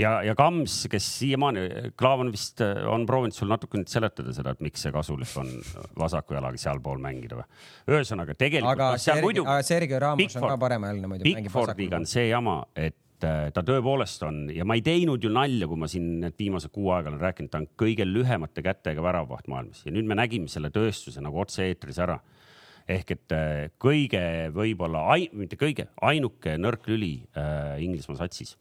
ja, 0.00 0.12
ja 0.26 0.34
Kams, 0.38 0.82
kes 0.92 1.06
siiamaani, 1.18 1.66
Klaavan 1.98 2.32
vist 2.32 2.62
äh, 2.64 2.82
on 2.90 3.06
proovinud 3.08 3.36
sul 3.36 3.50
natuke 3.50 3.80
nüüd 3.80 3.90
seletada 3.92 4.34
seda, 4.36 4.54
et 4.54 4.64
miks 4.64 4.84
see 4.84 4.94
kasulik 4.94 5.34
on 5.40 5.52
vasaku 5.98 6.36
jalaga 6.38 6.60
sealpool 6.60 7.02
mängida 7.02 7.40
või? 7.40 7.46
ühesõnaga 7.96 8.36
tegelikult. 8.38 8.72
aga 8.76 8.90
Sergei, 9.00 9.44
aga 9.44 9.60
Sergei 9.66 10.02
Ramos 10.02 10.40
on 10.40 10.48
ka 10.48 10.58
paremajaline 10.60 11.10
muidu. 11.10 11.28
Pickfordiga 11.28 12.00
on 12.00 12.08
see 12.10 12.28
jama, 12.30 12.60
et 12.76 13.26
äh, 13.26 13.48
ta 13.56 13.64
tõepoolest 13.66 14.26
on 14.28 14.42
ja 14.54 14.66
ma 14.68 14.76
ei 14.78 14.84
teinud 14.86 15.24
ju 15.24 15.32
nalja, 15.32 15.68
kui 15.70 15.80
ma 15.80 15.88
siin 15.90 16.12
need 16.26 16.36
viimased 16.40 16.72
kuu 16.74 16.92
aega 16.94 17.12
olen 17.12 17.24
rääkinud, 17.24 17.52
ta 17.52 17.62
on 17.62 17.70
kõige 17.80 18.06
lühemate 18.08 18.64
kätega 18.66 19.04
väravavaht 19.04 19.50
maailmas 19.50 19.82
ja 19.86 19.94
nüüd 19.94 20.08
me 20.08 20.18
nägime 20.20 20.52
selle 20.52 20.72
tööstuse 20.74 21.24
nagu 21.24 21.42
otse-eetris 21.42 22.00
ära 22.04 22.20
ehk 22.90 23.14
et 23.14 23.34
äh, 23.36 23.68
kõige 23.80 24.22
võib-olla, 24.54 25.04
mitte 25.36 25.58
kõige, 25.60 25.88
ainuke 26.06 26.56
nõrk 26.60 26.88
lüli 26.90 27.14
äh, 27.38 27.78
Inglismaa 27.84 28.20
satsis, 28.22 28.56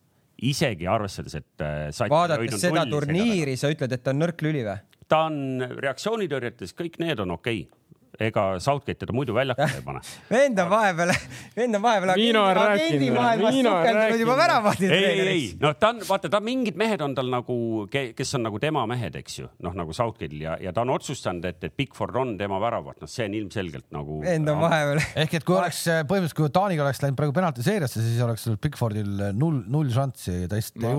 isegi 0.46 0.88
arvestades, 0.90 1.36
et 1.40 1.66
äh,. 1.66 1.90
vaadates 2.12 2.62
seda 2.62 2.86
turniiri, 2.90 3.58
sa 3.60 3.72
ütled, 3.74 3.92
et 3.96 4.06
ta 4.06 4.14
on 4.16 4.24
nõrk 4.24 4.46
lüli 4.46 4.64
või? 4.68 4.78
ta 5.10 5.26
on 5.26 5.66
reaktsioonitõrjetes, 5.82 6.76
kõik 6.78 7.00
need 7.02 7.20
on 7.24 7.34
okei 7.40 7.64
okay. 7.66 7.79
Ega 8.20 8.46
Southgate 8.64 9.00
teda 9.06 9.16
muidu 9.16 9.36
väljakule 9.38 9.80
ei 9.80 9.86
pane. 9.86 10.02
vend 10.34 10.60
on 10.64 10.70
vahepeal, 10.72 11.14
vend 11.58 11.80
on 11.80 11.84
vahepeal 11.84 12.14
agendi 12.16 13.12
maailmas 13.16 13.56
sukeldunud 13.56 14.24
juba 14.24 14.36
rääkinud. 14.36 14.42
väravahti 14.44 14.92
ei, 14.92 15.22
ei, 15.24 15.46
noh, 15.62 15.76
ta 15.80 15.94
on, 15.94 16.02
vaata, 16.08 16.32
ta 16.32 16.42
mingid 16.44 16.80
mehed 16.80 17.02
on 17.06 17.16
tal 17.18 17.32
nagu, 17.32 17.58
kes 17.90 18.36
on 18.38 18.46
nagu 18.48 18.62
tema 18.62 18.86
mehed, 18.90 19.16
eks 19.22 19.40
ju, 19.42 19.50
noh 19.66 19.78
nagu 19.78 19.96
Southgate'il 19.96 20.46
ja, 20.46 20.58
ja 20.62 20.74
ta 20.76 20.84
on 20.86 20.94
otsustanud, 20.96 21.46
et, 21.50 21.62
et 21.70 21.76
Bigford 21.76 22.18
on 22.20 22.36
tema 22.40 22.60
väravat, 22.62 23.00
noh, 23.04 23.12
see 23.12 23.28
on 23.30 23.38
ilmselgelt 23.40 23.88
nagu. 23.96 24.20
vend 24.26 24.52
on 24.52 24.64
vahepeal. 24.64 25.04
ehk 25.24 25.38
et 25.40 25.48
kui 25.48 25.58
oleks 25.60 25.86
põhimõtteliselt, 25.88 26.38
kui 26.40 26.54
Taaniga 26.60 26.86
oleks 26.86 27.04
läinud 27.04 27.20
praegu 27.20 27.36
penaltiseeriasse, 27.40 28.04
siis 28.04 28.24
oleks 28.26 28.48
sul 28.50 28.60
Pickfordil 28.62 29.30
null, 29.38 29.64
null 29.72 29.92
šanssi, 29.94 30.42
hüppa 30.50 30.96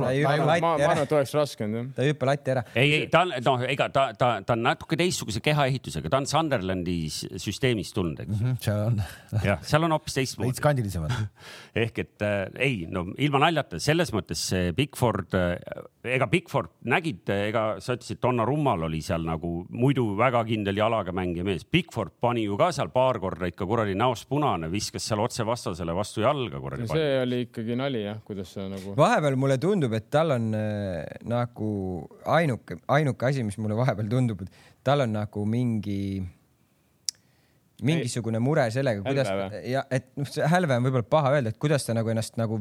ma 0.60 0.74
arvan, 0.74 1.04
et 1.04 1.16
oleks 1.18 1.34
raske 1.36 1.66
olnud 1.66 1.80
jah. 1.80 1.92
ta 1.96 2.04
ei 2.04 2.14
hüppa 2.14 2.30
latti 2.30 2.54
ära. 2.54 2.64
ei, 2.74 2.92
ei 3.00 3.06
ta 3.12 3.24
on, 3.26 3.34
noh, 3.44 3.64
ega 3.68 3.88
ta, 3.92 4.06
ta, 4.18 4.32
ta 4.46 4.56
on 4.56 4.64
natuke 4.64 4.98
teistsuguse 5.00 5.42
kehaehitusega, 5.44 6.12
ta 6.12 6.20
on 6.22 6.28
Sunderlandi 6.30 6.96
s- 7.10 7.26
süsteemist 7.42 7.94
tulnud, 7.96 8.20
eks 8.24 8.40
ju. 8.40 8.54
see 8.64 8.74
on 8.86 9.00
jah, 9.48 9.60
seal 9.66 9.84
on 9.86 9.94
hoopis 9.96 10.16
veits 10.16 10.34
teistmoodi. 10.36 10.62
kandilisemad. 10.64 11.14
ehk 11.84 11.98
et 12.04 12.24
äh, 12.26 12.44
ei, 12.66 12.84
no 12.90 13.04
ilma 13.18 13.42
naljata, 13.44 13.80
selles 13.82 14.12
mõttes 14.16 14.42
see 14.52 14.70
Bigford 14.76 15.34
äh,, 15.38 15.56
ega 16.16 16.26
Bigford 16.30 16.70
nägid, 16.88 17.28
ega 17.50 17.64
sa 17.82 17.96
ütlesid, 17.98 18.20
Donnarummal 18.22 18.86
oli 18.88 19.02
seal 19.04 19.24
nagu 19.26 19.50
muidu 19.70 20.06
väga 20.18 20.42
kindel 20.48 20.78
jalaga 20.80 21.12
mängija 21.16 21.44
mees. 21.46 21.66
Bigford 21.68 22.14
pani 22.22 22.46
ju 22.46 22.56
ka 22.60 22.70
seal 22.76 22.88
paar 22.94 23.18
korda 23.20 23.48
ikka 23.50 23.66
kuradi 23.68 23.94
näost 23.98 24.28
punane, 24.30 24.70
viskas 24.72 25.04
seal 25.10 25.20
otse 25.24 25.44
vastasele 25.48 25.92
vastu 25.96 26.24
jalga 26.24 26.60
kuradi 26.62 26.86
palli. 26.88 27.00
see 27.02 27.20
oli 27.24 27.42
ikkagi 27.48 27.76
nali 27.78 28.04
jah, 28.06 28.18
kuidas 28.26 28.54
sa 28.56 28.64
nagu. 28.70 28.94
vahepeal 28.98 29.36
mulle 29.40 29.58
tundub, 29.60 29.92
et 29.98 30.08
tal 30.12 30.36
on 30.36 30.50
äh, 30.56 31.04
nagu 31.28 31.70
ainuke, 32.38 32.80
ainuke 32.88 33.26
asi, 33.30 33.44
mis 33.46 33.58
mulle 33.60 33.76
vahepeal 33.78 34.08
tundub, 34.10 34.44
et 34.46 34.68
tal 34.86 35.04
on 35.04 35.12
nagu 35.18 35.44
mingi, 35.48 36.20
mingisugune 37.86 38.40
mure 38.42 38.66
sellega, 38.74 39.02
kuidas 39.06 39.30
ja 39.68 39.84
et 39.90 40.10
noh, 40.18 40.28
see 40.28 40.46
hälve 40.52 40.76
on 40.76 40.86
võib-olla 40.86 41.08
paha 41.16 41.34
öelda, 41.36 41.54
et 41.54 41.60
kuidas 41.60 41.86
ta 41.86 41.96
nagu 41.96 42.12
ennast 42.12 42.38
nagu, 42.40 42.60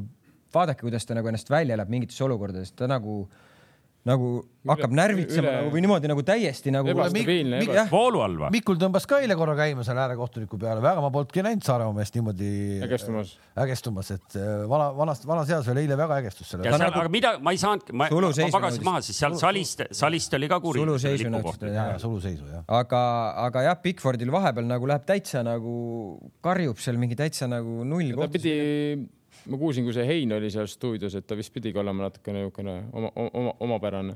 vaadake, 0.55 0.85
kuidas 0.85 1.07
ta 1.07 1.17
nagu 1.17 1.31
ennast 1.31 1.51
välja 1.51 1.77
elab 1.77 1.91
mingites 1.91 2.19
olukordades, 2.25 2.73
ta 2.77 2.89
nagu 2.89 3.21
nagu 4.07 4.27
hakkab 4.69 4.93
närvitsema 4.95 5.43
üle- 5.43 5.55
nagu 5.59 5.71
või 5.73 5.81
niimoodi 5.83 6.07
nagu 6.11 6.21
täiesti 6.23 6.71
nagu. 6.71 6.87
Ebastabiilne, 6.91 7.59
Mik- 7.59 7.69
eba- 7.69 7.75
jah. 7.81 7.89
voolu 7.91 8.21
all 8.23 8.35
või? 8.39 8.49
Mikul 8.55 8.77
tõmbas 8.79 9.05
ka 9.09 9.19
eile 9.19 9.35
korra 9.35 9.55
käima 9.59 9.83
seal 9.83 9.97
äärekohtuniku 9.99 10.59
peale, 10.61 10.79
väga 10.83 11.01
ma 11.03 11.09
polnudki 11.11 11.43
näinud 11.43 11.63
Saaremaa 11.67 11.93
meest 11.97 12.15
niimoodi 12.15 12.79
ägestumas. 12.85 13.33
ägestumas, 13.59 14.11
et 14.15 14.37
äh, 14.39 14.63
vana, 14.71 14.87
vanast, 14.95 15.25
vanas 15.27 15.49
eas 15.51 15.67
veel 15.67 15.81
eile 15.83 15.97
väga 15.99 16.21
ägestus 16.23 16.47
selle. 16.53 16.63
seal, 16.63 16.79
nagu- 16.79 17.01
aga 17.03 17.09
mida, 17.09 17.33
ma 17.39 17.51
ei 17.51 17.57
saanudki, 17.57 17.93
ma, 17.93 18.07
ma 18.09 18.49
magasin 18.55 18.83
maha, 18.87 19.01
siis 19.01 19.19
seal 19.19 19.35
salist, 19.35 19.83
salist 19.91 20.33
oli 20.39 20.47
ka 20.47 20.59
kuri. 20.63 20.79
Suluseisu 20.79 21.29
nõudis 21.35 21.59
ta, 21.59 21.67
ja, 21.67 21.87
ja 21.93 21.99
suluseisu 21.99 22.45
jah. 22.53 22.63
aga, 22.67 23.03
aga 23.49 23.63
jah, 23.67 23.77
Bigfordil 23.83 24.31
vahepeal 24.31 24.65
nagu 24.69 24.87
läheb 24.87 25.05
täitsa 25.05 25.43
nagu 25.43 26.19
karjub 26.41 26.79
seal 26.79 26.97
mingi 26.97 27.15
täitsa 27.19 27.47
nagu 27.51 27.83
null 27.83 28.15
ta 28.15 28.27
pidi, 28.31 28.55
ma 29.45 29.57
kuulsin, 29.57 29.87
kui 29.87 29.95
see 29.95 30.05
Hein 30.07 30.33
oli 30.35 30.51
seal 30.53 30.67
stuudios, 30.71 31.15
et 31.15 31.27
ta 31.27 31.37
vist 31.39 31.53
pidigi 31.55 31.79
olema 31.79 32.07
natukene 32.07 32.43
niisugune 32.43 32.75
oma, 32.91 33.11
oma, 33.15 33.53
omapärane 33.67 34.15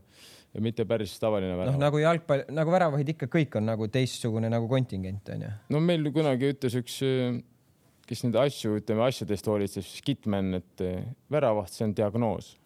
ja 0.54 0.62
mitte 0.62 0.86
päris 0.90 1.16
tavaline 1.22 1.54
noh, 1.54 1.62
värav. 1.62 1.80
nagu 1.82 2.02
jalgpall, 2.02 2.46
nagu 2.54 2.74
väravahid 2.74 3.14
ikka 3.16 3.30
kõik 3.32 3.58
on 3.60 3.70
nagu 3.72 3.88
teistsugune 3.92 4.52
nagu 4.54 4.68
kontingent 4.70 5.34
onju. 5.36 5.54
no 5.74 5.82
meil 5.84 6.12
kunagi 6.14 6.52
ütles 6.54 6.76
üks, 6.78 7.00
kes 8.10 8.26
neid 8.28 8.38
asju, 8.44 8.78
ütleme 8.82 9.08
asjadest 9.08 9.48
hoolitses, 9.50 9.96
Skitman, 10.02 10.60
et 10.60 10.86
eh, 10.86 11.02
väravaht, 11.32 11.74
see 11.74 11.88
on 11.88 11.96
diagnoos. 11.98 12.54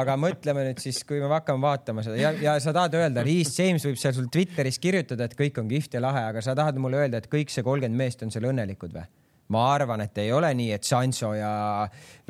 aga 0.00 0.16
mõtleme 0.20 0.64
nüüd 0.66 0.80
siis, 0.82 0.98
kui 1.06 1.20
me 1.22 1.30
hakkame 1.30 1.62
vaatama 1.62 2.02
seda 2.04 2.18
ja, 2.18 2.32
ja 2.42 2.56
sa 2.62 2.74
tahad 2.76 2.96
öelda, 2.98 3.22
Reese 3.26 3.62
James 3.62 3.84
võib 3.86 3.98
seal 4.00 4.16
sul 4.16 4.28
Twitteris 4.32 4.80
kirjutada, 4.82 5.28
et 5.28 5.36
kõik 5.38 5.60
on 5.62 5.70
kihvt 5.70 5.96
ja 5.96 6.02
lahe, 6.02 6.26
aga 6.32 6.42
sa 6.44 6.56
tahad 6.58 6.80
mulle 6.82 7.04
öelda, 7.04 7.20
et 7.20 7.30
kõik 7.30 7.52
see 7.52 7.64
kolmkümmend 7.66 8.00
meest 8.00 8.24
on 8.26 8.34
seal 8.34 8.48
õnnelikud 8.50 8.96
või? 8.96 9.06
Ma 9.50 9.66
arvan, 9.74 10.04
et 10.06 10.18
ei 10.22 10.30
ole 10.32 10.52
nii, 10.54 10.70
et 10.76 10.86
Sancho 10.86 11.32
ja 11.34 11.50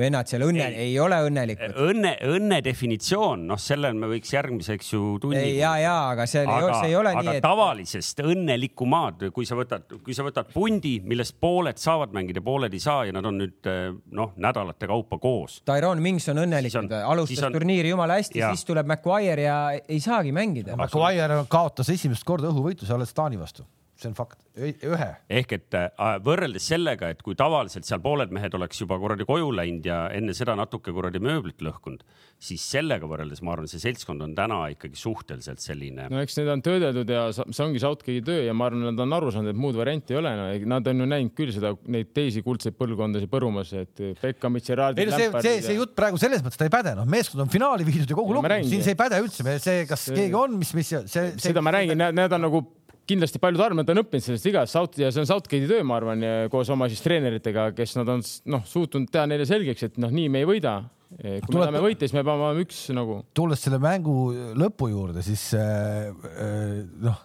vennad 0.01 0.29
seal 0.31 0.45
õnne, 0.47 0.66
Ei. 0.81 0.95
ole 1.01 1.18
õnnelikud. 1.27 1.75
õnne, 1.91 2.14
õnne 2.31 2.61
definitsioon, 2.64 3.45
noh, 3.51 3.61
selle 3.61 3.91
me 3.97 4.09
võiks 4.11 4.33
järgmiseks 4.33 4.93
ju 4.95 5.03
tunni. 5.21 5.39
ei, 5.41 5.57
ja, 5.59 5.75
ja, 5.83 5.97
aga 6.14 6.27
seal 6.31 6.49
ei 6.49 6.55
ole, 6.55 6.71
aga 6.71 6.81
see 6.81 6.93
ei 6.93 6.97
ole 6.97 7.12
aga 7.12 7.25
nii, 7.27 7.41
et 7.41 7.45
tavalisest 7.45 8.23
õnnelikku 8.25 8.89
maad, 8.89 9.27
kui 9.37 9.49
sa 9.49 9.59
võtad, 9.59 9.85
kui 10.05 10.16
sa 10.16 10.25
võtad 10.27 10.53
pundi, 10.55 10.97
millest 11.05 11.37
pooled 11.43 11.81
saavad 11.81 12.14
mängida, 12.16 12.43
pooled 12.45 12.75
ei 12.77 12.83
saa 12.83 13.05
ja 13.09 13.16
nad 13.16 13.29
on 13.29 13.41
nüüd 13.43 13.68
eh, 13.71 13.91
noh, 14.16 14.33
nädalate 14.41 14.89
kaupa 14.91 15.21
koos. 15.21 15.61
Tyrone 15.68 16.01
Mings 16.05 16.29
on 16.33 16.45
õnnelik 16.47 16.79
alustas 17.05 17.45
on- 17.47 17.59
turniiri 17.59 17.93
jumala 17.93 18.16
hästi, 18.21 18.41
siis 18.41 18.64
tuleb 18.68 18.89
Maguire 18.91 19.45
ja 19.45 19.59
ei 19.77 20.01
saagi 20.01 20.33
mängida. 20.33 20.79
Maguire 20.81 21.43
kaotas 21.53 21.93
esimest 21.93 22.25
korda 22.25 22.49
õhuvõitluse 22.49 22.97
alles 22.97 23.12
Taani 23.16 23.39
vastu, 23.41 23.66
see 24.01 24.11
on 24.11 24.16
fakt, 24.18 24.40
ühe. 24.61 25.09
ehk 25.40 25.53
et 25.57 25.76
äh, 25.78 25.90
võrreldes 26.24 26.66
sellega, 26.72 27.11
et 27.12 27.20
kui 27.24 27.36
tavaliselt 27.38 27.86
seal 27.88 28.01
pooled 28.05 28.32
mehed 28.34 28.55
oleks 28.57 28.80
juba 28.82 28.98
kuradi 29.01 29.26
koju 29.28 29.53
läinud 29.57 29.86
ja 29.86 30.03
enne 30.16 30.34
seda 30.36 30.57
natuke 30.59 30.94
kuradi 30.96 31.20
mööblit 31.22 31.62
lõhkunud, 31.64 32.03
siis 32.40 32.64
sellega 32.72 33.09
võrreldes 33.09 33.42
ma 33.44 33.55
arvan, 33.55 33.68
see 33.70 33.82
seltskond 33.82 34.24
on 34.24 34.34
täna 34.36 34.62
ikkagi 34.74 34.98
suhteliselt 34.98 35.62
selline 35.62 36.09
no.. 36.11 36.22
eks 36.24 36.38
need 36.40 36.51
on 36.55 36.64
töödeldud 36.64 37.12
ja 37.12 37.26
sa- 37.36 37.46
see 37.48 37.66
ongi 37.66 37.82
Southgate'i 37.82 38.24
töö 38.26 38.46
ja 38.46 38.57
ma 38.57 38.70
arvan, 38.70 38.86
nad 38.90 39.05
on 39.05 39.16
aru 39.18 39.32
saanud, 39.34 39.53
et 39.55 39.61
muud 39.61 39.78
varianti 39.78 40.16
ei 40.16 40.20
ole 40.22 40.34
no.. 40.38 40.48
Nad 40.70 40.88
on 40.90 41.05
ju 41.05 41.09
näinud 41.09 41.34
küll 41.36 41.53
seda, 41.55 41.74
neid 41.90 42.11
teisi 42.16 42.42
kuldseid 42.46 42.76
põlvkondasid 42.80 43.30
põrumas, 43.32 43.72
et 43.76 44.03
Beckhamid, 44.20 44.64
ei 44.64 44.72
Gerardid, 44.72 45.11
no 45.11 45.18
see, 45.20 45.30
see, 45.44 45.62
see 45.68 45.76
jutt 45.78 45.94
praegu 45.98 46.20
selles 46.20 46.42
mõttes 46.44 46.61
ta 46.61 46.66
ei 46.68 46.72
päde, 46.72 46.94
noh, 46.98 47.09
meeskond 47.11 47.44
on 47.44 47.53
finaali 47.53 47.86
viidud 47.86 48.11
ja 48.11 48.16
kogu 48.18 48.36
lugu, 48.36 48.51
siin 48.70 48.84
see 48.84 48.94
ei 48.94 48.98
päde 48.98 49.20
üldse, 49.22 49.44
see, 49.62 49.84
kas 49.88 50.09
See- 50.09 50.16
keegi 50.16 50.36
on, 50.38 50.57
mis, 50.61 50.72
mis 50.78 50.90
see, 50.94 51.03
see. 51.11 51.32
seda 51.42 51.62
ma 51.64 51.74
räägin, 51.76 52.01
need 52.16 52.36
on 52.36 52.46
nagu 52.48 52.62
kindlasti 53.11 53.40
paljud 53.42 53.61
nad 53.80 53.92
on 53.92 54.02
õppinud 54.04 54.24
sellest 54.24 54.46
vigast 54.48 54.76
South 54.76 55.00
ja 55.00 55.11
see 55.12 55.22
on 55.24 55.28
Southgate'i 55.28 55.68
töö, 55.70 55.82
ma 55.86 55.98
arvan, 56.00 56.24
koos 56.52 56.70
oma 56.72 56.88
siis 56.90 57.02
treeneritega, 57.04 57.70
kes 57.76 57.96
nad 57.98 58.11
on 58.14 58.24
noh 58.54 58.64
suutnud 58.68 59.11
teha 59.12 59.26
neile 59.30 59.46
selgeks, 59.48 59.88
et 59.88 60.00
noh, 60.02 60.12
nii 60.14 60.30
me 60.32 60.44
ei 60.44 60.48
võida. 60.48 60.78
kui 61.11 61.26
me 61.26 61.40
Tuleb- 61.46 61.64
tahame 61.66 61.82
võita, 61.82 62.06
siis 62.06 62.14
me 62.14 62.22
peame 62.22 62.46
olema 62.46 62.64
üks 62.64 62.84
nagu 62.94 63.16
tulles 63.34 63.64
selle 63.66 63.80
mängu 63.82 64.14
lõpu 64.58 64.90
juurde, 64.92 65.24
siis 65.26 65.48
äh, 65.58 66.11
äh, 66.11 66.76
noh, 67.02 67.18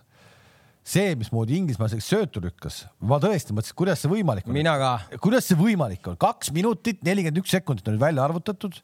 see, 0.86 1.16
mismoodi 1.18 1.58
Inglismaa 1.58 1.90
selleks 1.90 2.08
söötu 2.12 2.42
lükkas, 2.44 2.84
ma 3.02 3.18
tõesti 3.22 3.56
mõtlesin, 3.56 3.78
kuidas 3.80 4.04
see 4.04 4.12
võimalik 4.12 4.46
on. 4.46 4.54
mina 4.56 4.76
ka. 4.82 4.92
kuidas 5.24 5.48
see 5.50 5.58
võimalik 5.58 6.06
on, 6.12 6.18
kaks 6.22 6.52
minutit, 6.56 7.02
nelikümmend 7.06 7.42
üks 7.42 7.56
sekundit 7.58 7.88
on 7.90 7.98
nüüd 7.98 8.06
välja 8.06 8.26
arvutatud. 8.28 8.78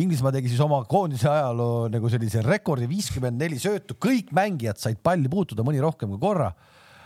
Inglismaa 0.00 0.32
tegi 0.32 0.48
siis 0.48 0.62
oma 0.64 0.80
koondise 0.88 1.28
ajaloo 1.28 1.90
nagu 1.92 2.12
sellise 2.12 2.40
rekordi, 2.46 2.88
viiskümmend 2.88 3.36
neli 3.42 3.60
söötu, 3.60 3.98
kõik 4.00 4.32
mängijad 4.32 4.80
said 4.80 5.02
palli 5.04 5.28
puutuda, 5.32 5.66
mõni 5.66 5.82
rohkem 5.84 6.14
kui 6.14 6.22
korra. 6.22 6.54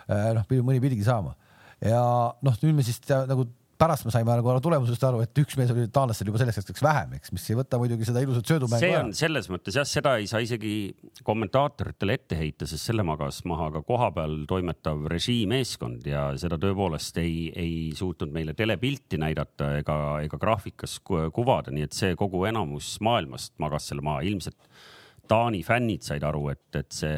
noh, 0.07 0.47
mõni 0.62 0.78
pidigi 0.78 1.03
saama 1.03 1.34
ja 1.82 2.01
noh, 2.44 2.59
nüüd 2.62 2.76
me 2.78 2.84
siis 2.86 3.01
nagu 3.28 3.47
pärast 3.79 4.07
me 4.07 4.12
saime 4.14 4.35
nagu 4.39 4.55
tulemusest 4.64 5.05
aru, 5.09 5.20
et 5.24 5.41
üks 5.43 5.57
mees 5.59 5.70
oli 5.74 5.87
taanlastel 5.93 6.31
juba 6.31 6.41
selleks 6.43 6.61
hetkeks 6.62 6.83
vähem, 6.85 7.14
eks, 7.18 7.33
mis 7.35 7.45
ei 7.51 7.59
võta 7.59 7.79
muidugi 7.81 8.09
seda 8.09 8.22
ilusat 8.24 8.49
söödumängu 8.53 8.83
see 8.83 8.93
ära 8.95 9.05
on. 9.05 9.12
selles 9.16 9.49
mõttes 9.53 9.79
jah, 9.79 9.87
seda 9.89 10.16
ei 10.20 10.29
saa 10.31 10.43
isegi 10.45 10.72
kommentaatoritele 11.27 12.16
ette 12.16 12.39
heita, 12.39 12.68
sest 12.68 12.89
selle 12.91 13.05
magas 13.07 13.43
maha 13.49 13.68
ka 13.77 13.83
kohapeal 13.87 14.39
toimetav 14.51 15.07
režiimeeskond 15.12 16.07
ja 16.09 16.29
seda 16.41 16.59
tõepoolest 16.62 17.20
ei, 17.22 17.49
ei 17.55 17.77
suutnud 17.97 18.33
meile 18.35 18.55
telepilti 18.57 19.20
näidata 19.20 19.72
ega, 19.81 19.99
ega 20.27 20.41
graafikas 20.41 20.99
ku- 21.05 21.27
kuvada, 21.35 21.74
nii 21.74 21.89
et 21.89 21.97
see 21.97 22.14
kogu 22.18 22.45
enamus 22.49 22.97
maailmast 23.05 23.57
magas 23.62 23.91
selle 23.91 24.05
maha, 24.07 24.24
ilmselt 24.27 24.59
Taani 25.27 25.64
fännid 25.66 26.05
said 26.07 26.22
aru, 26.22 26.45
et, 26.53 26.68
et 26.79 26.93
see 26.95 27.16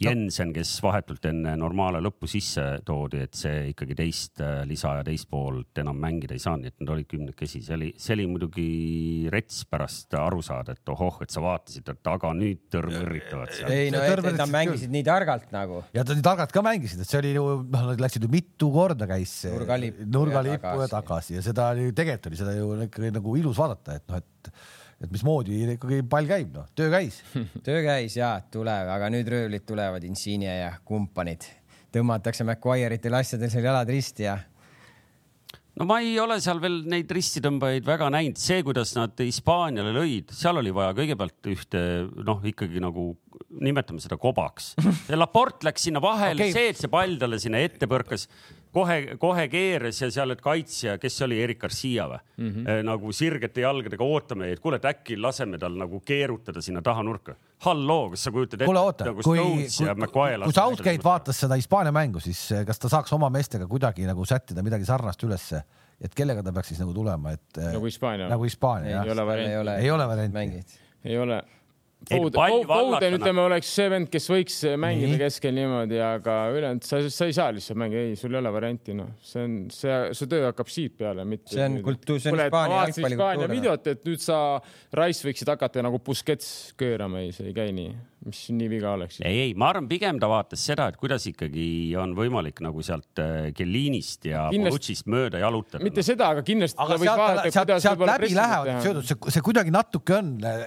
Jensen, 0.00 0.52
kes 0.56 0.70
vahetult 0.80 1.26
enne 1.28 1.52
normaale 1.60 2.00
lõppu 2.00 2.28
sisse 2.30 2.62
toodi, 2.86 3.20
et 3.26 3.36
see 3.36 3.66
ikkagi 3.74 3.96
teist 3.98 4.40
äh, 4.40 4.62
lisa 4.68 4.94
ja 4.96 5.04
teist 5.04 5.28
poolt 5.28 5.80
enam 5.82 5.98
mängida 6.00 6.36
ei 6.36 6.40
saanud, 6.40 6.64
nii 6.64 6.72
et 6.72 6.80
nad 6.80 6.92
olid 6.94 7.08
kümnekesi, 7.10 7.60
see 7.66 7.76
oli, 7.76 7.90
see 8.00 8.16
oli 8.16 8.26
muidugi 8.30 8.68
rets 9.32 9.62
pärast 9.68 10.16
aru 10.16 10.40
saada, 10.44 10.76
et 10.78 10.94
ohoh, 10.94 11.20
et 11.24 11.34
sa 11.34 11.44
vaatasid, 11.44 11.92
et 11.92 12.12
aga 12.14 12.32
nüüd 12.38 12.64
tõrvõrritavad 12.72 13.54
seal. 13.58 13.74
ei 13.76 13.92
no, 13.92 14.00
et 14.00 14.14
tõrvasid 14.14 14.40
nad 14.40 14.54
mängisid 14.56 14.96
nii 14.96 15.06
targalt 15.10 15.52
nagu. 15.52 15.84
ja 15.96 16.06
ta 16.06 16.16
nii 16.16 16.26
targalt 16.30 16.56
ka 16.56 16.64
mängisid, 16.64 17.04
et 17.04 17.12
see 17.12 17.20
oli 17.20 17.36
ju, 17.36 17.46
noh, 17.60 17.86
nad 17.92 18.04
läksid 18.06 18.24
ju 18.24 18.32
mitu 18.32 18.72
korda 18.72 19.08
käis 19.10 19.36
see 19.44 19.52
Nurgalippu 19.52 20.10
nurgalippu 20.16 20.76
ja 20.80 20.90
tagasi. 20.96 21.36
ja 21.36 21.44
seda 21.44 21.70
oli 21.74 21.90
ju 21.90 21.96
tegelikult 21.96 22.32
oli 22.32 22.40
seda 22.40 22.56
ju 22.56 22.72
ikkagi 22.88 23.12
nagu 23.20 23.40
ilus 23.42 23.60
vaadata, 23.60 24.00
et 24.00 24.08
noh, 24.08 24.24
et 24.24 24.54
et 25.00 25.10
mismoodi 25.12 25.62
ikkagi 25.76 26.02
pall 26.10 26.28
käib, 26.28 26.52
noh, 26.56 26.68
töö 26.76 26.90
käis. 26.92 27.22
töö 27.66 27.80
käis 27.86 28.18
ja 28.18 28.34
tuleb, 28.52 28.90
aga 28.92 29.10
nüüd 29.12 29.28
röövlid 29.32 29.66
tulevad, 29.68 30.04
Insigne 30.08 30.60
ja 30.60 30.74
kumpanid. 30.84 31.48
tõmmatakse 31.90 32.46
Maguire'itel 32.46 33.16
asjadel 33.18 33.50
seal 33.50 33.66
jalad 33.66 33.88
risti 33.90 34.22
ja 34.28 34.36
no 35.80 35.86
ma 35.88 35.98
ei 36.04 36.12
ole 36.22 36.36
seal 36.42 36.60
veel 36.62 36.82
neid 36.90 37.10
ristitõmbajaid 37.10 37.86
väga 37.88 38.10
näinud, 38.12 38.38
see, 38.38 38.60
kuidas 38.66 38.92
nad 38.98 39.18
Hispaaniale 39.18 39.94
lõid, 39.96 40.30
seal 40.36 40.60
oli 40.60 40.74
vaja 40.76 40.94
kõigepealt 40.98 41.50
ühte 41.50 41.82
noh, 42.26 42.44
ikkagi 42.46 42.82
nagu 42.84 43.12
nimetame 43.64 44.02
seda 44.02 44.18
kobaks. 44.20 44.74
Laport 45.22 45.64
läks 45.66 45.88
sinna 45.88 46.02
vahele 46.04 46.50
okay., 46.50 46.54
see, 46.54 46.74
et 46.74 46.80
see 46.80 46.92
pall 46.92 47.16
talle 47.20 47.40
sinna 47.42 47.62
ette 47.64 47.88
põrkas, 47.90 48.28
kohe, 48.72 49.16
kohe 49.20 49.46
keeras 49.50 50.00
ja 50.02 50.10
seal, 50.12 50.34
et 50.34 50.40
kaitsja, 50.44 50.96
kes 51.02 51.18
see 51.18 51.26
oli, 51.26 51.38
Erik 51.42 51.60
Garcia 51.62 52.06
või 52.10 52.18
mm? 52.20 52.50
-hmm. 52.50 52.86
nagu 52.86 53.12
sirgete 53.16 53.64
jalgadega 53.64 54.06
ootame, 54.06 54.50
et 54.54 54.62
kuule, 54.62 54.80
et 54.80 54.88
äkki 54.90 55.18
laseme 55.20 55.58
tal 55.58 55.76
nagu 55.78 56.00
keerutada 56.06 56.62
sinna 56.62 56.82
taha 56.82 57.02
nurka. 57.06 57.34
halloo, 57.66 58.10
kas 58.10 58.24
sa 58.24 58.30
kujutad 58.30 58.60
ette, 58.60 58.70
kuule, 58.70 58.80
oota, 58.80 59.04
nagu 59.10 59.22
kui, 59.22 59.38
Stones 59.38 59.76
kui, 59.76 59.86
ja 59.86 59.94
McGuire 59.94 60.44
kui 60.44 60.56
Southgate 60.56 61.04
vaatas 61.04 61.40
seda 61.40 61.58
Hispaania 61.60 61.92
mängu, 61.92 62.20
siis 62.20 62.52
eh, 62.52 62.64
kas 62.66 62.78
ta 62.78 62.88
saaks 62.88 63.12
oma 63.12 63.30
meestega 63.30 63.66
kuidagi 63.66 64.06
nagu 64.08 64.24
sättida 64.24 64.62
midagi 64.62 64.88
sarnast 64.88 65.22
ülesse, 65.26 65.62
et 66.00 66.14
kellega 66.14 66.42
ta 66.42 66.52
peaks 66.52 66.74
siis 66.74 66.80
nagu 66.80 66.94
tulema, 66.94 67.34
et 67.36 67.58
eh, 67.58 67.72
nagu 67.74 67.90
Hispaania 67.90 68.28
nagu 68.30 68.44
Hispaania 68.44 68.90
ei, 68.90 68.94
jah 68.94 69.06
ei 69.06 69.16
ole 69.16 69.26
varianti. 69.26 69.84
Ei 69.84 69.90
ole 69.90 70.08
varianti. 70.08 70.38
mängid. 70.38 70.78
ei 71.04 71.18
ole. 71.18 71.42
Ei, 72.10 72.18
Foden, 72.66 73.14
ütleme, 73.18 73.42
oleks 73.44 73.68
see 73.76 73.86
vend, 73.92 74.08
kes 74.10 74.24
võiks 74.32 74.56
mängida 74.80 75.10
Nii. 75.12 75.18
keskel 75.20 75.52
niimoodi, 75.54 75.98
aga 76.02 76.36
ülejäänud 76.56 76.86
sa, 76.88 76.98
sa 77.12 77.28
ei 77.28 77.34
saa 77.36 77.50
lihtsalt 77.54 77.78
mängida, 77.78 78.06
ei, 78.08 78.16
sul 78.18 78.32
ei 78.34 78.40
ole 78.40 78.52
varianti, 78.54 78.94
noh, 78.96 79.10
see 79.22 79.42
on, 79.44 79.56
see, 79.74 79.98
see 80.16 80.30
töö 80.32 80.46
hakkab 80.48 80.72
siit 80.72 80.96
peale, 80.98 81.26
mitte. 81.28 81.52
See 81.52 81.66
on 81.68 81.76
kultuur- 81.84 82.18
see 82.22 82.32
on 82.32 82.40
Hispaania 82.40 82.78
jalgpalli 82.80 83.12
Hispaania 83.14 83.44
kultuur, 83.44 83.54
videot, 83.54 83.90
et 83.92 84.08
nüüd 84.08 84.24
sa, 84.24 84.38
Rice 84.96 85.28
võiksid 85.28 85.52
hakata 85.52 85.84
nagu 85.86 86.00
Busquets 86.08 86.50
köörama, 86.80 87.20
ei, 87.20 87.34
see 87.36 87.50
ei 87.52 87.54
käi 87.60 87.68
nii, 87.76 87.92
mis 88.26 88.40
nii 88.52 88.68
viga 88.68 88.90
oleks. 88.96 89.20
ei, 89.24 89.38
ei, 89.46 89.52
ma 89.56 89.70
arvan, 89.72 89.86
pigem 89.88 90.18
ta 90.20 90.28
vaatas 90.28 90.60
seda, 90.68 90.88
et 90.92 90.96
kuidas 91.00 91.24
ikkagi 91.30 91.66
on 92.00 92.12
võimalik 92.18 92.58
nagu 92.64 92.82
sealt 92.84 93.20
äh, 93.22 93.48
Kellinist 93.56 94.26
ja 94.28 94.42
Bonucci'st 94.52 95.06
mööda 95.10 95.40
jalutada. 95.40 95.80
mitte 95.84 96.04
seda, 96.04 96.28
aga 96.34 96.42
kindlasti 96.44 96.76
aga 96.84 96.98
sealt, 97.00 97.22
vaadata, 97.22 97.52
sealt, 97.54 97.72
sealt 97.86 98.04
läbi 98.10 98.30
lähevad 98.36 98.68
need 98.74 98.84
söödud, 98.84 99.08
see, 99.08 99.32
see 99.36 99.44
kuidagi 99.46 99.72
natuke 99.72 100.18
on 100.18 100.28
äh, 100.44 100.66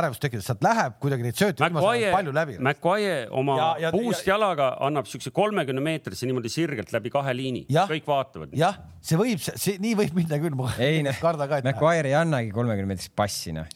ärevust 0.00 0.24
tekitav, 0.24 0.46
sealt 0.48 0.66
läheb 0.66 0.98
kuidagi 1.04 1.28
neid 1.28 1.38
sööte 1.38 1.62
viimasel 1.64 1.90
ajal 1.92 2.16
palju 2.18 2.34
läbi. 2.40 2.58
McGuire 2.58 3.28
oma 3.30 3.58
Ja- 3.58 3.70
ja, 3.86 3.92
puust 3.94 4.26
ja- 4.26 4.32
ja, 4.32 4.34
jalaga 4.34 4.68
annab 4.88 5.06
siukse 5.10 5.30
kolmekümne 5.34 5.82
meetrise 5.84 6.26
niimoodi 6.26 6.50
sirgelt 6.52 6.90
läbi 6.94 7.14
kahe 7.14 7.34
liini, 7.36 7.64
kõik 7.70 8.06
vaatavad. 8.10 8.52
jah, 8.58 8.74
see 9.00 9.16
võib, 9.20 9.38
see 9.46 9.78
nii 9.78 9.94
võib 10.02 10.18
minna 10.18 10.38
küll, 10.42 10.58
ma 10.58 10.74
ei 10.82 11.02
noh 11.06 11.14
karda 11.22 11.46
ka. 11.50 11.62
Maguire 11.68 12.10
ei 12.10 12.18
annagi 12.18 12.50
kolmekümne 12.54 12.90
meetrist 12.90 13.14
passi, 13.18 13.54
noh, 13.54 13.66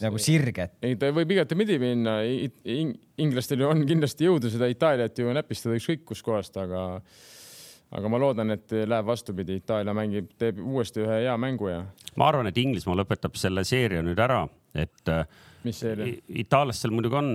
nagu 0.00 0.18
sirget. 0.22 0.78
ei, 0.82 0.96
ta 0.96 1.12
võib 1.12 1.30
igatepidi 1.36 1.76
minna, 1.82 2.18
inglastel 3.20 3.64
ju 3.64 3.68
on 3.70 3.84
kindlasti 3.88 4.28
jõudu 4.28 4.52
seda 4.52 4.70
Itaaliat 4.70 5.18
ju 5.18 5.34
näpistada 5.36 5.76
ükskõik 5.78 6.06
kuskohast, 6.12 6.56
aga 6.60 7.02
aga 7.90 8.10
ma 8.12 8.20
loodan, 8.22 8.54
et 8.54 8.70
läheb 8.70 9.06
vastupidi, 9.08 9.58
Itaalia 9.58 9.94
mängib, 9.96 10.30
teeb 10.38 10.60
uuesti 10.62 11.02
ühe 11.02 11.22
hea 11.24 11.36
mängu 11.40 11.70
ja 11.72 11.82
ma 12.20 12.30
arvan, 12.30 12.50
et 12.50 12.58
Inglismaa 12.60 13.00
lõpetab 13.02 13.38
selle 13.38 13.64
seeria 13.66 14.02
nüüd 14.06 14.20
ära, 14.22 14.44
et 14.78 15.10
äh, 15.10 15.24
mis 15.66 15.80
see 15.82 15.92
oli? 15.96 16.12
itaallastel 16.42 16.92
muidugi 16.94 17.18
on 17.18 17.30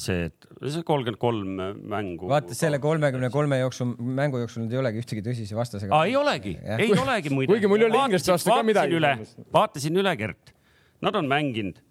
see, 0.00 0.28
et 0.30 0.46
see 0.62 0.84
kolmkümmend 0.86 1.20
kolm 1.20 1.56
mängu. 1.90 2.30
vaata 2.30 2.56
selle 2.56 2.78
kolmekümne 2.82 3.30
kolme 3.34 3.58
jooksul, 3.60 3.96
mängu 3.98 4.40
jooksul 4.44 4.64
nüüd 4.64 4.76
ei 4.76 4.82
olegi 4.82 5.02
ühtegi 5.02 5.24
tõsise 5.26 5.58
vastasega 5.58 5.96
aa, 5.96 6.06
ei 6.08 6.16
olegi, 6.18 6.54
ei 6.78 6.92
olegi 6.94 7.34
muide. 7.34 7.50
Kuigi 7.52 7.70
mul 7.70 7.82
ei 7.82 7.90
ole 7.90 8.04
inglaste 8.06 8.32
vastu 8.34 8.54
ka 8.54 8.62
midagi. 8.66 9.02
vaatasin 9.54 10.02
üle, 10.02 10.14
Gert. 10.20 10.54
Nad 11.04 11.18
on 11.18 11.28
mänginud 11.28 11.82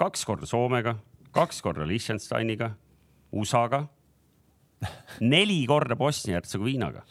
kaks 0.00 0.24
korda 0.24 0.46
Soomega, 0.48 0.94
kaks 1.38 1.62
korda 1.62 1.86
Liechtensteiniga, 1.86 2.72
USA-ga, 3.32 3.84
neli 5.20 5.60
korda 5.70 5.94
Bosnia-Hertsegoviinaga, 5.96 7.04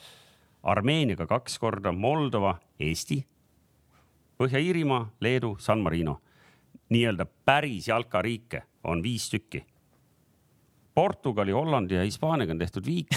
Armeeniaga 0.68 1.28
kaks 1.30 1.56
korda, 1.62 1.94
Moldova, 1.96 2.58
Eesti, 2.80 3.22
Põhja-Iirimaa, 4.38 5.06
Leedu, 5.24 5.56
San 5.60 5.80
Marino. 5.80 6.20
nii-öelda 6.90 7.26
päris 7.46 7.88
jalkariike 7.88 8.62
on 8.84 9.02
viis 9.04 9.30
tükki. 9.30 9.66
Portugali, 10.96 11.52
Hollandi 11.52 11.96
ja 11.96 12.04
Hispaaniaga 12.04 12.52
on 12.52 12.60
tehtud 12.60 12.86
viik 12.86 13.12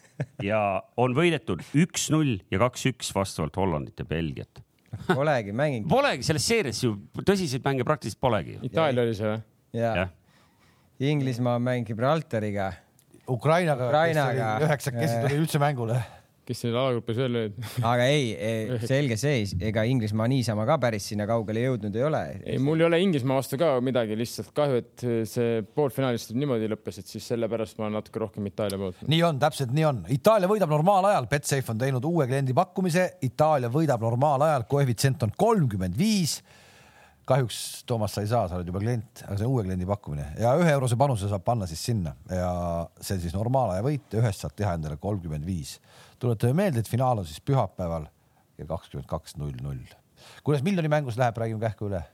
ja 0.50 0.82
on 0.96 1.14
võidetud 1.14 1.62
üks-null 1.74 2.38
ja 2.50 2.60
kaks-üks 2.62 3.10
vastavalt 3.14 3.56
Hollandit 3.56 3.98
ja 3.98 4.04
Belgiat. 4.04 4.62
Polegi 5.08 5.52
mänginud. 5.52 5.88
Polegi 5.90 6.22
selles 6.26 6.46
seerias 6.46 6.84
ju 6.84 6.94
tõsiseid 7.18 7.66
mänge 7.66 7.84
praktiliselt 7.84 8.20
polegi. 8.20 8.58
Itaalia 8.66 9.02
oli 9.02 9.18
see 9.18 9.32
või? 9.32 9.42
ja 9.76 9.90
jah, 10.02 10.14
Inglismaa 11.00 11.58
mängib 11.60 11.92
Gibraltariga. 11.92 12.72
Ukrainaga, 13.28 13.88
Ukrainaga. 13.88 14.52
üheksakesi 14.64 15.18
tuli 15.24 15.42
üldse 15.42 15.58
mängule. 15.60 15.98
kes 16.46 16.60
seal 16.62 16.76
alagrupis 16.78 17.16
veel 17.18 17.36
olid? 17.40 17.54
aga 17.82 18.04
ei, 18.06 18.28
ei, 18.48 18.76
selge 18.86 19.16
see, 19.18 19.40
ega 19.66 19.82
Inglismaa 19.82 20.28
niisama 20.30 20.62
ka 20.68 20.76
päris 20.78 21.08
sinna 21.10 21.26
kaugele 21.26 21.64
jõudnud 21.64 21.96
ei 21.98 22.04
ole. 22.06 22.20
ei, 22.46 22.60
mul 22.62 22.80
ei 22.80 22.86
ole 22.86 23.00
Inglismaa 23.02 23.40
vastu 23.40 23.58
ka 23.60 23.72
midagi, 23.84 24.16
lihtsalt 24.16 24.52
kahju, 24.56 24.78
et 24.78 25.06
see 25.28 25.64
poolfinaalist 25.76 26.32
niimoodi 26.38 26.70
lõppes, 26.70 27.02
et 27.02 27.10
siis 27.10 27.26
sellepärast 27.34 27.80
ma 27.80 27.88
olen 27.88 27.98
natuke 27.98 28.22
rohkem 28.22 28.46
Itaalia 28.48 28.78
poolt. 28.80 29.02
nii 29.10 29.24
on, 29.26 29.40
täpselt 29.42 29.74
nii 29.76 29.88
on. 29.90 30.04
Itaalia 30.16 30.48
võidab 30.54 30.70
normaalajal, 30.72 31.26
Betsafe 31.34 31.74
on 31.74 31.82
teinud 31.82 32.06
uue 32.08 32.28
kliendi 32.30 32.54
pakkumise, 32.56 33.08
Itaalia 33.26 33.72
võidab 33.74 34.06
normaalajal, 34.06 34.64
koefitsient 34.70 35.26
on 35.26 35.34
kolmkümmend 35.36 35.98
viis. 35.98 36.38
Kahjuks 37.26 37.58
Toomas, 37.86 38.14
sa 38.14 38.22
ei 38.22 38.30
saa, 38.30 38.46
sa 38.48 38.58
oled 38.58 38.68
juba 38.70 38.80
klient, 38.82 39.22
aga 39.26 39.36
see 39.38 39.46
on 39.48 39.54
uue 39.56 39.64
kliendi 39.66 39.86
pakkumine 39.88 40.28
ja 40.40 40.52
ühe 40.60 40.70
eurose 40.76 40.98
panuse 40.98 41.30
saab 41.30 41.44
panna 41.46 41.66
siis 41.66 41.82
sinna 41.88 42.14
ja 42.30 42.50
see 43.00 43.16
on 43.18 43.22
siis 43.24 43.34
normaalaja 43.34 43.84
võit 43.86 44.14
ja 44.14 44.22
ühest 44.22 44.44
saad 44.44 44.54
teha 44.58 44.76
endale 44.78 44.98
kolmkümmend 45.02 45.46
viis. 45.46 45.76
tuletame 46.22 46.54
meelde, 46.62 46.84
et 46.84 46.90
finaal 46.90 47.22
on 47.22 47.26
siis 47.26 47.42
pühapäeval 47.42 48.06
kell 48.56 48.70
kakskümmend 48.70 49.08
kaks 49.10 49.36
null 49.40 49.56
null. 49.62 49.82
kuidas 50.46 50.62
miljoni 50.66 50.88
mängus 50.92 51.18
läheb, 51.18 51.36
räägime 51.36 51.60
kähku 51.66 51.90
üle. 51.90 52.04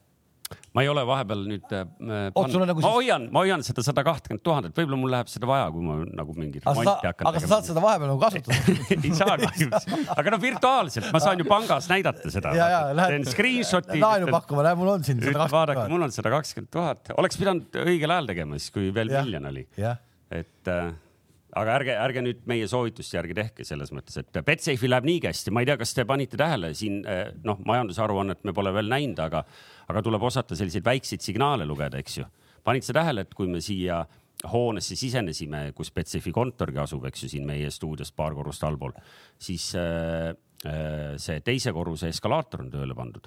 Ma 0.75 0.85
ei 0.85 0.91
ole 0.93 1.05
vahepeal 1.09 1.45
nüüd 1.49 1.75
äh,. 1.77 2.31
On 2.35 2.51
nagu 2.51 2.81
ma 2.81 2.85
siis- 2.85 2.95
hoian, 2.97 3.29
ma 3.35 3.45
hoian 3.45 3.65
seda 3.67 3.85
sada 3.87 4.05
kahtekümmet 4.07 4.43
tuhandet, 4.47 4.75
võib-olla 4.77 4.99
mul 5.01 5.13
läheb 5.15 5.31
seda 5.33 5.49
vaja, 5.51 5.69
kui 5.75 5.85
ma 5.87 5.99
nagu 6.07 6.37
mingi 6.39 6.63
remonti 6.65 7.09
hakkan 7.11 7.31
aga 7.31 7.43
sa 7.45 7.51
saad 7.55 7.69
seda 7.71 7.85
vahepeal 7.85 8.13
nagu 8.13 8.23
kasutada 8.23 8.77
ei 8.97 9.15
saa 9.19 9.39
kahjuks, 9.43 9.89
aga 10.19 10.35
no 10.35 10.41
virtuaalselt, 10.43 11.11
ma 11.15 11.23
saan 11.23 11.43
ju 11.43 11.49
pangas 11.49 11.89
näidata 11.93 12.33
seda. 12.35 12.55
teen 13.03 13.29
screenshot'i. 13.29 14.01
laenu 14.03 14.33
pakkuma, 14.33 14.67
näe, 14.69 14.79
mul 14.79 14.95
on 14.97 15.07
siin 15.07 15.23
sada 15.23 15.49
vaadake, 15.53 15.87
kakskümmend 15.87 15.97
mul 15.97 16.09
on 16.09 16.17
sada 16.19 16.35
kakskümmend 16.37 16.73
tuhat, 16.79 17.15
oleks 17.19 17.41
pidanud 17.41 17.81
õigel 17.85 18.17
ajal 18.17 18.33
tegema 18.33 18.61
siis, 18.61 18.75
kui 18.75 18.91
veel 18.95 19.13
miljon 19.13 19.51
oli. 19.53 19.67
et 20.33 20.73
äh, 20.73 20.93
aga 21.59 21.75
ärge, 21.77 21.97
ärge 22.01 22.23
nüüd 22.25 22.45
meie 22.49 22.69
soovituste 22.71 23.19
järgi 23.19 23.37
tehke 23.37 23.67
selles 23.69 23.93
mõttes, 23.93 24.17
et 24.21 24.39
Betsafe'i 24.47 24.89
läheb 24.89 25.09
niigi 25.09 25.29
hästi, 25.29 25.53
ma 25.53 25.63
ei 25.63 25.69
tea, 25.69 25.77
kas 25.81 25.93
te 25.97 26.07
panite 26.09 26.39
tähele 26.41 26.73
siin 26.77 27.03
äh, 27.09 27.27
noh, 27.45 27.61
majandusaruannet 27.69 28.47
me 28.49 28.55
pole 28.57 28.73
veel 28.75 28.89
näinud, 28.93 29.21
aga, 29.21 29.43
aga 29.93 30.05
tuleb 30.05 30.25
osata 30.29 30.57
selliseid 30.59 30.87
väikseid 30.87 31.25
signaale 31.25 31.69
lugeda, 31.69 32.01
eks 32.01 32.19
ju. 32.23 32.27
panid 32.65 32.87
sa 32.87 32.97
tähele, 32.97 33.27
et 33.27 33.37
kui 33.37 33.51
me 33.51 33.61
siia 33.65 34.01
hoonesse 34.53 34.97
sisenesime, 34.99 35.69
kus 35.77 35.93
Betsafe'i 35.95 36.33
kontorgi 36.35 36.81
asub, 36.83 37.05
eks 37.11 37.27
ju, 37.27 37.35
siin 37.37 37.47
meie 37.47 37.71
stuudios 37.71 38.15
paar 38.17 38.35
korrust 38.39 38.65
allpool, 38.65 38.97
siis 39.39 39.69
äh, 39.79 40.33
see 41.19 41.41
teise 41.45 41.75
korruse 41.75 42.09
eskalaator 42.15 42.65
on 42.65 42.73
tööle 42.73 42.95
pandud 42.95 43.27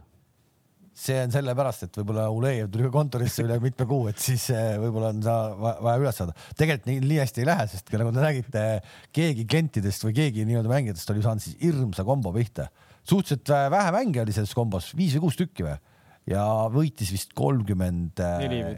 see 0.96 1.18
on 1.20 1.34
sellepärast, 1.34 1.88
et 1.88 1.98
võib-olla 2.00 2.30
Ulejev 2.32 2.70
tuli 2.72 2.90
kontorisse 2.94 3.44
üle 3.44 3.58
mitme 3.64 3.88
kuu, 3.90 4.08
et 4.12 4.22
siis 4.22 4.48
eh, 4.56 4.78
võib-olla 4.80 5.12
on 5.12 5.24
ta 5.24 5.36
va- 5.60 5.76
vaja 5.84 6.04
üles 6.04 6.22
saada. 6.22 6.36
tegelikult 6.56 6.88
nii, 6.88 7.02
nii 7.04 7.20
hästi 7.20 7.44
ei 7.44 7.50
lähe, 7.50 7.66
sest 7.72 7.92
nagu 8.00 8.14
te 8.16 8.24
nägite, 8.24 8.64
keegi 9.16 9.44
klientidest 9.52 10.08
või 10.08 10.16
keegi 10.22 10.46
nii-öelda 10.48 10.72
mängijatest 10.72 11.12
oli 11.12 11.26
saanud 11.26 11.44
siis 11.44 11.58
hirmsa 11.60 12.08
kombo 12.08 12.32
pihta. 12.36 12.70
suhteliselt 13.04 13.52
äh, 13.52 13.68
vähe 13.74 13.92
mänge 13.92 14.24
oli 14.24 14.36
selles 14.36 14.56
kombos, 14.56 14.94
viis 14.96 15.18
või 15.18 15.28
kuus 15.28 15.40
tükki 15.42 15.68
või? 15.68 15.76
ja 16.32 16.46
võitis 16.74 17.12
vist 17.14 17.36
kolmkümmend, 17.38 18.16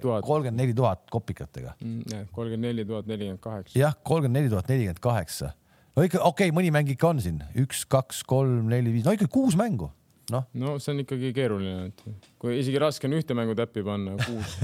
tuhat. 0.01 0.25
kolmkümmend 0.25 0.59
neli 0.59 0.75
tuhat 0.75 1.05
kopikatega. 1.13 1.77
kolmkümmend 1.79 2.65
neli 2.65 2.85
tuhat 2.87 3.07
nelikümmend 3.07 3.43
kaheksa. 3.43 3.77
jah, 3.79 3.95
kolmkümmend 4.03 4.41
neli 4.41 4.51
tuhat 4.51 4.73
nelikümmend 4.73 5.03
kaheksa. 5.05 5.53
no 5.95 6.07
ikka 6.07 6.23
okei 6.25 6.49
okay,, 6.49 6.55
mõni 6.57 6.73
mäng 6.73 6.89
ikka 6.91 7.13
on 7.13 7.21
siin, 7.23 7.39
üks, 7.61 7.85
kaks, 7.85 8.25
kolm, 8.27 8.67
neli, 8.73 8.91
viis, 8.97 9.05
no 9.05 9.15
ikka 9.15 9.29
kuus 9.31 9.55
mängu, 9.59 9.91
noh. 10.33 10.45
no 10.53 10.75
see 10.79 10.93
on 10.93 11.03
ikkagi 11.03 11.31
keeruline, 11.35 11.89
et 11.89 12.31
kui 12.41 12.59
isegi 12.61 12.79
raske 12.81 13.09
on 13.09 13.17
ühte 13.17 13.37
mängu 13.37 13.55
täppi 13.57 13.83
panna, 13.85 14.15
kuus. 14.21 14.57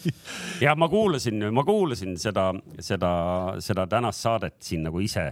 ja 0.64 0.74
ma 0.78 0.88
kuulasin, 0.92 1.48
ma 1.54 1.64
kuulasin 1.66 2.16
seda, 2.20 2.50
seda, 2.78 3.12
seda 3.62 3.86
tänast 3.90 4.26
saadet 4.26 4.58
siin 4.64 4.86
nagu 4.88 5.02
ise 5.02 5.30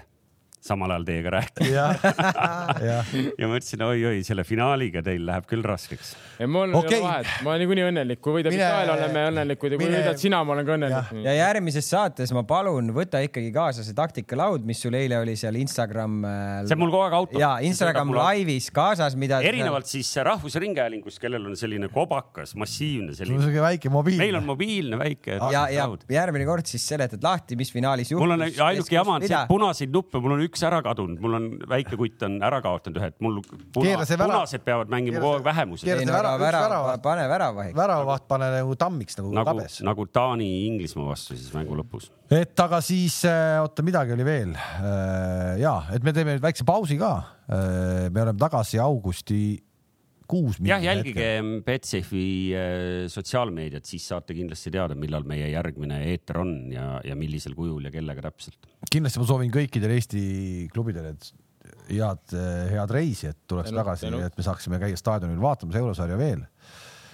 samal 0.64 0.90
ajal 0.94 1.04
teiega 1.06 1.32
rääkida 1.32 1.68
jah. 1.70 3.12
ja 3.40 3.48
mõtlesin 3.50 3.82
oi-oi, 3.86 4.22
selle 4.26 4.44
finaaliga 4.46 5.02
teil 5.06 5.22
läheb 5.28 5.46
küll 5.48 5.62
raskeks. 5.66 6.14
ei, 6.38 6.48
mul 6.50 6.74
okay. 6.74 6.96
ei 6.96 7.00
ole 7.00 7.06
vahet, 7.06 7.30
ma 7.44 7.52
olen 7.52 7.62
niikuinii 7.62 7.86
õnnelik, 7.92 8.20
kui 8.24 8.34
võidab 8.38 8.56
Itaalia, 8.56 8.96
oleme 8.96 9.24
õnnelikud 9.30 9.74
ja 9.74 9.80
kui 9.80 9.86
mine- 9.86 10.02
võidad 10.02 10.22
sina, 10.22 10.40
ma 10.46 10.56
olen 10.56 10.68
ka 10.68 10.76
õnnelik. 10.78 11.12
ja 11.24 11.36
järgmises 11.38 11.90
saates 11.94 12.34
ma 12.36 12.42
palun, 12.48 12.90
võta 12.96 13.22
ikkagi 13.24 13.52
kaasa 13.54 13.86
see 13.86 13.96
taktikalaud, 13.98 14.66
mis 14.68 14.82
sul 14.82 14.98
eile 14.98 15.20
oli 15.22 15.36
seal 15.38 15.58
Instagram. 15.60 16.20
see 16.64 16.76
on 16.76 16.82
mul 16.82 16.92
kogu 16.94 17.06
aeg 17.06 17.18
autos. 17.20 17.40
ja 17.40 17.52
Instagram 17.68 18.12
Live'is 18.18 18.70
kaasas, 18.74 19.16
mida. 19.18 19.40
erinevalt 19.46 19.86
siis 19.90 20.10
Rahvusringhäälingust, 20.28 21.22
kellel 21.22 21.46
on 21.46 21.56
selline 21.58 21.90
kobakas, 21.92 22.56
massiivne 22.58 23.14
selline, 23.14 23.42
siuke 23.46 23.62
väike 23.62 23.92
mobiil. 23.92 24.18
meil 24.20 24.40
on 24.40 24.48
mobiilne 24.48 24.98
väike 25.00 25.38
ja, 25.38 25.64
ja 25.72 25.86
laud. 25.86 26.04
järgmine 26.12 26.46
kord 26.48 26.66
siis 26.68 26.84
seletad 26.88 27.22
lahti, 27.24 27.56
mis 27.58 27.70
finaalis 27.72 28.12
juhtus. 28.12 28.24
mul 28.26 28.36
on 28.36 28.46
ainuke 28.48 28.94
jama 28.94 29.18
on 29.18 29.26
see, 29.26 29.34
et 29.34 29.50
punaseid 29.50 29.94
nuppe, 29.94 30.20
mul 30.22 30.36
on 30.36 30.44
üks 30.46 30.57
ära 30.66 30.80
kadunud, 30.84 31.20
mul 31.22 31.36
on 31.38 31.48
väike 31.70 31.98
kutt 31.98 32.24
on 32.26 32.38
ära 32.44 32.60
kaotanud 32.64 33.00
ühe, 33.00 33.10
et 33.12 33.16
mul 33.24 33.38
puna, 33.74 34.04
punased 34.06 34.64
peavad 34.66 34.90
mängima 34.92 35.20
kogu 35.22 35.38
aeg 35.38 35.46
vähemuses 35.48 35.86
pane 37.04 37.28
väravahik. 37.30 37.76
väravaht 37.76 38.26
pane 38.30 38.50
nagu 38.56 38.76
tammiks 38.80 39.18
nagu, 39.20 39.32
nagu 39.32 39.44
nagu 39.44 39.62
kabes, 39.62 39.78
nagu 39.86 40.08
Taani-Inglismaa 40.18 41.12
vastu 41.12 41.36
siis 41.36 41.52
mängu 41.54 41.78
lõpus. 41.78 42.10
et 42.30 42.64
aga 42.64 42.80
siis 42.84 43.20
äh, 43.28 43.60
oota, 43.62 43.84
midagi 43.86 44.16
oli 44.16 44.26
veel 44.26 44.56
äh,. 44.56 45.58
ja, 45.62 45.78
et 45.94 46.04
me 46.04 46.14
teeme 46.16 46.36
nüüd 46.36 46.44
väikse 46.44 46.66
pausi 46.68 46.98
ka 47.00 47.14
äh,. 47.46 48.08
me 48.10 48.26
oleme 48.26 48.38
tagasi 48.40 48.80
augusti 48.82 49.40
kuus. 50.28 50.60
jah, 50.64 50.82
jälgige 50.82 51.28
Betsafe'i 51.66 52.54
äh, 52.54 53.08
sotsiaalmeediat, 53.12 53.88
siis 53.88 54.06
saate 54.12 54.36
kindlasti 54.36 54.72
teada, 54.74 54.96
millal 54.98 55.26
meie 55.28 55.50
järgmine 55.52 56.02
eeter 56.12 56.42
on 56.42 56.54
ja, 56.72 56.98
ja 57.04 57.16
millisel 57.18 57.56
kujul 57.58 57.88
ja 57.88 57.94
kellega 57.94 58.28
täpselt. 58.28 58.70
kindlasti 58.90 59.22
ma 59.22 59.28
soovin 59.28 59.52
kõikidele 59.54 59.98
Eesti 59.98 60.22
klubidele, 60.72 61.14
et 61.16 61.32
head, 61.90 62.36
head 62.72 62.92
reisi, 62.94 63.30
et 63.32 63.40
tuleks 63.48 63.70
Tänud, 63.72 63.82
tagasi, 63.82 64.12
et 64.28 64.36
me 64.38 64.44
saaksime 64.46 64.80
käia 64.82 64.98
staadionil 64.98 65.40
vaatamas 65.42 65.80
eurosarja 65.80 66.18
veel. 66.20 66.44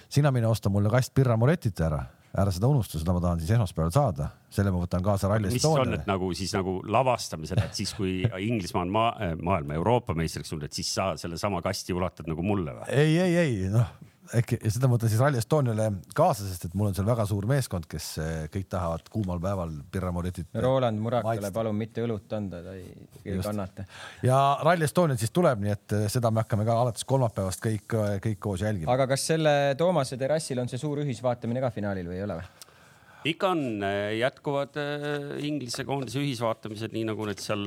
sina 0.09 0.31
mine 0.31 0.47
osta 0.47 0.69
mulle 0.69 0.89
kast 0.89 1.13
Pirra 1.15 1.37
Moretit 1.37 1.79
ära, 1.81 2.03
ära 2.35 2.51
seda 2.53 2.69
unusta, 2.71 2.99
seda 2.99 3.15
ma 3.15 3.21
tahan 3.23 3.41
siis 3.41 3.53
esmaspäeval 3.55 3.93
saada, 3.95 4.29
selle 4.53 4.73
ma 4.73 4.81
võtan 4.83 5.03
kaasa 5.05 5.29
Rally 5.31 5.51
mis 5.51 5.63
on, 5.63 5.77
Estoniale 5.77 6.01
et. 6.01 6.09
nagu 6.09 6.31
siis 6.37 6.51
nagu 6.55 6.77
lavastame 6.91 7.47
seda, 7.49 7.67
et 7.69 7.77
siis 7.77 7.93
kui 7.97 8.17
Inglismaa 8.47 8.83
on 8.85 8.91
maa, 8.95 9.29
maailma 9.39 9.77
Euroopa 9.79 10.15
meistriks 10.17 10.51
tulnud, 10.51 10.67
et 10.67 10.75
siis 10.75 10.91
sa 10.97 11.13
sellesama 11.19 11.63
kasti 11.65 11.95
ulatad 11.95 12.29
nagu 12.31 12.43
mulle 12.45 12.75
või? 12.75 12.89
ei, 12.91 13.15
ei, 13.23 13.37
ei 13.43 13.71
noh, 13.73 13.93
äkki 14.39 14.57
seda 14.63 14.89
ma 14.89 14.97
võtan 14.97 15.11
siis 15.11 15.21
Rally 15.21 15.39
Estoniale 15.41 15.87
kaasa, 16.17 16.47
sest 16.47 16.67
et 16.67 16.75
mul 16.77 16.89
on 16.89 16.97
seal 16.97 17.07
väga 17.07 17.25
suur 17.29 17.47
meeskond, 17.49 17.87
kes 17.89 18.07
eh, 18.23 18.33
kõik 18.53 18.67
tahavad 18.71 19.09
kuumal 19.13 19.41
päeval 19.43 19.73
Pirra 19.91 20.11
Moretit. 20.15 20.49
Roland 20.65 21.01
Murakale 21.01 21.51
palun 21.55 21.77
mitte 21.77 22.03
õlut 22.05 22.35
anda, 22.37 22.61
ta 22.65 22.75
ei, 22.77 22.89
ei 23.23 23.39
kannata. 23.43 23.87
ja 24.25 24.39
Rally 24.65 24.87
Estonial 24.87 25.19
siis 25.21 25.33
tuleb, 25.35 25.61
nii 25.65 25.75
et 25.75 25.97
eh, 25.99 26.07
seda 26.11 26.31
me 26.33 26.43
hakkame 26.43 26.67
ka 26.67 26.79
alates 26.85 27.07
kolmapäevast 27.07 27.63
kõik, 27.65 27.97
kõik 28.25 28.41
koos 28.41 28.65
jälgima. 28.65 28.91
aga 28.93 29.09
kas 29.13 29.27
selle 29.33 29.55
Toomase 29.77 30.17
terrassil 30.21 30.61
on 30.63 30.71
see 30.71 30.81
suur 30.81 31.03
ühisvaatamine 31.05 31.63
ka 31.63 31.73
finaalil 31.75 32.09
või 32.11 32.19
ei 32.21 32.27
ole 32.27 32.39
või? 32.41 32.54
Ikka 33.25 33.49
on, 33.55 33.61
jätkuvad 34.19 34.77
äh, 34.77 35.45
Inglise 35.45 35.85
koondise 35.87 36.21
ühisvaatamised, 36.21 36.93
nii 36.93 37.05
nagu 37.09 37.25
need 37.25 37.41
seal 37.41 37.63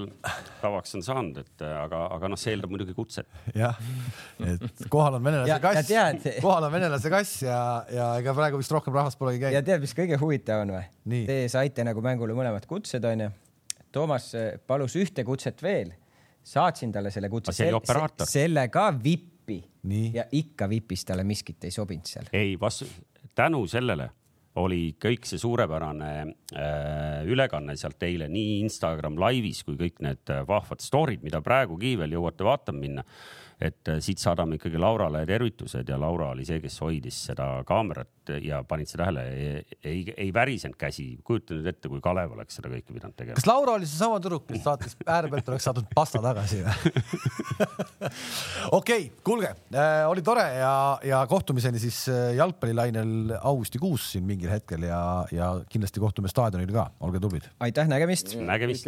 tavaks 0.63 0.95
on 0.99 1.05
saanud, 1.07 1.41
et 1.43 1.65
äh, 1.67 1.75
aga, 1.83 2.05
aga 2.15 2.31
noh, 2.31 2.39
see 2.41 2.55
eeldab 2.55 2.73
muidugi 2.73 2.95
kutset. 2.97 3.27
jah, 3.59 3.79
et 4.47 4.85
kohal 4.93 5.19
on 5.19 5.25
venelase 5.25 5.51
Ja- 5.51 5.59
ja 5.59 5.63
kass 5.65 6.41
kohal 6.45 6.69
on 6.69 6.75
venelase 6.75 7.11
kass 7.13 7.43
ja, 7.43 7.61
ja 7.93 8.09
ega 8.23 8.35
praegu 8.37 8.61
vist 8.61 8.75
rohkem 8.75 8.95
rahvast 8.95 9.19
polegi 9.21 9.43
ja 9.43 9.51
käinud. 9.51 9.71
tead, 9.71 9.85
mis 9.87 9.97
kõige 9.99 10.19
huvitav 10.21 10.63
on 10.67 10.75
või? 10.77 11.25
Te 11.27 11.41
saite 11.51 11.87
nagu 11.87 12.05
mängule 12.05 12.37
mõlemad 12.39 12.69
kutsed 12.69 13.05
onju. 13.05 13.31
Toomas 13.93 14.31
palus 14.69 14.95
ühte 15.01 15.25
kutset 15.25 15.63
veel, 15.65 15.95
saatsin 16.45 16.93
talle 16.93 17.11
selle 17.11 17.31
kutse. 17.33 17.51
Aga 17.51 17.57
see 17.57 17.71
oli 17.71 17.79
operaator. 17.81 18.29
selle 18.29 18.67
ka 18.71 18.91
vippi 18.93 19.59
ja 20.13 20.27
ikka 20.37 20.69
vipis 20.69 21.07
talle 21.09 21.25
miskit 21.25 21.65
ei 21.65 21.73
sobinud 21.75 22.07
seal. 22.07 22.29
ei, 22.37 22.55
vastu, 22.61 22.87
tänu 23.35 23.65
sellele 23.67 24.11
oli 24.59 24.83
kõik 25.01 25.27
see 25.29 25.41
suurepärane 25.41 26.13
äh, 26.23 27.27
ülekanne 27.29 27.77
sealt 27.79 28.03
eile 28.07 28.29
nii 28.33 28.59
Instagram 28.65 29.19
laivis 29.21 29.63
kui 29.67 29.79
kõik 29.81 30.03
need 30.05 30.33
äh, 30.35 30.45
vahvad 30.49 30.83
story'd, 30.85 31.25
mida 31.27 31.43
praegugi 31.45 31.97
veel 32.01 32.19
jõuate 32.19 32.47
vaatama 32.47 32.83
minna 32.83 33.07
et 33.59 33.91
äh, 33.91 33.99
siit 34.05 34.21
saadame 34.23 34.59
ikkagi 34.59 34.79
Laurale 34.79 35.25
tervitused 35.27 35.89
ja 35.91 35.99
Laura 35.99 36.31
oli 36.31 36.45
see, 36.47 36.61
kes 36.63 36.79
hoidis 36.85 37.19
seda 37.31 37.49
kaamerat 37.67 38.33
ja 38.45 38.61
panid 38.69 38.91
sa 38.91 39.01
tähele, 39.01 39.25
ei, 39.83 40.03
ei 40.15 40.29
värisenud 40.35 40.77
käsi. 40.79 41.09
kujuta 41.25 41.57
nüüd 41.57 41.67
ette, 41.73 41.91
kui 41.91 42.03
Kalev 42.05 42.37
oleks 42.37 42.59
seda 42.61 42.71
kõike 42.71 42.95
pidanud 42.95 43.17
tegema. 43.19 43.39
kas 43.39 43.49
Laura 43.49 43.75
oli 43.79 43.89
seesama 43.89 44.21
tüdruk, 44.23 44.47
kes 44.47 44.63
saatis 44.63 44.99
ääre 45.07 45.33
pealt 45.33 45.51
oleks 45.51 45.67
saadud 45.67 45.91
pasta 45.95 46.23
tagasi 46.23 46.63
või? 46.63 47.05
okei, 48.79 49.11
kuulge 49.27 49.51
äh,, 49.75 50.05
oli 50.07 50.23
tore 50.27 50.47
ja, 50.61 50.75
ja 51.11 51.23
kohtumiseni 51.31 51.83
siis 51.83 52.05
äh, 52.13 52.35
jalgpallilainel 52.39 53.39
augustikuus 53.41 54.13
siin 54.15 54.29
mingil 54.29 54.53
hetkel 54.55 54.87
ja, 54.87 55.03
ja 55.35 55.55
kindlasti 55.73 56.05
kohtume 56.05 56.31
staadionil 56.31 56.71
ka, 56.75 56.91
olge 57.01 57.23
tublid. 57.23 57.51
aitäh, 57.65 57.91
nägemist. 57.91 58.37
nägemist. 58.39 58.87